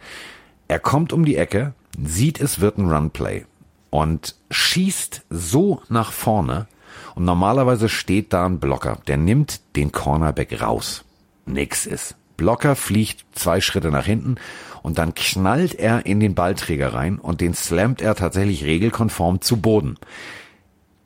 Er 0.68 0.78
kommt 0.78 1.12
um 1.12 1.24
die 1.24 1.36
Ecke, 1.36 1.74
sieht 2.02 2.40
es 2.40 2.60
wird 2.60 2.78
ein 2.78 2.90
Runplay 2.90 3.44
und 3.90 4.34
schießt 4.50 5.22
so 5.30 5.80
nach 5.88 6.10
vorne 6.10 6.66
und 7.14 7.24
normalerweise 7.24 7.88
steht 7.88 8.32
da 8.32 8.46
ein 8.46 8.60
Blocker, 8.60 8.98
der 9.06 9.16
nimmt 9.16 9.60
den 9.76 9.92
Cornerback 9.92 10.60
raus. 10.60 11.04
Nix 11.46 11.86
ist. 11.86 12.16
Blocker 12.36 12.74
fliegt 12.74 13.24
zwei 13.32 13.60
Schritte 13.60 13.90
nach 13.90 14.06
hinten 14.06 14.36
und 14.82 14.98
dann 14.98 15.14
knallt 15.14 15.74
er 15.74 16.04
in 16.06 16.20
den 16.20 16.34
Ballträger 16.34 16.92
rein 16.92 17.18
und 17.18 17.40
den 17.40 17.54
slammt 17.54 18.02
er 18.02 18.14
tatsächlich 18.14 18.64
regelkonform 18.64 19.40
zu 19.40 19.58
Boden. 19.58 19.96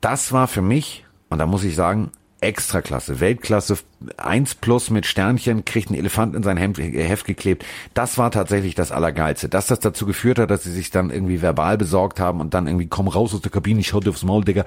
Das 0.01 0.31
war 0.31 0.47
für 0.47 0.61
mich, 0.61 1.05
und 1.29 1.39
da 1.39 1.45
muss 1.45 1.63
ich 1.63 1.75
sagen, 1.75 2.11
Extraklasse, 2.41 3.19
Weltklasse, 3.19 3.77
1 4.17 4.55
plus 4.55 4.89
mit 4.89 5.05
Sternchen, 5.05 5.65
kriegt 5.65 5.89
ein 5.89 5.95
Elefant 5.95 6.35
in 6.35 6.43
sein 6.43 6.57
Hemd, 6.57 6.79
äh, 6.79 7.03
Heft 7.03 7.25
geklebt. 7.25 7.65
Das 7.93 8.17
war 8.17 8.31
tatsächlich 8.31 8.75
das 8.75 8.91
Allergeilste. 8.91 9.49
Dass 9.49 9.67
das 9.67 9.79
dazu 9.79 10.05
geführt 10.05 10.39
hat, 10.39 10.49
dass 10.49 10.63
sie 10.63 10.71
sich 10.71 10.89
dann 10.89 11.09
irgendwie 11.09 11.41
verbal 11.41 11.77
besorgt 11.77 12.19
haben 12.19 12.39
und 12.39 12.53
dann 12.53 12.67
irgendwie, 12.67 12.87
komm 12.87 13.07
raus 13.07 13.33
aus 13.33 13.41
der 13.41 13.51
Kabine, 13.51 13.81
ich 13.81 13.93
hau 13.93 13.99
dir 13.99 14.11
aufs 14.11 14.23
Maul, 14.23 14.45
Digga. 14.45 14.65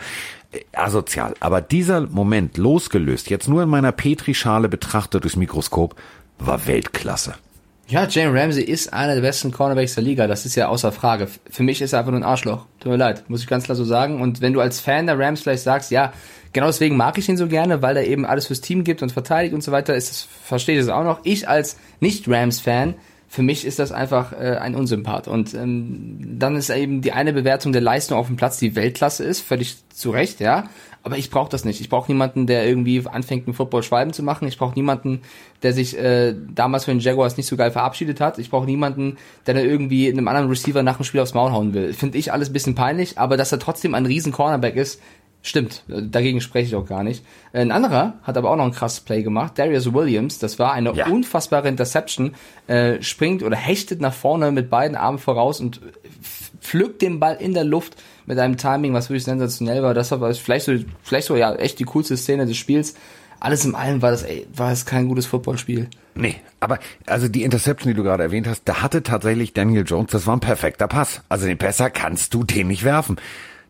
Äh, 0.50 0.60
Asozial. 0.72 1.34
Aber 1.40 1.62
dieser 1.62 2.02
Moment, 2.02 2.58
losgelöst, 2.58 3.30
jetzt 3.30 3.48
nur 3.48 3.62
in 3.62 3.68
meiner 3.68 3.92
Petrischale 3.92 4.68
betrachtet 4.68 5.24
durchs 5.24 5.36
Mikroskop, 5.36 5.96
war 6.38 6.66
Weltklasse. 6.66 7.34
Ja, 7.88 8.06
Jane 8.08 8.32
Ramsey 8.32 8.62
ist 8.62 8.92
einer 8.92 9.14
der 9.14 9.22
besten 9.22 9.50
Cornerbacks 9.50 9.94
der 9.94 10.04
Liga. 10.04 10.26
Das 10.26 10.46
ist 10.46 10.54
ja 10.54 10.68
außer 10.68 10.92
Frage. 10.92 11.28
Für 11.50 11.62
mich 11.62 11.82
ist 11.82 11.92
er 11.92 11.98
einfach 11.98 12.12
nur 12.12 12.20
ein 12.20 12.24
Arschloch. 12.24 12.66
Tut 12.80 12.90
mir 12.90 12.96
leid, 12.96 13.28
muss 13.28 13.42
ich 13.42 13.46
ganz 13.46 13.64
klar 13.64 13.76
so 13.76 13.84
sagen. 13.84 14.20
Und 14.20 14.40
wenn 14.40 14.52
du 14.52 14.60
als 14.60 14.80
Fan 14.80 15.06
der 15.06 15.18
Rams 15.18 15.42
vielleicht 15.42 15.62
sagst, 15.62 15.90
ja, 15.90 16.12
genau 16.52 16.66
deswegen 16.66 16.96
mag 16.96 17.18
ich 17.18 17.28
ihn 17.28 17.36
so 17.36 17.48
gerne, 17.48 17.82
weil 17.82 17.96
er 17.96 18.06
eben 18.06 18.24
alles 18.24 18.46
fürs 18.46 18.60
Team 18.60 18.84
gibt 18.84 19.02
und 19.02 19.12
verteidigt 19.12 19.52
und 19.52 19.62
so 19.62 19.72
weiter, 19.72 19.94
ist 19.94 20.10
das, 20.10 20.28
verstehe 20.44 20.78
ich 20.78 20.86
das 20.86 20.94
auch 20.94 21.04
noch. 21.04 21.20
Ich 21.24 21.48
als 21.48 21.76
Nicht-Rams-Fan, 22.00 22.94
für 23.28 23.42
mich 23.42 23.64
ist 23.64 23.78
das 23.78 23.92
einfach 23.92 24.32
äh, 24.32 24.56
ein 24.56 24.74
Unsympath. 24.74 25.26
Und 25.26 25.52
ähm, 25.54 26.18
dann 26.38 26.56
ist 26.56 26.70
eben 26.70 27.02
die 27.02 27.12
eine 27.12 27.32
Bewertung 27.32 27.72
der 27.72 27.82
Leistung 27.82 28.16
auf 28.16 28.26
dem 28.26 28.36
Platz, 28.36 28.58
die 28.58 28.76
Weltklasse 28.76 29.24
ist, 29.24 29.40
völlig 29.40 29.76
zu 29.88 30.10
Recht, 30.10 30.40
ja. 30.40 30.64
Aber 31.04 31.18
ich 31.18 31.30
brauche 31.30 31.50
das 31.50 31.64
nicht. 31.64 31.80
Ich 31.80 31.88
brauche 31.88 32.10
niemanden, 32.10 32.46
der 32.46 32.66
irgendwie 32.66 33.04
anfängt, 33.06 33.46
einen 33.48 33.54
Football-Schwalben 33.54 34.12
zu 34.12 34.22
machen. 34.22 34.46
Ich 34.46 34.56
brauche 34.56 34.74
niemanden, 34.74 35.22
der 35.64 35.72
sich 35.72 35.98
äh, 35.98 36.34
damals 36.54 36.84
für 36.84 36.92
den 36.92 37.00
Jaguars 37.00 37.36
nicht 37.36 37.46
so 37.46 37.56
geil 37.56 37.72
verabschiedet 37.72 38.20
hat. 38.20 38.38
Ich 38.38 38.50
brauche 38.50 38.66
niemanden, 38.66 39.16
der 39.46 39.54
dann 39.54 39.64
irgendwie 39.64 40.08
einem 40.08 40.28
anderen 40.28 40.48
Receiver 40.48 40.82
nach 40.84 40.96
dem 40.96 41.04
Spiel 41.04 41.20
aufs 41.20 41.34
Maul 41.34 41.50
hauen 41.50 41.74
will. 41.74 41.92
Finde 41.92 42.18
ich 42.18 42.32
alles 42.32 42.50
ein 42.50 42.52
bisschen 42.52 42.76
peinlich, 42.76 43.18
aber 43.18 43.36
dass 43.36 43.50
er 43.50 43.58
trotzdem 43.58 43.94
ein 43.94 44.06
riesen 44.06 44.32
Cornerback 44.32 44.76
ist, 44.76 45.00
Stimmt, 45.44 45.82
dagegen 45.88 46.40
spreche 46.40 46.68
ich 46.68 46.76
auch 46.76 46.86
gar 46.86 47.02
nicht. 47.02 47.24
Ein 47.52 47.72
anderer 47.72 48.14
hat 48.22 48.36
aber 48.36 48.48
auch 48.52 48.54
noch 48.56 48.64
ein 48.64 48.70
krasses 48.70 49.00
Play 49.00 49.24
gemacht, 49.24 49.58
Darius 49.58 49.92
Williams, 49.92 50.38
das 50.38 50.60
war 50.60 50.72
eine 50.72 50.92
Ja. 50.94 51.08
unfassbare 51.08 51.66
Interception, 51.66 52.34
äh, 52.68 53.02
springt 53.02 53.42
oder 53.42 53.56
hechtet 53.56 54.00
nach 54.00 54.12
vorne 54.14 54.52
mit 54.52 54.70
beiden 54.70 54.96
Armen 54.96 55.18
voraus 55.18 55.58
und 55.60 55.80
pflückt 56.62 57.02
den 57.02 57.20
Ball 57.20 57.36
in 57.38 57.52
der 57.52 57.64
Luft 57.64 57.96
mit 58.24 58.38
einem 58.38 58.56
Timing, 58.56 58.94
was 58.94 59.10
wirklich 59.10 59.24
sensationell 59.24 59.82
war. 59.82 59.92
Das 59.92 60.10
war 60.12 60.32
vielleicht 60.32 60.64
so, 60.64 60.72
vielleicht 61.02 61.26
so 61.26 61.36
ja 61.36 61.54
echt 61.54 61.78
die 61.78 61.84
coolste 61.84 62.16
Szene 62.16 62.46
des 62.46 62.56
Spiels. 62.56 62.94
Alles 63.40 63.64
in 63.64 63.74
allem 63.74 64.00
war 64.02 64.12
das, 64.12 64.22
ey, 64.22 64.46
war 64.54 64.70
es 64.70 64.86
kein 64.86 65.08
gutes 65.08 65.26
Footballspiel. 65.26 65.88
Nee, 66.14 66.36
aber 66.60 66.78
also 67.06 67.26
die 67.26 67.42
Interception, 67.42 67.90
die 67.90 67.96
du 67.96 68.04
gerade 68.04 68.22
erwähnt 68.22 68.46
hast, 68.46 68.62
da 68.66 68.82
hatte 68.82 69.02
tatsächlich 69.02 69.52
Daniel 69.52 69.84
Jones, 69.84 70.12
das 70.12 70.26
war 70.26 70.36
ein 70.36 70.40
perfekter 70.40 70.86
Pass. 70.86 71.22
Also 71.28 71.46
den 71.46 71.58
besser 71.58 71.90
kannst 71.90 72.34
du 72.34 72.44
den 72.44 72.68
nicht 72.68 72.84
werfen. 72.84 73.16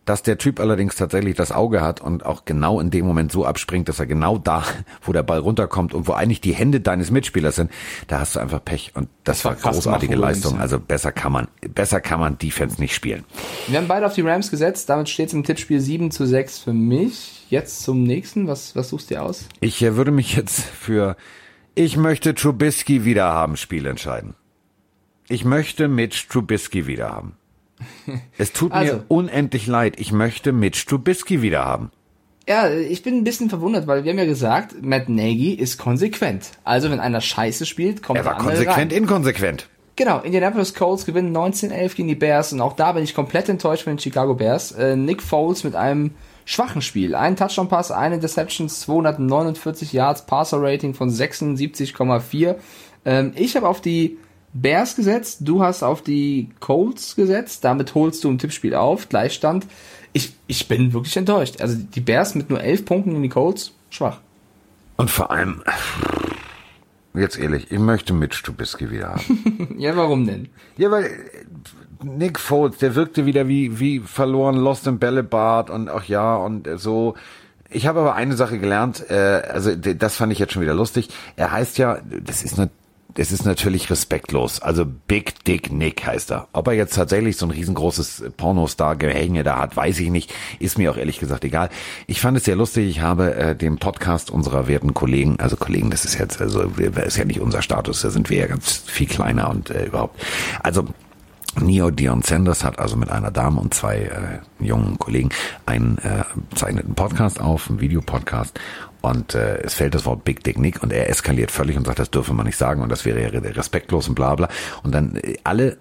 Dass 0.05 0.23
der 0.23 0.39
Typ 0.39 0.59
allerdings 0.59 0.97
tatsächlich 0.97 1.37
das 1.37 1.53
Auge 1.53 1.81
hat 1.81 2.01
und 2.01 2.27
auch 2.27 2.45
genau 2.45 2.81
in 2.81 2.91
dem 2.91 3.07
Moment 3.07 3.31
so 3.31 3.45
abspringt, 3.45 3.89
dass 3.89 4.01
er 4.01 4.07
genau 4.07 4.37
da, 4.39 4.65
wo 5.03 5.13
der 5.13 5.23
Ball 5.23 5.39
runterkommt 5.39 5.95
und 5.95 6.09
wo 6.09 6.13
eigentlich 6.13 6.41
die 6.41 6.53
Hände 6.53 6.81
deines 6.81 7.11
Mitspielers 7.11 7.57
sind, 7.57 7.71
da 8.09 8.21
hast 8.21 8.37
du 8.37 8.41
einfach 8.41 8.65
Pech 8.65 8.93
und 8.95 9.09
das, 9.25 9.45
war 9.45 9.53
war 9.53 9.59
krass 9.61 9.77
großartige 9.77 10.17
Leistung. 10.17 10.59
Also 10.61 10.81
besser 10.81 11.13
kann 11.13 11.33
man, 11.33 11.49
besser 11.75 12.01
kann 12.01 12.21
man 12.21 12.39
Defense 12.39 12.81
nicht 12.81 12.95
spielen. 12.95 13.25
Wir 13.69 13.79
haben 13.79 13.89
beide 13.89 14.07
auf 14.07 14.15
die 14.15 14.23
Rams 14.23 14.51
gesetzt, 14.51 14.89
damit 14.89 15.09
steht 15.09 15.29
es 15.29 15.35
im 15.35 15.45
Tippspiel 15.45 15.81
7 15.81 16.11
zu 16.11 16.27
6 16.27 16.59
für 16.59 16.73
mich. 16.73 17.47
Jetzt 17.49 17.83
zum 17.83 18.03
nächsten, 18.03 18.49
was, 18.49 18.75
was 18.75 18.89
suchst 18.89 19.11
du 19.11 19.15
dir 19.15 19.23
aus? 19.23 19.47
Ich 19.61 19.83
äh, 19.83 19.97
würde 19.97 20.11
mich 20.11 20.35
jetzt 20.35 20.61
für 20.61 21.17
ich 21.75 21.97
möchte 21.97 22.35
Trubisky 22.35 23.07
wieder 23.07 23.33
haben 23.33 23.57
Spiel 23.57 23.87
entscheiden. 23.87 24.35
Ich 25.29 25.47
möchte 25.47 25.89
Mitch 25.89 26.27
Trubisky 26.29 26.87
wieder 26.87 27.11
haben. 27.11 27.37
Es 28.39 28.53
tut 28.53 28.73
Also. 28.73 28.95
mir 28.95 29.05
unendlich 29.09 29.67
leid. 29.67 29.99
Ich 29.99 30.13
möchte 30.13 30.53
Mitch 30.53 30.87
Trubisky 30.87 31.43
wieder 31.43 31.65
haben. 31.65 31.91
Ja, 32.49 32.69
ich 32.71 33.03
bin 33.03 33.19
ein 33.19 33.25
bisschen 33.25 33.49
verwundert, 33.49 33.87
weil 33.87 34.03
wir 34.05 34.11
haben 34.11 34.19
ja 34.19 34.25
gesagt, 34.25 34.75
Matt 34.83 35.09
Nagy 35.09 35.53
ist 35.55 35.79
konsequent. 35.79 36.51
Also 36.65 36.91
wenn 36.91 36.99
einer 36.99 37.21
Scheiße 37.21 37.67
spielt, 37.67 38.03
kommt 38.03 38.19
Er 38.19 38.25
war 38.25 38.33
der 38.35 38.41
andere 38.41 38.57
konsequent, 38.57 38.93
rein. 38.93 38.99
inkonsequent. 39.03 39.69
Genau, 39.95 40.21
Indianapolis 40.21 40.75
Colts 40.75 41.05
gewinnen 41.05 41.37
19-11 41.37 41.95
gegen 41.95 42.09
die 42.09 42.15
Bears 42.15 42.53
und 42.53 42.61
auch 42.61 42.73
da 42.73 42.93
bin 42.93 43.05
ich 43.05 43.15
komplett 43.15 43.49
enttäuscht 43.49 43.85
von 43.85 43.93
den 43.93 43.99
Chicago 44.01 44.35
Bears. 44.35 44.73
Äh, 44.73 44.97
Nick 44.97 45.23
Foles 45.23 45.63
mit 45.65 45.77
einem 45.77 46.13
schwachen 46.47 46.83
Spiel. 46.83 47.15
Ein 47.15 47.37
Touchdown-Pass, 47.37 47.93
eine 47.93 48.17
Interception, 48.17 48.69
249 48.69 49.93
Yards, 49.93 50.27
Passer-Rating 50.27 50.95
von 50.95 51.11
76,4. 51.11 52.57
Ähm, 53.05 53.33
ich 53.37 53.55
habe 53.57 53.69
auf 53.69 53.81
die 53.81 54.19
Bears 54.53 54.97
gesetzt, 54.97 55.39
du 55.41 55.63
hast 55.63 55.83
auf 55.83 56.03
die 56.03 56.51
Colts 56.61 57.17
gesetzt, 57.17 57.65
damit 57.65 57.95
holst 57.95 58.23
du 58.23 58.29
im 58.29 58.39
Tippspiel 58.39 58.75
auf, 58.75 59.09
Gleichstand. 59.09 59.67
Ich, 60.13 60.35
ich 60.47 60.69
bin 60.69 60.93
wirklich 60.93 61.17
enttäuscht. 61.17 61.61
Also 61.61 61.77
die 61.77 62.01
Bears 62.01 62.35
mit 62.35 62.51
nur 62.51 62.61
11 62.61 62.85
Punkten 62.85 63.17
in 63.17 63.23
die 63.23 63.31
Colts, 63.31 63.73
schwach. 63.89 64.21
Und 64.97 65.11
vor 65.11 65.31
allem, 65.31 65.63
jetzt 67.15 67.39
ehrlich, 67.39 67.71
ich 67.71 67.79
möchte 67.79 68.13
Mitch 68.13 68.43
Trubisky 68.43 68.91
wieder 68.91 69.15
haben. 69.15 69.75
Ja, 69.79 69.97
warum 69.97 70.27
denn? 70.27 70.51
ja, 70.77 70.91
weil 70.91 71.11
Nick 72.03 72.39
Foles, 72.39 72.77
der 72.79 72.95
wirkte 72.95 73.25
wieder 73.25 73.49
wie, 73.49 73.81
wie 73.81 74.01
verloren, 74.01 74.57
lost 74.57 74.87
in 74.87 74.99
Bällebad 74.99 75.71
und 75.71 75.89
ach 75.89 76.05
ja, 76.05 76.37
und 76.37 76.69
so. 76.77 77.15
Ich 77.71 77.87
habe 77.87 78.01
aber 78.01 78.15
eine 78.15 78.37
Sache 78.37 78.59
gelernt, 78.59 79.09
äh, 79.09 79.43
also 79.51 79.75
das 79.75 80.17
fand 80.17 80.31
ich 80.31 80.39
jetzt 80.39 80.53
schon 80.53 80.63
wieder 80.63 80.75
lustig. 80.75 81.09
Er 81.37 81.53
heißt 81.53 81.79
ja, 81.79 82.01
das 82.05 82.43
ist 82.43 82.59
eine 82.59 82.71
es 83.17 83.33
ist 83.33 83.45
natürlich 83.45 83.91
respektlos. 83.91 84.61
Also 84.61 84.85
Big 84.87 85.45
Dick 85.45 85.73
Nick 85.73 86.07
heißt 86.07 86.31
er. 86.31 86.49
Ob 86.53 86.69
er 86.69 86.75
jetzt 86.75 86.95
tatsächlich 86.95 87.37
so 87.37 87.47
ein 87.47 87.51
riesengroßes 87.51 88.25
Pornostar-Gehänge 88.37 89.43
da 89.43 89.59
hat, 89.59 89.77
weiß 89.77 90.01
ich 90.01 90.11
nicht. 90.11 90.33
Ist 90.59 90.79
mir 90.79 90.91
auch 90.91 90.97
ehrlich 90.97 91.19
gesagt 91.19 91.45
egal. 91.45 91.69
Ich 92.07 92.21
fand 92.21 92.37
es 92.37 92.45
sehr 92.45 92.57
lustig. 92.57 92.89
Ich 92.89 93.01
habe 93.01 93.35
äh, 93.35 93.57
den 93.57 93.79
Podcast 93.79 94.31
unserer 94.31 94.67
werten 94.69 94.95
Kollegen, 94.95 95.39
also 95.41 95.57
Kollegen, 95.57 95.91
das 95.91 96.05
ist 96.05 96.19
jetzt, 96.19 96.41
also 96.41 96.63
ist 96.63 97.17
ja 97.17 97.25
nicht 97.25 97.41
unser 97.41 97.63
Status, 97.63 98.03
da 98.03 98.11
sind 98.11 98.31
wir 98.31 98.39
ja 98.39 98.47
ganz 98.47 98.83
viel 98.87 99.07
kleiner 99.07 99.51
und 99.51 99.71
äh, 99.71 99.87
überhaupt. 99.87 100.21
Also 100.63 100.87
Neo 101.61 101.91
Dion 101.91 102.23
Sanders 102.23 102.65
hat 102.65 102.79
also 102.79 102.97
mit 102.97 103.11
einer 103.11 103.31
Dame 103.31 103.61
und 103.61 103.75
zwei 103.75 103.99
äh, 103.99 104.65
jungen 104.65 104.99
Kollegen 104.99 105.29
einen 105.67 105.99
äh, 105.99 106.25
zeichneten 106.55 106.95
Podcast 106.95 107.41
auf, 107.41 107.69
einen 107.69 107.81
Videopodcast 107.81 108.59
und 109.03 109.35
äh, 109.35 109.59
es 109.63 109.75
fällt 109.75 109.95
das 109.95 110.07
Wort 110.07 110.25
Big 110.25 110.45
Dick 110.45 110.59
Nick 110.59 110.83
und 110.83 110.93
er 110.93 111.11
eskaliert 111.11 111.51
völlig 111.51 111.77
und 111.77 111.87
sagt, 111.87 111.99
das 111.99 112.11
dürfe 112.11 112.33
man 112.33 112.47
nicht 112.47 112.57
sagen 112.57 112.83
und 112.83 112.89
das 112.89 113.05
wäre 113.05 113.21
ja 113.21 113.29
respektlos 113.29 114.09
und 114.09 114.15
bla 114.15 114.35
bla. 114.37 114.49
Und 114.85 114.95
dann 114.95 115.17
äh, 115.17 115.37
alle, 115.43 115.77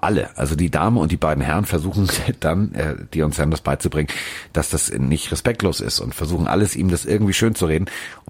alle, 0.00 0.36
also 0.38 0.54
die 0.54 0.70
Dame 0.70 1.00
und 1.00 1.10
die 1.10 1.16
beiden 1.16 1.42
Herren 1.42 1.64
versuchen 1.64 2.08
dann, 2.40 2.72
äh, 2.74 2.94
Dion 3.12 3.32
Sanders 3.32 3.60
beizubringen, 3.60 4.08
dass 4.52 4.70
das 4.70 4.92
nicht 4.92 5.32
respektlos 5.32 5.80
ist 5.80 5.98
und 5.98 6.14
versuchen 6.14 6.46
alles 6.46 6.76
ihm 6.76 6.90
das 6.90 7.04
irgendwie 7.04 7.32
schön 7.32 7.56
zu 7.56 7.66
reden, 7.66 7.86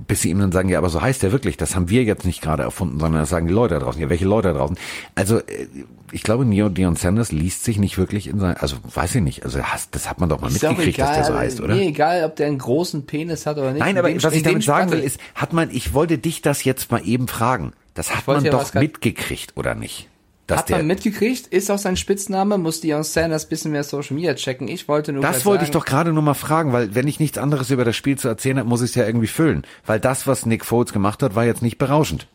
bis 0.07 0.23
sie 0.23 0.31
ihm 0.31 0.39
dann 0.39 0.53
sagen, 0.53 0.71
ja, 0.71 0.79
aber 0.79 0.89
so 0.89 1.03
heißt 1.03 1.23
er 1.23 1.33
wirklich, 1.33 1.59
das 1.59 1.77
haben 1.77 1.91
wir 1.91 2.03
jetzt 2.05 2.25
nicht 2.25 2.41
gerade 2.41 2.63
erfunden, 2.63 2.99
sondern 2.99 3.21
das 3.21 3.29
sagen 3.29 3.47
die 3.47 3.53
Leute 3.53 3.75
da 3.75 3.81
draußen. 3.81 4.01
Ja, 4.01 4.09
welche 4.09 4.25
Leute 4.25 4.49
da 4.49 4.55
draußen? 4.55 4.79
Also 5.15 5.39
äh, 5.39 5.69
ich 6.13 6.23
glaube, 6.23 6.45
Neo 6.45 6.69
Dion 6.69 6.97
Sanders 6.97 7.33
liest 7.33 7.65
sich 7.65 7.79
nicht 7.79 7.99
wirklich 7.99 8.29
in 8.29 8.41
sein, 8.41 8.57
also 8.57 8.77
weiß 8.83 9.17
ich 9.17 9.23
nicht, 9.23 9.45
also 9.45 9.61
das 9.91 10.09
hat 10.09 10.21
man 10.21 10.29
doch 10.29 10.41
mal 10.41 10.51
mitgekriegt, 10.51 10.99
egal, 10.99 11.09
dass 11.09 11.17
der 11.17 11.35
so 11.35 11.39
heißt, 11.39 11.61
oder? 11.61 11.75
Nee, 11.75 11.89
egal, 11.89 12.25
ob 12.25 12.37
der 12.37 12.47
einen 12.47 12.59
großen 12.59 13.07
Penis 13.07 13.47
hat 13.47 13.59
oder 13.59 13.73
nicht. 13.73 13.81
Nein, 13.81 13.99
aber 13.99 14.11
was 14.23 14.35
ich 14.35 14.43
damit 14.43 14.63
sagen 14.63 14.91
will, 14.91 15.01
ist, 15.01 15.21
hat 15.35 15.53
man, 15.53 15.71
ich 15.71 15.95
wollte 15.95 16.19
dich 16.19 16.43
das 16.43 16.65
jetzt 16.65 16.91
mal 16.91 17.03
eben 17.05 17.29
fragen. 17.29 17.73
Das 17.95 18.15
hat 18.15 18.27
man 18.27 18.45
doch 18.45 18.75
mitgekriegt, 18.75 19.57
oder 19.57 19.75
nicht? 19.75 20.09
Hat 20.51 20.71
man 20.71 20.87
mitgekriegt, 20.87 21.47
ist 21.47 21.71
auch 21.71 21.79
sein 21.79 21.97
Spitzname, 21.97 22.59
muss 22.59 22.81
Dion 22.81 23.05
Sanders 23.05 23.47
bisschen 23.47 23.71
mehr 23.71 23.85
Social 23.85 24.17
Media 24.17 24.35
checken. 24.35 24.69
Ich 24.69 24.89
wollte 24.89 25.13
nur 25.13 25.23
Das 25.23 25.45
wollte 25.45 25.65
sagen, 25.65 25.71
ich 25.71 25.71
doch 25.71 25.85
gerade 25.85 26.13
nur 26.13 26.23
mal 26.23 26.35
fragen, 26.35 26.73
weil 26.73 26.95
wenn 26.95 27.07
ich 27.07 27.21
nichts 27.21 27.39
anderes 27.39 27.71
über 27.71 27.85
das 27.85 27.95
Spiel 27.97 28.19
zu 28.19 28.29
erzählen 28.29 28.59
habe, 28.59 28.69
muss 28.69 28.83
ich 28.83 28.91
es 28.91 28.95
ja 28.97 29.07
irgendwie 29.07 29.29
füllen. 29.29 29.65
Weil 29.87 30.01
das, 30.01 30.27
was 30.27 30.47
Nick 30.47 30.65
Foles 30.65 30.93
gemacht 30.93 31.23
hat, 31.23 31.35
war 31.35 31.45
jetzt 31.45 31.63
nicht 31.63 31.79
berauschend. 31.79 32.27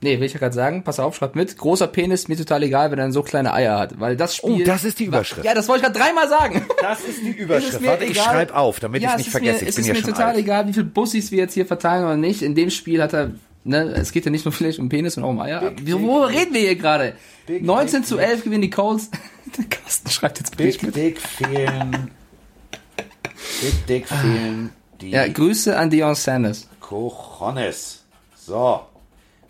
Nee, 0.00 0.18
will 0.20 0.26
ich 0.26 0.34
ja 0.34 0.38
gerade 0.38 0.54
sagen, 0.54 0.84
pass 0.84 1.00
auf, 1.00 1.16
schreibt 1.16 1.34
mit. 1.34 1.56
Großer 1.56 1.86
Penis, 1.86 2.28
mir 2.28 2.36
total 2.36 2.62
egal, 2.62 2.90
wenn 2.90 2.98
er 2.98 3.10
so 3.10 3.22
kleine 3.22 3.54
Eier 3.54 3.78
hat. 3.78 3.98
Weil 4.00 4.16
das 4.16 4.36
Spiel. 4.36 4.62
Oh, 4.62 4.64
das 4.64 4.84
ist 4.84 4.98
die 4.98 5.04
Überschrift. 5.04 5.46
Ja, 5.46 5.54
das 5.54 5.66
wollte 5.66 5.86
ich 5.86 5.92
gerade 5.92 5.98
dreimal 5.98 6.28
sagen. 6.28 6.66
Das 6.80 7.00
ist 7.00 7.22
die 7.22 7.30
Überschrift. 7.38 7.80
Ist 7.80 7.86
Warte, 7.86 8.04
ich 8.04 8.18
schreibe 8.18 8.54
auf, 8.54 8.80
damit 8.80 9.02
ja, 9.02 9.12
ich 9.12 9.18
nicht 9.18 9.30
vergesse. 9.30 9.64
Mir, 9.64 9.70
ich 9.70 9.74
bin 9.74 9.82
es 9.82 9.88
ja 9.88 9.94
ist 9.94 10.06
mir 10.06 10.12
total 10.12 10.30
alt. 10.30 10.38
egal, 10.38 10.68
wie 10.68 10.74
viele 10.74 10.84
Bussis 10.84 11.30
wir 11.30 11.38
jetzt 11.38 11.54
hier 11.54 11.64
verteilen 11.64 12.04
oder 12.04 12.16
nicht. 12.16 12.42
In 12.42 12.54
dem 12.54 12.68
Spiel 12.68 13.02
hat 13.02 13.14
er, 13.14 13.30
ne, 13.64 13.94
es 13.94 14.12
geht 14.12 14.26
ja 14.26 14.30
nicht 14.30 14.44
nur 14.44 14.52
vielleicht 14.52 14.78
um 14.78 14.90
Penis 14.90 15.16
und 15.16 15.24
auch 15.24 15.30
um 15.30 15.40
Eier. 15.40 15.70
Big, 15.70 15.94
Worüber 15.94 16.28
reden 16.28 16.52
wir 16.52 16.60
hier 16.60 16.76
gerade? 16.76 17.14
19 17.48 18.00
Big, 18.00 18.08
zu 18.08 18.18
11 18.18 18.44
gewinnen 18.44 18.62
die 18.62 18.70
Colts. 18.70 19.10
Der 19.56 19.64
Carsten 19.64 20.10
schreibt 20.10 20.38
jetzt 20.38 20.56
Big 20.56 20.82
mit. 20.82 20.96
Dick 20.96 21.18
fehlen. 21.20 22.10
Big 23.62 23.86
Dick 23.86 24.08
fehlen. 24.08 24.70
Die 25.00 25.10
ja, 25.10 25.26
Grüße 25.28 25.76
an 25.76 25.88
Dion 25.88 26.14
Sanders. 26.14 26.68
Cojones. 26.80 28.04
So. 28.36 28.80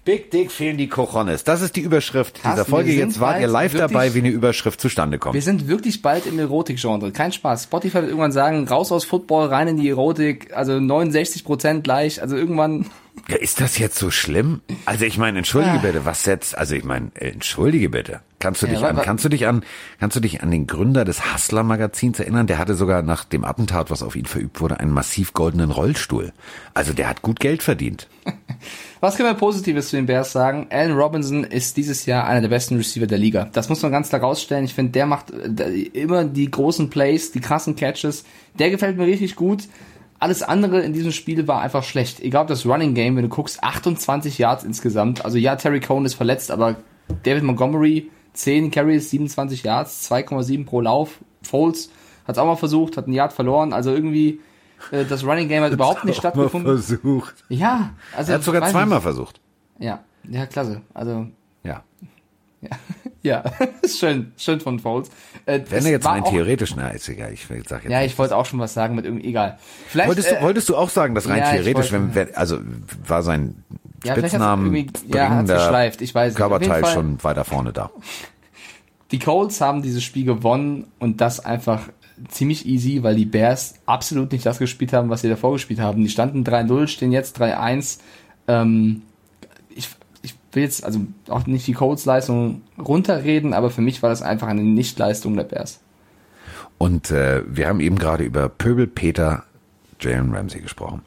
Big 0.05 0.31
Dick 0.31 0.51
fehlen 0.51 0.77
die 0.77 0.89
Cojones. 0.89 1.45
Das 1.45 1.63
ist 1.63 1.77
die 1.77 1.81
Überschrift 1.81 2.43
Carsten, 2.43 2.51
dieser 2.51 2.65
Folge. 2.65 2.93
Jetzt 2.93 3.21
wart 3.21 3.41
ihr 3.41 3.49
live 3.49 3.75
dabei, 3.75 4.15
wie 4.15 4.19
eine 4.19 4.29
Überschrift 4.29 4.81
zustande 4.81 5.19
kommt. 5.19 5.35
Wir 5.35 5.43
sind 5.43 5.67
wirklich 5.67 6.03
bald 6.03 6.27
im 6.27 6.39
Erotik-Genre. 6.39 7.11
Kein 7.13 7.33
Spaß. 7.33 7.65
Spotify 7.65 7.95
wird 7.95 8.09
irgendwann 8.09 8.33
sagen, 8.33 8.69
raus 8.69 8.93
aus 8.93 9.05
Football, 9.05 9.49
rein 9.49 9.69
in 9.69 9.77
die 9.79 9.89
Erotik. 9.89 10.55
Also 10.55 10.79
69 10.79 11.45
Prozent 11.45 11.85
gleich. 11.85 12.21
Also 12.21 12.37
irgendwann 12.37 12.87
ja, 13.29 13.37
ist 13.37 13.61
das 13.61 13.79
jetzt 13.79 13.97
so 13.97 14.11
schlimm? 14.11 14.61
Also 14.85 15.05
ich 15.05 15.17
meine, 15.17 15.39
entschuldige 15.39 15.79
ah. 15.79 15.83
bitte, 15.83 16.05
was 16.05 16.27
jetzt? 16.27 16.59
Also 16.59 16.75
ich 16.75 16.85
meine, 16.85 17.11
entschuldige 17.15 17.89
bitte. 17.89 18.21
Kannst 18.41 18.61
du 18.61 18.67
dich 18.67 18.81
ja, 18.81 18.89
an, 18.89 18.97
kannst 18.97 19.25
du 19.25 19.31
dich 19.31 19.47
an, 19.47 19.65
kannst 19.99 20.17
du 20.17 20.21
dich 20.21 20.43
an 20.43 20.51
den 20.51 20.67
Gründer 20.67 21.07
des 21.07 21.33
Hustler 21.33 21.63
Magazins 21.63 22.19
erinnern? 22.19 22.47
Der 22.47 22.59
hatte 22.59 22.75
sogar 22.75 23.01
nach 23.01 23.25
dem 23.25 23.45
Attentat, 23.45 23.91
was 23.91 24.03
auf 24.03 24.17
ihn 24.17 24.27
verübt 24.27 24.61
wurde, 24.61 24.81
einen 24.81 24.91
massiv 24.91 25.33
goldenen 25.33 25.71
Rollstuhl. 25.71 26.33
Also 26.75 26.93
der 26.93 27.09
hat 27.09 27.23
gut 27.23 27.41
Geld 27.41 27.63
verdient. 27.63 28.09
Was 29.01 29.17
können 29.17 29.29
wir 29.29 29.35
Positives 29.35 29.91
zu 29.91 29.97
den 29.97 30.07
Bears 30.07 30.33
sagen? 30.33 30.69
Allen 30.71 30.97
Robinson 30.97 31.45
ist 31.45 31.77
dieses 31.77 32.07
Jahr 32.07 32.27
einer 32.27 32.41
der 32.41 32.49
besten 32.49 32.77
Receiver 32.77 33.07
der 33.07 33.19
Liga. 33.19 33.49
Das 33.53 33.69
muss 33.69 33.83
man 33.83 33.93
ganz 33.93 34.09
klar 34.09 34.23
rausstellen. 34.23 34.65
Ich 34.65 34.75
finde, 34.75 34.93
der 34.93 35.07
macht 35.07 35.31
immer 35.31 36.25
die 36.25 36.51
großen 36.51 36.91
Plays, 36.91 37.33
die 37.33 37.41
krassen 37.41 37.77
Catches. 37.77 38.25
Der 38.59 38.71
gefällt 38.71 38.97
mir 38.97 39.07
richtig 39.07 39.37
gut. 39.37 39.69
Alles 40.19 40.43
andere 40.43 40.81
in 40.81 40.95
diesem 40.95 41.13
Spiel 41.13 41.47
war 41.47 41.61
einfach 41.61 41.83
schlecht. 41.83 42.21
Egal 42.21 42.43
ob 42.43 42.49
das 42.49 42.65
Running 42.65 42.95
Game, 42.95 43.17
wenn 43.17 43.25
du 43.25 43.29
guckst, 43.29 43.63
28 43.63 44.39
Yards 44.39 44.65
insgesamt. 44.65 45.25
Also 45.25 45.37
ja, 45.37 45.57
Terry 45.57 45.81
Cohn 45.81 46.07
ist 46.07 46.15
verletzt, 46.15 46.51
aber 46.51 46.77
David 47.25 47.43
Montgomery 47.43 48.11
10 48.33 48.71
Carries, 48.71 49.11
27 49.11 49.65
Yards, 49.65 50.11
2,7 50.11 50.65
pro 50.65 50.81
Lauf. 50.81 51.19
Foles 51.43 51.91
hat 52.27 52.37
es 52.37 52.39
auch 52.39 52.47
mal 52.47 52.57
versucht, 52.57 52.97
hat 52.97 53.07
ein 53.07 53.13
Yard 53.13 53.33
verloren. 53.33 53.73
Also 53.73 53.93
irgendwie 53.93 54.41
äh, 54.91 55.05
das 55.05 55.25
Running 55.25 55.49
Game 55.49 55.63
hat 55.63 55.73
überhaupt 55.73 56.05
nicht 56.05 56.19
stattgefunden. 56.19 56.77
versucht. 56.77 57.35
Ja, 57.49 57.91
also 58.17 58.33
er 58.33 58.39
hat 58.39 58.45
sogar 58.45 58.69
zweimal 58.71 58.99
ich. 58.99 59.03
versucht. 59.03 59.41
Ja, 59.79 60.01
ja, 60.29 60.47
klasse. 60.47 60.83
Also 60.93 61.27
ja. 61.63 61.83
Ja, 62.61 62.71
ja. 63.23 63.43
schön, 63.89 64.33
schön 64.37 64.61
von 64.61 64.79
Foles. 64.79 65.09
Äh, 65.47 65.61
Wenn 65.69 65.85
er 65.85 65.93
jetzt 65.93 66.07
rein 66.07 66.25
theoretisch, 66.25 66.75
na, 66.77 66.89
ist 66.89 67.09
egal, 67.09 67.33
ich 67.33 67.47
sag 67.47 67.85
jetzt 67.85 67.93
Ja, 67.93 68.03
ich 68.03 68.17
wollte 68.19 68.37
auch 68.37 68.47
schon 68.47 68.59
was 68.59 68.75
sagen 68.75 68.95
mit 68.95 69.05
irgendwie, 69.05 69.27
egal. 69.27 69.59
Vielleicht, 69.89 70.09
wolltest, 70.09 70.31
du, 70.31 70.37
äh, 70.37 70.43
wolltest 70.43 70.69
du 70.69 70.77
auch 70.77 70.89
sagen, 70.89 71.15
dass 71.15 71.29
rein 71.29 71.39
ja, 71.39 71.53
theoretisch, 71.53 71.93
wenn, 71.93 72.15
wenn, 72.15 72.35
also 72.35 72.59
war 73.07 73.23
sein 73.23 73.65
ja, 74.05 74.17
Spitznamen 74.17 74.75
ja, 75.09 75.43
geschleift, 75.43 76.03
ich 76.03 76.15
weiß 76.15 76.35
Körperteil 76.35 76.85
schon 76.87 77.23
weiter 77.23 77.45
vorne 77.45 77.73
da. 77.73 77.91
Die 79.11 79.19
Colts 79.19 79.61
haben 79.61 79.83
dieses 79.83 80.03
Spiel 80.03 80.25
gewonnen 80.25 80.89
und 80.99 81.21
das 81.21 81.39
einfach 81.39 81.83
ziemlich 82.29 82.67
easy, 82.67 83.03
weil 83.03 83.17
die 83.17 83.25
Bears 83.25 83.75
absolut 83.87 84.33
nicht 84.33 84.47
das 84.47 84.59
gespielt 84.59 84.93
haben, 84.93 85.11
was 85.11 85.23
sie 85.23 85.29
davor 85.29 85.53
gespielt 85.53 85.81
haben. 85.81 86.03
Die 86.03 86.11
standen 86.11 86.45
3-0, 86.45 86.87
stehen 86.87 87.13
jetzt 87.13 87.41
3-1. 87.41 87.99
Ähm, 88.47 89.03
will 90.55 90.63
jetzt 90.63 90.85
also 90.85 91.01
auch 91.29 91.47
nicht 91.47 91.67
die 91.67 91.73
Colts-Leistung 91.73 92.63
runterreden, 92.79 93.53
aber 93.53 93.71
für 93.71 93.81
mich 93.81 94.03
war 94.03 94.11
das 94.11 94.23
einfach 94.23 94.49
eine 94.49 94.63
Nichtleistung 94.63 95.37
der 95.37 95.45
Bears. 95.45 95.81
Und 96.79 97.11
äh, 97.11 97.43
wir 97.47 97.69
haben 97.69 97.81
eben 97.81 97.99
gerade 97.99 98.25
über 98.25 98.49
Pöbelpeter 98.49 99.45
Jalen 100.01 100.35
Ramsey 100.35 100.61
gesprochen. 100.61 101.03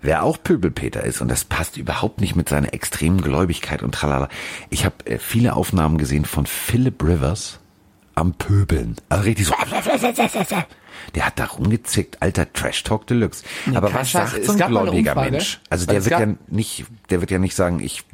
Wer 0.00 0.24
auch 0.24 0.36
Pöbelpeter 0.42 1.04
ist, 1.04 1.20
und 1.20 1.30
das 1.30 1.44
passt 1.44 1.76
überhaupt 1.76 2.20
nicht 2.20 2.34
mit 2.34 2.48
seiner 2.48 2.74
extremen 2.74 3.20
Gläubigkeit 3.20 3.82
und 3.82 3.94
tralala. 3.94 4.28
Ich 4.68 4.84
habe 4.84 4.94
äh, 5.04 5.18
viele 5.18 5.54
Aufnahmen 5.54 5.96
gesehen 5.96 6.24
von 6.24 6.46
Philip 6.46 7.02
Rivers 7.02 7.60
am 8.14 8.34
Pöbeln. 8.34 8.96
Also 9.08 9.24
richtig 9.24 9.46
so. 9.46 9.54
Der 11.14 11.26
hat 11.26 11.38
da 11.38 11.46
rumgezickt, 11.46 12.20
alter 12.20 12.52
Trash 12.52 12.82
Talk 12.84 13.06
Deluxe. 13.06 13.44
Nee, 13.66 13.76
Aber 13.76 13.92
was 13.92 14.12
sagt 14.12 14.44
so 14.44 14.52
ein 14.52 14.58
gläubiger 14.58 15.14
Mensch? 15.14 15.60
Also 15.70 15.86
der 15.86 16.04
wird 16.04 16.20
ja 16.20 16.34
nicht, 16.48 16.84
der 17.10 17.20
wird 17.20 17.30
ja 17.30 17.38
nicht 17.38 17.54
sagen, 17.54 17.80
ich 17.80 18.04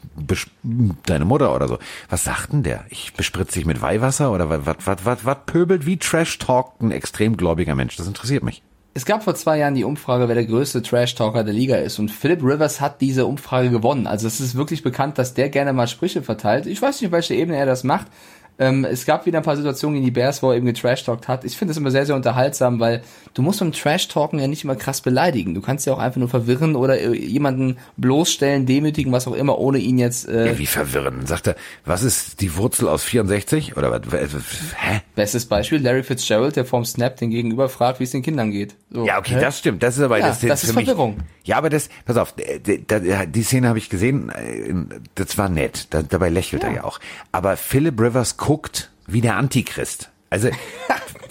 deine 1.06 1.24
Mutter 1.24 1.54
oder 1.54 1.68
so. 1.68 1.78
Was 2.08 2.24
sagt 2.24 2.52
denn 2.52 2.62
der? 2.62 2.84
Ich 2.90 3.12
bespritze 3.14 3.54
dich 3.54 3.66
mit 3.66 3.80
Weihwasser 3.82 4.32
oder 4.32 4.66
was, 4.66 4.76
was, 4.84 5.04
was, 5.04 5.24
was 5.24 5.38
pöbelt? 5.46 5.86
Wie 5.86 5.96
Trash 5.96 6.38
talkt 6.38 6.80
ein 6.80 6.90
extrem 6.90 7.36
gläubiger 7.36 7.74
Mensch? 7.74 7.96
Das 7.96 8.06
interessiert 8.06 8.42
mich. 8.42 8.62
Es 8.98 9.04
gab 9.04 9.22
vor 9.22 9.36
zwei 9.36 9.58
Jahren 9.58 9.76
die 9.76 9.84
Umfrage, 9.84 10.26
wer 10.26 10.34
der 10.34 10.46
größte 10.46 10.82
Trash-Talker 10.82 11.44
der 11.44 11.54
Liga 11.54 11.76
ist. 11.76 12.00
Und 12.00 12.10
Philip 12.10 12.42
Rivers 12.42 12.80
hat 12.80 13.00
diese 13.00 13.26
Umfrage 13.26 13.70
gewonnen. 13.70 14.08
Also 14.08 14.26
es 14.26 14.40
ist 14.40 14.56
wirklich 14.56 14.82
bekannt, 14.82 15.18
dass 15.18 15.34
der 15.34 15.50
gerne 15.50 15.72
mal 15.72 15.86
Sprüche 15.86 16.20
verteilt. 16.20 16.66
Ich 16.66 16.82
weiß 16.82 17.00
nicht, 17.00 17.06
auf 17.06 17.12
welcher 17.12 17.36
Ebene 17.36 17.58
er 17.58 17.66
das 17.66 17.84
macht. 17.84 18.08
Ähm, 18.60 18.84
es 18.84 19.06
gab 19.06 19.24
wieder 19.24 19.38
ein 19.38 19.44
paar 19.44 19.56
Situationen 19.56 19.94
gegen 19.94 20.06
die 20.06 20.10
Bears, 20.10 20.42
wo 20.42 20.50
er 20.50 20.56
eben 20.56 20.66
getrashtalkt 20.66 21.28
hat. 21.28 21.44
Ich 21.44 21.56
finde 21.56 21.70
das 21.70 21.76
immer 21.78 21.92
sehr, 21.92 22.06
sehr 22.06 22.16
unterhaltsam, 22.16 22.80
weil 22.80 23.02
du 23.34 23.42
musst 23.42 23.60
beim 23.60 23.70
Trash-Talken 23.70 24.40
ja 24.40 24.48
nicht 24.48 24.64
immer 24.64 24.74
krass 24.74 25.00
beleidigen. 25.00 25.54
Du 25.54 25.60
kannst 25.60 25.86
ja 25.86 25.92
auch 25.92 25.98
einfach 25.98 26.18
nur 26.18 26.28
verwirren 26.28 26.74
oder 26.74 26.98
äh, 26.98 27.14
jemanden 27.14 27.78
bloßstellen, 27.98 28.66
demütigen, 28.66 29.12
was 29.12 29.28
auch 29.28 29.34
immer, 29.34 29.58
ohne 29.58 29.78
ihn 29.78 29.98
jetzt... 29.98 30.28
Äh 30.28 30.48
ja, 30.48 30.58
wie 30.58 30.66
verwirren? 30.66 31.24
Sagt 31.26 31.46
er, 31.46 31.56
was 31.84 32.02
ist 32.02 32.40
die 32.40 32.56
Wurzel 32.56 32.88
aus 32.88 33.04
64? 33.04 33.76
Oder 33.76 33.92
was? 33.92 34.02
Hä? 34.12 35.02
Bestes 35.14 35.46
Beispiel, 35.46 35.80
Larry 35.80 36.02
Fitzgerald, 36.02 36.56
der 36.56 36.64
vorm 36.64 36.84
Snap 36.84 37.16
den 37.16 37.30
Gegenüber 37.30 37.68
fragt, 37.68 38.00
wie 38.00 38.04
es 38.04 38.10
den 38.10 38.22
Kindern 38.22 38.50
geht. 38.50 38.74
So. 38.90 39.06
Ja, 39.06 39.18
okay, 39.18 39.34
Hä? 39.34 39.40
das 39.40 39.60
stimmt. 39.60 39.84
Das 39.84 39.96
ist 39.96 40.02
aber... 40.02 40.18
Ja, 40.18 40.28
das, 40.28 40.40
das, 40.40 40.48
das 40.48 40.64
ist 40.64 40.72
Verwirrung. 40.72 41.16
Mich, 41.16 41.26
ja, 41.44 41.58
aber 41.58 41.70
das... 41.70 41.88
Pass 42.06 42.16
auf, 42.16 42.34
die 42.34 43.42
Szene 43.44 43.68
habe 43.68 43.78
ich 43.78 43.88
gesehen, 43.88 44.30
äh, 44.30 44.96
das 45.14 45.38
war 45.38 45.48
nett. 45.48 45.88
dabei 45.90 46.28
lächelt 46.28 46.64
ja. 46.64 46.68
er 46.70 46.74
ja 46.74 46.84
auch. 46.84 46.98
Aber 47.30 47.56
Philip 47.56 48.00
Rivers 48.00 48.36
guckt 48.48 48.88
wie 49.06 49.20
der 49.20 49.36
Antichrist. 49.36 50.08
Also, 50.30 50.48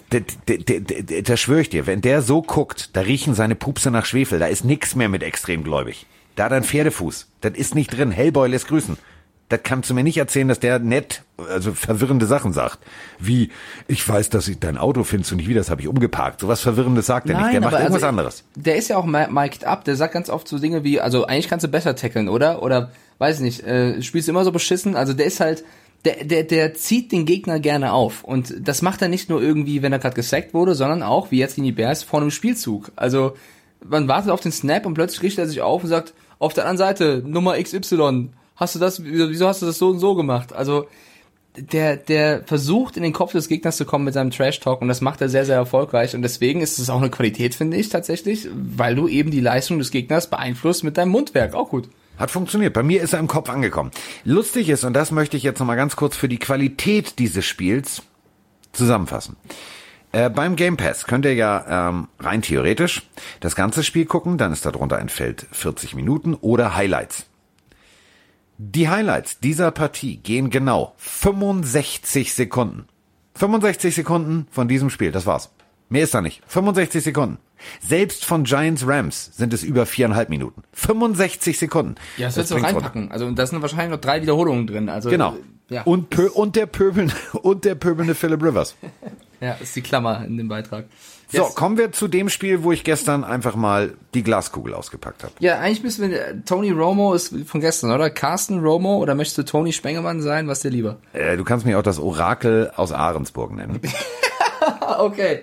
da 1.24 1.36
schwöre 1.36 1.61
ich 1.61 1.70
dir, 1.70 1.88
wenn 1.88 2.01
der 2.01 2.22
so 2.22 2.43
guckt, 2.43 2.95
da 2.95 3.01
riechen 3.01 3.34
seine 3.34 3.55
Pupse 3.55 3.89
nach 3.89 4.05
Schwefel, 4.05 4.38
da 4.38 4.45
ist 4.45 4.63
nix 4.63 4.93
mehr 4.93 5.09
mit 5.09 5.24
extremgläubig. 5.24 6.05
Da 6.36 6.47
dann 6.47 6.63
Pferdefuß, 6.63 7.28
das 7.41 7.53
ist 7.55 7.74
nicht 7.74 7.89
drin. 7.89 8.11
Hellboy 8.11 8.47
lässt 8.47 8.68
grüßen. 8.68 8.97
Das 9.49 9.61
kannst 9.63 9.89
du 9.89 9.95
mir 9.95 10.03
nicht 10.03 10.18
erzählen, 10.18 10.47
dass 10.47 10.59
der 10.59 10.78
nett, 10.78 11.24
also 11.38 11.72
verwirrende 11.72 12.28
Sachen 12.28 12.53
sagt. 12.53 12.78
Wie, 13.18 13.49
ich 13.88 14.07
weiß, 14.07 14.30
dass 14.30 14.47
ich 14.47 14.59
dein 14.59 14.78
Auto 14.78 15.03
findest 15.03 15.32
und 15.32 15.38
nicht 15.38 15.47
wieder, 15.47 15.61
das 15.61 15.72
habe 15.72 15.82
ich 15.82 15.88
umgeparkt. 15.88 16.41
Sowas 16.41 16.61
Verwirrendes 16.61 17.07
sagt 17.07 17.32
er 17.32 17.39
nicht. 17.39 17.53
Der 17.53 17.61
macht 17.61 17.74
irgendwas 17.74 17.95
also, 17.95 18.07
anderes. 18.07 18.43
Der 18.53 18.76
ist 18.76 18.89
ja 18.89 18.97
auch 18.97 19.05
mi- 19.05 19.32
mic'd 19.32 19.65
up, 19.65 19.86
der 19.86 19.95
sagt 19.95 20.13
ganz 20.13 20.30
oft 20.30 20.47
so 20.47 20.59
Dinge 20.59 20.84
wie, 20.84 21.01
also 21.01 21.26
eigentlich 21.26 21.49
kannst 21.49 21.63
du 21.63 21.68
besser 21.68 21.95
tackeln, 21.95 22.30
oder? 22.30 22.61
Oder, 22.61 22.91
weiß 23.18 23.38
ich 23.38 23.41
nicht, 23.41 23.63
äh, 23.63 24.03
spielst 24.03 24.28
du 24.28 24.34
immer 24.34 24.43
so 24.43 24.51
beschissen? 24.51 24.95
Also 24.95 25.13
der 25.13 25.26
ist 25.26 25.39
halt, 25.39 25.63
der, 26.06 26.24
der, 26.24 26.43
der 26.43 26.74
zieht 26.74 27.12
den 27.12 27.26
Gegner 27.26 27.60
gerne 27.60 27.93
auf. 27.93 28.24
Und 28.24 28.54
das 28.60 28.82
macht 28.82 29.02
er 29.02 29.10
nicht 29.10 29.30
nur 29.30 29.41
irgendwie, 29.41 29.82
wenn 29.82 29.91
er 29.91 30.00
gerade 30.00 30.16
gesackt 30.16 30.54
wurde, 30.54 30.76
sondern 30.76 31.04
auch, 31.04 31.32
wie 31.32 31.39
jetzt 31.39 31.56
gegen 31.56 31.66
die 31.66 31.72
Bears, 31.72 32.04
vor 32.04 32.22
einem 32.22 32.32
Spielzug. 32.32 32.91
Also, 32.95 33.34
man 33.86 34.08
wartet 34.08 34.32
auf 34.32 34.41
den 34.41 34.52
Snap 34.52 34.86
und 34.86 34.93
plötzlich 34.93 35.24
richtet 35.24 35.45
er 35.45 35.48
sich 35.48 35.62
auf 35.62 35.84
und 35.84 35.89
sagt, 35.89 36.14
auf 36.39 36.54
der 36.54 36.66
anderen 36.66 36.78
Seite, 36.78 37.24
Nummer 37.26 37.62
XY, 37.62 38.30
hast 38.56 38.76
du 38.76 38.80
das, 38.80 39.04
wieso 39.04 39.48
hast 39.48 39.62
du 39.62 39.66
das 39.66 39.78
so 39.78 39.89
und 39.89 40.00
so 40.00 40.16
gemacht? 40.16 40.54
Also, 40.54 40.88
der, 41.58 41.98
der 41.98 42.43
versucht 42.45 42.98
in 42.98 43.04
den 43.04 43.14
Kopf 43.14 43.32
des 43.32 43.48
Gegners 43.48 43.78
zu 43.78 43.86
kommen 43.86 44.06
mit 44.06 44.14
seinem 44.14 44.32
Trash 44.32 44.60
Talk 44.60 44.82
und 44.82 44.88
das 44.88 45.02
macht 45.02 45.22
er 45.22 45.30
sehr, 45.30 45.45
sehr 45.45 45.56
erfolgreich 45.56 46.16
und 46.16 46.22
deswegen 46.22 46.62
ist 46.62 46.78
es 46.78 46.89
auch 46.89 47.00
eine 47.00 47.10
Qualität, 47.10 47.56
finde 47.56 47.78
ich 47.78 47.89
tatsächlich, 47.89 48.48
weil 48.54 48.95
du 48.95 49.08
eben 49.08 49.32
die 49.32 49.39
Leistung 49.39 49.80
des 49.80 49.91
Gegners 49.91 50.30
beeinflusst 50.30 50.84
mit 50.84 50.98
deinem 50.98 51.10
Mundwerk. 51.10 51.56
Auch 51.56 51.70
gut. 51.70 51.89
Hat 52.18 52.32
funktioniert. 52.32 52.74
Bei 52.74 52.84
mir 52.84 53.01
ist 53.01 53.13
er 53.13 53.20
im 53.20 53.28
Kopf 53.28 53.49
angekommen. 53.49 53.91
Lustig 54.24 54.70
ist, 54.70 54.84
und 54.84 54.93
das 54.93 55.11
möchte 55.11 55.38
ich 55.38 55.43
jetzt 55.43 55.59
nochmal 55.59 55.76
ganz 55.76 55.95
kurz 55.95 56.15
für 56.15 56.28
die 56.28 56.39
Qualität 56.39 57.20
dieses 57.20 57.45
Spiels 57.45 58.01
zusammenfassen. 58.74 59.36
Äh, 60.11 60.30
beim 60.30 60.55
Game 60.55 60.78
Pass 60.78 61.05
könnt 61.05 61.26
ihr 61.26 61.34
ja 61.34 61.89
ähm, 61.89 62.07
rein 62.20 62.41
theoretisch 62.41 63.03
das 63.39 63.55
ganze 63.55 63.84
Spiel 63.84 64.05
gucken, 64.05 64.38
dann 64.38 64.53
ist 64.53 64.65
darunter 64.65 64.97
ein 64.97 65.09
Feld 65.09 65.45
40 65.51 65.95
Minuten 65.95 66.34
oder 66.34 66.76
Highlights. 66.76 67.26
Die 68.57 68.89
Highlights 68.89 69.39
dieser 69.39 69.70
Partie 69.70 70.18
gehen 70.18 70.49
genau 70.49 70.95
65 70.97 72.34
Sekunden. 72.34 72.88
65 73.36 73.93
Sekunden 73.93 74.47
von 74.49 74.68
diesem 74.68 74.89
Spiel, 74.89 75.11
das 75.11 75.28
war's. 75.28 75.51
Mehr 75.89 76.03
ist 76.03 76.13
da 76.13 76.22
nicht. 76.22 76.41
65 76.47 77.03
Sekunden. 77.03 77.38
Selbst 77.82 78.26
von 78.26 78.43
Giants 78.43 78.86
Rams 78.88 79.32
sind 79.36 79.53
es 79.53 79.64
über 79.64 79.86
viereinhalb 79.86 80.30
Minuten. 80.30 80.64
65 80.74 81.58
Sekunden. 81.58 81.95
Ja, 82.18 82.28
das, 82.28 82.38
willst 82.38 82.51
du 82.51 82.55
runter. 82.55 82.70
reinpacken. 82.70 83.12
Also 83.12 83.30
da 83.32 83.45
sind 83.45 83.62
wahrscheinlich 83.62 83.89
noch 83.91 84.01
drei 84.01 84.22
Wiederholungen 84.22 84.68
drin. 84.68 84.89
Also 84.89 85.10
Genau. 85.10 85.36
Ja. 85.70 85.82
Und, 85.84 86.10
pö 86.10 86.30
und 86.30 86.55
der 86.55 86.66
pöbelnde, 86.66 87.14
und 87.41 87.66
der 87.66 87.76
pöbelnde 87.76 88.16
Philip 88.16 88.41
Rivers. 88.41 88.76
ja, 89.41 89.53
ist 89.53 89.76
die 89.76 89.82
Klammer 89.82 90.24
in 90.26 90.38
dem 90.38 90.47
Beitrag. 90.47 90.86
So, 91.30 91.39
Yes. 91.43 91.55
kommen 91.55 91.78
wir 91.78 91.91
zu 91.91 92.08
dem 92.08 92.30
Spiel, 92.30 92.64
wo 92.64 92.72
ich 92.72 92.86
gestern 92.86 93.26
einfach 93.26 93.58
mal 93.58 93.95
die 94.14 94.24
Glaskugel 94.24 94.74
ausgepackt 94.74 95.24
habe. 95.26 95.34
Ja, 95.39 95.60
eigentlich 95.60 95.84
müssen 95.84 96.10
wir, 96.10 96.45
Tony 96.45 96.72
Romo 96.72 97.14
ist 97.14 97.36
von 97.47 97.60
gestern, 97.60 97.91
oder? 97.91 98.10
Carsten 98.10 98.60
Romo 98.62 98.99
oder 98.99 99.14
möchtest 99.14 99.39
du 99.39 99.43
Tony 99.43 99.74
Spengemann 99.74 100.22
sein? 100.22 100.47
Was 100.47 100.62
dir 100.62 100.70
lieber? 100.72 100.99
Äh, 101.12 101.36
du 101.36 101.43
kannst 101.43 101.66
mich 101.66 101.76
auch 101.76 101.84
das 101.84 101.99
Orakel 101.99 102.72
aus 102.78 102.93
Ahrensburg 102.93 103.51
nennen. 103.53 103.82
Ah, 104.88 105.04
okay. 105.04 105.42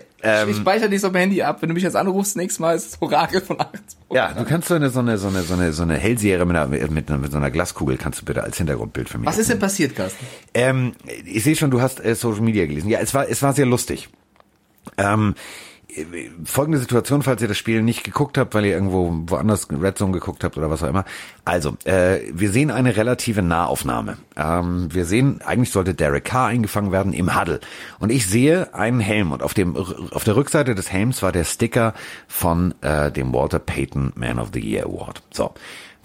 ich 0.49 0.57
speichere 0.57 0.89
dich 0.89 1.05
auf 1.05 1.13
dem 1.13 1.17
Handy 1.17 1.43
ab. 1.43 1.61
Wenn 1.61 1.69
du 1.69 1.75
mich 1.75 1.83
jetzt 1.83 1.97
anrufst, 1.97 2.37
nächstes 2.37 2.59
Mal 2.59 2.75
ist 2.75 2.93
das 2.93 3.03
Orakel 3.03 3.41
von 3.41 3.61
Achtensburg. 3.61 4.17
Ja, 4.17 4.33
du 4.33 4.45
kannst 4.45 4.69
so 4.69 4.75
eine, 4.75 4.89
so 4.89 5.01
eine, 5.01 5.19
so 5.19 5.29
eine, 5.29 5.43
so 5.43 5.55
eine, 5.55 5.73
so 5.73 5.83
eine 5.83 5.97
Hellserie 5.97 6.45
mit, 6.45 6.57
einer, 6.57 6.67
mit, 6.69 7.11
mit 7.11 7.33
so 7.33 7.37
einer 7.37 7.51
Glaskugel 7.51 7.99
kannst 7.99 8.23
du 8.23 8.25
bitte 8.25 8.43
als 8.43 8.57
Hintergrundbild 8.57 9.09
für 9.09 9.19
mich. 9.19 9.27
Was 9.27 9.39
ist 9.39 9.51
denn 9.51 9.59
passiert, 9.59 9.95
Carsten? 9.95 10.25
Ähm, 10.55 10.93
ich 11.27 11.45
sehe 11.45 11.57
schon, 11.57 11.71
du 11.71 11.81
hast 11.81 12.03
äh, 12.03 12.15
Social 12.15 12.43
Media 12.43 12.65
gelesen. 12.67 12.89
Ja, 12.89 13.01
es 13.01 13.13
war, 13.13 13.29
es 13.29 13.43
war 13.43 13.53
sehr 13.53 13.67
lustig. 13.67 14.09
Ähm, 14.97 15.35
äh, 15.35 15.74
folgende 16.45 16.79
Situation, 16.79 17.23
falls 17.23 17.43
ihr 17.43 17.49
das 17.49 17.59
Spiel 17.59 17.83
nicht 17.83 18.05
geguckt 18.05 18.39
habt, 18.39 18.55
weil 18.55 18.65
ihr 18.65 18.73
irgendwo 18.73 19.13
woanders 19.27 19.69
Red 19.71 19.99
Zone 19.99 20.13
geguckt 20.13 20.45
habt 20.45 20.57
oder 20.57 20.71
was 20.71 20.83
auch 20.83 20.89
immer. 20.89 21.05
Also, 21.45 21.77
äh, 21.85 22.21
wir 22.33 22.51
sehen 22.51 22.71
eine 22.71 22.97
relative 22.97 23.43
Nahaufnahme. 23.43 24.19
Ähm, 24.37 24.89
wir 24.93 25.05
sehen, 25.05 25.41
eigentlich 25.43 25.71
sollte 25.71 25.95
Derek 25.95 26.25
Carr 26.25 26.49
eingefangen 26.49 26.93
werden 26.93 27.13
im 27.13 27.39
Huddle. 27.39 27.61
Und 27.99 28.11
ich 28.11 28.27
sehe 28.27 28.75
einen 28.75 29.01
Helm 29.01 29.33
und 29.33 29.43
auf 29.43 29.55
dem 29.55 29.77
auf 29.77 30.25
der 30.25 30.37
Rückseite 30.37 30.75
des 30.75 30.91
Helms 30.91 31.23
war 31.23 31.33
der 31.33 31.45
Sticker 31.45 31.95
von 32.29 32.75
äh, 32.81 33.11
dem 33.11 33.33
Walter 33.33 33.59
Payton 33.59 34.13
Man 34.17 34.39
of 34.39 34.51
the 34.53 34.61
Year 34.61 34.87
Award. 34.87 35.23
So. 35.33 35.55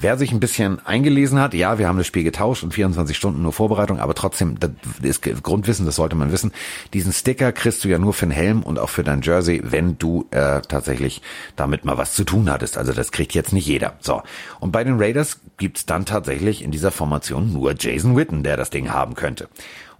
Wer 0.02 0.18
sich 0.18 0.32
ein 0.32 0.39
bisschen 0.39 0.80
eingelesen 0.86 1.39
hat, 1.39 1.54
ja, 1.54 1.78
wir 1.78 1.89
haben 1.89 1.97
das 1.97 2.08
Spiel 2.08 2.24
getauscht 2.24 2.64
und 2.64 2.74
24 2.74 3.18
Stunden 3.18 3.41
nur 3.41 3.52
Vorbereitung, 3.52 4.00
aber 4.00 4.16
trotzdem, 4.16 4.58
das 4.58 4.72
ist 5.02 5.22
Grundwissen, 5.43 5.86
das 5.86 5.97
sollte 5.97 6.16
man 6.16 6.32
wissen. 6.32 6.54
Diesen 6.93 7.12
Sticker 7.12 7.52
kriegst 7.52 7.84
du 7.84 7.89
ja 7.89 8.00
nur 8.00 8.14
für 8.14 8.26
den 8.26 8.32
Helm 8.32 8.64
und 8.64 8.80
auch 8.80 8.88
für 8.88 9.04
dein 9.04 9.22
Jersey, 9.22 9.62
wenn 9.62 9.97
du 9.97 10.26
äh, 10.32 10.62
tatsächlich 10.62 11.22
damit 11.58 11.84
mal 11.84 11.97
was 11.97 12.14
zu 12.14 12.24
tun 12.24 12.50
hattest. 12.50 12.78
Also 12.78 12.93
das 12.93 13.12
kriegt 13.12 13.34
jetzt 13.34 13.52
nicht 13.52 13.68
jeder. 13.68 13.97
So. 14.00 14.22
Und 14.62 14.72
bei 14.72 14.86
den 14.86 15.02
Raiders 15.02 15.41
gibt's 15.58 15.86
dann 15.86 16.06
tatsächlich 16.06 16.64
in 16.64 16.72
dieser 16.72 16.91
Formation 16.91 17.52
nur 17.52 17.76
Jason 17.78 18.16
Witten, 18.16 18.41
der 18.43 18.56
das 18.56 18.70
Ding 18.70 18.91
haben 18.91 19.16
könnte. 19.16 19.50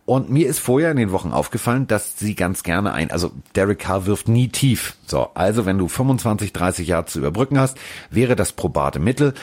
Und 0.10 0.32
mir 0.32 0.48
ist 0.48 0.58
vorher 0.58 0.90
in 0.90 0.98
den 0.98 1.12
Wochen 1.12 1.32
aufgefallen, 1.34 1.86
dass 1.86 2.18
sie 2.18 2.34
ganz 2.34 2.64
gerne 2.64 2.94
ein, 2.94 3.12
also 3.12 3.32
Derek 3.56 3.78
Carr 3.78 4.08
wirft 4.08 4.28
nie 4.28 4.48
tief. 4.48 4.96
So, 5.06 5.30
also 5.36 5.68
wenn 5.68 5.78
du 5.78 5.88
25, 5.88 6.52
30 6.52 6.88
Yards 6.88 7.14
zu 7.14 7.20
überbrücken 7.20 7.60
hast, 7.60 7.78
wäre 8.10 8.36
das 8.36 8.52
probate 8.52 8.98
Mittel. 8.98 9.36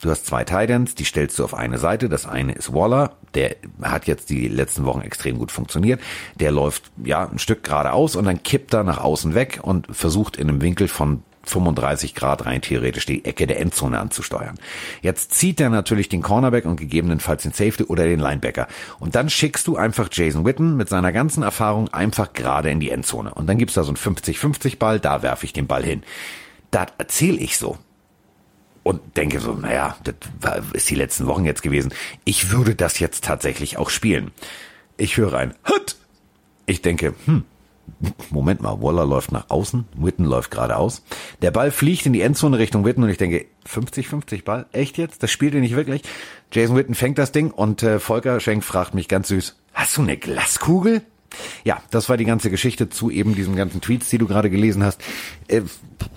Du 0.00 0.10
hast 0.10 0.26
zwei 0.26 0.44
Titans, 0.44 0.94
die 0.94 1.04
stellst 1.04 1.38
du 1.38 1.44
auf 1.44 1.54
eine 1.54 1.78
Seite. 1.78 2.08
Das 2.08 2.26
eine 2.26 2.52
ist 2.52 2.72
Waller, 2.74 3.12
der 3.34 3.56
hat 3.82 4.06
jetzt 4.06 4.28
die 4.28 4.48
letzten 4.48 4.84
Wochen 4.84 5.00
extrem 5.00 5.38
gut 5.38 5.50
funktioniert. 5.50 6.00
Der 6.34 6.50
läuft 6.50 6.90
ja 7.02 7.28
ein 7.28 7.38
Stück 7.38 7.64
geradeaus 7.64 8.16
und 8.16 8.26
dann 8.26 8.42
kippt 8.42 8.74
er 8.74 8.84
nach 8.84 8.98
außen 8.98 9.34
weg 9.34 9.60
und 9.62 9.86
versucht 9.90 10.36
in 10.36 10.48
einem 10.48 10.60
Winkel 10.60 10.88
von 10.88 11.22
35 11.44 12.14
Grad 12.14 12.44
rein 12.44 12.60
theoretisch 12.60 13.06
die 13.06 13.24
Ecke 13.24 13.46
der 13.46 13.60
Endzone 13.60 13.98
anzusteuern. 13.98 14.58
Jetzt 15.00 15.32
zieht 15.32 15.60
er 15.60 15.70
natürlich 15.70 16.08
den 16.08 16.20
Cornerback 16.20 16.64
und 16.64 16.76
gegebenenfalls 16.76 17.44
den 17.44 17.52
Safety 17.52 17.84
oder 17.84 18.04
den 18.04 18.20
Linebacker. 18.20 18.66
Und 18.98 19.14
dann 19.14 19.30
schickst 19.30 19.66
du 19.66 19.76
einfach 19.76 20.08
Jason 20.10 20.44
Witten 20.44 20.76
mit 20.76 20.88
seiner 20.88 21.12
ganzen 21.12 21.42
Erfahrung 21.42 21.88
einfach 21.88 22.32
gerade 22.32 22.70
in 22.70 22.80
die 22.80 22.90
Endzone. 22.90 23.32
Und 23.32 23.46
dann 23.46 23.58
gibt's 23.58 23.74
da 23.74 23.84
so 23.84 23.90
einen 23.90 23.96
50-50 23.96 24.78
Ball, 24.78 24.98
da 24.98 25.22
werfe 25.22 25.46
ich 25.46 25.52
den 25.52 25.68
Ball 25.68 25.84
hin. 25.84 26.02
Das 26.72 26.88
erzähle 26.98 27.38
ich 27.38 27.56
so 27.56 27.78
und 28.86 29.16
denke 29.16 29.40
so, 29.40 29.52
naja, 29.52 29.96
das 30.04 30.14
war, 30.40 30.62
ist 30.72 30.88
die 30.88 30.94
letzten 30.94 31.26
Wochen 31.26 31.44
jetzt 31.44 31.62
gewesen. 31.62 31.92
Ich 32.24 32.52
würde 32.52 32.76
das 32.76 33.00
jetzt 33.00 33.24
tatsächlich 33.24 33.78
auch 33.78 33.90
spielen. 33.90 34.30
Ich 34.96 35.16
höre 35.16 35.34
ein 35.34 35.54
Hut. 35.68 35.96
Ich 36.66 36.82
denke, 36.82 37.12
hm, 37.24 37.42
Moment 38.30 38.62
mal, 38.62 38.80
Waller 38.80 39.04
läuft 39.04 39.32
nach 39.32 39.50
außen, 39.50 39.86
Witten 39.96 40.24
läuft 40.24 40.52
geradeaus. 40.52 41.02
Der 41.42 41.50
Ball 41.50 41.72
fliegt 41.72 42.06
in 42.06 42.12
die 42.12 42.20
Endzone 42.20 42.58
Richtung 42.58 42.84
Witten 42.84 43.02
und 43.02 43.10
ich 43.10 43.18
denke, 43.18 43.46
50-50 43.68 44.44
Ball? 44.44 44.66
Echt 44.70 44.98
jetzt? 44.98 45.20
Das 45.20 45.32
spielt 45.32 45.54
ihr 45.54 45.60
nicht 45.60 45.74
wirklich? 45.74 46.02
Jason 46.52 46.76
Witten 46.76 46.94
fängt 46.94 47.18
das 47.18 47.32
Ding 47.32 47.50
und 47.50 47.82
äh, 47.82 47.98
Volker 47.98 48.38
Schenk 48.38 48.62
fragt 48.62 48.94
mich 48.94 49.08
ganz 49.08 49.26
süß, 49.26 49.56
hast 49.74 49.96
du 49.96 50.02
eine 50.02 50.16
Glaskugel? 50.16 51.02
Ja, 51.64 51.82
das 51.90 52.08
war 52.08 52.16
die 52.16 52.24
ganze 52.24 52.50
Geschichte 52.50 52.88
zu 52.88 53.10
eben 53.10 53.34
diesen 53.34 53.56
ganzen 53.56 53.80
Tweets, 53.80 54.08
die 54.10 54.18
du 54.18 54.26
gerade 54.26 54.50
gelesen 54.50 54.82
hast. 54.84 55.00
Äh, 55.48 55.62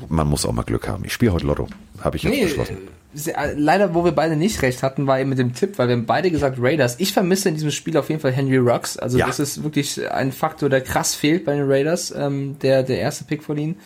man 0.08 0.28
muss 0.28 0.46
auch 0.46 0.52
mal 0.54 0.64
Glück 0.64 0.88
haben. 0.88 1.04
Ich 1.06 1.14
spiele 1.14 1.34
heute 1.34 1.46
Lotto, 1.48 1.68
habe 2.02 2.18
ich 2.18 2.24
jetzt 2.24 2.34
Nee, 2.34 2.44
beschlossen. 2.44 2.78
sehr- 3.14 3.38
äh, 3.38 3.54
leider, 3.58 3.94
wo 3.94 4.04
wir 4.06 4.12
beide 4.12 4.36
nicht 4.36 4.62
recht 4.62 4.84
hatten, 4.84 5.08
war 5.08 5.20
eben 5.20 5.30
mit 5.30 5.40
dem 5.40 5.54
Tipp, 5.54 5.78
weil 5.78 5.88
wir 5.88 5.96
haben 5.96 6.06
beide 6.06 6.30
gesagt 6.32 6.58
Raiders. 6.60 6.96
Ich 7.00 7.14
vermisse 7.14 7.50
in 7.50 7.56
diesem 7.56 7.72
Spiel 7.72 7.98
auf 7.98 8.10
jeden 8.10 8.22
Fall 8.22 8.32
Henry 8.32 8.58
Rux. 8.58 8.98
Also 8.98 9.18
Ja. 9.18 9.28
das 9.28 9.40
ist 9.40 9.64
wirklich 9.64 10.10
ein 10.12 10.32
Faktor, 10.32 10.70
der 10.70 10.82
krass 10.82 11.16
fehlt 11.16 11.46
bei 11.46 11.56
den 11.56 11.70
Raiders, 11.70 12.14
ähm, 12.16 12.58
der, 12.62 12.84
der 12.84 13.00
erste 13.00 13.24
Pick 13.26 13.44
von 13.44 13.58
ihnen. 13.58 13.78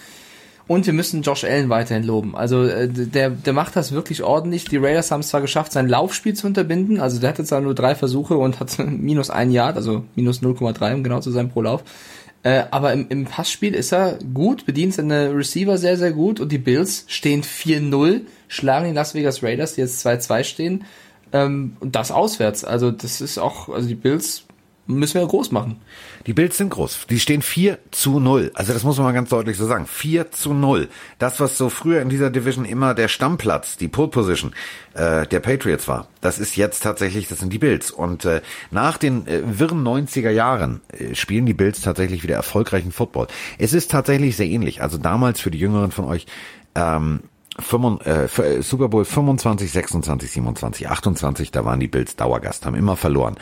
Und 0.66 0.86
wir 0.86 0.94
müssen 0.94 1.24
Josh 1.24 1.44
Allen 1.44 1.70
weiterhin 1.70 2.04
loben. 2.04 2.36
Also 2.36 2.64
äh, 2.64 2.88
der, 2.88 3.30
der 3.30 3.54
macht 3.54 3.76
das 3.76 3.92
wirklich 3.92 4.24
ordentlich. 4.24 4.66
Die 4.66 4.78
Raiders 4.78 5.12
haben 5.12 5.20
es 5.20 5.28
zwar 5.28 5.42
geschafft, 5.42 5.74
sein 5.74 5.90
Laufspiel 5.90 6.36
zu 6.36 6.48
unterbinden. 6.48 7.02
Also 7.02 7.20
der 7.20 7.30
hatte 7.30 7.44
zwar 7.44 7.60
nur 7.60 7.76
drei 7.76 7.96
Versuche 7.96 8.38
und 8.38 8.60
hat 8.60 8.80
minus 8.86 9.30
ein 9.30 9.52
Yard, 9.52 9.76
also 9.76 10.06
minus 10.16 10.42
0,3, 10.42 10.94
um 10.94 11.04
genau 11.04 11.20
zu 11.20 11.32
sein 11.32 11.50
pro 11.50 11.62
Lauf. 11.62 11.84
Äh, 12.44 12.64
aber 12.72 12.94
im, 12.94 13.08
im 13.10 13.26
Passspiel 13.26 13.74
ist 13.74 13.94
er 13.94 14.20
gut, 14.34 14.66
bedient 14.66 14.94
seine 14.94 15.36
Receiver 15.36 15.78
sehr, 15.78 15.98
sehr 15.98 16.12
gut 16.12 16.40
und 16.40 16.52
die 16.52 16.58
Bills 16.58 17.06
stehen 17.08 17.42
4-0, 17.42 18.22
schlagen 18.48 18.86
die 18.88 18.94
Las 18.94 19.16
Vegas 19.16 19.44
Raiders, 19.44 19.76
die 19.76 19.82
jetzt 19.82 20.06
2-2 20.06 20.44
stehen. 20.44 20.84
Ähm, 21.34 21.78
und 21.80 21.96
das 21.96 22.12
auswärts. 22.12 22.64
Also 22.64 22.92
das 22.92 23.20
ist 23.20 23.38
auch, 23.38 23.70
also 23.70 23.88
die 23.88 23.96
Bills 23.96 24.44
müssen 24.86 25.20
wir 25.20 25.28
groß 25.28 25.52
machen. 25.52 25.80
Die 26.26 26.34
Bills 26.34 26.58
sind 26.58 26.70
groß. 26.70 27.08
Die 27.10 27.20
stehen 27.20 27.42
4 27.42 27.80
zu 27.92 28.20
0. 28.20 28.52
Also 28.54 28.74
das 28.74 28.84
muss 28.84 28.98
man 28.98 29.06
mal 29.06 29.14
ganz 29.14 29.30
deutlich 29.30 29.58
so 29.58 29.66
sagen. 29.66 29.86
4 29.86 30.32
zu 30.32 30.54
0. 30.54 30.90
Das, 31.20 31.40
was 31.40 31.58
so 31.58 31.70
früher 31.70 32.02
in 32.02 32.10
dieser 32.10 32.30
Division 32.30 32.66
immer 32.66 32.94
der 32.94 33.08
Stammplatz, 33.08 33.78
die 33.78 33.88
Pole 33.88 34.10
Position 34.10 34.54
äh, 34.94 35.26
der 35.28 35.40
Patriots 35.40 35.88
war, 35.88 36.08
das 36.22 36.40
ist 36.40 36.58
jetzt 36.58 36.82
tatsächlich, 36.84 37.28
das 37.28 37.40
sind 37.40 37.54
die 37.54 37.60
Bills. 37.60 37.92
Und 37.92 38.26
äh, 38.26 38.42
nach 38.72 38.98
den 38.98 39.26
äh, 39.28 39.42
wirren 39.60 39.84
90er 39.86 40.32
Jahren 40.32 40.82
äh, 40.90 41.16
spielen 41.16 41.46
die 41.46 41.54
Bills 41.54 41.82
tatsächlich 41.82 42.24
wieder 42.24 42.36
erfolgreichen 42.36 42.92
Football. 42.92 43.28
Es 43.58 43.74
ist 43.74 43.92
tatsächlich 43.92 44.36
sehr 44.36 44.48
ähnlich. 44.48 44.82
Also 44.82 44.98
damals 44.98 45.40
für 45.40 45.52
die 45.52 45.60
Jüngeren 45.60 45.92
von 45.92 46.06
euch, 46.06 46.26
ähm, 46.76 47.22
äh, 47.56 48.26
äh, 48.26 48.62
Super 48.62 48.90
Bowl 48.90 49.06
25, 49.06 49.72
26, 49.72 50.32
27, 50.32 50.90
28, 50.90 51.52
da 51.52 51.64
waren 51.66 51.80
die 51.80 51.88
Bills 51.88 52.16
Dauergast, 52.16 52.66
haben 52.66 52.76
immer 52.76 52.96
verloren. 52.96 53.36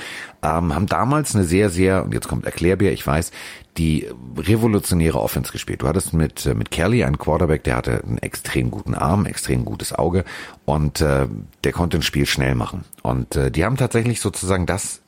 Ähm, 0.44 0.76
haben 0.76 0.88
damals 0.88 1.34
eine 1.34 1.46
sehr, 1.46 1.70
sehr, 1.70 2.04
und 2.04 2.14
jetzt 2.14 2.28
kommt 2.28 2.46
Erklärbär, 2.46 2.92
ich 2.92 3.08
weiß, 3.08 3.32
die 3.78 4.08
revolutionäre 4.38 5.22
Offense 5.22 5.54
gespielt. 5.54 5.82
Du 5.82 5.88
hattest 5.88 6.14
mit, 6.14 6.46
äh, 6.46 6.54
mit 6.54 6.72
Kelly 6.72 7.06
einen 7.06 7.18
Quarterback, 7.18 7.64
der 7.64 7.78
hatte 7.78 8.04
einen 8.04 8.18
extrem 8.18 8.70
guten 8.70 8.96
Arm, 8.96 9.26
extrem 9.26 9.64
gutes 9.64 9.94
Auge 9.94 10.26
und 10.66 11.00
äh, 11.00 11.28
der 11.64 11.72
konnte 11.72 11.98
ein 11.98 12.04
Spiel 12.04 12.26
schnell 12.26 12.56
machen. 12.56 12.84
Und 13.04 13.38
äh, 13.38 13.50
die 13.50 13.64
haben 13.64 13.78
tatsächlich 13.78 14.20
sozusagen 14.20 14.66
das 14.66 15.02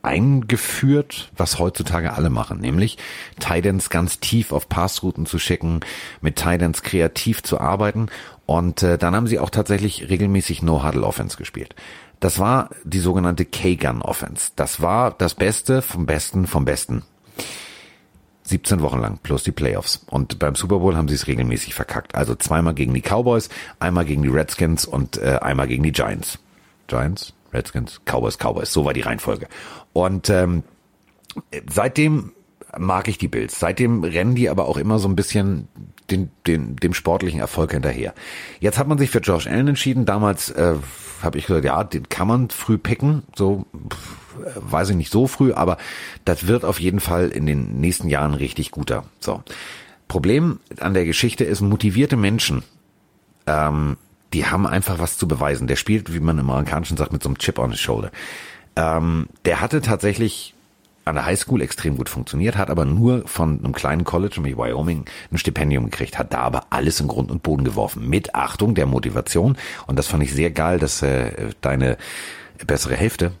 eingeführt, 0.00 1.30
was 1.36 1.58
heutzutage 1.58 2.12
alle 2.12 2.30
machen, 2.30 2.60
nämlich 2.60 2.98
Tidans 3.40 3.90
ganz 3.90 4.20
tief 4.20 4.52
auf 4.52 4.68
Passrouten 4.68 5.26
zu 5.26 5.38
schicken, 5.38 5.80
mit 6.20 6.36
Tidans 6.36 6.82
kreativ 6.82 7.42
zu 7.42 7.60
arbeiten 7.60 8.08
und 8.48 8.82
äh, 8.82 8.96
dann 8.96 9.14
haben 9.14 9.26
sie 9.26 9.38
auch 9.38 9.50
tatsächlich 9.50 10.08
regelmäßig 10.08 10.62
No-Huddle-Offense 10.62 11.36
gespielt. 11.36 11.74
Das 12.18 12.38
war 12.38 12.70
die 12.82 12.98
sogenannte 12.98 13.44
K-Gun-Offense. 13.44 14.52
Das 14.56 14.80
war 14.80 15.10
das 15.10 15.34
Beste 15.34 15.82
vom 15.82 16.06
Besten 16.06 16.46
vom 16.46 16.64
Besten. 16.64 17.02
17 18.44 18.80
Wochen 18.80 19.00
lang 19.00 19.18
plus 19.22 19.42
die 19.42 19.52
Playoffs. 19.52 20.02
Und 20.06 20.38
beim 20.38 20.54
Super 20.54 20.78
Bowl 20.78 20.96
haben 20.96 21.08
sie 21.08 21.14
es 21.14 21.26
regelmäßig 21.26 21.74
verkackt. 21.74 22.14
Also 22.14 22.34
zweimal 22.36 22.72
gegen 22.72 22.94
die 22.94 23.02
Cowboys, 23.02 23.50
einmal 23.80 24.06
gegen 24.06 24.22
die 24.22 24.30
Redskins 24.30 24.86
und 24.86 25.18
äh, 25.18 25.40
einmal 25.42 25.68
gegen 25.68 25.82
die 25.82 25.92
Giants. 25.92 26.38
Giants, 26.86 27.34
Redskins, 27.52 28.00
Cowboys, 28.06 28.38
Cowboys. 28.38 28.72
So 28.72 28.86
war 28.86 28.94
die 28.94 29.02
Reihenfolge. 29.02 29.46
Und 29.92 30.30
ähm, 30.30 30.62
seitdem 31.68 32.32
mag 32.78 33.08
ich 33.08 33.18
die 33.18 33.28
Bills. 33.28 33.60
Seitdem 33.60 34.04
rennen 34.04 34.36
die 34.36 34.48
aber 34.48 34.68
auch 34.68 34.78
immer 34.78 34.98
so 34.98 35.06
ein 35.06 35.16
bisschen 35.16 35.68
den, 36.10 36.30
den, 36.46 36.76
dem 36.76 36.94
sportlichen 36.94 37.40
Erfolg 37.40 37.72
hinterher. 37.72 38.14
Jetzt 38.60 38.78
hat 38.78 38.88
man 38.88 38.98
sich 38.98 39.10
für 39.10 39.18
Josh 39.20 39.46
Allen 39.46 39.68
entschieden. 39.68 40.04
Damals 40.04 40.50
äh, 40.50 40.74
habe 41.22 41.38
ich 41.38 41.46
gesagt, 41.46 41.64
ja, 41.64 41.84
den 41.84 42.08
kann 42.08 42.28
man 42.28 42.50
früh 42.50 42.78
picken. 42.78 43.22
So 43.34 43.66
pff, 43.90 44.18
weiß 44.56 44.90
ich 44.90 44.96
nicht 44.96 45.12
so 45.12 45.26
früh, 45.26 45.52
aber 45.52 45.76
das 46.24 46.46
wird 46.46 46.64
auf 46.64 46.80
jeden 46.80 47.00
Fall 47.00 47.28
in 47.28 47.46
den 47.46 47.80
nächsten 47.80 48.08
Jahren 48.08 48.34
richtig 48.34 48.70
guter. 48.70 49.04
So. 49.20 49.42
Problem 50.06 50.60
an 50.80 50.94
der 50.94 51.04
Geschichte 51.04 51.44
ist, 51.44 51.60
motivierte 51.60 52.16
Menschen, 52.16 52.62
ähm, 53.46 53.96
die 54.32 54.46
haben 54.46 54.66
einfach 54.66 54.98
was 54.98 55.18
zu 55.18 55.28
beweisen. 55.28 55.66
Der 55.66 55.76
spielt, 55.76 56.12
wie 56.12 56.20
man 56.20 56.38
im 56.38 56.50
Amerikanischen 56.50 56.96
sagt, 56.96 57.12
mit 57.12 57.22
so 57.22 57.28
einem 57.28 57.38
Chip 57.38 57.58
on 57.58 57.70
his 57.70 57.80
shoulder. 57.80 58.10
Ähm, 58.76 59.26
der 59.44 59.60
hatte 59.60 59.80
tatsächlich 59.80 60.54
an 61.08 61.16
der 61.16 61.26
Highschool 61.26 61.60
extrem 61.62 61.96
gut 61.96 62.08
funktioniert, 62.08 62.56
hat 62.56 62.70
aber 62.70 62.84
nur 62.84 63.26
von 63.26 63.58
einem 63.58 63.72
kleinen 63.72 64.04
College, 64.04 64.34
nämlich 64.36 64.56
Wyoming, 64.56 65.04
ein 65.32 65.38
Stipendium 65.38 65.86
gekriegt, 65.90 66.18
hat 66.18 66.32
da 66.32 66.40
aber 66.40 66.66
alles 66.70 67.00
in 67.00 67.08
Grund 67.08 67.30
und 67.30 67.42
Boden 67.42 67.64
geworfen. 67.64 68.08
Mit 68.08 68.34
Achtung 68.34 68.74
der 68.74 68.86
Motivation. 68.86 69.56
Und 69.86 69.98
das 69.98 70.06
fand 70.06 70.22
ich 70.22 70.32
sehr 70.32 70.50
geil, 70.50 70.78
dass 70.78 71.02
äh, 71.02 71.50
deine 71.60 71.96
bessere 72.66 72.96
Hälfte, 72.96 73.32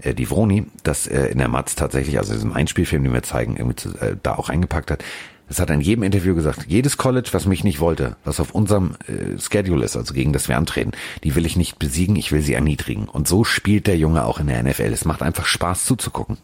äh, 0.00 0.14
die 0.14 0.26
Vroni, 0.26 0.66
das 0.82 1.06
äh, 1.06 1.26
in 1.26 1.38
der 1.38 1.48
Matz 1.48 1.74
tatsächlich, 1.74 2.18
also 2.18 2.32
diesem 2.32 2.52
Einspielfilm, 2.52 3.04
den 3.04 3.12
wir 3.12 3.22
zeigen, 3.22 3.56
irgendwie 3.56 3.76
zu, 3.76 3.90
äh, 3.98 4.16
da 4.22 4.34
auch 4.34 4.48
eingepackt 4.48 4.90
hat. 4.90 5.04
Das 5.48 5.60
hat 5.60 5.68
er 5.68 5.74
in 5.74 5.82
jedem 5.82 6.02
Interview 6.02 6.34
gesagt. 6.34 6.64
Jedes 6.66 6.96
College, 6.96 7.28
was 7.32 7.44
mich 7.44 7.62
nicht 7.62 7.78
wollte, 7.78 8.16
was 8.24 8.40
auf 8.40 8.54
unserem 8.54 8.96
äh, 9.06 9.38
Schedule 9.38 9.84
ist, 9.84 9.96
also 9.96 10.14
gegen 10.14 10.32
das 10.32 10.48
wir 10.48 10.56
antreten, 10.56 10.92
die 11.24 11.34
will 11.34 11.44
ich 11.44 11.56
nicht 11.56 11.78
besiegen, 11.78 12.16
ich 12.16 12.32
will 12.32 12.40
sie 12.40 12.54
erniedrigen. 12.54 13.06
Und 13.06 13.28
so 13.28 13.44
spielt 13.44 13.86
der 13.86 13.98
Junge 13.98 14.24
auch 14.24 14.40
in 14.40 14.46
der 14.46 14.62
NFL. 14.62 14.92
Es 14.92 15.04
macht 15.04 15.20
einfach 15.20 15.44
Spaß 15.44 15.84
zuzugucken. 15.84 16.38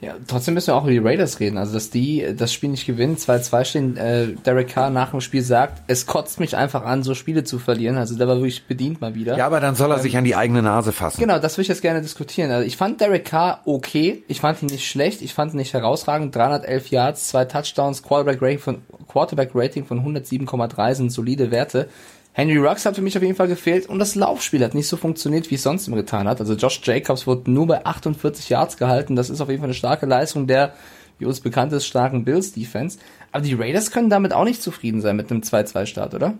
Ja, 0.00 0.14
trotzdem 0.26 0.54
müssen 0.54 0.68
wir 0.68 0.76
auch 0.76 0.84
über 0.84 0.92
die 0.92 0.98
Raiders 0.98 1.40
reden. 1.40 1.58
Also, 1.58 1.74
dass 1.74 1.90
die 1.90 2.26
das 2.34 2.54
Spiel 2.54 2.70
nicht 2.70 2.86
gewinnen, 2.86 3.16
2-2 3.16 3.64
stehen, 3.64 3.96
äh, 3.98 4.28
Derek 4.46 4.68
Carr 4.68 4.88
nach 4.88 5.10
dem 5.10 5.20
Spiel 5.20 5.42
sagt, 5.42 5.82
es 5.88 6.06
kotzt 6.06 6.40
mich 6.40 6.56
einfach 6.56 6.84
an, 6.84 7.02
so 7.02 7.14
Spiele 7.14 7.44
zu 7.44 7.58
verlieren. 7.58 7.98
Also, 7.98 8.16
der 8.16 8.26
war 8.26 8.36
wirklich 8.36 8.64
bedient 8.64 9.00
mal 9.02 9.14
wieder. 9.14 9.36
Ja, 9.36 9.46
aber 9.46 9.60
dann 9.60 9.74
soll 9.74 9.90
er 9.90 9.98
ähm, 9.98 10.02
sich 10.02 10.16
an 10.16 10.24
die 10.24 10.34
eigene 10.34 10.62
Nase 10.62 10.92
fassen. 10.92 11.20
Genau, 11.20 11.38
das 11.38 11.56
würde 11.56 11.62
ich 11.62 11.68
jetzt 11.68 11.82
gerne 11.82 12.00
diskutieren. 12.00 12.50
Also, 12.50 12.66
ich 12.66 12.78
fand 12.78 13.00
Derek 13.00 13.26
Carr 13.26 13.60
okay. 13.66 14.24
Ich 14.26 14.40
fand 14.40 14.62
ihn 14.62 14.68
nicht 14.68 14.88
schlecht. 14.88 15.20
Ich 15.20 15.34
fand 15.34 15.52
ihn 15.52 15.58
nicht 15.58 15.74
herausragend. 15.74 16.34
311 16.34 16.90
Yards, 16.90 17.28
zwei 17.28 17.44
Touchdowns, 17.44 18.02
Quarterback 18.02 18.40
Rating 18.40 18.58
von, 18.58 18.82
Quarterback 19.06 19.50
Rating 19.54 19.84
von 19.84 20.00
107,3 20.00 20.94
sind 20.94 21.12
solide 21.12 21.50
Werte. 21.50 21.88
Henry 22.32 22.58
Rux 22.58 22.86
hat 22.86 22.94
für 22.94 23.02
mich 23.02 23.16
auf 23.16 23.22
jeden 23.22 23.34
Fall 23.34 23.48
gefehlt 23.48 23.86
und 23.86 23.98
das 23.98 24.14
Laufspiel 24.14 24.62
hat 24.62 24.74
nicht 24.74 24.86
so 24.86 24.96
funktioniert, 24.96 25.50
wie 25.50 25.56
es 25.56 25.62
sonst 25.62 25.88
immer 25.88 25.96
getan 25.96 26.28
hat. 26.28 26.40
Also 26.40 26.54
Josh 26.54 26.80
Jacobs 26.84 27.26
wurde 27.26 27.50
nur 27.50 27.66
bei 27.66 27.84
48 27.84 28.48
Yards 28.48 28.76
gehalten. 28.76 29.16
Das 29.16 29.30
ist 29.30 29.40
auf 29.40 29.48
jeden 29.48 29.60
Fall 29.60 29.68
eine 29.68 29.74
starke 29.74 30.06
Leistung 30.06 30.46
der, 30.46 30.74
wie 31.18 31.26
uns 31.26 31.40
bekannt 31.40 31.72
ist, 31.72 31.86
starken 31.86 32.24
Bills 32.24 32.52
Defense. 32.52 32.98
Aber 33.32 33.42
die 33.42 33.54
Raiders 33.54 33.90
können 33.90 34.10
damit 34.10 34.32
auch 34.32 34.44
nicht 34.44 34.62
zufrieden 34.62 35.00
sein 35.00 35.16
mit 35.16 35.30
einem 35.30 35.40
2-2 35.40 35.86
Start, 35.86 36.14
oder? 36.14 36.34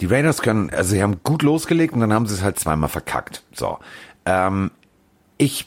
Die 0.00 0.06
Raiders 0.06 0.42
können, 0.42 0.70
also 0.70 0.90
sie 0.90 1.02
haben 1.02 1.20
gut 1.22 1.42
losgelegt 1.42 1.94
und 1.94 2.00
dann 2.00 2.12
haben 2.12 2.26
sie 2.26 2.34
es 2.34 2.42
halt 2.42 2.58
zweimal 2.58 2.88
verkackt. 2.88 3.42
So. 3.52 3.78
Ähm, 4.26 4.70
ich 5.38 5.66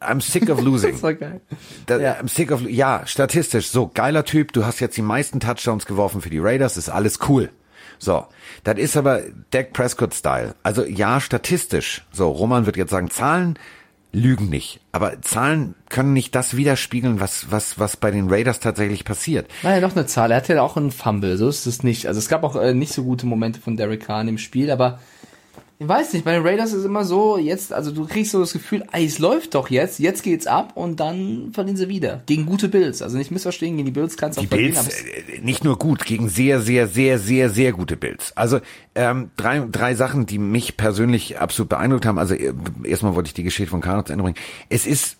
I'm 0.00 0.20
sick 0.20 0.50
of 0.50 0.60
losing. 0.60 0.92
das 0.92 1.02
war 1.02 1.14
geil. 1.14 1.40
Da, 1.86 1.98
ja. 1.98 2.12
I'm 2.14 2.28
sick 2.28 2.52
of, 2.52 2.62
ja, 2.62 3.02
statistisch, 3.06 3.68
so, 3.70 3.90
geiler 3.92 4.24
Typ, 4.24 4.52
du 4.52 4.64
hast 4.64 4.80
jetzt 4.80 4.96
die 4.96 5.02
meisten 5.02 5.40
Touchdowns 5.40 5.86
geworfen 5.86 6.20
für 6.20 6.30
die 6.30 6.38
Raiders, 6.38 6.76
ist 6.76 6.88
alles 6.88 7.18
cool. 7.28 7.50
So, 7.98 8.26
das 8.64 8.78
ist 8.78 8.96
aber 8.96 9.22
Dak 9.50 9.72
Prescott-Style. 9.72 10.54
Also 10.62 10.84
ja, 10.84 11.20
statistisch. 11.20 12.04
So, 12.12 12.30
Roman 12.30 12.66
wird 12.66 12.76
jetzt 12.76 12.90
sagen, 12.90 13.10
Zahlen 13.10 13.58
lügen 14.12 14.48
nicht. 14.48 14.80
Aber 14.92 15.20
Zahlen 15.22 15.74
können 15.88 16.12
nicht 16.12 16.34
das 16.34 16.56
widerspiegeln, 16.56 17.20
was, 17.20 17.50
was, 17.50 17.78
was 17.78 17.96
bei 17.96 18.10
den 18.10 18.28
Raiders 18.28 18.60
tatsächlich 18.60 19.04
passiert. 19.04 19.48
Naja, 19.62 19.80
noch 19.80 19.94
eine 19.94 20.06
Zahl. 20.06 20.30
Er 20.30 20.38
hatte 20.38 20.54
ja 20.54 20.62
auch 20.62 20.76
einen 20.76 20.90
Fumble, 20.90 21.36
so 21.36 21.48
ist 21.48 21.66
es 21.66 21.82
nicht. 21.82 22.06
Also 22.06 22.18
es 22.18 22.28
gab 22.28 22.42
auch 22.42 22.56
äh, 22.56 22.74
nicht 22.74 22.92
so 22.92 23.04
gute 23.04 23.26
Momente 23.26 23.60
von 23.60 23.76
Derek 23.76 24.06
Kahn 24.06 24.28
im 24.28 24.38
Spiel, 24.38 24.70
aber 24.70 25.00
ich 25.78 25.86
weiß 25.86 26.14
nicht, 26.14 26.24
bei 26.24 26.32
den 26.32 26.42
Raiders 26.42 26.72
ist 26.72 26.84
immer 26.84 27.04
so, 27.04 27.36
jetzt, 27.36 27.70
also 27.70 27.90
du 27.90 28.06
kriegst 28.06 28.32
so 28.32 28.40
das 28.40 28.54
Gefühl, 28.54 28.84
ey, 28.92 29.04
es 29.04 29.18
läuft 29.18 29.54
doch 29.54 29.68
jetzt, 29.68 29.98
jetzt 29.98 30.22
geht's 30.22 30.46
ab 30.46 30.72
und 30.74 31.00
dann 31.00 31.50
verlieren 31.52 31.76
sie 31.76 31.88
wieder. 31.88 32.22
Gegen 32.24 32.46
gute 32.46 32.68
Bills. 32.68 33.02
Also 33.02 33.18
nicht 33.18 33.30
missverstehen, 33.30 33.76
gegen 33.76 33.84
die 33.84 33.92
Bills 33.92 34.16
kannst 34.16 34.38
du 34.38 34.42
auch 34.42 34.46
verlieren. 34.46 34.72
Bills, 34.72 35.04
äh, 35.04 35.40
nicht 35.42 35.64
nur 35.64 35.78
gut, 35.78 36.06
gegen 36.06 36.30
sehr, 36.30 36.62
sehr, 36.62 36.88
sehr, 36.88 37.18
sehr, 37.18 37.50
sehr 37.50 37.72
gute 37.72 37.98
Bills. 37.98 38.34
Also 38.36 38.60
ähm, 38.94 39.30
drei, 39.36 39.66
drei 39.70 39.94
Sachen, 39.94 40.24
die 40.24 40.38
mich 40.38 40.78
persönlich 40.78 41.38
absolut 41.40 41.68
beeindruckt 41.68 42.06
haben. 42.06 42.18
Also 42.18 42.34
äh, 42.34 42.54
erstmal 42.84 43.14
wollte 43.14 43.28
ich 43.28 43.34
die 43.34 43.42
Geschichte 43.42 43.70
von 43.70 43.82
Carlos 43.82 44.06
zu 44.06 44.14
Ende 44.14 44.22
bringen. 44.22 44.38
Es 44.70 44.86
ist 44.86 45.18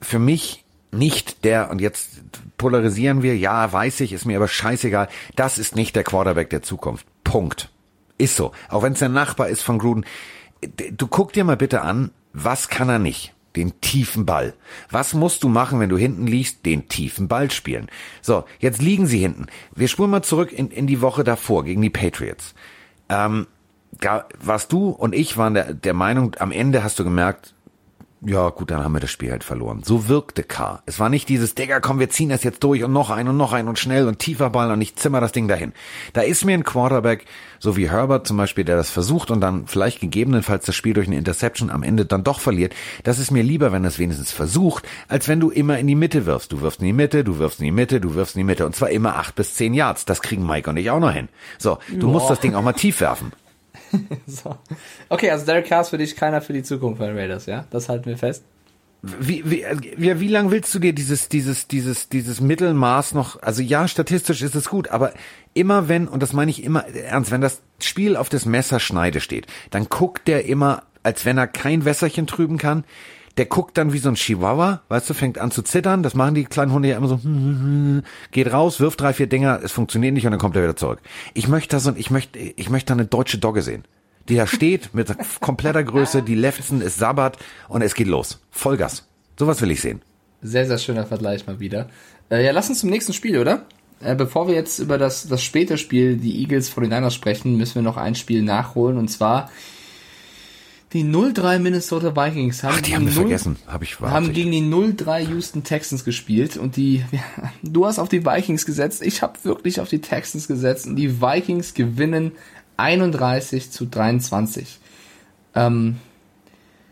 für 0.00 0.18
mich 0.18 0.64
nicht 0.92 1.44
der, 1.44 1.70
und 1.70 1.82
jetzt 1.82 2.22
polarisieren 2.56 3.22
wir, 3.22 3.36
ja, 3.36 3.70
weiß 3.70 4.00
ich, 4.00 4.14
ist 4.14 4.24
mir 4.24 4.36
aber 4.36 4.48
scheißegal, 4.48 5.08
das 5.36 5.58
ist 5.58 5.76
nicht 5.76 5.94
der 5.94 6.04
Quarterback 6.04 6.48
der 6.48 6.62
Zukunft. 6.62 7.06
Punkt. 7.22 7.68
Ist 8.18 8.36
so. 8.36 8.52
Auch 8.68 8.82
wenn 8.82 8.92
es 8.92 9.00
der 9.00 9.08
Nachbar 9.08 9.48
ist 9.48 9.62
von 9.62 9.78
Gruden. 9.78 10.04
Du 10.92 11.06
guck 11.06 11.32
dir 11.32 11.44
mal 11.44 11.56
bitte 11.56 11.82
an, 11.82 12.10
was 12.32 12.68
kann 12.68 12.88
er 12.88 12.98
nicht? 12.98 13.34
Den 13.56 13.80
tiefen 13.80 14.26
Ball. 14.26 14.54
Was 14.90 15.14
musst 15.14 15.44
du 15.44 15.48
machen, 15.48 15.78
wenn 15.78 15.88
du 15.88 15.96
hinten 15.96 16.26
liegst? 16.26 16.66
Den 16.66 16.88
tiefen 16.88 17.28
Ball 17.28 17.50
spielen. 17.50 17.88
So, 18.20 18.44
jetzt 18.58 18.82
liegen 18.82 19.06
sie 19.06 19.18
hinten. 19.18 19.46
Wir 19.74 19.88
spulen 19.88 20.10
mal 20.10 20.22
zurück 20.22 20.52
in, 20.52 20.70
in 20.70 20.86
die 20.86 21.00
Woche 21.00 21.22
davor 21.22 21.64
gegen 21.64 21.82
die 21.82 21.90
Patriots. 21.90 22.54
Ähm, 23.08 23.46
da 23.92 24.26
warst 24.40 24.72
du 24.72 24.88
und 24.88 25.14
ich 25.14 25.36
waren 25.36 25.54
der, 25.54 25.72
der 25.72 25.94
Meinung, 25.94 26.34
am 26.38 26.50
Ende 26.50 26.82
hast 26.82 26.98
du 26.98 27.04
gemerkt, 27.04 27.53
ja, 28.26 28.48
gut, 28.48 28.70
dann 28.70 28.82
haben 28.82 28.92
wir 28.92 29.00
das 29.00 29.10
Spiel 29.10 29.30
halt 29.30 29.44
verloren. 29.44 29.82
So 29.84 30.08
wirkte 30.08 30.42
K. 30.42 30.82
Es 30.86 30.98
war 30.98 31.08
nicht 31.08 31.28
dieses, 31.28 31.54
Digga, 31.54 31.80
komm, 31.80 31.98
wir 31.98 32.08
ziehen 32.08 32.30
das 32.30 32.42
jetzt 32.42 32.64
durch 32.64 32.82
und 32.82 32.92
noch 32.92 33.10
ein 33.10 33.28
und 33.28 33.36
noch 33.36 33.52
ein 33.52 33.68
und 33.68 33.78
schnell 33.78 34.08
und 34.08 34.18
tiefer 34.18 34.50
Ball 34.50 34.70
und 34.70 34.80
ich 34.80 34.96
zimmer 34.96 35.20
das 35.20 35.32
Ding 35.32 35.46
dahin. 35.46 35.72
Da 36.14 36.22
ist 36.22 36.44
mir 36.44 36.54
ein 36.54 36.64
Quarterback, 36.64 37.26
so 37.58 37.76
wie 37.76 37.90
Herbert 37.90 38.26
zum 38.26 38.36
Beispiel, 38.36 38.64
der 38.64 38.76
das 38.76 38.90
versucht 38.90 39.30
und 39.30 39.40
dann 39.40 39.66
vielleicht 39.66 40.00
gegebenenfalls 40.00 40.64
das 40.64 40.74
Spiel 40.74 40.94
durch 40.94 41.06
eine 41.06 41.18
Interception 41.18 41.70
am 41.70 41.82
Ende 41.82 42.06
dann 42.06 42.24
doch 42.24 42.40
verliert. 42.40 42.74
Das 43.02 43.18
ist 43.18 43.30
mir 43.30 43.42
lieber, 43.42 43.72
wenn 43.72 43.84
es 43.84 43.98
wenigstens 43.98 44.32
versucht, 44.32 44.86
als 45.08 45.28
wenn 45.28 45.40
du 45.40 45.50
immer 45.50 45.78
in 45.78 45.86
die 45.86 45.94
Mitte 45.94 46.24
wirfst. 46.24 46.52
Du 46.52 46.62
wirfst 46.62 46.80
in 46.80 46.86
die 46.86 46.92
Mitte, 46.92 47.24
du 47.24 47.38
wirfst 47.38 47.60
in 47.60 47.66
die 47.66 47.72
Mitte, 47.72 48.00
du 48.00 48.14
wirfst 48.14 48.36
in 48.36 48.40
die 48.40 48.44
Mitte 48.44 48.64
und 48.64 48.74
zwar 48.74 48.90
immer 48.90 49.16
acht 49.16 49.34
bis 49.34 49.54
zehn 49.54 49.74
Yards. 49.74 50.06
Das 50.06 50.22
kriegen 50.22 50.46
Mike 50.46 50.70
und 50.70 50.76
ich 50.78 50.90
auch 50.90 51.00
noch 51.00 51.12
hin. 51.12 51.28
So, 51.58 51.78
du 51.90 52.06
Boah. 52.06 52.12
musst 52.12 52.30
das 52.30 52.40
Ding 52.40 52.54
auch 52.54 52.62
mal 52.62 52.72
tief 52.72 53.00
werfen. 53.00 53.32
so. 54.26 54.56
Okay, 55.08 55.30
also 55.30 55.46
Derek 55.46 55.66
Carr 55.66 55.82
ist 55.82 55.90
für 55.90 55.98
dich 55.98 56.16
keiner 56.16 56.40
für 56.40 56.52
die 56.52 56.62
Zukunft 56.62 56.98
von 56.98 57.16
Raiders, 57.16 57.46
ja? 57.46 57.66
Das 57.70 57.88
halten 57.88 58.06
wir 58.06 58.18
fest. 58.18 58.44
Wie, 59.02 59.42
wie, 59.44 59.66
wie, 59.96 60.20
wie 60.20 60.28
lang 60.28 60.50
willst 60.50 60.74
du 60.74 60.78
dir 60.78 60.94
dieses, 60.94 61.28
dieses, 61.28 61.68
dieses, 61.68 62.08
dieses 62.08 62.40
Mittelmaß 62.40 63.12
noch, 63.12 63.42
also 63.42 63.60
ja, 63.60 63.86
statistisch 63.86 64.40
ist 64.40 64.54
es 64.54 64.70
gut, 64.70 64.88
aber 64.88 65.12
immer 65.52 65.88
wenn, 65.88 66.08
und 66.08 66.22
das 66.22 66.32
meine 66.32 66.50
ich 66.50 66.64
immer 66.64 66.86
ernst, 66.86 67.30
wenn 67.30 67.42
das 67.42 67.60
Spiel 67.80 68.16
auf 68.16 68.30
das 68.30 68.46
Messerschneide 68.46 69.20
steht, 69.20 69.46
dann 69.70 69.90
guckt 69.90 70.26
der 70.26 70.46
immer, 70.46 70.84
als 71.02 71.26
wenn 71.26 71.36
er 71.36 71.46
kein 71.46 71.84
Wässerchen 71.84 72.26
trüben 72.26 72.56
kann, 72.56 72.84
der 73.36 73.46
guckt 73.46 73.76
dann 73.76 73.92
wie 73.92 73.98
so 73.98 74.08
ein 74.08 74.14
Chihuahua, 74.14 74.82
weißt 74.88 75.10
du, 75.10 75.14
fängt 75.14 75.38
an 75.38 75.50
zu 75.50 75.62
zittern, 75.62 76.02
das 76.02 76.14
machen 76.14 76.34
die 76.34 76.44
kleinen 76.44 76.72
Hunde 76.72 76.88
ja 76.88 76.96
immer 76.96 77.08
so, 77.08 77.20
geht 78.30 78.52
raus, 78.52 78.80
wirft 78.80 79.00
drei, 79.00 79.12
vier 79.12 79.26
Dinger, 79.26 79.60
es 79.62 79.72
funktioniert 79.72 80.14
nicht 80.14 80.24
und 80.26 80.32
dann 80.32 80.40
kommt 80.40 80.56
er 80.56 80.62
wieder 80.62 80.76
zurück. 80.76 81.00
Ich 81.34 81.48
möchte 81.48 81.76
da 81.76 81.80
so, 81.80 81.92
ich 81.96 82.10
möchte, 82.10 82.38
ich 82.38 82.70
möchte 82.70 82.88
da 82.88 82.94
eine 82.94 83.06
deutsche 83.06 83.38
Dogge 83.38 83.62
sehen 83.62 83.84
die 84.30 84.36
da 84.36 84.46
steht 84.46 84.94
mit 84.94 85.14
kompletter 85.42 85.84
Größe, 85.84 86.22
die 86.22 86.34
Lefzen 86.34 86.80
ist 86.80 86.96
Sabbat 86.96 87.36
und 87.68 87.82
es 87.82 87.94
geht 87.94 88.06
los. 88.06 88.40
Vollgas. 88.50 89.06
Sowas 89.38 89.60
will 89.60 89.70
ich 89.70 89.82
sehen. 89.82 90.00
Sehr, 90.40 90.66
sehr 90.66 90.78
schöner 90.78 91.04
Vergleich 91.04 91.46
mal 91.46 91.60
wieder. 91.60 91.90
Äh, 92.30 92.42
ja, 92.42 92.52
lass 92.52 92.70
uns 92.70 92.80
zum 92.80 92.88
nächsten 92.88 93.12
Spiel, 93.12 93.38
oder? 93.38 93.66
äh, 94.04 94.14
bevor 94.14 94.48
wir 94.48 94.54
jetzt 94.54 94.78
über 94.78 94.98
das, 94.98 95.26
das 95.26 95.42
späte 95.42 95.78
Spiel, 95.78 96.16
die 96.16 96.40
Eagles 96.40 96.68
vor 96.68 96.82
den 96.82 96.90
Niners 96.90 97.14
sprechen, 97.14 97.56
müssen 97.56 97.76
wir 97.76 97.82
noch 97.82 97.96
ein 97.96 98.14
Spiel 98.14 98.42
nachholen 98.42 98.98
und 98.98 99.08
zwar 99.08 99.50
die 100.94 101.04
0-3 101.04 101.58
Minnesota 101.58 102.14
Vikings 102.14 102.62
haben, 102.62 102.76
Ach, 102.78 102.80
die 102.80 102.94
haben 102.94 103.04
wir 103.04 103.12
vergessen, 103.12 103.56
habe 103.66 103.82
ich 103.82 103.98
haben 104.00 104.32
gegen 104.32 104.52
die 104.52 104.62
0-3 104.62 105.28
Houston 105.28 105.64
Texans 105.64 106.04
gespielt 106.04 106.56
und 106.56 106.76
die 106.76 107.04
ja, 107.10 107.20
du 107.62 107.84
hast 107.84 107.98
auf 107.98 108.08
die 108.08 108.24
Vikings 108.24 108.64
gesetzt, 108.64 109.02
ich 109.02 109.20
habe 109.20 109.34
wirklich 109.42 109.80
auf 109.80 109.88
die 109.88 110.00
Texans 110.00 110.46
gesetzt 110.46 110.86
und 110.86 110.94
die 110.94 111.20
Vikings 111.20 111.74
gewinnen 111.74 112.32
31 112.76 113.72
zu 113.72 113.86
23. 113.86 114.78
Ähm, 115.56 115.96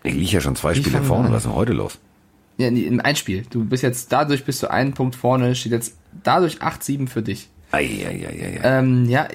ich 0.02 0.14
liege 0.14 0.32
ja 0.32 0.40
schon 0.40 0.56
zwei 0.56 0.74
Spiele 0.74 1.02
vorne, 1.02 1.30
was 1.30 1.38
ist 1.38 1.44
denn 1.44 1.54
heute 1.54 1.72
los? 1.72 1.98
Ja, 2.58 2.66
in 2.66 3.00
ein 3.00 3.16
Spiel. 3.16 3.44
Du 3.48 3.64
bist 3.64 3.84
jetzt 3.84 4.12
dadurch 4.12 4.44
bist 4.44 4.62
du 4.62 4.70
einen 4.70 4.94
Punkt 4.94 5.14
vorne, 5.14 5.54
steht 5.54 5.72
jetzt 5.72 5.96
dadurch 6.24 6.60
8-7 6.60 7.08
für 7.08 7.22
dich. 7.22 7.48
Ei, 7.70 7.84
ei, 8.04 8.26
ei, 8.28 8.44
ei. 8.44 8.60
Ähm, 8.64 9.08
ja, 9.08 9.28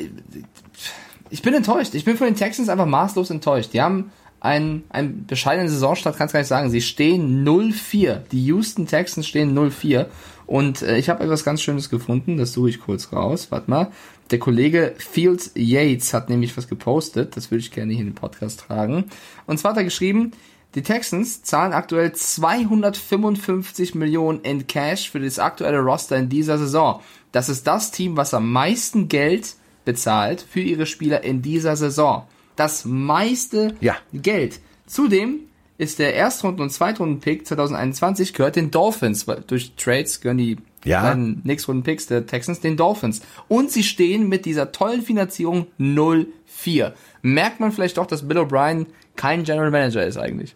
ich 1.30 1.42
bin 1.42 1.54
enttäuscht. 1.54 1.96
Ich 1.96 2.06
bin 2.06 2.18
von 2.18 2.28
den 2.28 2.36
Texans 2.36 2.70
einfach 2.70 2.86
maßlos 2.86 3.30
enttäuscht. 3.30 3.74
Die 3.74 3.82
haben 3.82 4.12
einen, 4.48 4.86
einen 4.90 5.26
bescheidenen 5.26 5.70
Saisonstart, 5.70 6.18
kannst 6.18 6.34
gar 6.34 6.40
nicht 6.40 6.48
sagen. 6.48 6.70
Sie 6.70 6.82
stehen 6.82 7.46
0-4. 7.46 8.22
Die 8.32 8.46
Houston 8.46 8.88
Texans 8.88 9.28
stehen 9.28 9.58
0-4. 9.58 10.06
Und 10.46 10.82
äh, 10.82 10.98
ich 10.98 11.10
habe 11.10 11.24
etwas 11.24 11.44
ganz 11.44 11.62
Schönes 11.62 11.90
gefunden, 11.90 12.38
das 12.38 12.54
suche 12.54 12.70
ich 12.70 12.80
kurz 12.80 13.12
raus. 13.12 13.48
Warte 13.52 13.70
mal. 13.70 13.92
Der 14.32 14.40
Kollege 14.40 14.96
Fields 14.98 15.52
Yates 15.56 16.14
hat 16.14 16.30
nämlich 16.30 16.56
was 16.58 16.68
gepostet, 16.68 17.36
das 17.38 17.52
würde 17.52 17.62
ich 17.62 17.72
gerne 17.72 17.92
hier 17.94 18.02
in 18.02 18.10
den 18.10 18.16
Podcast 18.16 18.62
tragen. 18.62 19.06
Und 19.46 19.58
zwar 19.58 19.72
hat 19.72 19.78
er 19.78 19.84
geschrieben, 19.84 20.32
die 20.76 20.82
Texans 20.82 21.44
zahlen 21.44 21.74
aktuell 21.74 22.12
255 22.14 23.96
Millionen 23.96 24.42
in 24.42 24.68
Cash 24.68 25.10
für 25.10 25.20
das 25.20 25.40
aktuelle 25.40 25.80
Roster 25.80 26.18
in 26.18 26.30
dieser 26.30 26.58
Saison. 26.58 27.02
Das 27.32 27.50
ist 27.50 27.68
das 27.68 27.92
Team, 27.92 28.18
was 28.18 28.34
am 28.34 28.52
meisten 28.52 29.08
Geld 29.08 29.56
bezahlt 29.86 30.46
für 30.50 30.60
ihre 30.60 30.86
Spieler 30.86 31.24
in 31.24 31.42
dieser 31.42 31.76
Saison 31.76 32.26
das 32.58 32.86
meiste 32.86 33.76
ja. 33.80 33.96
Geld. 34.14 34.60
Zudem 34.86 35.40
ist 35.78 36.00
der 36.00 36.16
Erstrunden- 36.16 36.62
und 36.62 36.72
Zweitrunden-Pick 36.72 37.46
2021 37.46 38.34
gehört 38.34 38.56
den 38.56 38.72
Dolphins, 38.72 39.28
weil 39.28 39.44
durch 39.46 39.74
Trades 39.76 40.22
gehören 40.22 40.38
die 40.38 40.58
ja. 40.84 41.04
beiden 41.04 41.42
Nächstrunden-Picks 41.44 42.08
der 42.08 42.26
Texans 42.26 42.60
den 42.60 42.78
Dolphins. 42.78 43.22
Und 43.48 43.72
sie 43.72 43.84
stehen 43.84 44.28
mit 44.28 44.46
dieser 44.46 44.72
tollen 44.72 45.04
Finanzierung 45.04 45.68
0-4. 45.80 46.94
Merkt 47.22 47.60
man 47.60 47.72
vielleicht 47.72 47.98
doch, 47.98 48.08
dass 48.08 48.28
Bill 48.28 48.40
O'Brien 48.40 48.88
kein 49.16 49.44
General 49.44 49.72
Manager 49.72 50.06
ist 50.06 50.18
eigentlich. 50.18 50.56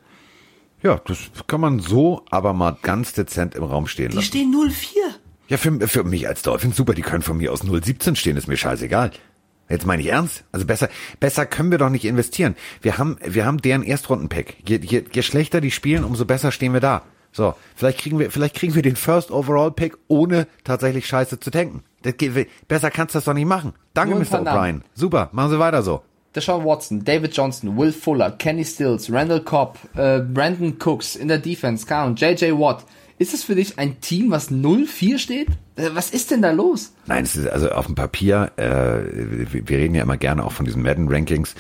Ja, 0.82 0.99
das 1.06 1.19
kann 1.45 1.61
man 1.61 1.80
so 1.80 2.23
aber 2.32 2.53
mal 2.53 2.76
ganz 2.82 3.14
dezent 3.14 3.53
im 3.53 3.64
Raum 3.64 3.86
stehen 3.86 4.11
lassen. 4.11 4.19
Die 4.19 4.26
stehen 4.26 4.53
0-4. 4.53 4.95
Ja, 5.49 5.57
für, 5.57 5.88
für 5.88 6.03
mich 6.03 6.28
als 6.28 6.41
Dolphins 6.41 6.78
super, 6.78 6.94
die 6.94 7.02
können 7.02 7.22
von 7.22 7.38
mir 7.38 7.52
aus 7.52 7.64
0-17 7.64 8.15
stehen, 8.15 8.38
ist 8.38 8.48
mir 8.48 8.57
scheißegal. 8.57 9.11
Jetzt 9.72 9.85
meine 9.85 10.02
ich 10.02 10.10
ernst. 10.10 10.43
Also 10.52 10.65
besser, 10.65 10.89
besser 11.19 11.45
können 11.45 11.72
wir 11.72 11.77
doch 11.77 11.89
nicht 11.89 12.06
investieren. 12.06 12.56
Wir 12.81 12.98
haben, 12.98 13.18
wir 13.23 13.45
haben 13.45 13.60
deren 13.60 13.84
Erstrunden-Pack. 13.84 14.57
Je, 14.68 14.77
je, 14.77 15.03
je 15.11 15.22
schlechter 15.22 15.61
die 15.61 15.72
spielen, 15.72 16.03
umso 16.03 16.26
besser 16.26 16.52
stehen 16.52 16.73
wir 16.73 16.81
da. 16.81 17.03
So, 17.31 17.53
vielleicht 17.76 17.99
kriegen 17.99 18.19
wir, 18.19 18.30
vielleicht 18.30 18.56
kriegen 18.56 18.76
wir 18.76 18.81
den 18.81 18.98
First 18.98 19.31
Overall 19.31 19.72
Pick, 19.72 19.98
ohne 20.10 20.48
tatsächlich 20.65 21.07
Scheiße 21.07 21.39
zu 21.39 21.49
tanken. 21.49 21.84
Geht, 22.03 22.49
besser 22.68 22.91
kannst 22.91 23.15
du 23.15 23.18
das 23.18 23.26
doch 23.26 23.34
nicht 23.34 23.45
machen. 23.45 23.73
Danke, 23.93 24.15
Mr. 24.15 24.41
O'Brien. 24.41 24.81
Super, 24.93 25.30
machen 25.31 25.52
Sie 25.52 25.60
weiter 25.60 25.81
so. 25.81 26.02
Deshaun 26.35 26.65
Watson, 26.65 27.03
David 27.03 27.35
Johnson, 27.35 27.77
Will 27.77 27.91
Fuller, 27.91 28.31
Kenny 28.31 28.64
Stills, 28.64 29.11
Randall 29.11 29.41
Cobb, 29.41 29.77
äh, 29.95 30.19
Brandon 30.19 30.77
Cooks 30.80 31.15
in 31.15 31.27
der 31.27 31.39
Defense, 31.39 31.85
Count, 31.85 32.19
JJ 32.19 32.52
Watt, 32.53 32.85
ist 33.22 33.35
es 33.35 33.43
für 33.43 33.53
dich 33.53 33.77
ein 33.77 34.02
Team, 34.02 34.31
was 34.31 34.49
0-4 34.49 35.19
steht? 35.19 35.48
Äh, 35.76 35.91
was 35.93 36.10
ist 36.10 36.31
denn 36.31 36.41
da 36.41 36.49
los? 36.52 36.93
Nein, 37.06 37.23
es 37.23 37.35
ist 37.35 37.48
also 37.48 37.69
auf 37.69 37.85
dem 37.85 37.93
Papier, 37.93 38.52
äh, 38.57 38.64
wir 38.65 39.77
reden 39.77 39.93
ja 39.93 40.02
immer 40.02 40.18
gerne 40.18 40.43
auch 40.43 40.52
von 40.52 40.65
diesen 40.65 40.81
Madden-Rankings, 40.81 41.53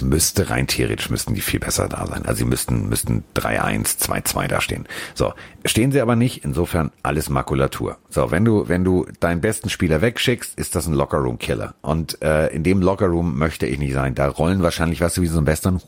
müsste 0.00 0.50
rein 0.50 0.68
theoretisch 0.68 1.10
müssten 1.10 1.34
die 1.34 1.40
viel 1.40 1.58
besser 1.58 1.88
da 1.88 2.06
sein. 2.06 2.24
Also 2.24 2.40
sie 2.40 2.44
müssten 2.44 2.88
müssten 2.88 3.24
3-1, 3.34 3.98
2-2 3.98 4.46
da 4.46 4.60
stehen. 4.60 4.86
So, 5.14 5.32
stehen 5.64 5.90
sie 5.90 6.00
aber 6.00 6.14
nicht, 6.14 6.44
insofern 6.44 6.92
alles 7.02 7.30
Makulatur. 7.30 7.96
So, 8.08 8.30
wenn 8.30 8.44
du 8.44 8.68
wenn 8.68 8.84
du 8.84 9.06
deinen 9.18 9.40
besten 9.40 9.70
Spieler 9.70 10.02
wegschickst, 10.02 10.56
ist 10.56 10.76
das 10.76 10.86
ein 10.86 10.94
Lockerroom 10.94 11.38
Killer 11.38 11.74
und 11.80 12.22
äh, 12.22 12.48
in 12.48 12.62
dem 12.62 12.80
Lockerroom 12.80 13.38
möchte 13.38 13.66
ich 13.66 13.78
nicht 13.78 13.94
sein. 13.94 14.14
Da 14.14 14.28
rollen 14.28 14.62
wahrscheinlich, 14.62 15.00
weißt 15.00 15.16
du, 15.16 15.22
wie 15.22 15.26
so 15.26 15.38
ein 15.40 15.46
Western, 15.46 15.80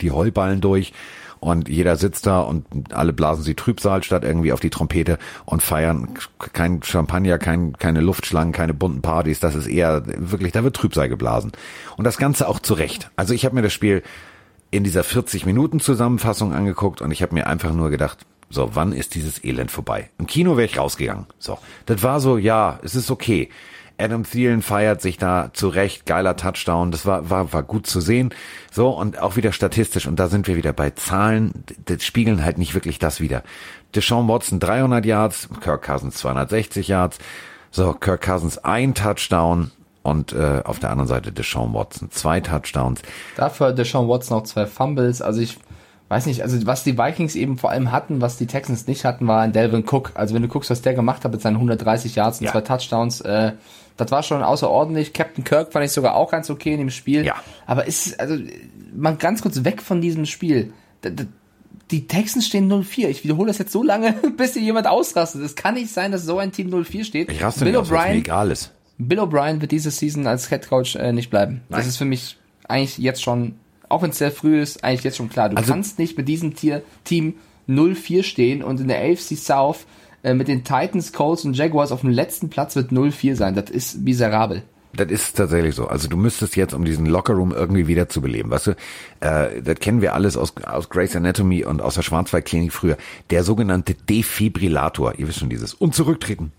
die 0.00 0.10
Heuballen 0.10 0.60
durch 0.60 0.92
und 1.44 1.68
jeder 1.68 1.96
sitzt 1.96 2.26
da 2.26 2.40
und 2.40 2.64
alle 2.94 3.12
blasen 3.12 3.44
sie 3.44 3.54
Trübsal 3.54 4.02
statt 4.02 4.24
irgendwie 4.24 4.50
auf 4.52 4.60
die 4.60 4.70
Trompete 4.70 5.18
und 5.44 5.62
feiern 5.62 6.14
kein 6.54 6.82
Champagner, 6.82 7.36
kein, 7.36 7.74
keine 7.74 8.00
Luftschlangen, 8.00 8.54
keine 8.54 8.72
bunten 8.72 9.02
Partys. 9.02 9.40
Das 9.40 9.54
ist 9.54 9.66
eher 9.66 10.02
wirklich, 10.06 10.52
da 10.52 10.64
wird 10.64 10.74
Trübsal 10.74 11.10
geblasen. 11.10 11.52
Und 11.98 12.04
das 12.04 12.16
Ganze 12.16 12.48
auch 12.48 12.60
zu 12.60 12.72
Recht. 12.72 13.10
Also 13.16 13.34
ich 13.34 13.44
habe 13.44 13.54
mir 13.54 13.60
das 13.60 13.74
Spiel 13.74 14.02
in 14.70 14.84
dieser 14.84 15.04
40 15.04 15.44
Minuten 15.44 15.80
Zusammenfassung 15.80 16.54
angeguckt 16.54 17.02
und 17.02 17.10
ich 17.10 17.20
habe 17.20 17.34
mir 17.34 17.46
einfach 17.46 17.74
nur 17.74 17.90
gedacht, 17.90 18.24
so, 18.48 18.70
wann 18.72 18.92
ist 18.92 19.14
dieses 19.14 19.44
Elend 19.44 19.70
vorbei? 19.70 20.08
Im 20.18 20.26
Kino 20.26 20.56
wäre 20.56 20.64
ich 20.64 20.78
rausgegangen. 20.78 21.26
So, 21.38 21.58
das 21.84 22.02
war 22.02 22.20
so, 22.20 22.38
ja, 22.38 22.78
es 22.82 22.94
ist 22.94 23.10
okay. 23.10 23.50
Adam 23.98 24.24
Thielen 24.24 24.62
feiert 24.62 25.00
sich 25.00 25.18
da 25.18 25.50
zurecht, 25.52 26.06
geiler 26.06 26.36
Touchdown, 26.36 26.90
das 26.90 27.06
war, 27.06 27.30
war, 27.30 27.52
war 27.52 27.62
gut 27.62 27.86
zu 27.86 28.00
sehen. 28.00 28.30
So, 28.72 28.90
und 28.90 29.20
auch 29.20 29.36
wieder 29.36 29.52
statistisch, 29.52 30.06
und 30.06 30.18
da 30.18 30.28
sind 30.28 30.48
wir 30.48 30.56
wieder 30.56 30.72
bei 30.72 30.90
Zahlen, 30.90 31.64
das 31.84 32.04
spiegeln 32.04 32.44
halt 32.44 32.58
nicht 32.58 32.74
wirklich 32.74 32.98
das 32.98 33.20
wieder. 33.20 33.42
Deshaun 33.94 34.28
Watson 34.28 34.58
300 34.58 35.06
Yards, 35.06 35.48
Kirk 35.60 35.82
Cousins 35.82 36.16
260 36.16 36.88
Yards, 36.88 37.18
so, 37.70 37.92
Kirk 37.92 38.22
Cousins 38.22 38.58
ein 38.58 38.94
Touchdown, 38.94 39.70
und 40.04 40.34
äh, 40.34 40.60
auf 40.64 40.78
der 40.78 40.90
anderen 40.90 41.08
Seite 41.08 41.32
Deshaun 41.32 41.72
Watson 41.72 42.10
zwei 42.10 42.38
Touchdowns. 42.40 43.00
Dafür 43.36 43.72
Deshaun 43.72 44.06
Watson 44.06 44.36
noch 44.36 44.44
zwei 44.44 44.66
Fumbles. 44.66 45.22
Also 45.22 45.40
ich 45.40 45.56
weiß 46.08 46.26
nicht, 46.26 46.42
also 46.42 46.64
was 46.66 46.84
die 46.84 46.98
Vikings 46.98 47.34
eben 47.34 47.56
vor 47.56 47.70
allem 47.70 47.90
hatten, 47.90 48.20
was 48.20 48.36
die 48.36 48.46
Texans 48.46 48.86
nicht 48.86 49.06
hatten, 49.06 49.26
war 49.26 49.40
ein 49.40 49.52
Delvin 49.52 49.84
Cook. 49.90 50.12
Also 50.14 50.34
wenn 50.34 50.42
du 50.42 50.48
guckst, 50.48 50.70
was 50.70 50.82
der 50.82 50.92
gemacht 50.92 51.24
hat 51.24 51.32
mit 51.32 51.40
seinen 51.40 51.54
130 51.56 52.14
Yards 52.14 52.40
und 52.40 52.44
ja. 52.44 52.52
zwei 52.52 52.60
Touchdowns, 52.60 53.22
äh, 53.22 53.52
das 53.96 54.10
war 54.10 54.22
schon 54.22 54.42
außerordentlich. 54.42 55.12
Captain 55.12 55.44
Kirk 55.44 55.72
fand 55.72 55.84
ich 55.84 55.92
sogar 55.92 56.16
auch 56.16 56.30
ganz 56.30 56.50
okay 56.50 56.72
in 56.72 56.78
dem 56.78 56.90
Spiel. 56.90 57.24
Ja. 57.24 57.36
Aber 57.66 57.86
ist, 57.86 58.18
also, 58.18 58.36
mal 58.94 59.16
ganz 59.16 59.42
kurz 59.42 59.64
weg 59.64 59.82
von 59.82 60.00
diesem 60.00 60.26
Spiel. 60.26 60.72
Die 61.90 62.06
Texans 62.06 62.46
stehen 62.46 62.70
0-4. 62.70 63.08
Ich 63.08 63.24
wiederhole 63.24 63.48
das 63.48 63.58
jetzt 63.58 63.72
so 63.72 63.82
lange, 63.82 64.12
bis 64.36 64.54
hier 64.54 64.62
jemand 64.62 64.86
ausrastet. 64.86 65.42
Es 65.42 65.54
kann 65.54 65.74
nicht 65.74 65.90
sein, 65.90 66.12
dass 66.12 66.24
so 66.24 66.38
ein 66.38 66.50
Team 66.50 66.70
0-4 66.70 67.04
steht. 67.04 67.30
Ich 67.30 67.42
raste 67.42 67.64
Bill 67.64 67.76
O'Brien, 67.76 68.14
egal 68.14 68.50
ist. 68.50 68.72
Bill 68.98 69.20
O'Brien 69.20 69.60
wird 69.60 69.70
diese 69.70 69.90
Season 69.90 70.26
als 70.26 70.48
Head 70.48 70.68
Coach 70.68 70.96
äh, 70.96 71.12
nicht 71.12 71.30
bleiben. 71.30 71.62
Nein. 71.68 71.80
Das 71.80 71.86
ist 71.86 71.96
für 71.96 72.04
mich 72.04 72.36
eigentlich 72.66 72.98
jetzt 72.98 73.22
schon, 73.22 73.56
auch 73.88 74.02
wenn 74.02 74.10
es 74.10 74.18
sehr 74.18 74.32
früh 74.32 74.60
ist, 74.60 74.82
eigentlich 74.82 75.04
jetzt 75.04 75.18
schon 75.18 75.28
klar. 75.28 75.50
Du 75.50 75.56
also, 75.56 75.72
kannst 75.72 75.98
nicht 75.98 76.16
mit 76.16 76.26
diesem 76.26 76.54
Tier, 76.54 76.82
Team 77.04 77.34
0-4 77.68 78.22
stehen 78.22 78.62
und 78.62 78.80
in 78.80 78.88
der 78.88 78.98
AFC 78.98 79.36
South 79.36 79.86
äh, 80.24 80.34
mit 80.34 80.48
den 80.48 80.64
Titans, 80.64 81.12
Colts 81.12 81.44
und 81.44 81.56
Jaguars 81.56 81.92
auf 81.92 82.00
dem 82.00 82.10
letzten 82.10 82.48
Platz 82.48 82.74
wird 82.74 82.90
0-4 82.90 83.36
sein. 83.36 83.54
Das 83.54 83.70
ist 83.70 84.00
miserabel. 84.00 84.62
Das 84.96 85.10
ist 85.10 85.36
tatsächlich 85.36 85.74
so. 85.74 85.86
Also 85.86 86.08
du 86.08 86.16
müsstest 86.16 86.56
jetzt, 86.56 86.72
um 86.72 86.84
diesen 86.84 87.06
Lockerroom 87.06 87.52
irgendwie 87.52 87.88
wieder 87.88 88.08
zu 88.08 88.20
beleben, 88.20 88.50
weißt 88.50 88.68
du, 88.68 88.70
äh, 89.20 89.60
das 89.60 89.80
kennen 89.80 90.00
wir 90.00 90.14
alles 90.14 90.36
aus, 90.36 90.54
aus 90.64 90.88
Grace 90.88 91.16
Anatomy 91.16 91.64
und 91.64 91.82
aus 91.82 91.94
der 91.94 92.02
Schwarzwaldklinik 92.02 92.72
früher. 92.72 92.96
Der 93.30 93.44
sogenannte 93.44 93.94
Defibrillator, 93.94 95.18
ihr 95.18 95.28
wisst 95.28 95.40
schon 95.40 95.50
dieses, 95.50 95.74
und 95.74 95.94
zurücktreten. 95.94 96.52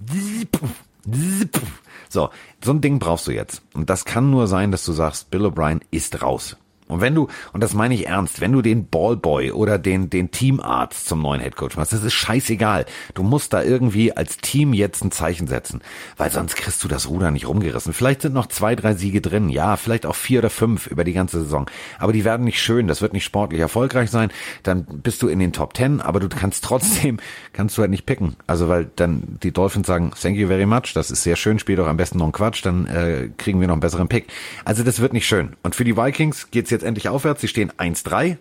So, 2.10 2.30
so 2.64 2.72
ein 2.72 2.82
Ding 2.82 3.00
brauchst 3.00 3.28
du 3.28 3.32
jetzt. 3.32 3.62
Und 3.74 3.90
das 3.90 4.06
kann 4.06 4.30
nur 4.30 4.48
sein, 4.48 4.72
dass 4.72 4.86
du 4.86 4.92
sagst, 4.92 5.32
Bill 5.32 5.46
O'Brien 5.46 5.82
ist 5.92 6.22
raus. 6.22 6.58
Und 6.88 7.02
wenn 7.02 7.16
du, 7.16 7.28
und 7.52 7.64
das 7.64 7.74
meine 7.74 7.96
ich 7.96 8.08
ernst, 8.08 8.42
wenn 8.42 8.52
du 8.52 8.62
den 8.62 8.88
Ballboy 8.88 9.52
oder 9.52 9.80
den, 9.80 10.12
den 10.12 10.30
Teamarzt 10.30 11.08
zum 11.08 11.22
neuen 11.22 11.42
Headcoach 11.42 11.78
machst, 11.78 11.94
das 11.94 12.04
ist 12.04 12.14
scheißegal. 12.14 12.86
Du 13.16 13.24
musst 13.24 13.54
da 13.54 13.64
irgendwie 13.64 14.16
als 14.16 14.38
Team 14.38 14.74
jetzt 14.74 15.04
ein 15.04 15.12
Zeichen 15.12 15.48
setzen, 15.48 15.82
weil 16.18 16.30
sonst 16.30 16.56
kriegst 16.56 16.84
du 16.84 16.88
das 16.88 17.10
Ruder 17.10 17.32
nicht 17.32 17.48
rumgerissen. 17.48 17.94
Vielleicht 17.94 18.22
sind 18.22 18.34
noch 18.34 18.46
zwei, 18.48 18.76
drei 18.76 18.94
Siege 18.94 19.20
drin, 19.20 19.50
ja, 19.50 19.78
vielleicht 19.78 20.06
auch 20.06 20.16
vier 20.16 20.40
oder 20.40 20.52
fünf 20.52 20.86
über 20.86 21.04
die 21.04 21.14
ganze 21.14 21.42
Saison. 21.42 21.68
Aber 21.98 22.14
die 22.14 22.24
werden 22.24 22.44
nicht 22.44 22.62
schön, 22.62 22.88
das 22.88 23.02
wird 23.02 23.14
nicht 23.14 23.24
sportlich 23.24 23.62
erfolgreich 23.62 24.12
sein. 24.12 24.30
Dann 24.62 24.86
bist 24.86 25.24
du 25.24 25.28
in 25.28 25.40
den 25.40 25.54
Top 25.54 25.74
Ten, 25.74 26.02
aber 26.02 26.20
du 26.20 26.30
kannst 26.30 26.64
trotzdem, 26.64 27.18
kannst 27.54 27.78
du 27.78 27.82
halt 27.82 27.92
nicht 27.92 28.06
picken. 28.06 28.36
Also 28.46 28.70
weil 28.70 28.92
dann 28.96 29.40
die 29.42 29.52
Dolphins 29.52 29.88
sagen, 29.88 30.12
thank 30.22 30.38
you 30.38 30.48
very 30.48 30.68
much, 30.68 30.94
das 30.94 31.10
ist 31.10 31.24
sehr 31.24 31.36
schön, 31.36 31.58
spiel 31.58 31.78
doch 31.78 31.88
am 31.88 31.98
besten 31.98 32.20
noch 32.20 32.26
einen 32.26 32.34
Quatsch, 32.34 32.64
dann 32.64 32.86
äh, 32.86 33.30
kriegen 33.38 33.60
wir 33.60 33.68
noch 33.68 33.74
einen 33.74 33.82
besseren 33.82 34.08
Pick. 34.08 34.28
Also 34.66 34.84
das 34.84 35.00
wird 35.00 35.14
nicht 35.14 35.26
schön. 35.26 35.56
Und 35.64 35.74
für 35.74 35.84
die 35.84 35.98
Vikings 35.98 36.52
geht's 36.52 36.70
jetzt 36.70 36.75
endlich 36.84 37.10
aufwärts. 37.10 37.42
Sie 37.42 37.48
stehen 37.48 37.72
1-3. 37.72 38.38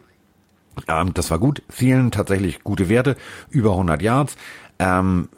Ähm, 0.88 1.14
das 1.14 1.30
war 1.30 1.38
gut. 1.38 1.62
Vielen 1.68 2.10
tatsächlich 2.10 2.62
gute 2.64 2.88
Werte. 2.88 3.16
Über 3.50 3.70
100 3.70 4.02
Yards. 4.02 4.36
Ähm, 4.78 5.28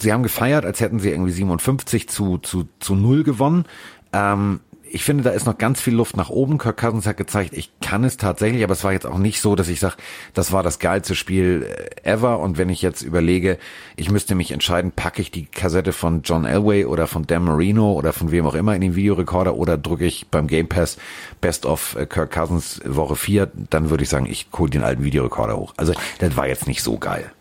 sie 0.00 0.12
haben 0.12 0.22
gefeiert, 0.22 0.64
als 0.64 0.80
hätten 0.80 1.00
sie 1.00 1.10
irgendwie 1.10 1.32
57 1.32 2.08
zu, 2.08 2.38
zu, 2.38 2.68
zu 2.78 2.94
0 2.94 3.24
gewonnen. 3.24 3.64
Ähm, 4.12 4.60
ich 4.92 5.04
finde, 5.04 5.24
da 5.24 5.30
ist 5.30 5.46
noch 5.46 5.56
ganz 5.56 5.80
viel 5.80 5.94
Luft 5.94 6.16
nach 6.16 6.28
oben. 6.28 6.58
Kirk 6.58 6.76
Cousins 6.76 7.06
hat 7.06 7.16
gezeigt, 7.16 7.54
ich 7.54 7.70
kann 7.80 8.04
es 8.04 8.18
tatsächlich, 8.18 8.62
aber 8.62 8.74
es 8.74 8.84
war 8.84 8.92
jetzt 8.92 9.06
auch 9.06 9.18
nicht 9.18 9.40
so, 9.40 9.56
dass 9.56 9.68
ich 9.68 9.80
sage, 9.80 9.96
das 10.34 10.52
war 10.52 10.62
das 10.62 10.78
geilste 10.78 11.14
Spiel 11.14 11.66
äh, 12.04 12.08
ever. 12.08 12.38
Und 12.40 12.58
wenn 12.58 12.68
ich 12.68 12.82
jetzt 12.82 13.02
überlege, 13.02 13.58
ich 13.96 14.10
müsste 14.10 14.34
mich 14.34 14.50
entscheiden, 14.50 14.92
packe 14.92 15.22
ich 15.22 15.30
die 15.30 15.46
Kassette 15.46 15.92
von 15.92 16.22
John 16.22 16.44
Elway 16.44 16.84
oder 16.84 17.06
von 17.06 17.26
Dan 17.26 17.44
Marino 17.44 17.92
oder 17.92 18.12
von 18.12 18.30
wem 18.30 18.46
auch 18.46 18.54
immer 18.54 18.74
in 18.74 18.82
den 18.82 18.94
Videorekorder 18.94 19.54
oder 19.54 19.78
drücke 19.78 20.04
ich 20.04 20.28
beim 20.28 20.46
Game 20.46 20.68
Pass 20.68 20.98
Best 21.40 21.64
of 21.64 21.96
äh, 21.96 22.04
Kirk 22.04 22.30
Cousins 22.30 22.80
Woche 22.84 23.16
4, 23.16 23.50
dann 23.70 23.88
würde 23.88 24.04
ich 24.04 24.10
sagen, 24.10 24.26
ich 24.26 24.48
hole 24.56 24.70
den 24.70 24.82
alten 24.82 25.04
Videorekorder 25.04 25.56
hoch. 25.56 25.72
Also 25.78 25.94
das 26.18 26.36
war 26.36 26.46
jetzt 26.46 26.66
nicht 26.66 26.82
so 26.82 26.98
geil. 26.98 27.32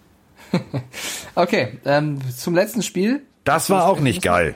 okay, 1.36 1.80
ähm, 1.86 2.20
zum 2.36 2.56
letzten 2.56 2.82
Spiel. 2.82 3.24
Das 3.44 3.70
war 3.70 3.88
auch 3.88 4.00
nicht 4.00 4.22
geil. 4.22 4.56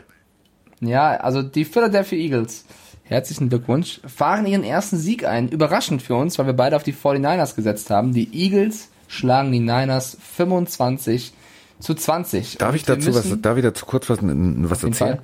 Ja, 0.81 1.15
also 1.15 1.41
die 1.41 1.65
Philadelphia 1.65 2.17
Eagles, 2.17 2.65
herzlichen 3.05 3.49
Glückwunsch, 3.49 4.01
fahren 4.05 4.45
ihren 4.45 4.63
ersten 4.63 4.97
Sieg 4.97 5.25
ein. 5.25 5.49
Überraschend 5.49 6.01
für 6.01 6.15
uns, 6.15 6.37
weil 6.37 6.47
wir 6.47 6.53
beide 6.53 6.75
auf 6.75 6.83
die 6.83 6.93
49ers 6.93 7.55
gesetzt 7.55 7.89
haben. 7.89 8.13
Die 8.13 8.33
Eagles 8.33 8.89
schlagen 9.07 9.51
die 9.51 9.59
Niners 9.59 10.17
25 10.35 11.33
zu 11.79 11.93
20. 11.93 12.57
Darf 12.57 12.75
ich 12.75 12.83
dazu 12.83 13.13
was, 13.13 13.41
darf 13.41 13.57
ich 13.57 13.63
dazu 13.63 13.85
kurz 13.85 14.09
was, 14.09 14.19
was 14.21 14.83
erzählen? 14.83 15.19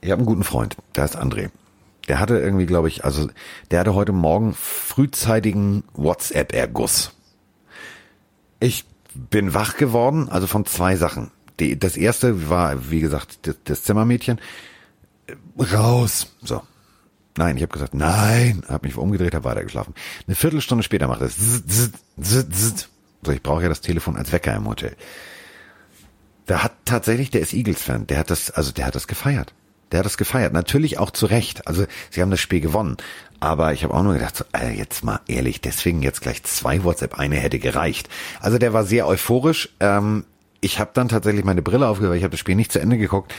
Ich 0.00 0.10
habe 0.10 0.20
einen 0.20 0.26
guten 0.26 0.44
Freund, 0.44 0.76
der 0.94 1.04
heißt 1.04 1.16
André. 1.16 1.50
Der 2.08 2.20
hatte 2.20 2.38
irgendwie, 2.38 2.66
glaube 2.66 2.88
ich, 2.88 3.04
also 3.04 3.28
der 3.70 3.80
hatte 3.80 3.94
heute 3.94 4.12
Morgen 4.12 4.52
frühzeitigen 4.52 5.84
WhatsApp-Erguss. 5.94 7.12
Ich 8.60 8.84
bin 9.14 9.54
wach 9.54 9.78
geworden, 9.78 10.28
also 10.28 10.46
von 10.46 10.66
zwei 10.66 10.96
Sachen. 10.96 11.30
Die, 11.60 11.78
das 11.78 11.96
erste 11.96 12.50
war, 12.50 12.90
wie 12.90 13.00
gesagt, 13.00 13.46
das, 13.46 13.56
das 13.64 13.82
Zimmermädchen. 13.84 14.38
Raus. 15.58 16.34
So. 16.42 16.62
Nein, 17.36 17.56
ich 17.56 17.62
habe 17.62 17.72
gesagt, 17.72 17.94
nein, 17.94 18.62
habe 18.68 18.86
mich 18.86 18.96
umgedreht, 18.96 19.34
habe 19.34 19.44
weitergeschlafen. 19.44 19.94
Eine 20.26 20.36
Viertelstunde 20.36 20.84
später 20.84 21.08
macht 21.08 21.20
es. 21.22 21.36
So, 22.16 23.32
ich 23.32 23.42
brauche 23.42 23.62
ja 23.62 23.68
das 23.68 23.80
Telefon 23.80 24.16
als 24.16 24.30
Wecker 24.32 24.54
im 24.54 24.68
Hotel. 24.68 24.96
Da 26.46 26.62
hat 26.62 26.72
tatsächlich, 26.84 27.30
der 27.30 27.40
ist 27.40 27.54
Eagles-Fan, 27.54 28.06
der 28.06 28.18
hat 28.18 28.30
das, 28.30 28.50
also 28.50 28.70
der 28.70 28.86
hat 28.86 28.94
das 28.94 29.08
gefeiert. 29.08 29.54
Der 29.90 30.00
hat 30.00 30.06
das 30.06 30.16
gefeiert. 30.16 30.52
Natürlich 30.52 30.98
auch 30.98 31.10
zu 31.10 31.26
Recht. 31.26 31.66
Also 31.66 31.86
sie 32.10 32.20
haben 32.20 32.30
das 32.30 32.40
Spiel 32.40 32.60
gewonnen. 32.60 32.96
Aber 33.40 33.72
ich 33.72 33.84
habe 33.84 33.94
auch 33.94 34.02
nur 34.02 34.14
gedacht, 34.14 34.36
so, 34.36 34.44
äh, 34.52 34.72
jetzt 34.72 35.04
mal 35.04 35.20
ehrlich, 35.26 35.60
deswegen 35.60 36.02
jetzt 36.02 36.20
gleich 36.20 36.42
zwei 36.44 36.84
WhatsApp, 36.84 37.18
eine 37.18 37.36
hätte 37.36 37.58
gereicht. 37.58 38.08
Also 38.40 38.58
der 38.58 38.72
war 38.72 38.84
sehr 38.84 39.06
euphorisch. 39.06 39.70
Ähm, 39.80 40.24
ich 40.60 40.78
habe 40.78 40.90
dann 40.94 41.08
tatsächlich 41.08 41.44
meine 41.44 41.62
Brille 41.62 41.88
aufgehört, 41.88 42.16
ich 42.16 42.22
habe 42.22 42.32
das 42.32 42.40
Spiel 42.40 42.54
nicht 42.54 42.72
zu 42.72 42.80
Ende 42.80 42.96
geguckt. 42.96 43.34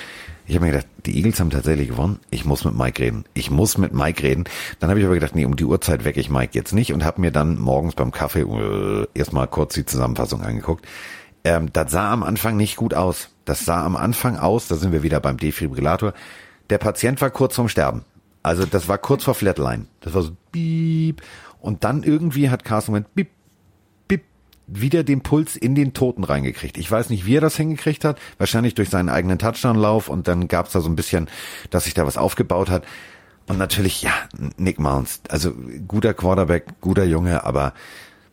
Ich 0.48 0.56
habe 0.56 0.66
mir 0.66 0.72
gedacht, 0.74 0.88
die 1.06 1.18
Eagles 1.18 1.40
haben 1.40 1.50
tatsächlich 1.50 1.90
gewonnen. 1.90 2.20
Ich 2.30 2.46
muss 2.46 2.66
mit 2.66 2.76
Mike 2.76 3.02
reden. 3.02 3.26
Ich 3.34 3.50
muss 3.50 3.78
mit 3.78 3.94
Mike 3.94 4.22
reden. 4.22 4.44
Dann 4.80 4.90
habe 4.90 5.00
ich 5.00 5.06
aber 5.06 5.16
gedacht, 5.16 5.36
nee, 5.36 5.46
um 5.46 5.56
die 5.56 5.66
Uhrzeit 5.66 6.06
wecke 6.06 6.20
ich 6.20 6.30
Mike 6.30 6.52
jetzt 6.54 6.74
nicht 6.74 6.94
und 6.94 7.04
habe 7.04 7.22
mir 7.22 7.32
dann 7.32 7.60
morgens 7.60 7.96
beim 7.96 8.12
Kaffee 8.12 8.42
äh, 8.42 9.08
erstmal 9.16 9.48
kurz 9.48 9.74
die 9.74 9.86
Zusammenfassung 9.86 10.44
angeguckt. 10.44 10.86
Ähm, 11.44 11.74
das 11.74 11.92
sah 11.92 12.12
am 12.12 12.22
Anfang 12.22 12.58
nicht 12.58 12.76
gut 12.76 12.94
aus. 12.94 13.30
Das 13.46 13.66
sah 13.66 13.84
am 13.84 13.96
Anfang 13.96 14.38
aus, 14.38 14.68
da 14.68 14.76
sind 14.76 14.92
wir 14.92 15.04
wieder 15.04 15.20
beim 15.20 15.38
Defibrillator. 15.38 16.14
Der 16.70 16.78
Patient 16.78 17.22
war 17.22 17.32
kurz 17.32 17.56
vorm 17.56 17.70
Sterben. 17.70 18.06
Also 18.44 18.66
das 18.66 18.88
war 18.88 19.00
kurz 19.00 19.24
vor 19.24 19.34
Flatline. 19.34 19.88
Das 20.02 20.14
war 20.14 20.22
so 20.22 20.32
piep. 20.52 21.24
Und 21.60 21.84
dann 21.84 22.04
irgendwie 22.04 22.52
hat 22.52 22.64
Carsten 22.64 22.94
Wentz 22.94 23.08
piep, 23.16 23.30
wieder 24.68 25.04
den 25.04 25.22
Puls 25.22 25.56
in 25.56 25.76
den 25.76 25.94
Toten 25.94 26.24
reingekriegt. 26.24 26.78
Ich 26.78 26.90
weiß 26.90 27.10
nicht, 27.10 27.26
wie 27.26 27.36
er 27.36 27.42
das 27.42 27.56
hingekriegt 27.56 28.04
hat. 28.04 28.20
Wahrscheinlich 28.38 28.76
durch 28.76 28.90
seinen 28.90 29.10
eigenen 29.10 29.38
Touchdown-Lauf 29.38 30.10
und 30.10 30.28
dann 30.28 30.48
gab's 30.48 30.72
da 30.72 30.82
so 30.82 30.90
ein 30.90 30.96
bisschen, 30.96 31.30
dass 31.70 31.86
sich 31.86 31.94
da 31.94 32.06
was 32.06 32.18
aufgebaut 32.18 32.70
hat. 32.70 32.84
Und 33.48 33.60
natürlich, 33.60 34.02
ja, 34.02 34.12
Nick 34.58 34.80
Mounts, 34.80 35.22
also 35.30 35.54
guter 35.88 36.14
Quarterback, 36.14 36.66
guter 36.82 37.04
Junge, 37.06 37.44
aber 37.44 37.74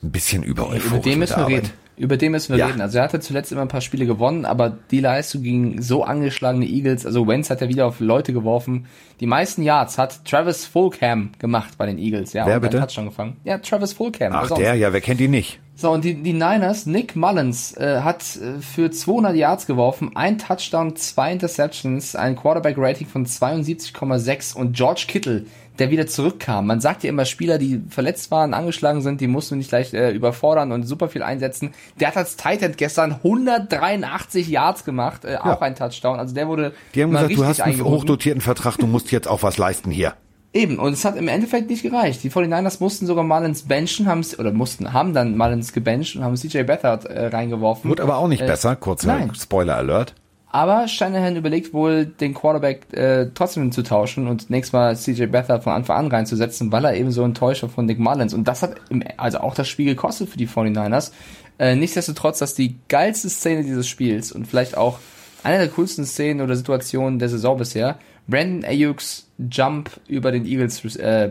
ein 0.03 0.11
bisschen 0.11 0.43
über 0.43 0.75
Über 0.75 0.99
den 0.99 1.19
müssen 1.19 1.37
wir 1.37 1.47
reden. 1.49 1.71
Über 1.97 2.17
den 2.17 2.33
müssen 2.33 2.53
wir 2.53 2.59
ja. 2.59 2.67
reden. 2.67 2.81
Also 2.81 2.99
er 2.99 3.05
hatte 3.05 3.21
zuletzt 3.21 3.53
immer 3.53 3.63
ein 3.63 3.69
paar 3.69 3.81
Spiele 3.81 4.07
gewonnen, 4.07 4.45
aber 4.45 4.77
die 4.91 5.01
Leistung 5.01 5.43
gegen 5.43 5.83
so 5.83 6.05
angeschlagene 6.05 6.67
Eagles, 6.67 7.05
also 7.05 7.27
Wentz 7.27 7.51
hat 7.51 7.61
ja 7.61 7.69
wieder 7.69 7.87
auf 7.87 8.01
Leute 8.01 8.33
geworfen. 8.33 8.87
Die 9.21 9.27
meisten 9.27 9.63
Yards 9.63 9.99
hat 9.99 10.25
Travis 10.25 10.65
Fulcam 10.65 11.33
gemacht 11.39 11.75
bei 11.77 11.87
den 11.87 11.99
Eagles, 11.99 12.33
ja. 12.33 12.47
Wer 12.47 12.57
und 12.57 12.63
bitte? 12.63 12.81
Hat 12.81 12.93
schon 12.93 13.05
gefangen. 13.05 13.37
Ja, 13.45 13.59
Travis 13.59 13.93
Fulcam. 13.93 14.33
Ach, 14.33 14.51
der, 14.51 14.75
ja, 14.75 14.93
wer 14.93 15.01
kennt 15.01 15.21
ihn 15.21 15.31
nicht? 15.31 15.61
So, 15.75 15.91
und 15.91 16.05
die, 16.05 16.15
die 16.15 16.33
Niners, 16.33 16.87
Nick 16.87 17.17
Mullins 17.17 17.77
äh, 17.77 18.01
hat 18.03 18.23
äh, 18.37 18.61
für 18.61 18.91
200 18.91 19.35
Yards 19.35 19.67
geworfen, 19.67 20.13
ein 20.15 20.39
Touchdown, 20.39 20.97
zwei 20.97 21.33
Interceptions, 21.33 22.15
ein 22.15 22.37
Quarterback-Rating 22.37 23.07
von 23.07 23.27
72,6 23.27 24.55
und 24.55 24.77
George 24.77 25.05
Kittle, 25.09 25.47
der 25.79 25.91
wieder 25.91 26.07
zurückkam. 26.07 26.67
Man 26.67 26.81
sagt 26.81 27.03
ja 27.03 27.09
immer, 27.09 27.25
Spieler, 27.25 27.59
die 27.59 27.83
verletzt 27.89 28.31
waren, 28.31 28.55
angeschlagen 28.55 29.01
sind, 29.03 29.21
die 29.21 29.27
musst 29.27 29.51
du 29.51 29.57
nicht 29.57 29.69
gleich 29.69 29.93
äh, 29.95 30.11
überfordern 30.11 30.73
und 30.73 30.85
super 30.85 31.09
viel 31.09 31.23
einsetzen. 31.23 31.73
Der 31.99 32.09
hat 32.09 32.17
als 32.17 32.37
Titan 32.37 32.75
gestern 32.77 33.13
183 33.13 34.49
Yards 34.49 34.85
gemacht, 34.85 35.25
äh, 35.25 35.35
ja. 35.35 35.45
auch 35.45 35.61
ein 35.61 35.75
Touchdown. 35.75 36.19
Also 36.19 36.35
der 36.35 36.49
wurde 36.49 36.73
Die 36.95 37.03
haben 37.03 37.11
gesagt, 37.11 37.37
du 37.37 37.45
hast 37.45 37.61
einen 37.61 37.83
hochdotierten 37.83 38.41
Vertrag, 38.41 38.77
du 38.77 38.87
musst 38.87 39.11
jetzt 39.13 39.29
auch 39.29 39.43
was 39.43 39.59
leisten 39.59 39.91
hier. 39.91 40.15
Eben, 40.55 40.79
und 40.79 40.93
es 40.93 41.07
hat 41.07 41.17
im 41.17 41.29
Endeffekt 41.29 41.71
nicht 41.71 41.83
gereicht. 41.83 42.23
Die 42.23 42.31
49ers 42.31 42.77
mussten 42.81 43.07
sogar 43.07 43.25
Mullins 43.25 43.63
benchen, 43.63 44.07
haben 44.07 44.23
oder 44.39 44.53
mussten, 44.53 44.93
haben 44.93 45.15
dann 45.15 45.37
Mullins 45.37 45.73
gebencht 45.73 46.15
und 46.15 46.25
haben 46.25 46.37
CJ 46.37 46.65
Beathard 46.65 47.07
äh, 47.07 47.29
reingeworfen. 47.29 47.89
Wird 47.89 48.01
aber 48.01 48.19
auch 48.19 48.29
nicht 48.29 48.43
äh, 48.43 48.47
besser, 48.47 48.77
kurzer 48.77 49.31
Spoiler 49.35 49.77
Alert. 49.77 50.15
Aber 50.55 50.87
Shanahan 50.87 51.37
überlegt 51.37 51.73
wohl, 51.73 52.05
den 52.05 52.35
Quarterback 52.35 52.93
äh, 52.93 53.31
trotzdem 53.35 53.73
zu 53.73 53.83
tauschen 53.83 54.29
und 54.29 54.51
nächstes 54.51 54.75
Mal 54.75 54.95
CJ 54.95 55.25
Beathard 55.27 55.65
von 55.65 55.73
Anfang 55.73 55.97
an 55.97 56.09
reinzusetzen, 56.09 56.71
weil 56.71 56.85
er 56.85 56.95
eben 56.95 57.11
so 57.11 57.25
enttäuscht 57.25 57.63
war 57.63 57.71
von 57.71 57.87
Nick 57.87 57.99
Mullins. 57.99 58.35
Und 58.35 58.47
das 58.47 58.61
hat 58.61 58.75
im, 58.91 59.03
also 59.17 59.39
auch 59.39 59.55
das 59.55 59.67
Spiel 59.67 59.87
gekostet 59.87 60.29
für 60.29 60.37
die 60.37 60.47
49ers. 60.47 61.13
Äh, 61.59 61.75
nichtsdestotrotz, 61.75 62.39
dass 62.39 62.55
die 62.55 62.77
geilste 62.89 63.31
Szene 63.31 63.65
dieses 63.65 63.89
Spiels 63.89 64.31
und 64.31 64.47
vielleicht 64.47 64.77
auch 64.77 64.99
eine 65.43 65.57
der 65.57 65.69
coolsten 65.69 66.05
Szenen 66.05 66.43
oder 66.43 66.55
Situationen 66.55 67.19
der 67.19 67.31
Saison 67.31 67.57
bisher, 67.57 67.99
Brandon 68.29 68.63
Ayuks 68.69 69.29
Jump 69.51 69.91
über 70.07 70.33
den 70.33 70.45
Eagles 70.45 70.85
äh, 70.97 71.31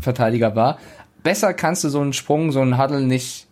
Verteidiger 0.00 0.56
war. 0.56 0.78
Besser 1.22 1.52
kannst 1.52 1.84
du 1.84 1.90
so 1.90 2.00
einen 2.00 2.14
Sprung, 2.14 2.50
so 2.50 2.62
einen 2.62 2.78
Huddle 2.78 3.02
nicht 3.02 3.46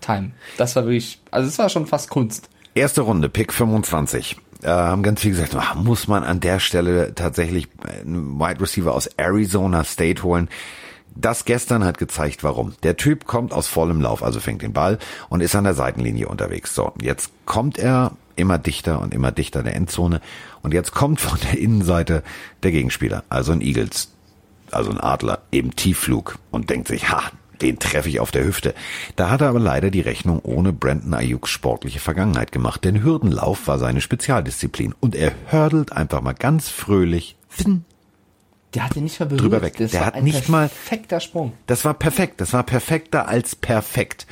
timen. 0.00 0.34
Das 0.58 0.76
war 0.76 0.84
wirklich, 0.84 1.20
also 1.32 1.48
es 1.48 1.58
war 1.58 1.68
schon 1.68 1.86
fast 1.86 2.08
Kunst. 2.08 2.48
Erste 2.78 3.00
Runde, 3.00 3.28
Pick 3.28 3.52
25. 3.52 4.36
Äh, 4.62 4.68
haben 4.68 5.02
ganz 5.02 5.22
viel 5.22 5.32
gesagt, 5.32 5.52
ach, 5.56 5.74
muss 5.74 6.06
man 6.06 6.22
an 6.22 6.38
der 6.38 6.60
Stelle 6.60 7.12
tatsächlich 7.12 7.66
einen 7.84 8.38
Wide 8.38 8.60
Receiver 8.60 8.94
aus 8.94 9.08
Arizona 9.16 9.82
State 9.82 10.22
holen. 10.22 10.48
Das 11.16 11.44
gestern 11.44 11.84
hat 11.84 11.98
gezeigt, 11.98 12.44
warum. 12.44 12.74
Der 12.84 12.96
Typ 12.96 13.24
kommt 13.24 13.52
aus 13.52 13.66
vollem 13.66 14.00
Lauf, 14.00 14.22
also 14.22 14.38
fängt 14.38 14.62
den 14.62 14.74
Ball 14.74 15.00
und 15.28 15.40
ist 15.40 15.56
an 15.56 15.64
der 15.64 15.74
Seitenlinie 15.74 16.28
unterwegs. 16.28 16.72
So, 16.72 16.92
jetzt 17.02 17.32
kommt 17.46 17.78
er 17.78 18.12
immer 18.36 18.58
dichter 18.58 19.00
und 19.00 19.12
immer 19.12 19.32
dichter 19.32 19.64
der 19.64 19.74
Endzone. 19.74 20.20
Und 20.62 20.72
jetzt 20.72 20.92
kommt 20.92 21.20
von 21.20 21.36
der 21.50 21.58
Innenseite 21.58 22.22
der 22.62 22.70
Gegenspieler, 22.70 23.24
also 23.28 23.50
ein 23.50 23.60
Eagles, 23.60 24.12
also 24.70 24.92
ein 24.92 25.00
Adler, 25.00 25.40
eben 25.50 25.74
Tiefflug 25.74 26.38
und 26.52 26.70
denkt 26.70 26.86
sich, 26.86 27.10
ha, 27.10 27.24
den 27.62 27.78
treffe 27.78 28.08
ich 28.08 28.20
auf 28.20 28.30
der 28.30 28.44
Hüfte. 28.44 28.74
Da 29.16 29.30
hat 29.30 29.40
er 29.40 29.48
aber 29.48 29.60
leider 29.60 29.90
die 29.90 30.00
Rechnung 30.00 30.40
ohne 30.40 30.72
Brandon 30.72 31.14
Ayuks 31.14 31.50
sportliche 31.50 32.00
Vergangenheit 32.00 32.52
gemacht, 32.52 32.84
denn 32.84 33.02
Hürdenlauf 33.02 33.66
war 33.66 33.78
seine 33.78 34.00
Spezialdisziplin 34.00 34.94
und 35.00 35.14
er 35.14 35.32
hördelt 35.46 35.92
einfach 35.92 36.20
mal 36.20 36.34
ganz 36.34 36.68
fröhlich 36.68 37.36
der 38.74 38.84
hatte 38.84 39.00
nicht 39.00 39.18
mal 39.18 39.26
berührt. 39.26 39.42
Drüber 39.42 39.62
weg. 39.62 39.76
Das 39.78 39.92
der 39.92 40.04
hat 40.04 40.22
nicht 40.22 40.48
mal 40.48 40.68
perfekter 40.68 41.20
Sprung. 41.20 41.52
Das 41.66 41.84
war 41.84 41.94
perfekt. 41.94 42.40
Das 42.40 42.52
war 42.52 42.62
perfekter 42.62 43.26
als 43.26 43.56
perfekt 43.56 44.26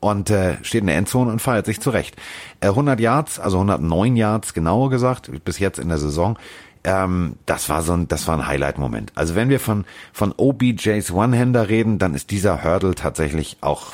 und 0.00 0.30
äh, 0.30 0.56
steht 0.62 0.80
in 0.80 0.86
der 0.86 0.96
Endzone 0.96 1.30
und 1.30 1.40
feiert 1.40 1.66
sich 1.66 1.80
zurecht. 1.80 2.16
Äh, 2.60 2.68
100 2.68 2.98
Yards, 2.98 3.38
also 3.38 3.58
109 3.58 4.16
Yards 4.16 4.54
genauer 4.54 4.90
gesagt, 4.90 5.30
bis 5.44 5.58
jetzt 5.58 5.78
in 5.78 5.88
der 5.88 5.98
Saison. 5.98 6.38
Ähm, 6.84 7.36
das 7.46 7.68
war 7.68 7.82
so 7.82 7.92
ein, 7.92 8.08
das 8.08 8.26
war 8.26 8.36
ein 8.36 8.46
Highlight-Moment. 8.46 9.12
Also 9.14 9.34
wenn 9.34 9.48
wir 9.48 9.60
von 9.60 9.84
von 10.12 10.32
OBJs 10.36 11.12
One-Hander 11.12 11.68
reden, 11.68 11.98
dann 11.98 12.14
ist 12.14 12.30
dieser 12.30 12.64
Hurdle 12.64 12.94
tatsächlich 12.94 13.58
auch 13.60 13.92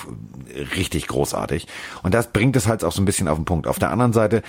richtig 0.77 1.07
großartig. 1.07 1.67
Und 2.03 2.15
das 2.15 2.29
bringt 2.33 2.57
es 2.57 2.67
halt 2.67 2.85
auch 2.85 2.93
so 2.93 3.03
ein 3.03 3.07
bisschen 3.07 3.29
auf 3.29 3.37
den 3.39 3.45
Punkt. 3.45 3.67
Auf 3.67 3.79
der 3.79 3.91
anderen 3.91 4.13
Seite 4.13 4.43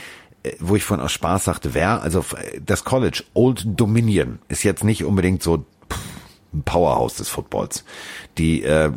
äh, 0.43 0.53
wo 0.59 0.75
ich 0.75 0.83
vorhin 0.83 1.03
aus 1.03 1.11
Spaß 1.11 1.45
sagte, 1.45 1.73
wer, 1.73 2.01
also 2.01 2.23
das 2.65 2.85
College, 2.85 3.23
Old 3.33 3.63
Dominion, 3.65 4.39
ist 4.47 4.63
jetzt 4.63 4.83
nicht 4.83 5.03
unbedingt 5.03 5.43
so 5.43 5.65
ein 6.53 6.63
Powerhouse 6.63 7.15
des 7.15 7.29
Footballs. 7.29 7.83
Die 8.37 8.63
äh, 8.63 8.91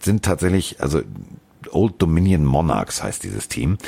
sind 0.00 0.24
tatsächlich, 0.24 0.80
also 0.80 1.02
Old 1.70 2.00
Dominion 2.00 2.44
Monarchs 2.44 3.02
heißt 3.02 3.24
dieses 3.24 3.48
Team. 3.48 3.78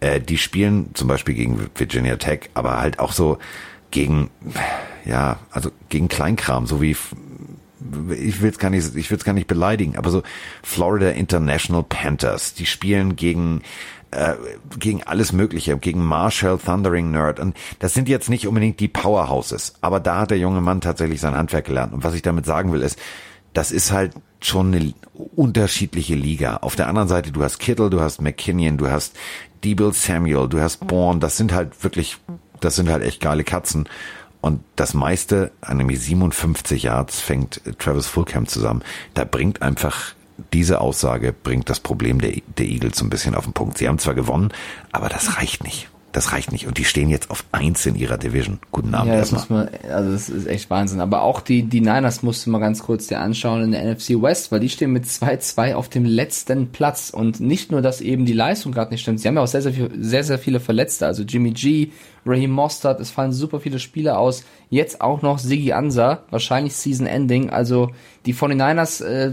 Äh, 0.00 0.20
die 0.20 0.38
spielen 0.38 0.90
zum 0.94 1.08
Beispiel 1.08 1.34
gegen 1.34 1.68
Virginia 1.74 2.16
Tech, 2.16 2.50
aber 2.54 2.80
halt 2.80 2.98
auch 2.98 3.12
so 3.12 3.38
gegen, 3.92 4.30
ja, 5.04 5.38
also 5.52 5.70
gegen 5.88 6.08
Kleinkram, 6.08 6.66
so 6.66 6.82
wie 6.82 6.96
ich 8.10 8.40
will 8.40 8.50
es 8.50 8.58
gar 8.58 8.70
nicht, 8.70 8.94
ich 8.96 9.10
will 9.10 9.18
es 9.18 9.24
gar 9.24 9.32
nicht 9.32 9.46
beleidigen, 9.46 9.96
aber 9.96 10.10
so 10.10 10.22
Florida 10.62 11.10
International 11.10 11.82
Panthers, 11.82 12.54
die 12.54 12.66
spielen 12.66 13.16
gegen 13.16 13.62
äh, 14.12 14.34
gegen 14.78 15.02
alles 15.02 15.32
Mögliche, 15.32 15.76
gegen 15.78 16.04
Marshall, 16.04 16.58
Thundering 16.58 17.10
Nerd. 17.10 17.40
Und 17.40 17.56
das 17.78 17.94
sind 17.94 18.08
jetzt 18.08 18.28
nicht 18.28 18.46
unbedingt 18.46 18.78
die 18.78 18.88
Powerhouses, 18.88 19.74
aber 19.80 20.00
da 20.00 20.20
hat 20.20 20.30
der 20.30 20.38
junge 20.38 20.60
Mann 20.60 20.80
tatsächlich 20.80 21.20
sein 21.20 21.34
Handwerk 21.34 21.64
gelernt. 21.64 21.92
Und 21.92 22.04
was 22.04 22.14
ich 22.14 22.22
damit 22.22 22.46
sagen 22.46 22.72
will, 22.72 22.82
ist, 22.82 22.98
das 23.54 23.72
ist 23.72 23.90
halt 23.90 24.12
schon 24.40 24.74
eine 24.74 24.92
unterschiedliche 25.34 26.14
Liga. 26.14 26.58
Auf 26.58 26.76
der 26.76 26.88
anderen 26.88 27.08
Seite, 27.08 27.32
du 27.32 27.42
hast 27.42 27.58
Kittle, 27.58 27.90
du 27.90 28.00
hast 28.00 28.20
McKinnon, 28.20 28.76
du 28.76 28.90
hast 28.90 29.16
Debo 29.64 29.90
Samuel, 29.92 30.48
du 30.48 30.60
hast 30.60 30.86
Bourne, 30.86 31.20
das 31.20 31.36
sind 31.36 31.52
halt 31.52 31.82
wirklich, 31.84 32.18
das 32.64 32.76
sind 32.76 32.88
halt 32.88 33.02
echt 33.02 33.20
geile 33.20 33.44
Katzen. 33.44 33.88
Und 34.40 34.60
das 34.74 34.92
meiste, 34.92 35.52
an 35.60 35.76
nämlich 35.76 36.00
57 36.00 36.82
Yards, 36.82 37.20
fängt 37.20 37.60
Travis 37.78 38.08
Fulcam 38.08 38.48
zusammen. 38.48 38.82
Da 39.14 39.24
bringt 39.24 39.62
einfach 39.62 40.14
diese 40.52 40.80
Aussage 40.80 41.32
bringt 41.32 41.68
das 41.68 41.80
Problem 41.80 42.20
der, 42.20 42.32
der 42.58 42.66
Eagles 42.66 42.98
so 42.98 43.04
ein 43.04 43.10
bisschen 43.10 43.34
auf 43.34 43.44
den 43.44 43.52
Punkt. 43.52 43.78
Sie 43.78 43.88
haben 43.88 43.98
zwar 43.98 44.14
gewonnen, 44.14 44.52
aber 44.90 45.08
das 45.08 45.36
reicht 45.36 45.64
nicht. 45.64 45.88
Das 46.12 46.32
reicht 46.32 46.52
nicht. 46.52 46.66
Und 46.66 46.76
die 46.76 46.84
stehen 46.84 47.08
jetzt 47.08 47.30
auf 47.30 47.42
eins 47.52 47.86
in 47.86 47.94
ihrer 47.94 48.18
Division. 48.18 48.58
Guten 48.70 48.94
Abend 48.94 49.14
ja, 49.14 49.18
das 49.18 49.32
erstmal. 49.32 49.64
muss 49.64 49.72
man, 49.82 49.90
also 49.92 50.12
das 50.12 50.28
ist 50.28 50.46
echt 50.46 50.68
Wahnsinn. 50.68 51.00
Aber 51.00 51.22
auch 51.22 51.40
die, 51.40 51.62
die 51.62 51.80
Niners 51.80 52.22
musste 52.22 52.50
man 52.50 52.60
ganz 52.60 52.82
kurz 52.82 53.06
dir 53.06 53.18
anschauen 53.18 53.62
in 53.62 53.72
der 53.72 53.82
NFC 53.82 54.10
West, 54.20 54.52
weil 54.52 54.60
die 54.60 54.68
stehen 54.68 54.92
mit 54.92 55.06
2-2 55.06 55.74
auf 55.74 55.88
dem 55.88 56.04
letzten 56.04 56.70
Platz. 56.70 57.08
Und 57.08 57.40
nicht 57.40 57.72
nur, 57.72 57.80
dass 57.80 58.02
eben 58.02 58.26
die 58.26 58.34
Leistung 58.34 58.72
gerade 58.72 58.90
nicht 58.90 59.00
stimmt, 59.00 59.20
sie 59.20 59.28
haben 59.28 59.36
ja 59.36 59.42
auch 59.42 59.46
sehr, 59.46 59.62
sehr, 59.62 59.72
viel, 59.72 59.90
sehr, 59.98 60.22
sehr 60.22 60.38
viele 60.38 60.60
Verletzte. 60.60 61.06
Also 61.06 61.22
Jimmy 61.22 61.52
G, 61.52 61.92
Raheem 62.24 62.50
Mostert, 62.50 63.00
es 63.00 63.10
fallen 63.10 63.32
super 63.32 63.60
viele 63.60 63.78
Spieler 63.78 64.18
aus. 64.18 64.44
Jetzt 64.70 65.00
auch 65.00 65.22
noch 65.22 65.38
Siggy 65.38 65.72
Ansa, 65.72 66.22
wahrscheinlich 66.30 66.74
Season 66.74 67.06
Ending. 67.06 67.50
Also 67.50 67.90
die 68.26 68.34
49ers 68.34 69.04
äh, 69.04 69.32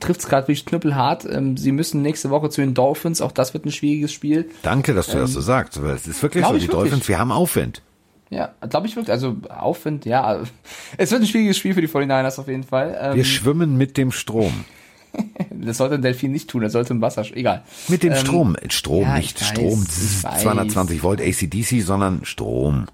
trifft 0.00 0.20
es 0.20 0.26
gerade 0.26 0.48
wirklich 0.48 0.66
knüppelhart. 0.66 1.24
Ähm, 1.30 1.56
sie 1.56 1.72
müssen 1.72 2.02
nächste 2.02 2.30
Woche 2.30 2.50
zu 2.50 2.60
den 2.60 2.74
Dolphins, 2.74 3.20
auch 3.20 3.32
das 3.32 3.54
wird 3.54 3.64
ein 3.64 3.72
schwieriges 3.72 4.12
Spiel. 4.12 4.50
Danke, 4.62 4.94
dass 4.94 5.06
du 5.06 5.14
ähm, 5.14 5.20
das 5.20 5.32
so 5.32 5.40
sagst, 5.40 5.82
weil 5.82 5.94
es 5.94 6.06
ist 6.06 6.22
wirklich 6.22 6.44
so, 6.44 6.50
die 6.50 6.62
wirklich. 6.62 6.70
Dolphins, 6.70 7.08
wir 7.08 7.18
haben 7.18 7.32
Aufwind. 7.32 7.82
Ja, 8.30 8.52
glaube 8.68 8.86
ich 8.88 8.96
wirklich. 8.96 9.12
Also 9.12 9.36
Aufwind, 9.48 10.04
ja. 10.06 10.40
Es 10.96 11.10
wird 11.12 11.22
ein 11.22 11.26
schwieriges 11.26 11.56
Spiel 11.56 11.74
für 11.74 11.80
die 11.80 11.88
49ers 11.88 12.40
auf 12.40 12.48
jeden 12.48 12.64
Fall. 12.64 12.98
Ähm, 13.00 13.16
wir 13.16 13.24
schwimmen 13.24 13.76
mit 13.76 13.96
dem 13.96 14.10
Strom. 14.10 14.64
das 15.60 15.78
sollte 15.78 15.96
ein 15.96 16.02
Delfin 16.02 16.32
nicht 16.32 16.48
tun, 16.48 16.62
er 16.62 16.70
sollte 16.70 16.92
im 16.92 17.00
Wasser, 17.00 17.24
egal. 17.34 17.62
Mit 17.88 18.02
dem 18.02 18.12
ähm, 18.12 18.18
Strom, 18.18 18.56
Strom, 18.68 19.02
ja, 19.02 19.16
nicht 19.16 19.40
weiß, 19.40 19.48
Strom, 19.48 19.86
220 19.86 21.02
Volt 21.02 21.20
ACDC, 21.20 21.82
sondern 21.82 22.24
Strom. 22.24 22.86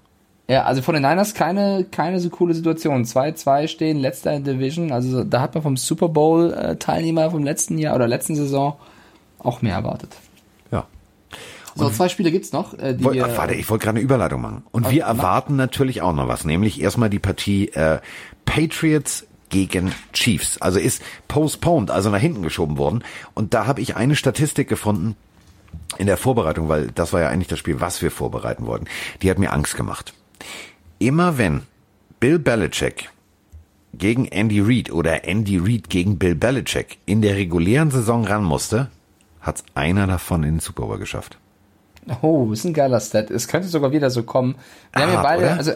Ja, 0.51 0.63
also 0.63 0.81
von 0.81 0.93
den 0.93 1.03
Niners 1.03 1.33
keine, 1.33 1.85
keine 1.89 2.19
so 2.19 2.29
coole 2.29 2.53
Situation. 2.53 3.05
2-2 3.05 3.69
stehen, 3.69 3.99
letzter 3.99 4.37
Division. 4.37 4.91
Also 4.91 5.23
da 5.23 5.39
hat 5.39 5.53
man 5.53 5.63
vom 5.63 5.77
Super 5.77 6.09
Bowl 6.09 6.51
äh, 6.51 6.75
Teilnehmer 6.75 7.31
vom 7.31 7.43
letzten 7.43 7.77
Jahr 7.77 7.95
oder 7.95 8.05
letzten 8.05 8.35
Saison 8.35 8.75
auch 9.39 9.61
mehr 9.61 9.75
erwartet. 9.75 10.13
Ja. 10.69 10.87
So, 11.73 11.89
zwei 11.89 12.09
Spiele 12.09 12.31
gibt's 12.31 12.51
noch. 12.51 12.77
Äh, 12.77 12.95
die, 12.95 13.03
wollt, 13.05 13.21
ach, 13.21 13.37
warte, 13.37 13.53
ich 13.53 13.69
wollte 13.69 13.85
gerade 13.85 13.97
eine 13.97 14.03
Überleitung 14.03 14.41
machen. 14.41 14.63
Und 14.71 14.91
wir 14.91 15.03
erwarten 15.03 15.55
natürlich 15.55 16.01
auch 16.01 16.13
noch 16.13 16.27
was, 16.27 16.43
nämlich 16.43 16.81
erstmal 16.81 17.09
die 17.09 17.19
Partie 17.19 17.69
äh, 17.69 17.99
Patriots 18.43 19.25
gegen 19.51 19.93
Chiefs. 20.13 20.59
Also 20.59 20.79
ist 20.79 21.03
postponed, 21.27 21.91
also 21.91 22.09
nach 22.09 22.19
hinten 22.19 22.41
geschoben 22.41 22.77
worden. 22.77 23.03
Und 23.35 23.53
da 23.53 23.67
habe 23.67 23.81
ich 23.81 23.95
eine 23.95 24.15
Statistik 24.15 24.67
gefunden 24.67 25.15
in 25.97 26.07
der 26.07 26.17
Vorbereitung, 26.17 26.69
weil 26.69 26.87
das 26.87 27.13
war 27.13 27.21
ja 27.21 27.29
eigentlich 27.29 27.47
das 27.47 27.59
Spiel, 27.59 27.79
was 27.79 28.01
wir 28.01 28.09
vorbereiten 28.09 28.65
wollten. 28.65 28.85
Die 29.21 29.29
hat 29.29 29.37
mir 29.37 29.53
Angst 29.53 29.77
gemacht. 29.77 30.13
Immer 30.97 31.37
wenn 31.37 31.63
Bill 32.19 32.39
Belichick 32.39 33.09
gegen 33.93 34.25
Andy 34.25 34.61
Reid 34.61 34.91
oder 34.91 35.25
Andy 35.25 35.57
Reid 35.57 35.89
gegen 35.89 36.17
Bill 36.17 36.35
Belichick 36.35 36.97
in 37.05 37.21
der 37.21 37.35
regulären 37.35 37.91
Saison 37.91 38.25
ran 38.25 38.43
musste, 38.43 38.89
hat's 39.41 39.63
einer 39.75 40.07
davon 40.07 40.43
in 40.43 40.55
den 40.55 40.59
Super 40.59 40.85
Bowl 40.85 40.97
geschafft. 40.97 41.37
Oh, 42.21 42.51
ist 42.51 42.65
ein 42.65 42.73
geiler 42.73 42.99
Stat. 42.99 43.29
Es 43.29 43.47
könnte 43.47 43.67
sogar 43.67 43.91
wieder 43.91 44.09
so 44.09 44.23
kommen. 44.23 44.55
Wir 44.93 45.03
ah, 45.03 45.05
haben 45.05 45.13
ja 45.13 45.21
beide, 45.21 45.43
oder? 45.43 45.57
also 45.57 45.71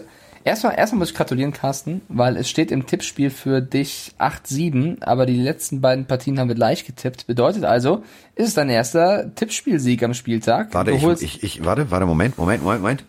Erstmal, 0.45 0.77
erstmal 0.77 0.99
muss 0.99 1.09
ich 1.09 1.15
gratulieren, 1.15 1.53
Carsten, 1.53 2.01
weil 2.07 2.37
es 2.37 2.47
steht 2.47 2.69
im 2.69 2.85
Tippspiel 2.85 3.31
für 3.31 3.61
dich 3.61 4.11
8-7, 4.19 5.03
aber 5.03 5.25
die 5.25 5.37
letzten 5.37 5.81
beiden 5.81 6.05
Partien 6.05 6.39
haben 6.39 6.49
wir 6.49 6.55
gleich 6.55 6.85
getippt. 6.85 7.25
Bedeutet 7.25 7.65
also, 7.65 8.03
ist 8.35 8.49
es 8.49 8.53
dein 8.53 8.69
erster 8.69 9.33
Tippspielsieg 9.33 10.03
am 10.03 10.13
Spieltag. 10.13 10.71
Warte, 10.71 10.91
ich, 10.91 11.03
ich, 11.23 11.43
ich, 11.43 11.65
warte, 11.65 11.89
warte, 11.89 12.05
Moment, 12.05 12.37
Moment, 12.37 12.63
Moment, 12.63 12.83
Moment. 12.83 13.03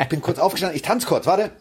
Ich 0.00 0.08
bin 0.08 0.20
kurz 0.20 0.40
aufgestanden, 0.40 0.74
ich 0.74 0.82
tanze 0.82 1.06
kurz, 1.06 1.26
warte. 1.26 1.52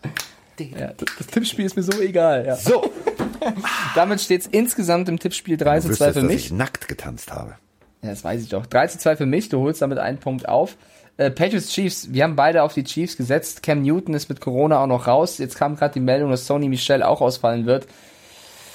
Ja, 0.60 0.94
das, 0.98 1.08
das, 1.20 1.28
Tippspiel 1.28 1.66
ist 1.66 1.76
mir 1.76 1.84
so 1.84 2.02
egal. 2.02 2.44
Ja. 2.44 2.56
So. 2.56 2.92
Damit 3.96 4.20
steht 4.20 4.42
es 4.42 4.48
insgesamt 4.48 5.10
im 5.10 5.20
Tippspiel 5.20 5.58
3 5.58 5.82
zu 5.82 5.92
2 5.92 6.14
für 6.14 6.22
mich. 6.24 6.38
Dass 6.38 6.46
ich 6.46 6.52
nackt 6.54 6.88
getanzt 6.88 7.32
habe. 7.32 7.54
Ja, 8.02 8.10
das 8.10 8.24
weiß 8.24 8.42
ich 8.42 8.50
doch. 8.50 8.66
3 8.66 8.88
zu 8.88 8.98
2 8.98 9.16
für 9.16 9.26
mich, 9.28 9.50
du 9.50 9.60
holst 9.60 9.84
damit 9.84 10.00
einen 10.00 10.18
Punkt 10.18 10.50
auf. 10.50 10.76
Äh, 11.18 11.32
Patriots 11.32 11.70
Chiefs, 11.70 12.14
wir 12.14 12.24
haben 12.24 12.36
beide 12.36 12.62
auf 12.64 12.74
die 12.74 12.84
Chiefs 12.84 13.18
gesetzt. 13.18 13.64
Cam 13.64 13.82
Newton 13.82 14.14
ist 14.14 14.30
mit 14.30 14.40
Corona 14.40 14.80
auch 14.80 14.88
noch 14.88 15.08
raus. 15.08 15.40
Jetzt 15.40 15.58
kam 15.58 15.76
gerade 15.76 15.96
die 15.96 16.00
Meldung, 16.00 16.30
dass 16.30 16.46
Sony 16.46 16.70
Michel 16.70 17.02
auch 17.02 17.22
ausfallen 17.22 17.66
wird. 17.66 17.88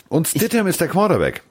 Und 0.09 0.28
Stidham 0.28 0.66
ist 0.66 0.81
der 0.81 0.89
Quarterback. 0.89 1.43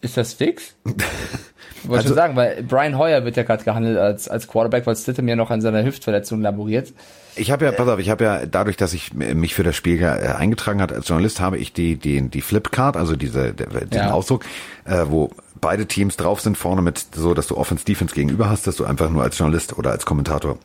Ist 0.00 0.16
das 0.16 0.32
fix? 0.34 0.74
Wollte 0.84 1.98
also, 1.98 2.08
schon 2.08 2.16
sagen, 2.16 2.36
weil 2.36 2.62
Brian 2.62 2.96
Hoyer 2.96 3.24
wird 3.26 3.36
ja 3.36 3.42
gerade 3.42 3.62
gehandelt 3.62 3.98
als, 3.98 4.26
als 4.26 4.48
Quarterback, 4.48 4.86
weil 4.86 4.96
Stidham 4.96 5.28
ja 5.28 5.36
noch 5.36 5.50
an 5.50 5.60
seiner 5.60 5.84
Hüftverletzung 5.84 6.40
laboriert. 6.40 6.92
Ich 7.36 7.50
habe 7.50 7.66
ja, 7.66 7.72
pass 7.72 7.88
auf, 7.88 7.98
ich 7.98 8.08
habe 8.08 8.24
ja 8.24 8.46
dadurch, 8.46 8.76
dass 8.76 8.94
ich 8.94 9.12
mich 9.12 9.54
für 9.54 9.64
das 9.64 9.76
Spiel 9.76 10.00
äh, 10.02 10.06
eingetragen 10.06 10.80
hat 10.80 10.92
als 10.92 11.08
Journalist, 11.08 11.40
habe 11.40 11.58
ich 11.58 11.72
die 11.72 11.96
die 11.96 12.28
die 12.30 12.40
Flipcard, 12.40 12.96
also 12.96 13.16
diese 13.16 13.52
den 13.52 13.88
ja. 13.92 14.12
Ausdruck, 14.12 14.44
äh, 14.84 15.04
wo 15.08 15.30
beide 15.64 15.86
Teams 15.86 16.18
drauf 16.18 16.42
sind, 16.42 16.58
vorne 16.58 16.82
mit 16.82 17.06
so, 17.14 17.32
dass 17.32 17.46
du 17.46 17.56
Offense 17.56 17.86
Defense 17.86 18.14
gegenüber 18.14 18.50
hast, 18.50 18.66
dass 18.66 18.76
du 18.76 18.84
einfach 18.84 19.08
nur 19.08 19.22
als 19.22 19.38
Journalist 19.38 19.78
oder 19.78 19.92
als 19.92 20.04
Kommentator 20.04 20.58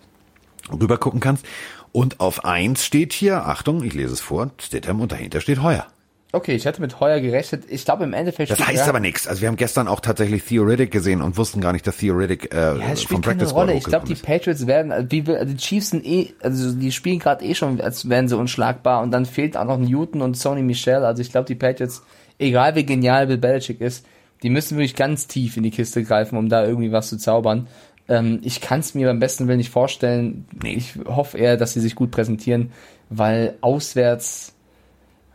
rüber 0.70 0.98
gucken 0.98 1.22
kannst. 1.22 1.46
Und 1.94 2.20
auf 2.20 2.44
eins 2.44 2.84
steht 2.86 3.14
hier, 3.14 3.46
Achtung, 3.46 3.82
ich 3.82 3.94
lese 3.94 4.12
es 4.12 4.20
vor, 4.20 4.52
Stidham 4.60 5.00
und 5.00 5.14
dahinter 5.14 5.40
steht 5.40 5.64
Heuer. 5.64 5.88
Okay, 6.34 6.54
ich 6.54 6.68
hatte 6.68 6.82
mit 6.82 7.00
Heuer 7.00 7.22
gerechnet. 7.22 7.64
Ich 7.70 7.86
glaube 7.86 8.04
im 8.04 8.14
Endeffekt. 8.14 8.52
Das 8.52 8.68
heißt 8.68 8.88
aber 8.90 9.00
nichts. 9.00 9.26
Also 9.26 9.42
wir 9.42 9.48
haben 9.48 9.56
gestern 9.56 9.88
auch 9.88 10.02
tatsächlich 10.02 10.44
Theoretic 10.44 10.92
gesehen 10.92 11.22
und 11.22 11.38
wussten 11.38 11.62
gar 11.62 11.72
nicht, 11.72 11.88
dass 11.88 11.98
Theoretic 11.98 12.54
äh, 12.54 12.58
ja, 12.58 12.92
es 12.92 13.04
vom 13.04 13.22
Practice 13.22 13.48
keine 13.48 13.60
Rolle. 13.60 13.74
Ich 13.74 13.86
glaube, 13.86 14.06
die 14.06 14.14
Patriots 14.14 14.68
werden, 14.68 15.08
wie 15.10 15.24
also 15.28 15.46
die 15.46 15.58
Chiefs 15.58 15.90
sind 15.90 16.06
eh, 16.06 16.34
also 16.42 16.74
die 16.74 16.92
spielen 16.92 17.18
gerade 17.18 17.44
eh 17.46 17.56
schon, 17.56 17.82
als 17.82 18.10
wären 18.10 18.28
sie 18.28 18.38
unschlagbar 18.38 19.02
und 19.02 19.10
dann 19.12 19.26
fehlt 19.26 19.58
auch 19.58 19.66
noch 19.66 19.80
Newton 19.80 20.22
und 20.22 20.38
Sony 20.38 20.62
Michel. 20.62 21.04
Also 21.04 21.24
ich 21.24 21.32
glaube, 21.32 21.48
die 21.48 21.56
Patriots, 21.56 22.04
egal 22.38 22.76
wie 22.76 22.86
genial 22.86 23.26
Bill 23.26 23.40
Belichick 23.40 23.82
ist, 23.82 24.06
die 24.44 24.50
müssen 24.50 24.78
wirklich 24.78 24.96
ganz 24.96 25.28
tief 25.28 25.58
in 25.58 25.64
die 25.64 25.72
Kiste 25.72 26.04
greifen, 26.04 26.38
um 26.38 26.50
da 26.50 26.66
irgendwie 26.66 26.92
was 26.92 27.10
zu 27.10 27.18
zaubern. 27.18 27.68
Ähm, 28.08 28.40
ich 28.44 28.62
kann 28.62 28.80
es 28.80 28.96
mir 28.96 29.08
beim 29.08 29.20
besten 29.20 29.48
Willen 29.48 29.58
nicht 29.58 29.70
vorstellen. 29.70 30.46
Nee. 30.62 30.74
Ich 30.74 30.96
hoffe 31.06 31.38
eher, 31.38 31.58
dass 31.58 31.74
sie 31.74 31.80
sich 31.80 31.96
gut 31.96 32.12
präsentieren, 32.12 32.72
weil 33.10 33.56
auswärts, 33.62 34.56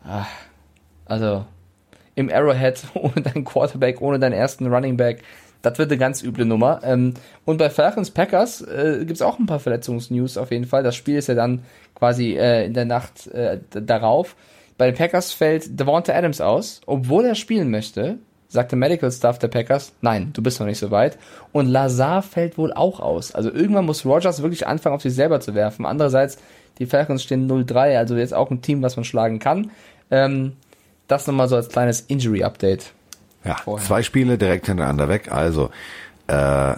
ach, 0.04 0.28
also 1.06 1.44
im 2.14 2.30
Arrowhead 2.30 2.82
ohne 2.94 3.22
deinen 3.22 3.44
Quarterback, 3.44 4.00
ohne 4.00 4.18
deinen 4.18 4.32
ersten 4.32 4.66
Running 4.66 4.96
Back, 4.96 5.22
das 5.62 5.78
wird 5.78 5.90
eine 5.90 5.98
ganz 5.98 6.22
üble 6.22 6.44
Nummer. 6.44 6.80
Ähm, 6.84 7.14
und 7.44 7.56
bei 7.56 7.70
Falcons 7.70 8.10
Packers 8.10 8.60
äh, 8.60 8.98
gibt 9.00 9.12
es 9.12 9.22
auch 9.22 9.38
ein 9.38 9.46
paar 9.46 9.60
Verletzungsnews 9.60 10.36
auf 10.36 10.50
jeden 10.50 10.66
Fall. 10.66 10.82
Das 10.82 10.94
Spiel 10.94 11.16
ist 11.16 11.28
ja 11.28 11.34
dann 11.34 11.62
quasi 11.94 12.36
äh, 12.36 12.66
in 12.66 12.74
der 12.74 12.84
Nacht 12.84 13.28
äh, 13.28 13.60
darauf. 13.70 14.36
Bei 14.76 14.86
den 14.86 14.96
Packers 14.96 15.32
fällt 15.32 15.78
Devonta 15.78 16.12
Adams 16.12 16.40
aus, 16.40 16.80
obwohl 16.86 17.24
er 17.24 17.34
spielen 17.34 17.70
möchte 17.70 18.18
sagte 18.54 18.76
Medical 18.76 19.10
Staff 19.10 19.38
der 19.38 19.48
Packers, 19.48 19.92
nein, 20.00 20.30
du 20.32 20.42
bist 20.42 20.60
noch 20.60 20.66
nicht 20.66 20.78
so 20.78 20.90
weit. 20.90 21.18
Und 21.52 21.66
Lazar 21.66 22.22
fällt 22.22 22.56
wohl 22.56 22.72
auch 22.72 23.00
aus. 23.00 23.34
Also 23.34 23.52
irgendwann 23.52 23.84
muss 23.84 24.06
Rogers 24.06 24.42
wirklich 24.42 24.66
anfangen, 24.66 24.94
auf 24.94 25.02
sich 25.02 25.14
selber 25.14 25.40
zu 25.40 25.54
werfen. 25.54 25.84
Andererseits, 25.84 26.38
die 26.78 26.86
Falcons 26.86 27.22
stehen 27.22 27.50
0-3, 27.50 27.98
also 27.98 28.16
jetzt 28.16 28.32
auch 28.32 28.50
ein 28.50 28.62
Team, 28.62 28.80
was 28.80 28.96
man 28.96 29.04
schlagen 29.04 29.40
kann. 29.40 29.72
Ähm, 30.10 30.52
das 31.08 31.26
nochmal 31.26 31.48
so 31.48 31.56
als 31.56 31.68
kleines 31.68 32.00
Injury-Update. 32.02 32.92
Ja, 33.44 33.56
vorher. 33.56 33.86
zwei 33.86 34.02
Spiele 34.02 34.38
direkt 34.38 34.66
hintereinander 34.66 35.08
weg. 35.08 35.30
Also, 35.30 35.70
äh, 36.28 36.76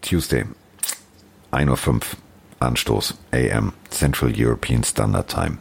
Tuesday, 0.00 0.46
1.05 1.52 1.88
Uhr. 1.88 2.00
Anstoß 2.60 3.14
AM 3.32 3.72
Central 3.88 4.32
European 4.36 4.84
Standard 4.84 5.28
Time. 5.28 5.56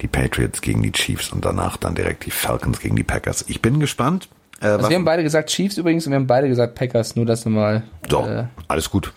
Die 0.00 0.06
Patriots 0.06 0.62
gegen 0.62 0.82
die 0.82 0.92
Chiefs 0.92 1.30
und 1.30 1.44
danach 1.44 1.76
dann 1.76 1.94
direkt 1.94 2.24
die 2.24 2.30
Falcons 2.30 2.80
gegen 2.80 2.96
die 2.96 3.04
Packers. 3.04 3.44
Ich 3.48 3.60
bin 3.60 3.80
gespannt. 3.80 4.30
Äh, 4.60 4.66
also 4.66 4.88
wir 4.88 4.96
haben 4.96 5.04
beide 5.04 5.22
gesagt 5.22 5.50
Chiefs 5.50 5.78
übrigens 5.78 6.06
und 6.06 6.12
wir 6.12 6.16
haben 6.16 6.26
beide 6.26 6.48
gesagt 6.48 6.74
Packers, 6.74 7.16
nur 7.16 7.26
das 7.26 7.44
nochmal. 7.44 7.82
So, 8.08 8.26
äh, 8.26 8.44
alles 8.66 8.90
gut. 8.90 9.12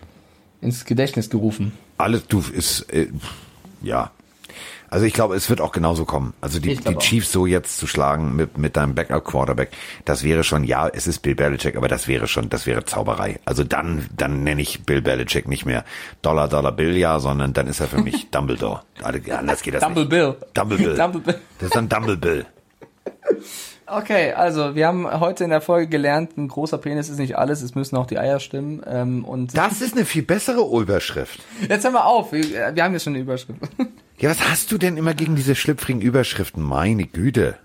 Ins 0.61 0.85
Gedächtnis 0.85 1.29
gerufen. 1.29 1.71
Alles, 1.97 2.27
du, 2.27 2.39
ist, 2.39 2.81
äh, 2.93 3.07
ja. 3.81 4.11
Also 4.89 5.05
ich 5.05 5.13
glaube, 5.13 5.35
es 5.35 5.49
wird 5.49 5.61
auch 5.61 5.71
genauso 5.71 6.03
kommen. 6.03 6.33
Also 6.41 6.59
die, 6.59 6.75
die 6.75 6.95
Chiefs 6.97 7.31
so 7.31 7.45
jetzt 7.45 7.77
zu 7.77 7.87
schlagen 7.87 8.35
mit, 8.35 8.57
mit 8.57 8.75
deinem 8.75 8.93
Backup-Quarterback, 8.93 9.71
das 10.03 10.21
wäre 10.21 10.43
schon, 10.43 10.65
ja, 10.65 10.89
es 10.89 11.07
ist 11.07 11.19
Bill 11.19 11.33
Belichick, 11.33 11.77
aber 11.77 11.87
das 11.87 12.09
wäre 12.09 12.27
schon, 12.27 12.49
das 12.49 12.67
wäre 12.67 12.83
Zauberei. 12.83 13.39
Also 13.45 13.63
dann, 13.63 14.07
dann 14.15 14.43
nenne 14.43 14.61
ich 14.61 14.83
Bill 14.83 15.01
Belichick 15.01 15.47
nicht 15.47 15.65
mehr 15.65 15.85
Dollar, 16.21 16.49
Dollar 16.49 16.73
Bill, 16.73 16.97
ja, 16.97 17.19
sondern 17.19 17.53
dann 17.53 17.67
ist 17.67 17.79
er 17.79 17.87
für 17.87 18.01
mich 18.01 18.29
Dumbledore. 18.31 18.81
Anders 19.01 19.61
geht 19.61 19.75
das 19.75 19.81
Dumble 19.81 20.03
nicht. 20.03 20.09
Bill. 20.09 20.35
Dumble 20.53 20.77
Bill. 20.77 20.95
Dumble 20.97 21.21
Bill. 21.21 21.39
Das 21.59 21.67
ist 21.67 21.75
dann 21.75 21.87
Dumble 21.87 22.17
Bill. 22.17 22.45
Okay, 23.91 24.33
also 24.33 24.75
wir 24.75 24.87
haben 24.87 25.09
heute 25.19 25.43
in 25.43 25.49
der 25.49 25.61
Folge 25.61 25.87
gelernt, 25.87 26.37
ein 26.37 26.47
großer 26.47 26.77
Penis 26.77 27.09
ist 27.09 27.17
nicht 27.19 27.37
alles, 27.37 27.61
es 27.61 27.75
müssen 27.75 27.97
auch 27.97 28.05
die 28.07 28.17
Eier 28.17 28.39
stimmen. 28.39 28.81
Ähm, 28.87 29.25
und 29.25 29.55
Das 29.57 29.81
ist 29.81 29.95
eine 29.95 30.05
viel 30.05 30.23
bessere 30.23 30.61
Überschrift. 30.81 31.39
jetzt 31.67 31.83
hören 31.83 31.93
wir 31.93 32.05
auf, 32.05 32.31
wir, 32.31 32.43
wir 32.75 32.83
haben 32.83 32.93
jetzt 32.93 33.03
schon 33.03 33.13
eine 33.13 33.21
Überschrift. 33.23 33.59
Ja, 34.19 34.29
was 34.29 34.51
hast 34.51 34.71
du 34.71 34.77
denn 34.77 34.97
immer 34.97 35.15
gegen 35.15 35.35
diese 35.35 35.55
schlüpfrigen 35.55 35.99
Überschriften? 35.99 36.61
Meine 36.61 37.05
Güte. 37.07 37.55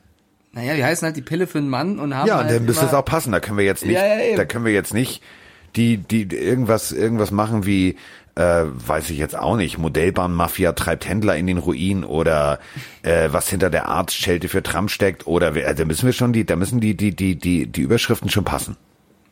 naja, 0.53 0.75
die 0.75 0.83
heißen 0.83 1.05
halt 1.05 1.15
die 1.15 1.21
Pille 1.23 1.47
für 1.47 1.59
einen 1.59 1.69
Mann 1.69 1.99
und 1.99 2.17
haben 2.17 2.27
Ja, 2.27 2.39
halt 2.39 2.51
dann 2.51 2.65
müsste 2.65 2.87
es 2.87 2.95
auch 2.95 3.05
passen. 3.05 3.31
Da 3.31 3.41
können 3.41 3.59
wir 3.59 3.67
jetzt 3.67 3.85
nicht, 3.85 3.95
Ja, 3.97 4.07
ja, 4.19 4.37
da 4.37 4.47
können 4.47 4.65
wir 4.65 4.73
jetzt 4.73 4.95
nicht 4.95 5.23
die, 5.77 5.99
die 5.99 6.23
irgendwas, 6.35 6.93
irgendwas 6.93 7.31
machen 7.31 7.67
wie, 7.67 7.97
äh, 8.37 8.65
weiß 8.67 9.11
ich 9.11 9.19
jetzt 9.19 9.37
auch 9.37 9.57
nicht, 9.57 9.79
Modellbahnmafia 9.79 10.73
treibt 10.73 11.09
Händler 11.09 11.37
in 11.37 11.47
den 11.47 11.59
Ruin 11.59 12.05
oder 12.05 12.59
äh, 13.03 13.29
was 13.33 13.49
hinter 13.49 13.71
der 13.71 13.89
Arztschelte 13.89 14.49
für 14.49 14.63
Trump 14.63 14.91
steckt 14.91 15.27
oder 15.27 15.49
also 15.55 15.75
da 15.75 15.85
müssen 15.85 16.07
wir 16.07 16.13
schon 16.13 16.33
die, 16.33 16.45
da 16.47 16.55
müssen 16.57 16.81
die, 16.81 16.97
die, 16.97 17.17
die, 17.17 17.37
die, 17.37 17.67
die 17.67 17.81
Überschriften 17.81 18.31
schon 18.31 18.45
passen. 18.45 18.77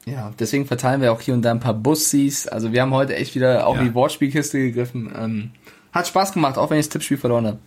Ja, 0.06 0.32
deswegen 0.38 0.66
verteilen 0.66 1.00
wir 1.00 1.12
auch 1.12 1.20
hier 1.20 1.32
und 1.34 1.42
da 1.42 1.50
ein 1.50 1.60
paar 1.60 1.74
Bussis. 1.74 2.46
Also 2.46 2.72
wir 2.72 2.82
haben 2.82 2.92
heute 2.92 3.14
echt 3.16 3.34
wieder 3.34 3.66
auch 3.66 3.76
Ja. 3.76 3.84
die 3.84 3.94
Wortspielkiste 3.94 4.58
gegriffen. 4.58 5.10
Ähm, 5.18 5.50
hat 5.92 6.06
Spaß 6.08 6.32
gemacht, 6.32 6.58
auch 6.58 6.68
wenn 6.70 6.78
ich 6.78 6.86
das 6.86 6.92
Tippspiel 6.92 7.16
verloren 7.16 7.46
habe. 7.46 7.58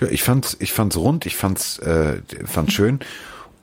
Ja, 0.00 0.08
ich 0.08 0.22
fand's, 0.22 0.56
ich 0.60 0.72
fand's 0.72 0.96
rund, 0.96 1.26
ich 1.26 1.36
fand's, 1.36 1.78
äh, 1.78 2.20
fand's 2.44 2.72
schön. 2.74 3.00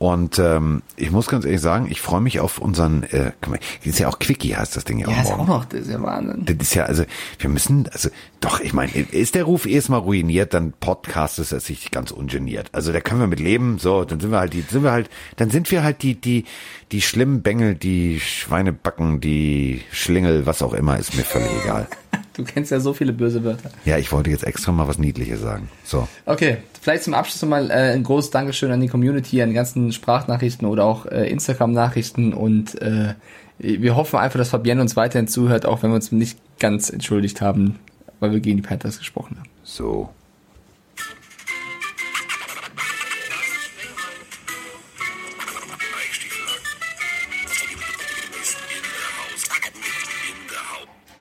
Und 0.03 0.37
ähm, 0.37 0.81
ich 0.97 1.11
muss 1.11 1.29
ganz 1.29 1.45
ehrlich 1.45 1.61
sagen, 1.61 1.87
ich 1.89 2.01
freue 2.01 2.19
mich 2.19 2.41
auf 2.41 2.57
unseren, 2.57 3.03
äh, 3.03 3.31
mal, 3.47 3.57
ist 3.85 3.99
ja 3.99 4.09
auch 4.09 4.19
Quickie, 4.19 4.53
heißt 4.53 4.75
das 4.75 4.83
Ding 4.83 4.99
ja, 4.99 5.09
Ja, 5.09 5.15
auch 5.15 5.23
ist 5.23 5.31
auch 5.31 5.47
noch, 5.47 5.63
das 5.63 5.79
ist 5.79 5.91
ja 5.91 6.03
Wahnsinn. 6.03 6.43
Das 6.43 6.57
ist 6.57 6.75
ja, 6.75 6.83
also, 6.83 7.05
wir 7.39 7.49
müssen, 7.49 7.87
also, 7.87 8.09
doch, 8.41 8.59
ich 8.59 8.73
meine, 8.73 8.91
ist 8.91 9.33
der 9.33 9.45
Ruf 9.45 9.65
erstmal 9.65 10.01
ruiniert, 10.01 10.53
dann 10.53 10.73
podcastet 10.77 11.49
es 11.53 11.65
sich 11.65 11.89
ganz 11.89 12.11
ungeniert. 12.11 12.67
Also, 12.73 12.91
da 12.91 12.99
können 12.99 13.21
wir 13.21 13.27
mit 13.27 13.39
leben, 13.39 13.79
so, 13.79 14.03
dann 14.03 14.19
sind 14.19 14.31
wir 14.31 14.39
halt 14.39 14.51
die, 14.51 14.59
sind 14.63 14.83
wir 14.83 14.91
halt, 14.91 15.09
dann 15.37 15.49
sind 15.51 15.71
wir 15.71 15.83
halt 15.83 16.03
die, 16.03 16.19
die, 16.19 16.43
die 16.91 17.01
schlimmen 17.01 17.41
Bengel, 17.41 17.73
die 17.73 18.19
Schweinebacken, 18.19 19.21
die 19.21 19.83
Schlingel, 19.93 20.45
was 20.45 20.61
auch 20.61 20.73
immer, 20.73 20.99
ist 20.99 21.15
mir 21.15 21.23
völlig 21.23 21.47
egal. 21.63 21.87
Du 22.33 22.43
kennst 22.43 22.71
ja 22.71 22.79
so 22.79 22.93
viele 22.93 23.13
böse 23.13 23.43
Wörter. 23.43 23.69
Ja, 23.85 23.97
ich 23.97 24.11
wollte 24.11 24.29
jetzt 24.31 24.43
extra 24.43 24.71
mal 24.71 24.87
was 24.87 24.97
Niedliches 24.97 25.41
sagen. 25.41 25.69
So. 25.83 26.07
Okay, 26.25 26.57
vielleicht 26.81 27.03
zum 27.03 27.13
Abschluss 27.13 27.41
nochmal 27.41 27.69
äh, 27.69 27.93
ein 27.93 28.03
großes 28.03 28.31
Dankeschön 28.31 28.71
an 28.71 28.81
die 28.81 28.87
Community, 28.87 29.41
an 29.41 29.49
die 29.49 29.55
ganzen 29.55 29.91
Sprachnachrichten 29.91 30.67
oder 30.67 30.85
auch 30.85 31.05
äh, 31.05 31.29
Instagram-Nachrichten 31.29 32.33
und 32.33 32.81
äh, 32.81 33.13
wir 33.59 33.95
hoffen 33.95 34.17
einfach, 34.17 34.39
dass 34.39 34.49
Fabienne 34.49 34.81
uns 34.81 34.95
weiterhin 34.95 35.27
zuhört, 35.27 35.65
auch 35.65 35.83
wenn 35.83 35.91
wir 35.91 35.95
uns 35.95 36.11
nicht 36.11 36.39
ganz 36.59 36.89
entschuldigt 36.89 37.39
haben, 37.39 37.79
weil 38.19 38.31
wir 38.31 38.39
gegen 38.39 38.57
die 38.57 38.63
Panthers 38.63 38.97
gesprochen 38.97 39.37
haben. 39.39 39.49
So. 39.63 40.09